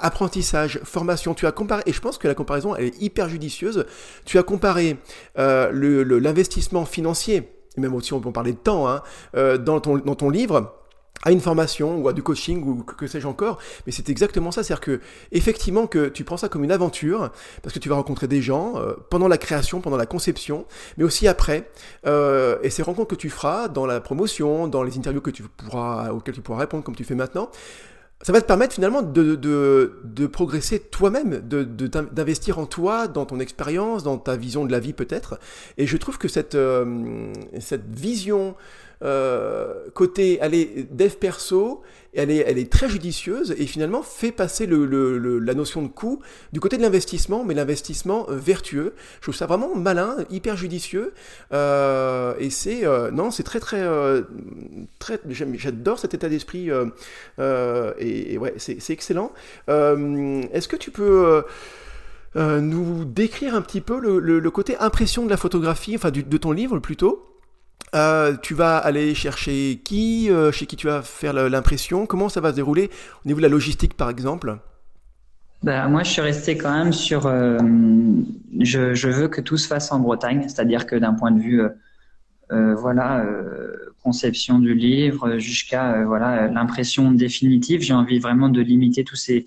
apprentissage, 0.00 0.80
formation. 0.82 1.34
Tu 1.34 1.46
as 1.46 1.52
comparé 1.52 1.84
et 1.86 1.92
je 1.92 2.00
pense 2.00 2.18
que 2.18 2.26
la 2.26 2.34
comparaison 2.34 2.74
elle 2.74 2.86
est 2.86 3.00
hyper 3.00 3.28
judicieuse. 3.28 3.86
Tu 4.24 4.38
as 4.38 4.42
comparé 4.42 4.96
l'investissement 5.36 6.84
financier, 6.84 7.48
même 7.76 7.94
aussi 7.94 8.12
on 8.12 8.20
peut 8.20 8.32
parler 8.32 8.52
de 8.52 8.58
temps, 8.58 8.88
hein, 8.88 9.02
dans 9.58 9.78
ton 9.78 9.98
dans 9.98 10.16
ton 10.16 10.30
livre 10.30 10.79
à 11.22 11.32
une 11.32 11.40
formation 11.40 11.98
ou 11.98 12.08
à 12.08 12.12
du 12.12 12.22
coaching 12.22 12.62
ou 12.64 12.82
que, 12.82 13.06
sais-je 13.06 13.26
encore, 13.26 13.58
mais 13.86 13.92
c'est 13.92 14.08
exactement 14.08 14.50
ça, 14.50 14.62
c'est-à-dire 14.62 14.80
que 14.80 15.00
effectivement 15.32 15.86
que 15.86 16.08
tu 16.08 16.24
prends 16.24 16.36
ça 16.36 16.48
comme 16.48 16.64
une 16.64 16.72
aventure 16.72 17.30
parce 17.62 17.74
que 17.74 17.78
tu 17.78 17.88
vas 17.88 17.96
rencontrer 17.96 18.26
des 18.26 18.40
gens 18.40 18.74
euh, 18.76 18.94
pendant 19.10 19.28
la 19.28 19.38
création, 19.38 19.80
pendant 19.80 19.98
la 19.98 20.06
conception, 20.06 20.64
mais 20.96 21.04
aussi 21.04 21.28
après, 21.28 21.70
euh, 22.06 22.58
et 22.62 22.70
ces 22.70 22.82
rencontres 22.82 23.08
que 23.08 23.20
tu 23.20 23.28
feras 23.28 23.68
dans 23.68 23.86
la 23.86 24.00
promotion, 24.00 24.66
dans 24.66 24.82
les 24.82 24.96
interviews 24.96 25.20
que 25.20 25.30
tu 25.30 25.42
pourras 25.42 26.10
auxquelles 26.10 26.34
tu 26.34 26.40
pourras 26.40 26.60
répondre 26.60 26.84
comme 26.84 26.96
tu 26.96 27.04
fais 27.04 27.14
maintenant, 27.14 27.50
ça 28.22 28.32
va 28.32 28.40
te 28.40 28.46
permettre 28.46 28.74
finalement 28.74 29.00
de, 29.00 29.34
de, 29.34 30.26
progresser 30.26 30.78
toi-même, 30.78 31.40
de, 31.40 31.64
d'investir 31.64 32.58
en 32.58 32.66
toi, 32.66 33.08
dans 33.08 33.24
ton 33.24 33.40
expérience, 33.40 34.02
dans 34.02 34.18
ta 34.18 34.36
vision 34.36 34.66
de 34.66 34.72
la 34.72 34.78
vie 34.78 34.92
peut-être. 34.92 35.38
Et 35.78 35.86
je 35.86 35.96
trouve 35.96 36.18
que 36.18 36.28
cette, 36.28 36.54
euh, 36.54 37.32
cette 37.60 37.88
vision 37.88 38.56
côté, 39.94 40.38
elle 40.40 40.54
est 40.54 40.92
dev 40.92 41.14
perso, 41.14 41.82
elle 42.12 42.30
est, 42.30 42.70
très 42.70 42.88
judicieuse 42.88 43.54
et 43.56 43.66
finalement 43.66 44.02
fait 44.02 44.32
passer 44.32 44.66
la 44.66 45.54
notion 45.54 45.82
de 45.82 45.88
coût 45.88 46.20
du 46.52 46.58
côté 46.60 46.76
de 46.76 46.82
l'investissement, 46.82 47.44
mais 47.44 47.54
l'investissement 47.54 48.26
euh, 48.28 48.36
vertueux. 48.36 48.94
Je 49.18 49.22
trouve 49.22 49.34
ça 49.34 49.46
vraiment 49.46 49.74
malin, 49.76 50.16
hyper 50.30 50.56
judicieux. 50.56 51.12
Euh, 51.52 52.34
et 52.38 52.50
c'est 52.50 52.84
euh, 52.84 53.10
non, 53.10 53.30
c'est 53.30 53.42
très 53.42 53.60
très 53.60 53.86
très. 54.98 55.20
J'adore 55.28 55.98
cet 55.98 56.14
état 56.14 56.28
d'esprit 56.28 56.68
et, 57.38 58.38
ouais, 58.38 58.54
c'est 58.56 58.90
excellent. 58.90 59.32
Est-ce 59.68 60.68
que 60.68 60.76
tu 60.76 60.90
peux 60.90 61.44
nous 62.34 63.04
décrire 63.04 63.54
un 63.54 63.62
petit 63.62 63.80
peu 63.80 64.00
le, 64.00 64.50
côté 64.50 64.76
impression 64.78 65.24
de 65.24 65.30
la 65.30 65.36
photographie, 65.36 65.94
enfin 65.94 66.10
de 66.10 66.36
ton 66.36 66.50
livre 66.50 66.80
plutôt? 66.80 67.30
Euh, 67.94 68.36
tu 68.36 68.54
vas 68.54 68.78
aller 68.78 69.14
chercher 69.14 69.80
qui, 69.84 70.30
euh, 70.30 70.52
chez 70.52 70.66
qui 70.66 70.76
tu 70.76 70.86
vas 70.86 71.02
faire 71.02 71.32
l'impression? 71.32 72.06
Comment 72.06 72.28
ça 72.28 72.40
va 72.40 72.50
se 72.50 72.56
dérouler 72.56 72.90
au 73.24 73.28
niveau 73.28 73.38
de 73.38 73.42
la 73.42 73.48
logistique, 73.48 73.94
par 73.94 74.10
exemple? 74.10 74.58
Ben, 75.62 75.88
Moi, 75.88 76.02
je 76.02 76.10
suis 76.10 76.22
resté 76.22 76.56
quand 76.56 76.72
même 76.72 76.92
sur. 76.92 77.26
Euh, 77.26 77.58
je, 78.60 79.08
veux 79.08 79.28
que 79.28 79.40
tout 79.40 79.56
se 79.56 79.66
fasse 79.66 79.92
en 79.92 79.98
Bretagne, 79.98 80.44
c'est-à-dire 80.48 80.86
que 80.86 80.96
d'un 80.96 81.14
point 81.14 81.30
de 81.30 81.40
vue, 81.40 81.62
voilà, 82.50 83.24
conception 84.02 84.58
du 84.58 84.74
livre 84.74 85.38
jusqu'à 85.38 85.96
l'impression 86.52 87.12
définitive, 87.12 87.80
j'ai 87.80 87.94
envie 87.94 88.18
vraiment 88.18 88.48
de 88.48 88.60
limiter 88.60 89.04
tous 89.04 89.16
ces 89.16 89.44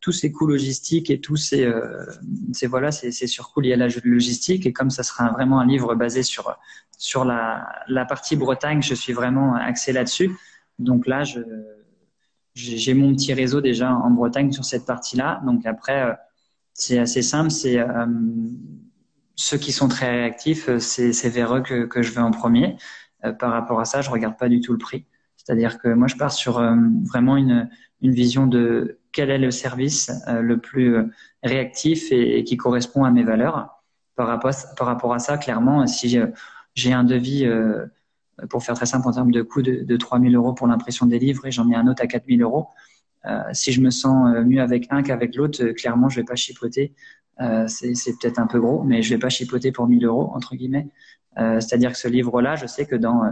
tous 0.00 0.12
ces 0.12 0.30
coûts 0.30 0.46
logistiques 0.46 1.10
et 1.10 1.20
tous 1.20 1.36
ces, 1.36 1.64
euh, 1.64 2.06
ces 2.52 2.66
voilà 2.66 2.92
ces, 2.92 3.10
ces 3.10 3.26
surcoûts 3.26 3.60
liés 3.60 3.72
à 3.72 3.76
la 3.76 3.88
logistique. 4.04 4.66
Et 4.66 4.72
comme 4.72 4.90
ça 4.90 5.02
sera 5.02 5.30
vraiment 5.30 5.60
un 5.60 5.66
livre 5.66 5.94
basé 5.94 6.22
sur 6.22 6.56
sur 6.96 7.24
la, 7.24 7.68
la 7.88 8.04
partie 8.04 8.36
Bretagne 8.36 8.82
je 8.82 8.94
suis 8.94 9.12
vraiment 9.12 9.54
axé 9.54 9.92
là-dessus. 9.92 10.30
Donc 10.78 11.06
là 11.06 11.24
je 11.24 11.40
j'ai 12.54 12.94
mon 12.94 13.12
petit 13.14 13.34
réseau 13.34 13.60
déjà 13.60 13.92
en 13.92 14.10
Bretagne 14.10 14.50
sur 14.52 14.64
cette 14.64 14.84
partie-là. 14.84 15.40
Donc 15.44 15.66
après 15.66 16.02
euh, 16.02 16.14
c'est 16.74 16.98
assez 16.98 17.22
simple. 17.22 17.50
C'est 17.50 17.78
euh, 17.78 18.06
ceux 19.34 19.58
qui 19.58 19.72
sont 19.72 19.88
très 19.88 20.10
réactifs 20.10 20.68
c'est 20.78 21.28
vers 21.28 21.56
eux 21.56 21.62
que, 21.62 21.86
que 21.86 22.02
je 22.02 22.12
vais 22.12 22.20
en 22.20 22.30
premier. 22.30 22.76
Par 23.40 23.50
rapport 23.50 23.80
à 23.80 23.84
ça 23.84 24.00
je 24.00 24.10
regarde 24.10 24.38
pas 24.38 24.48
du 24.48 24.60
tout 24.60 24.72
le 24.72 24.78
prix. 24.78 25.04
C'est-à-dire 25.36 25.78
que 25.78 25.88
moi 25.88 26.06
je 26.06 26.14
pars 26.14 26.32
sur 26.32 26.60
vraiment 27.04 27.36
une 27.36 27.68
une 28.00 28.12
vision 28.12 28.46
de 28.46 28.97
quel 29.12 29.30
est 29.30 29.38
le 29.38 29.50
service 29.50 30.10
euh, 30.28 30.40
le 30.40 30.58
plus 30.58 30.96
euh, 30.96 31.04
réactif 31.42 32.12
et, 32.12 32.44
qui 32.44 32.56
correspond 32.56 33.04
à 33.04 33.10
mes 33.10 33.24
valeurs. 33.24 33.82
Par 34.16 34.26
rapport, 34.26 35.14
à 35.14 35.18
ça, 35.20 35.38
clairement, 35.38 35.86
si 35.86 36.18
j'ai 36.74 36.92
un 36.92 37.04
devis, 37.04 37.46
euh, 37.46 37.86
pour 38.50 38.64
faire 38.64 38.74
très 38.74 38.86
simple 38.86 39.06
en 39.06 39.12
termes 39.12 39.30
de 39.30 39.42
coût, 39.42 39.62
de, 39.62 39.84
de 39.84 39.96
3 39.96 40.20
000 40.20 40.32
euros 40.32 40.54
pour 40.54 40.66
l'impression 40.66 41.06
des 41.06 41.20
livres 41.20 41.46
et 41.46 41.52
j'en 41.52 41.68
ai 41.70 41.76
un 41.76 41.86
autre 41.86 42.02
à 42.02 42.08
4 42.08 42.24
000 42.28 42.40
euros, 42.42 42.68
si 43.52 43.72
je 43.72 43.80
me 43.80 43.90
sens 43.90 44.34
mieux 44.46 44.62
avec 44.62 44.86
un 44.90 45.02
qu'avec 45.02 45.36
l'autre, 45.36 45.62
clairement, 45.72 46.08
je 46.08 46.20
vais 46.20 46.24
pas 46.24 46.34
chipoter. 46.34 46.94
c'est 47.66 48.18
peut-être 48.18 48.38
un 48.38 48.46
peu 48.46 48.58
gros, 48.58 48.82
mais 48.82 49.02
je 49.02 49.10
vais 49.10 49.18
pas 49.18 49.28
chipoter 49.28 49.70
pour 49.70 49.86
1000 49.86 50.04
euros, 50.04 50.30
entre 50.34 50.56
guillemets. 50.56 50.88
C'est-à-dire 51.36 51.92
que 51.92 51.98
ce 51.98 52.08
livre-là, 52.08 52.56
je 52.56 52.66
sais 52.66 52.86
que 52.86 52.96
dans, 52.96 53.22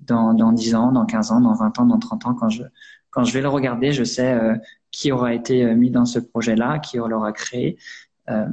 dans, 0.00 0.34
dans 0.34 0.52
10 0.52 0.74
ans, 0.74 0.92
dans 0.92 1.06
15 1.06 1.32
ans, 1.32 1.40
dans 1.40 1.54
20 1.54 1.78
ans, 1.78 1.86
dans 1.86 1.98
30 1.98 2.26
ans, 2.26 2.34
quand 2.34 2.50
je, 2.50 2.64
quand 3.10 3.24
je 3.24 3.32
vais 3.32 3.40
le 3.40 3.48
regarder, 3.48 3.92
je 3.92 4.04
sais 4.04 4.32
euh, 4.32 4.54
qui 4.90 5.12
aura 5.12 5.34
été 5.34 5.64
euh, 5.64 5.74
mis 5.74 5.90
dans 5.90 6.04
ce 6.04 6.18
projet-là, 6.18 6.78
qui 6.78 6.96
l'aura 6.96 7.32
créé. 7.32 7.78
Euh, 8.28 8.46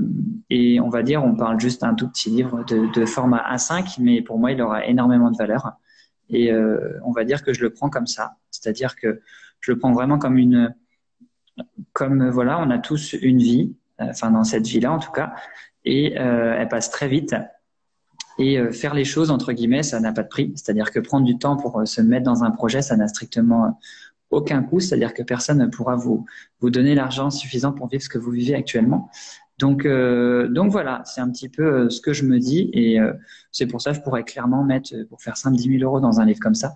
et 0.50 0.80
on 0.80 0.90
va 0.90 1.04
dire, 1.04 1.24
on 1.24 1.36
parle 1.36 1.60
juste 1.60 1.82
d'un 1.82 1.94
tout 1.94 2.10
petit 2.10 2.30
livre 2.30 2.64
de, 2.66 2.92
de, 2.92 3.06
format 3.06 3.44
A5, 3.56 3.98
mais 4.00 4.22
pour 4.22 4.40
moi, 4.40 4.52
il 4.52 4.62
aura 4.62 4.86
énormément 4.86 5.32
de 5.32 5.38
valeur. 5.38 5.74
Et 6.30 6.52
on 7.06 7.12
va 7.12 7.24
dire 7.24 7.42
que 7.42 7.54
je 7.54 7.62
le 7.62 7.70
prends 7.70 7.90
comme 7.90 8.06
ça, 8.06 8.36
c'est-à-dire 8.52 8.98
que 8.98 9.22
je 9.62 9.72
le 9.72 9.80
prends 9.80 9.94
vraiment 9.94 10.20
comme 10.20 10.38
une, 10.38 10.76
comme 11.94 12.30
voilà, 12.30 12.60
on 12.60 12.70
a 12.70 12.80
tous 12.80 13.14
une 13.14 13.38
vie, 13.38 13.78
enfin 13.98 14.32
dans 14.32 14.44
cette 14.44 14.68
vie-là 14.68 14.92
en 14.92 15.00
tout 15.00 15.14
cas, 15.14 15.34
et 15.86 16.16
elle 16.16 16.68
passe 16.68 16.92
très 16.92 17.08
vite. 17.08 17.34
Et 18.40 18.62
faire 18.74 18.94
les 18.94 19.06
choses 19.06 19.32
entre 19.32 19.54
guillemets, 19.54 19.84
ça 19.84 20.02
n'a 20.02 20.12
pas 20.12 20.24
de 20.24 20.28
prix. 20.28 20.52
C'est-à-dire 20.58 20.92
que 20.92 21.00
prendre 21.00 21.26
du 21.26 21.38
temps 21.38 21.56
pour 21.56 21.88
se 21.88 22.02
mettre 22.02 22.26
dans 22.26 22.44
un 22.44 22.52
projet, 22.52 22.82
ça 22.82 22.98
n'a 22.98 23.08
strictement 23.08 23.80
aucun 24.30 24.64
coût, 24.64 24.80
c'est-à-dire 24.80 25.14
que 25.14 25.24
personne 25.24 25.60
ne 25.60 25.68
pourra 25.68 25.96
vous, 25.96 26.26
vous 26.60 26.70
donner 26.70 26.96
l'argent 26.96 27.30
suffisant 27.30 27.72
pour 27.72 27.88
vivre 27.88 28.04
ce 28.04 28.10
que 28.10 28.18
vous 28.18 28.32
vivez 28.32 28.56
actuellement. 28.56 29.10
Donc, 29.58 29.86
euh, 29.86 30.48
donc 30.48 30.72
voilà, 30.72 31.02
c'est 31.06 31.22
un 31.22 31.32
petit 31.32 31.50
peu 31.50 31.64
euh, 31.64 31.90
ce 31.90 32.00
que 32.00 32.14
je 32.14 32.24
me 32.24 32.38
dis 32.38 32.70
et 32.74 33.00
euh, 33.00 33.14
c'est 33.52 33.66
pour 33.66 33.82
ça 33.82 33.92
que 33.92 33.98
je 33.98 34.02
pourrais 34.02 34.24
clairement 34.24 34.64
mettre, 34.64 34.94
pour 35.10 35.22
faire 35.22 35.36
simple, 35.38 35.58
10 35.58 35.80
000 35.80 35.84
euros 35.84 36.00
dans 36.00 36.20
un 36.20 36.26
livre 36.26 36.40
comme 36.40 36.56
ça. 36.56 36.74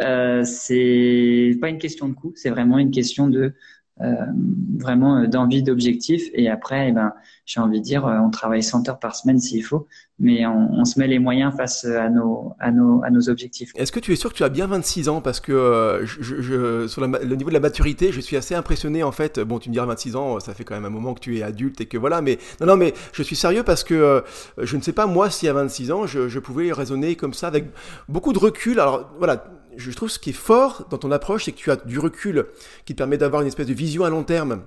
Euh, 0.00 0.42
c'est 0.44 1.56
pas 1.60 1.68
une 1.68 1.78
question 1.78 2.08
de 2.08 2.14
coût, 2.14 2.32
c'est 2.34 2.50
vraiment 2.50 2.78
une 2.78 2.90
question 2.90 3.28
de 3.28 3.40
euh, 3.40 3.52
vraiment 3.98 5.18
euh, 5.18 5.26
d'envie, 5.26 5.62
d'objectif. 5.62 6.24
Et 6.34 6.48
après, 6.48 6.88
eh 6.88 6.92
ben, 6.92 7.12
j'ai 7.46 7.60
envie 7.60 7.80
de 7.80 7.84
dire, 7.84 8.06
euh, 8.06 8.18
on 8.18 8.30
travaille 8.30 8.62
100 8.62 8.88
heures 8.88 8.98
par 8.98 9.14
semaine 9.14 9.38
s'il 9.38 9.62
faut, 9.64 9.86
mais 10.18 10.46
on, 10.46 10.72
on, 10.72 10.84
se 10.84 10.98
met 10.98 11.06
les 11.06 11.18
moyens 11.18 11.54
face 11.54 11.84
à 11.84 12.08
nos, 12.08 12.54
à 12.58 12.70
nos, 12.70 13.02
à 13.04 13.10
nos 13.10 13.28
objectifs. 13.28 13.72
Est-ce 13.74 13.92
que 13.92 14.00
tu 14.00 14.12
es 14.12 14.16
sûr 14.16 14.30
que 14.30 14.36
tu 14.36 14.44
as 14.44 14.48
bien 14.48 14.66
26 14.66 15.08
ans? 15.08 15.20
Parce 15.20 15.40
que 15.40 16.02
je, 16.04 16.40
je, 16.40 16.86
sur 16.86 17.00
le 17.00 17.36
niveau 17.36 17.50
de 17.50 17.54
la 17.54 17.60
maturité, 17.60 18.12
je 18.12 18.20
suis 18.20 18.36
assez 18.36 18.54
impressionné 18.54 19.02
en 19.02 19.12
fait. 19.12 19.40
Bon, 19.40 19.58
tu 19.58 19.68
me 19.68 19.74
diras 19.74 19.86
26 19.86 20.16
ans, 20.16 20.40
ça 20.40 20.54
fait 20.54 20.64
quand 20.64 20.74
même 20.74 20.84
un 20.84 20.90
moment 20.90 21.14
que 21.14 21.20
tu 21.20 21.38
es 21.38 21.42
adulte 21.42 21.80
et 21.80 21.86
que 21.86 21.98
voilà, 21.98 22.22
mais 22.22 22.38
non, 22.60 22.66
non, 22.66 22.76
mais 22.76 22.94
je 23.12 23.22
suis 23.22 23.36
sérieux 23.36 23.62
parce 23.62 23.84
que 23.84 24.22
je 24.58 24.76
ne 24.76 24.82
sais 24.82 24.92
pas 24.92 25.06
moi 25.06 25.30
si 25.30 25.48
à 25.48 25.52
26 25.52 25.92
ans, 25.92 26.06
je, 26.06 26.28
je 26.28 26.38
pouvais 26.38 26.72
raisonner 26.72 27.16
comme 27.16 27.34
ça 27.34 27.48
avec 27.48 27.66
beaucoup 28.08 28.32
de 28.32 28.38
recul. 28.38 28.80
Alors 28.80 29.10
voilà 29.18 29.44
je 29.76 29.90
trouve 29.92 30.10
ce 30.10 30.18
qui 30.18 30.30
est 30.30 30.34
fort 30.34 30.86
dans 30.90 30.98
ton 30.98 31.10
approche, 31.10 31.44
c'est 31.44 31.52
que 31.52 31.58
tu 31.58 31.70
as 31.70 31.76
du 31.76 31.98
recul 31.98 32.46
qui 32.84 32.94
te 32.94 32.98
permet 32.98 33.18
d'avoir 33.18 33.42
une 33.42 33.48
espèce 33.48 33.66
de 33.66 33.74
vision 33.74 34.04
à 34.04 34.10
long 34.10 34.24
terme 34.24 34.62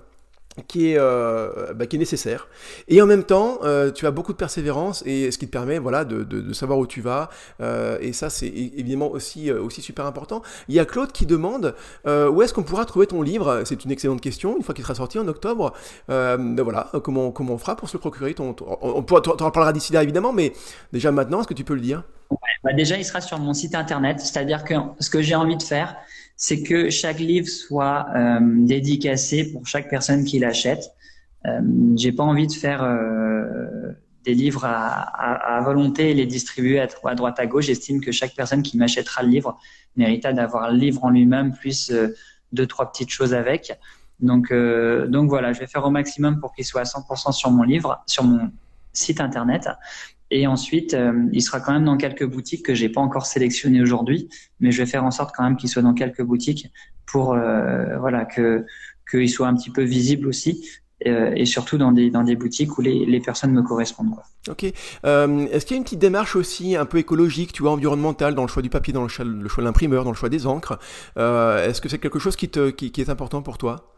qui 0.68 0.91
est, 0.91 0.97
euh, 0.97 1.74
bah, 1.74 1.86
qui 1.86 1.97
est 1.97 1.99
nécessaire. 1.99 2.47
Et 2.88 3.01
en 3.01 3.06
même 3.06 3.24
temps, 3.24 3.60
euh, 3.64 3.91
tu 3.91 4.08
as 4.08 4.12
beaucoup 4.12 4.32
de 4.32 4.38
persévérance 4.38 5.03
et 5.06 5.32
ce 5.32 5.38
qui 5.38 5.47
te 5.47 5.51
permet 5.51 5.80
voilà, 5.80 6.06
de, 6.06 6.24
de, 6.24 6.41
de 6.41 6.53
savoir 6.53 6.80
où 6.80 6.88
tu 6.88 7.01
vas. 7.01 7.30
Euh, 7.62 7.97
et 8.01 8.14
ça, 8.14 8.30
c'est 8.30 8.47
évidemment 8.47 9.10
aussi, 9.12 9.49
euh, 9.49 9.62
aussi 9.62 9.82
super 9.82 10.06
important. 10.06 10.41
Il 10.68 10.76
y 10.76 10.80
a 10.80 10.86
Claude 10.86 11.12
qui 11.12 11.26
demande 11.26 11.76
euh, 12.08 12.30
où 12.30 12.41
est-ce 12.41 12.53
qu'on 12.53 12.64
pourra 12.64 12.86
trouver 12.86 13.08
ton 13.08 13.22
livre? 13.22 13.64
C'est 13.66 13.84
une 13.86 13.91
excellente 13.91 14.22
question. 14.22 14.56
Une 14.58 14.64
fois 14.64 14.74
qu'il 14.74 14.84
sera 14.84 14.95
sorti 14.95 15.20
en 15.20 15.28
octobre, 15.28 15.74
ben 16.08 16.62
voilà, 16.62 16.89
comment, 17.03 17.32
comment 17.32 17.53
on 17.53 17.58
fera 17.58 17.76
pour 17.76 17.89
se 17.89 17.97
le 17.97 17.99
procurer 17.99 18.34
ton, 18.34 18.56
On, 18.62 18.78
on, 18.82 19.06
on 19.10 19.30
en 19.30 19.51
parlera 19.51 19.74
d'ici 19.74 19.93
là, 19.93 20.03
évidemment, 20.03 20.34
mais 20.34 20.53
déjà 20.93 21.12
maintenant, 21.12 21.39
est-ce 21.39 21.47
que 21.47 21.53
tu 21.53 21.64
peux 21.64 21.76
le 21.76 21.82
dire? 21.82 22.03
Ouais, 22.30 22.38
bah 22.64 22.74
Déjà, 22.74 22.97
il 22.97 23.06
sera 23.06 23.22
sur 23.22 23.39
mon 23.39 23.53
site 23.53 23.76
internet. 23.76 24.20
C'est-à-dire 24.20 24.64
que 24.64 24.74
ce 24.99 25.10
que 25.10 25.22
j'ai 25.22 25.36
envie 25.36 25.58
de 25.58 25.64
faire, 25.64 25.95
c'est 26.36 26.63
que 26.63 26.89
chaque 26.89 27.19
livre 27.19 27.47
soit 27.47 28.07
euh, 28.15 28.39
dédicacé 28.41 29.51
pour 29.51 29.65
chaque 29.67 29.89
personne 29.89 30.23
qui 30.23 30.39
l'achète. 30.39 30.91
j'ai 31.95 32.11
pas 32.11 32.23
envie 32.23 32.47
de 32.47 32.51
faire 32.51 32.81
des 34.23 34.33
livres 34.33 34.65
à, 34.65 35.61
volonté 35.63 36.09
et 36.09 36.13
les 36.15 36.25
distribuer 36.25 36.79
à, 36.79 36.88
à, 37.03 37.15
droite 37.15 37.39
à 37.39 37.45
gauche. 37.45 37.65
J'estime 37.65 38.01
que 38.01 38.11
chaque 38.11 38.33
personne 38.36 38.63
qui 38.63 38.77
m'achètera 38.77 39.21
le 39.21 39.29
livre 39.29 39.59
mérite 39.95 40.23
d'avoir 40.23 40.71
le 40.71 40.77
livre 40.77 41.03
en 41.03 41.11
lui-même 41.11 41.53
plus 41.53 41.93
deux 42.51 42.65
trois 42.65 42.91
petites 42.91 43.11
choses 43.11 43.36
avec. 43.36 43.77
Donc 44.19 44.51
donc 44.51 45.29
voilà, 45.29 45.53
je 45.53 45.59
vais 45.59 45.67
faire 45.67 45.86
au 45.86 45.91
maximum 45.91 46.39
pour 46.39 46.51
qu'il 46.53 46.65
soit 46.65 46.81
à 46.81 46.86
100% 46.86 47.31
sur 47.31 47.51
mon 47.51 47.63
livre, 47.63 48.03
sur 48.07 48.23
mon 48.23 48.51
site 48.91 49.21
internet. 49.21 49.69
Et 50.38 50.47
ensuite, 50.47 50.93
euh, 50.93 51.29
il 51.31 51.41
sera 51.41 51.61
quand 51.61 51.71
même 51.71 51.86
dans 51.86 51.95
quelques 51.95 52.25
boutiques 52.25 52.65
que 52.65 52.73
j'ai 52.73 52.89
pas 52.89 52.99
encore 52.99 53.25
sélectionnées 53.25 53.81
aujourd'hui, 53.81 54.27
mais 54.59 54.73
je 54.73 54.79
vais 54.79 54.86
faire 54.86 55.05
en 55.05 55.11
sorte 55.11 55.33
quand 55.33 55.43
même 55.43 55.55
qu'il 55.55 55.69
soit 55.69 55.81
dans 55.81 55.93
quelques 55.93 56.23
boutiques 56.23 56.69
pour 57.05 57.33
euh, 57.33 57.97
voilà 57.99 58.25
que 58.25 58.65
qu'il 59.09 59.29
soit 59.29 59.47
un 59.47 59.55
petit 59.55 59.69
peu 59.69 59.83
visible 59.83 60.27
aussi. 60.27 60.67
Euh, 61.07 61.31
et 61.36 61.45
surtout 61.45 61.77
dans 61.77 61.93
des, 61.93 62.09
dans 62.09 62.23
des 62.23 62.36
boutiques 62.36 62.77
où 62.77 62.81
les, 62.81 63.05
les 63.05 63.21
personnes 63.21 63.51
me 63.51 63.61
correspondent. 63.61 64.15
Ok. 64.49 64.63
Est-ce 64.63 65.65
qu'il 65.65 65.75
y 65.75 65.77
a 65.77 65.77
une 65.77 65.83
petite 65.83 65.99
démarche 65.99 66.36
aussi 66.36 66.75
un 66.75 66.86
peu 66.86 66.97
écologique, 66.97 67.53
tu 67.53 67.61
vois, 67.61 67.71
environnementale 67.71 68.36
dans 68.36 68.41
le 68.41 68.49
choix 68.49 68.61
du 68.61 68.69
papier, 68.69 68.91
dans 68.91 69.03
le 69.03 69.09
choix, 69.09 69.23
le 69.23 69.47
choix 69.47 69.61
de 69.61 69.67
l'imprimeur, 69.67 70.03
dans 70.03 70.11
le 70.11 70.17
choix 70.17 70.29
des 70.29 70.47
encres? 70.47 70.79
Est-ce 71.15 71.79
que 71.79 71.88
c'est 71.88 71.99
quelque 71.99 72.19
chose 72.19 72.36
qui, 72.36 72.49
te, 72.49 72.71
qui 72.71 73.01
est 73.01 73.09
important 73.09 73.41
pour 73.41 73.57
toi? 73.57 73.94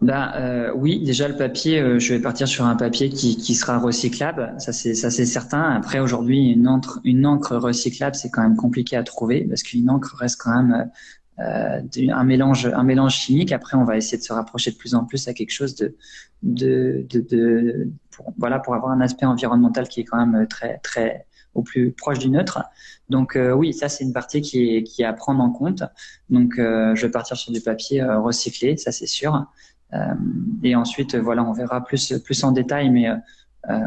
Ben, 0.00 0.32
euh, 0.34 0.72
oui, 0.74 1.02
déjà 1.02 1.28
le 1.28 1.36
papier, 1.36 1.80
euh, 1.80 1.98
je 1.98 2.12
vais 2.14 2.20
partir 2.20 2.46
sur 2.46 2.66
un 2.66 2.76
papier 2.76 3.08
qui, 3.08 3.36
qui 3.36 3.54
sera 3.54 3.78
recyclable, 3.78 4.54
ça 4.58 4.72
c'est 4.72 4.94
ça 4.94 5.10
c'est 5.10 5.24
certain. 5.24 5.62
Après 5.62 5.98
aujourd'hui, 6.00 6.50
une 6.50 6.68
encre 6.68 7.00
une 7.04 7.24
encre 7.24 7.56
recyclable, 7.56 8.14
c'est 8.14 8.28
quand 8.30 8.42
même 8.42 8.56
compliqué 8.56 8.96
à 8.96 9.02
trouver 9.02 9.46
parce 9.48 9.62
qu'une 9.62 9.88
encre 9.88 10.14
reste 10.16 10.40
quand 10.42 10.62
même 10.62 10.90
euh, 11.38 11.80
un 12.12 12.24
mélange 12.24 12.66
un 12.66 12.82
mélange 12.82 13.14
chimique. 13.14 13.52
Après, 13.52 13.76
on 13.76 13.84
va 13.84 13.96
essayer 13.96 14.18
de 14.18 14.22
se 14.22 14.32
rapprocher 14.32 14.72
de 14.72 14.76
plus 14.76 14.94
en 14.94 15.04
plus 15.04 15.26
à 15.28 15.32
quelque 15.32 15.52
chose 15.52 15.74
de 15.76 15.96
de 16.42 17.06
de, 17.08 17.20
de 17.20 17.88
pour, 18.10 18.34
voilà 18.36 18.58
pour 18.58 18.74
avoir 18.74 18.92
un 18.92 19.00
aspect 19.00 19.26
environnemental 19.26 19.88
qui 19.88 20.00
est 20.00 20.04
quand 20.04 20.24
même 20.24 20.46
très 20.48 20.78
très 20.78 21.26
au 21.54 21.62
plus 21.62 21.92
proche 21.92 22.18
du 22.18 22.28
neutre. 22.30 22.62
Donc 23.08 23.36
euh, 23.36 23.52
oui, 23.52 23.72
ça 23.72 23.88
c'est 23.88 24.04
une 24.04 24.12
partie 24.12 24.40
qui 24.42 24.76
est, 24.76 24.82
qui 24.82 25.02
est 25.02 25.06
à 25.06 25.12
prendre 25.12 25.42
en 25.42 25.50
compte. 25.50 25.82
Donc 26.28 26.58
euh, 26.58 26.94
je 26.94 27.06
vais 27.06 27.12
partir 27.12 27.36
sur 27.36 27.52
du 27.52 27.60
papier 27.60 28.02
recyclé, 28.04 28.76
ça 28.76 28.92
c'est 28.92 29.06
sûr. 29.06 29.46
Euh, 29.94 30.14
et 30.62 30.74
ensuite, 30.74 31.14
voilà, 31.16 31.44
on 31.44 31.52
verra 31.52 31.84
plus, 31.84 32.14
plus 32.24 32.44
en 32.44 32.52
détail, 32.52 32.90
mais 32.90 33.08
euh, 33.08 33.16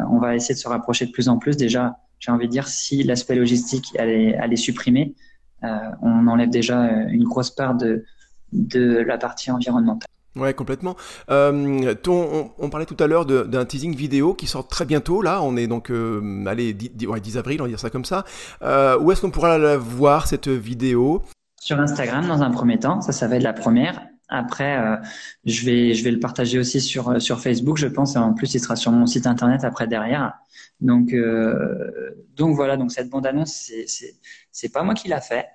on 0.10 0.20
va 0.20 0.36
essayer 0.36 0.55
de 0.55 0.60
se 0.60 0.68
rapprocher 0.68 1.05
de 1.05 1.12
plus 1.12 1.30
en 1.30 1.38
plus. 1.38 1.58
Déjà, 1.58 1.97
j'ai 2.20 2.32
envie 2.32 2.47
de 2.47 2.51
dire, 2.51 2.68
si 2.68 3.03
l'aspect 3.03 3.36
logistique 3.36 3.95
est 3.95 4.55
supprimé, 4.55 5.16
euh, 5.64 5.68
on 6.01 6.28
enlève 6.28 6.49
déjà 6.49 6.84
une 7.10 7.24
grosse 7.24 7.51
part 7.51 7.76
de, 7.76 8.05
de 8.51 8.97
la 8.99 9.18
partie 9.18 9.51
environnementale. 9.51 10.08
Ouais, 10.38 10.53
complètement. 10.53 10.95
Euh, 11.32 11.95
ton, 11.95 12.51
on, 12.60 12.70
parlait 12.70 12.86
tout 12.86 12.97
à 12.99 13.08
l'heure 13.08 13.26
d'un 13.26 13.66
teasing 13.66 13.95
vidéo 13.95 14.34
qui 14.34 14.45
sort 14.45 14.68
très 14.68 14.86
bientôt. 14.86 15.22
Là, 15.22 15.41
on 15.41 15.58
est 15.58 15.68
donc, 15.68 15.89
euh, 15.89 16.45
allez, 16.45 16.74
10, 16.74 17.08
ouais, 17.08 17.20
10, 17.20 17.38
avril, 17.38 17.62
on 17.62 17.66
va 17.66 17.70
dire 17.70 17.80
ça 17.80 17.89
comme 17.89 18.05
ça. 18.05 18.24
Euh, 18.62 18.99
où 18.99 19.12
est-ce 19.12 19.22
qu'on 19.22 19.32
pourra 19.32 19.58
la 19.58 19.78
voir 19.78 20.28
cette 20.28 20.47
vidéo? 20.47 21.24
Sur 21.60 21.80
Instagram, 21.80 22.28
dans 22.28 22.43
un 22.43 22.51
premier 22.51 22.78
temps. 22.78 23.01
Ça, 23.01 23.12
ça 23.12 23.28
va 23.28 23.38
être 23.38 23.43
la 23.43 23.53
première. 23.53 23.99
Après, 24.30 24.78
euh, 24.78 24.97
je 25.45 25.65
vais 25.65 25.93
je 25.93 26.03
vais 26.03 26.11
le 26.11 26.19
partager 26.19 26.59
aussi 26.59 26.82
sur 26.82 27.09
euh, 27.09 27.19
sur 27.19 27.39
Facebook, 27.39 27.78
je 27.78 27.88
pense. 27.88 28.15
En 28.17 28.34
plus, 28.34 28.53
il 28.53 28.59
sera 28.59 28.75
sur 28.75 28.91
mon 28.91 29.05
site 29.05 29.25
internet 29.25 29.63
après 29.63 29.88
derrière. 29.88 30.34
Donc 30.82 31.13
euh, 31.13 32.11
donc 32.36 32.55
voilà. 32.55 32.78
Donc 32.78 32.91
cette 32.91 33.09
bande 33.09 33.25
annonce, 33.25 33.53
c'est 33.53 33.88
c'est 33.88 34.15
c'est 34.51 34.69
pas 34.69 34.84
moi 34.84 34.93
qui 34.95 35.07
l'a 35.07 35.21
fait. 35.21 35.47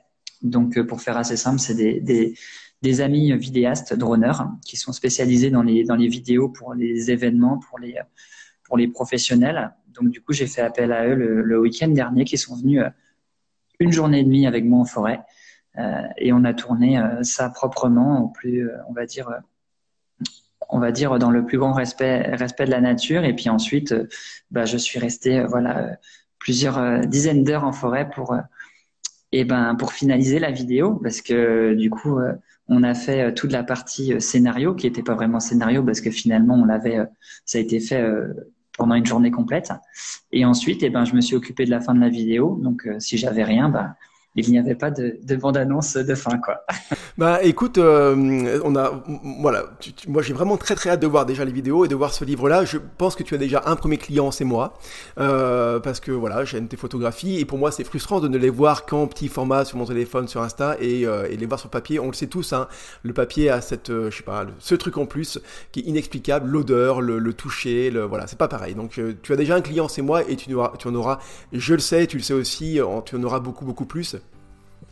Donc 0.43 0.81
pour 0.83 1.03
faire 1.03 1.17
assez 1.19 1.37
simple, 1.37 1.59
c'est 1.59 1.75
des 1.75 2.01
des 2.01 2.35
des 2.81 3.01
amis 3.01 3.37
vidéastes 3.37 3.95
droneurs 3.95 4.49
qui 4.67 4.77
sont 4.77 4.93
spécialisés 4.93 5.51
dans 5.51 5.63
les 5.63 5.85
dans 5.85 5.97
les 5.97 6.09
vidéos 6.09 6.49
pour 6.49 6.75
les 6.75 7.11
événements, 7.11 7.59
pour 7.59 7.79
les 7.79 7.97
pour 8.65 8.79
les 8.79 8.89
professionnels. 8.89 9.73
Donc 9.89 10.09
du 10.09 10.23
coup, 10.23 10.33
j'ai 10.33 10.47
fait 10.47 10.63
appel 10.63 10.93
à 10.93 11.07
eux 11.07 11.15
le, 11.15 11.43
le 11.43 11.61
week-end 11.61 11.89
dernier, 11.89 12.25
qui 12.25 12.39
sont 12.39 12.57
venus 12.57 12.83
une 13.79 13.93
journée 13.93 14.21
et 14.21 14.25
demie 14.25 14.47
avec 14.47 14.65
moi 14.65 14.81
en 14.81 14.85
forêt. 14.87 15.21
Euh, 15.79 16.03
et 16.19 16.33
on 16.33 16.45
a 16.45 16.53
tourné 16.55 16.99
euh, 16.99 17.23
ça 17.23 17.49
proprement, 17.49 18.25
au 18.25 18.29
plus, 18.29 18.69
euh, 18.69 18.77
on 18.89 18.93
va 18.93 19.07
dire, 19.07 19.31
on 20.69 20.79
va 20.79 20.93
dire 20.93 21.19
dans 21.19 21.31
le 21.31 21.45
plus 21.45 21.59
grand 21.59 21.73
respect, 21.73 22.23
respect 22.35 22.67
de 22.67 22.71
la 22.71 22.81
nature. 22.81 23.25
Et 23.25 23.35
puis 23.35 23.49
ensuite, 23.49 23.95
bah, 24.51 24.65
je 24.65 24.77
suis 24.77 24.99
resté 24.99 25.43
voilà 25.45 25.99
plusieurs 26.39 27.01
dizaines 27.07 27.45
d'heures 27.45 27.65
en 27.65 27.73
forêt 27.73 28.09
pour 28.11 28.37
et 29.33 29.45
ben 29.45 29.75
pour 29.77 29.93
finaliser 29.93 30.39
la 30.39 30.51
vidéo. 30.51 30.95
Parce 31.03 31.21
que 31.21 31.75
du 31.75 31.91
coup 31.91 32.19
on 32.69 32.83
a 32.83 32.95
fait 32.95 33.35
toute 33.35 33.53
la 33.53 33.65
partie 33.65 34.21
scénario 34.21 34.75
qui 34.75 34.87
n'était 34.87 35.03
pas 35.03 35.15
vraiment 35.15 35.41
scénario 35.41 35.83
parce 35.83 36.01
que 36.01 36.11
finalement 36.11 36.55
on 36.55 36.65
l'avait 36.65 37.01
ça 37.45 37.59
a 37.59 37.61
été 37.61 37.81
fait 37.81 38.03
pendant 38.79 38.95
une 38.95 39.07
journée 39.07 39.31
complète. 39.31 39.73
Et 40.33 40.45
ensuite 40.45 40.83
et 40.83 40.91
ben 40.91 41.05
je 41.05 41.15
me 41.15 41.21
suis 41.21 41.37
occupé 41.37 41.65
de 41.65 41.71
la 41.71 41.81
fin 41.81 41.95
de 41.95 42.01
la 42.01 42.09
vidéo. 42.09 42.59
Donc 42.63 42.89
si 42.99 43.19
j'avais 43.19 43.45
rien 43.45 43.69
bah 43.69 43.97
il 44.35 44.51
n'y 44.51 44.59
avait 44.59 44.75
pas 44.75 44.91
de, 44.91 45.19
de 45.23 45.37
bande-annonce 45.37 45.97
de 45.97 46.15
fin, 46.15 46.39
quoi. 46.39 46.65
bah, 47.19 47.43
écoute, 47.43 47.77
euh, 47.77 48.61
on 48.65 48.75
a, 48.75 49.03
voilà, 49.41 49.67
moi 50.09 50.23
j'ai 50.23 50.33
vraiment 50.33 50.57
très 50.57 50.75
très 50.75 50.91
hâte 50.91 51.01
de 51.01 51.07
voir 51.07 51.27
déjà 51.27 51.45
les 51.45 51.53
vidéos 51.53 51.85
et 51.85 51.89
de 51.89 51.95
voir 51.95 52.15
ce 52.15 52.25
livre-là. 52.25 52.65
Je 52.65 52.79
pense 52.79 53.17
que 53.17 53.23
tu 53.23 53.35
as 53.35 53.39
déjà 53.39 53.63
un 53.67 53.77
premier 53.77 53.99
client, 53.99 54.31
c'est 54.31 54.45
moi, 54.45 54.79
euh, 55.19 55.79
parce 55.79 56.01
que 56.01 56.11
voilà, 56.11 56.45
j'aime 56.45 56.69
tes 56.69 56.79
photographies 56.79 57.39
et 57.39 57.45
pour 57.45 57.59
moi 57.59 57.71
c'est 57.71 57.85
frustrant 57.85 58.21
de 58.21 58.29
ne 58.29 58.39
les 58.39 58.49
voir 58.49 58.87
qu'en 58.87 59.07
petit 59.07 59.29
format 59.29 59.67
sur 59.67 59.77
mon 59.77 59.85
téléphone, 59.85 60.27
sur 60.27 60.41
Insta 60.43 60.77
et, 60.81 61.07
euh, 61.07 61.29
les 61.29 61.47
voir 61.47 61.61
sur 61.61 61.69
papier. 61.69 61.99
On 61.99 62.07
le 62.07 62.15
sait 62.15 62.29
tous, 62.29 62.55
hein, 62.55 62.67
le 63.03 63.13
papier 63.13 63.51
a 63.51 63.61
cette, 63.61 63.89
je 63.89 64.11
sais 64.11 64.23
pas, 64.23 64.47
ce 64.59 64.75
truc 64.75 64.97
en 64.97 65.05
plus 65.05 65.39
qui 65.73 65.81
est 65.81 65.85
inexplicable, 65.85 66.49
l'odeur, 66.49 67.03
le, 67.03 67.33
toucher, 67.35 67.91
le, 67.91 68.05
voilà, 68.05 68.27
c'est 68.27 68.39
pas 68.39 68.49
pareil. 68.49 68.75
Donc 68.75 68.99
tu 69.23 69.33
as 69.33 69.37
déjà 69.37 69.55
un 69.55 69.61
client, 69.61 69.89
c'est 69.89 70.03
moi 70.03 70.23
et 70.29 70.37
tu, 70.37 70.47
tu 70.79 70.89
en 70.89 70.95
auras, 70.95 71.19
je 71.53 71.75
le 71.75 71.81
sais, 71.81 72.07
tu 72.07 72.17
le 72.17 72.23
sais 72.23 72.35
aussi, 72.35 72.79
tu 73.05 73.17
en 73.17 73.23
auras 73.23 73.41
beaucoup 73.41 73.67
beaucoup 73.67 73.87
plus. 73.87 74.17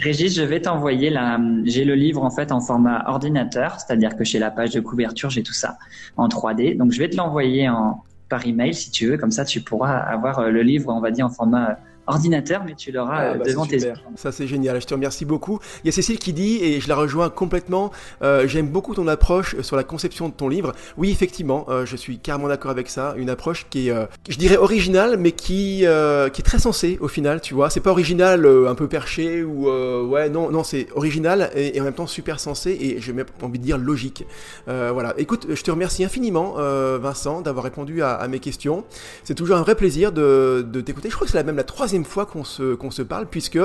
Régis, 0.01 0.34
je 0.34 0.42
vais 0.42 0.61
t'envoyer 0.61 1.11
la. 1.11 1.38
J'ai 1.64 1.84
le 1.84 1.94
livre 1.94 2.22
en 2.22 2.30
fait 2.30 2.53
en 2.53 2.61
format 2.61 3.05
ordinateur, 3.07 3.78
c'est-à-dire 3.80 4.16
que 4.16 4.24
chez 4.24 4.38
la 4.38 4.51
page 4.51 4.70
de 4.70 4.80
couverture, 4.80 5.30
j'ai 5.30 5.42
tout 5.42 5.53
ça 5.53 5.76
en 6.16 6.28
3D. 6.28 6.76
Donc 6.76 6.92
je 6.92 6.98
vais 6.98 7.11
te 7.11 7.16
l'envoyer 7.16 7.68
en 7.68 8.03
par 8.30 8.46
email 8.46 8.72
si 8.72 8.90
tu 8.90 9.09
veux, 9.09 9.18
comme 9.18 9.32
ça 9.32 9.44
tu 9.44 9.61
pourras 9.61 9.98
avoir 9.98 10.38
euh, 10.38 10.51
le 10.51 10.62
livre, 10.62 10.90
on 10.94 11.01
va 11.01 11.11
dire 11.11 11.26
en 11.26 11.30
format 11.30 11.78
ordinateur, 12.11 12.63
mais 12.65 12.75
tu 12.75 12.93
l'auras 12.93 13.17
ah, 13.17 13.25
euh, 13.25 13.35
bah, 13.35 13.45
devant 13.45 13.67
tes 13.67 13.77
yeux. 13.77 13.93
Ça 14.17 14.33
c'est 14.33 14.47
génial, 14.47 14.81
je 14.81 14.87
te 14.87 14.95
remercie 14.95 15.25
beaucoup. 15.25 15.59
Il 15.83 15.87
y 15.87 15.89
a 15.89 15.93
Cécile 15.93 16.19
qui 16.19 16.33
dit, 16.33 16.59
et 16.63 16.81
je 16.81 16.89
la 16.89 16.97
rejoins 16.97 17.31
complètement, 17.31 17.91
euh, 18.23 18.47
j'aime 18.47 18.69
beaucoup 18.69 18.95
ton 18.95 19.09
approche 19.09 19.61
sur 19.61 19.77
la 19.77 19.85
conception 19.85 20.29
de 20.29 20.35
ton 20.35 20.49
livre. 20.49 20.73
Oui, 20.97 21.11
effectivement, 21.11 21.67
euh, 21.69 21.87
je 21.87 21.97
suis 21.97 22.19
carrément 22.19 22.49
d'accord 22.49 22.71
avec 22.71 22.89
ça. 22.89 23.15
Une 23.17 23.31
approche 23.31 23.67
qui 23.71 23.89
est, 23.89 23.95
je 24.29 24.37
dirais 24.37 24.57
originale, 24.57 25.17
mais 25.19 25.33
qui, 25.33 25.79
qui 25.81 25.85
est 25.85 26.45
très 26.45 26.59
sensée 26.59 26.99
au 27.01 27.09
final, 27.09 27.41
tu 27.41 27.55
vois. 27.55 27.71
C'est 27.71 27.81
pas 27.81 27.91
original, 27.91 28.47
un 28.47 28.75
peu 28.75 28.89
perché, 28.89 29.43
ou 29.43 29.69
ouais, 30.09 30.29
non, 30.29 30.51
non, 30.51 30.65
c'est 30.65 30.89
original 30.95 31.51
et, 31.55 31.81
en 31.81 31.85
même 31.85 31.95
temps 31.95 32.07
super 32.07 32.41
sensé, 32.41 32.77
et 32.81 33.01
j'ai 33.01 33.13
même 33.13 33.27
envie 33.43 33.59
de 33.59 33.65
dire 33.65 33.79
logique. 33.79 34.27
voilà, 34.67 35.15
écoute, 35.19 35.47
je 35.51 35.63
te 35.63 35.71
remercie 35.71 36.05
infiniment, 36.05 36.55
Vincent, 36.99 37.41
d'avoir 37.41 37.65
répondu 37.65 38.03
à, 38.03 38.15
à, 38.15 38.29
mes 38.29 38.39
questions. 38.41 38.85
C'est 39.25 39.35
toujours 39.35 39.57
un 39.57 39.63
vrai 39.63 39.75
plaisir 39.75 40.13
de, 40.13 40.67
de 40.67 40.81
t'écouter. 40.81 41.11
Je 41.11 41.15
crois 41.15 41.27
que 41.27 41.33
c'est 41.33 41.41
même 41.45 41.57
la 41.57 41.65
troisième 41.65 41.99
fois 42.05 42.26
qu'on 42.26 42.44
se, 42.44 42.74
qu'on 42.74 42.90
se 42.90 43.03
parle, 43.03 43.26
puisque 43.26 43.59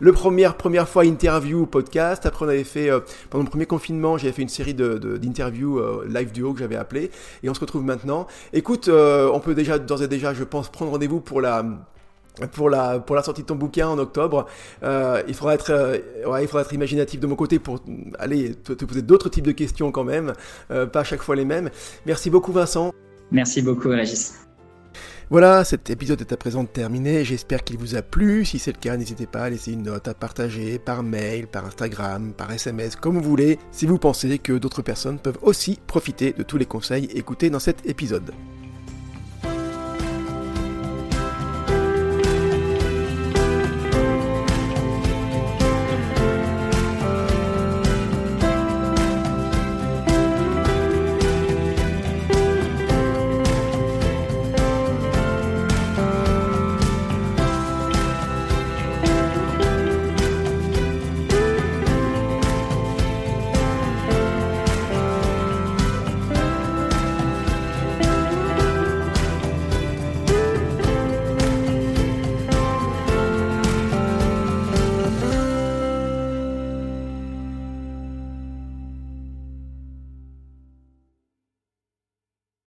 le 0.00 0.12
première, 0.12 0.56
première 0.56 0.88
fois 0.88 1.04
interview, 1.04 1.66
podcast, 1.66 2.26
après 2.26 2.46
on 2.46 2.48
avait 2.48 2.64
fait, 2.64 2.90
euh, 2.90 3.00
pendant 3.30 3.44
le 3.44 3.50
premier 3.50 3.66
confinement, 3.66 4.18
j'avais 4.18 4.32
fait 4.32 4.42
une 4.42 4.48
série 4.48 4.74
de, 4.74 4.94
d'interviews 5.16 5.78
euh, 5.78 6.06
live 6.08 6.32
duo 6.32 6.52
que 6.52 6.60
j'avais 6.60 6.76
appelé, 6.76 7.10
et 7.42 7.48
on 7.48 7.54
se 7.54 7.60
retrouve 7.60 7.84
maintenant. 7.84 8.26
Écoute, 8.52 8.88
euh, 8.88 9.30
on 9.32 9.40
peut 9.40 9.54
déjà, 9.54 9.78
d'ores 9.78 10.02
et 10.02 10.08
déjà, 10.08 10.34
je 10.34 10.44
pense, 10.44 10.68
prendre 10.68 10.90
rendez-vous 10.90 11.20
pour 11.20 11.40
la 11.40 11.64
pour 12.52 12.70
la 12.70 12.98
pour 12.98 13.14
la 13.14 13.22
sortie 13.22 13.42
de 13.42 13.46
ton 13.46 13.56
bouquin 13.56 13.88
en 13.88 13.98
octobre. 13.98 14.46
il 14.82 15.34
faudra 15.34 15.54
être 15.54 16.00
il 16.24 16.46
faudra 16.48 16.62
être 16.62 16.72
imaginatif 16.72 17.20
de 17.20 17.26
mon 17.26 17.36
côté 17.36 17.58
pour 17.58 17.80
aller 18.18 18.54
te, 18.54 18.72
te 18.72 18.86
poser 18.86 19.02
d'autres 19.02 19.28
types 19.28 19.44
de 19.44 19.52
questions 19.52 19.92
quand 19.92 20.04
même, 20.04 20.32
pas 20.68 21.00
à 21.00 21.04
chaque 21.04 21.22
fois 21.22 21.36
les 21.36 21.44
mêmes. 21.44 21.68
Merci 22.06 22.30
beaucoup 22.30 22.52
Vincent. 22.52 22.92
Merci 23.30 23.60
beaucoup 23.60 23.90
Régis. 23.90 24.42
Voilà, 25.32 25.64
cet 25.64 25.88
épisode 25.88 26.20
est 26.20 26.34
à 26.34 26.36
présent 26.36 26.66
terminé, 26.66 27.24
j'espère 27.24 27.64
qu'il 27.64 27.78
vous 27.78 27.94
a 27.94 28.02
plu, 28.02 28.44
si 28.44 28.58
c'est 28.58 28.74
le 28.74 28.78
cas 28.78 28.98
n'hésitez 28.98 29.24
pas 29.24 29.44
à 29.44 29.48
laisser 29.48 29.72
une 29.72 29.84
note, 29.84 30.06
à 30.06 30.12
partager 30.12 30.78
par 30.78 31.02
mail, 31.02 31.46
par 31.46 31.64
Instagram, 31.64 32.34
par 32.34 32.52
SMS, 32.52 32.96
comme 32.96 33.14
vous 33.16 33.30
voulez, 33.30 33.58
si 33.70 33.86
vous 33.86 33.96
pensez 33.96 34.38
que 34.38 34.52
d'autres 34.52 34.82
personnes 34.82 35.18
peuvent 35.18 35.38
aussi 35.40 35.78
profiter 35.86 36.34
de 36.34 36.42
tous 36.42 36.58
les 36.58 36.66
conseils 36.66 37.06
écoutés 37.14 37.48
dans 37.48 37.60
cet 37.60 37.88
épisode. 37.88 38.30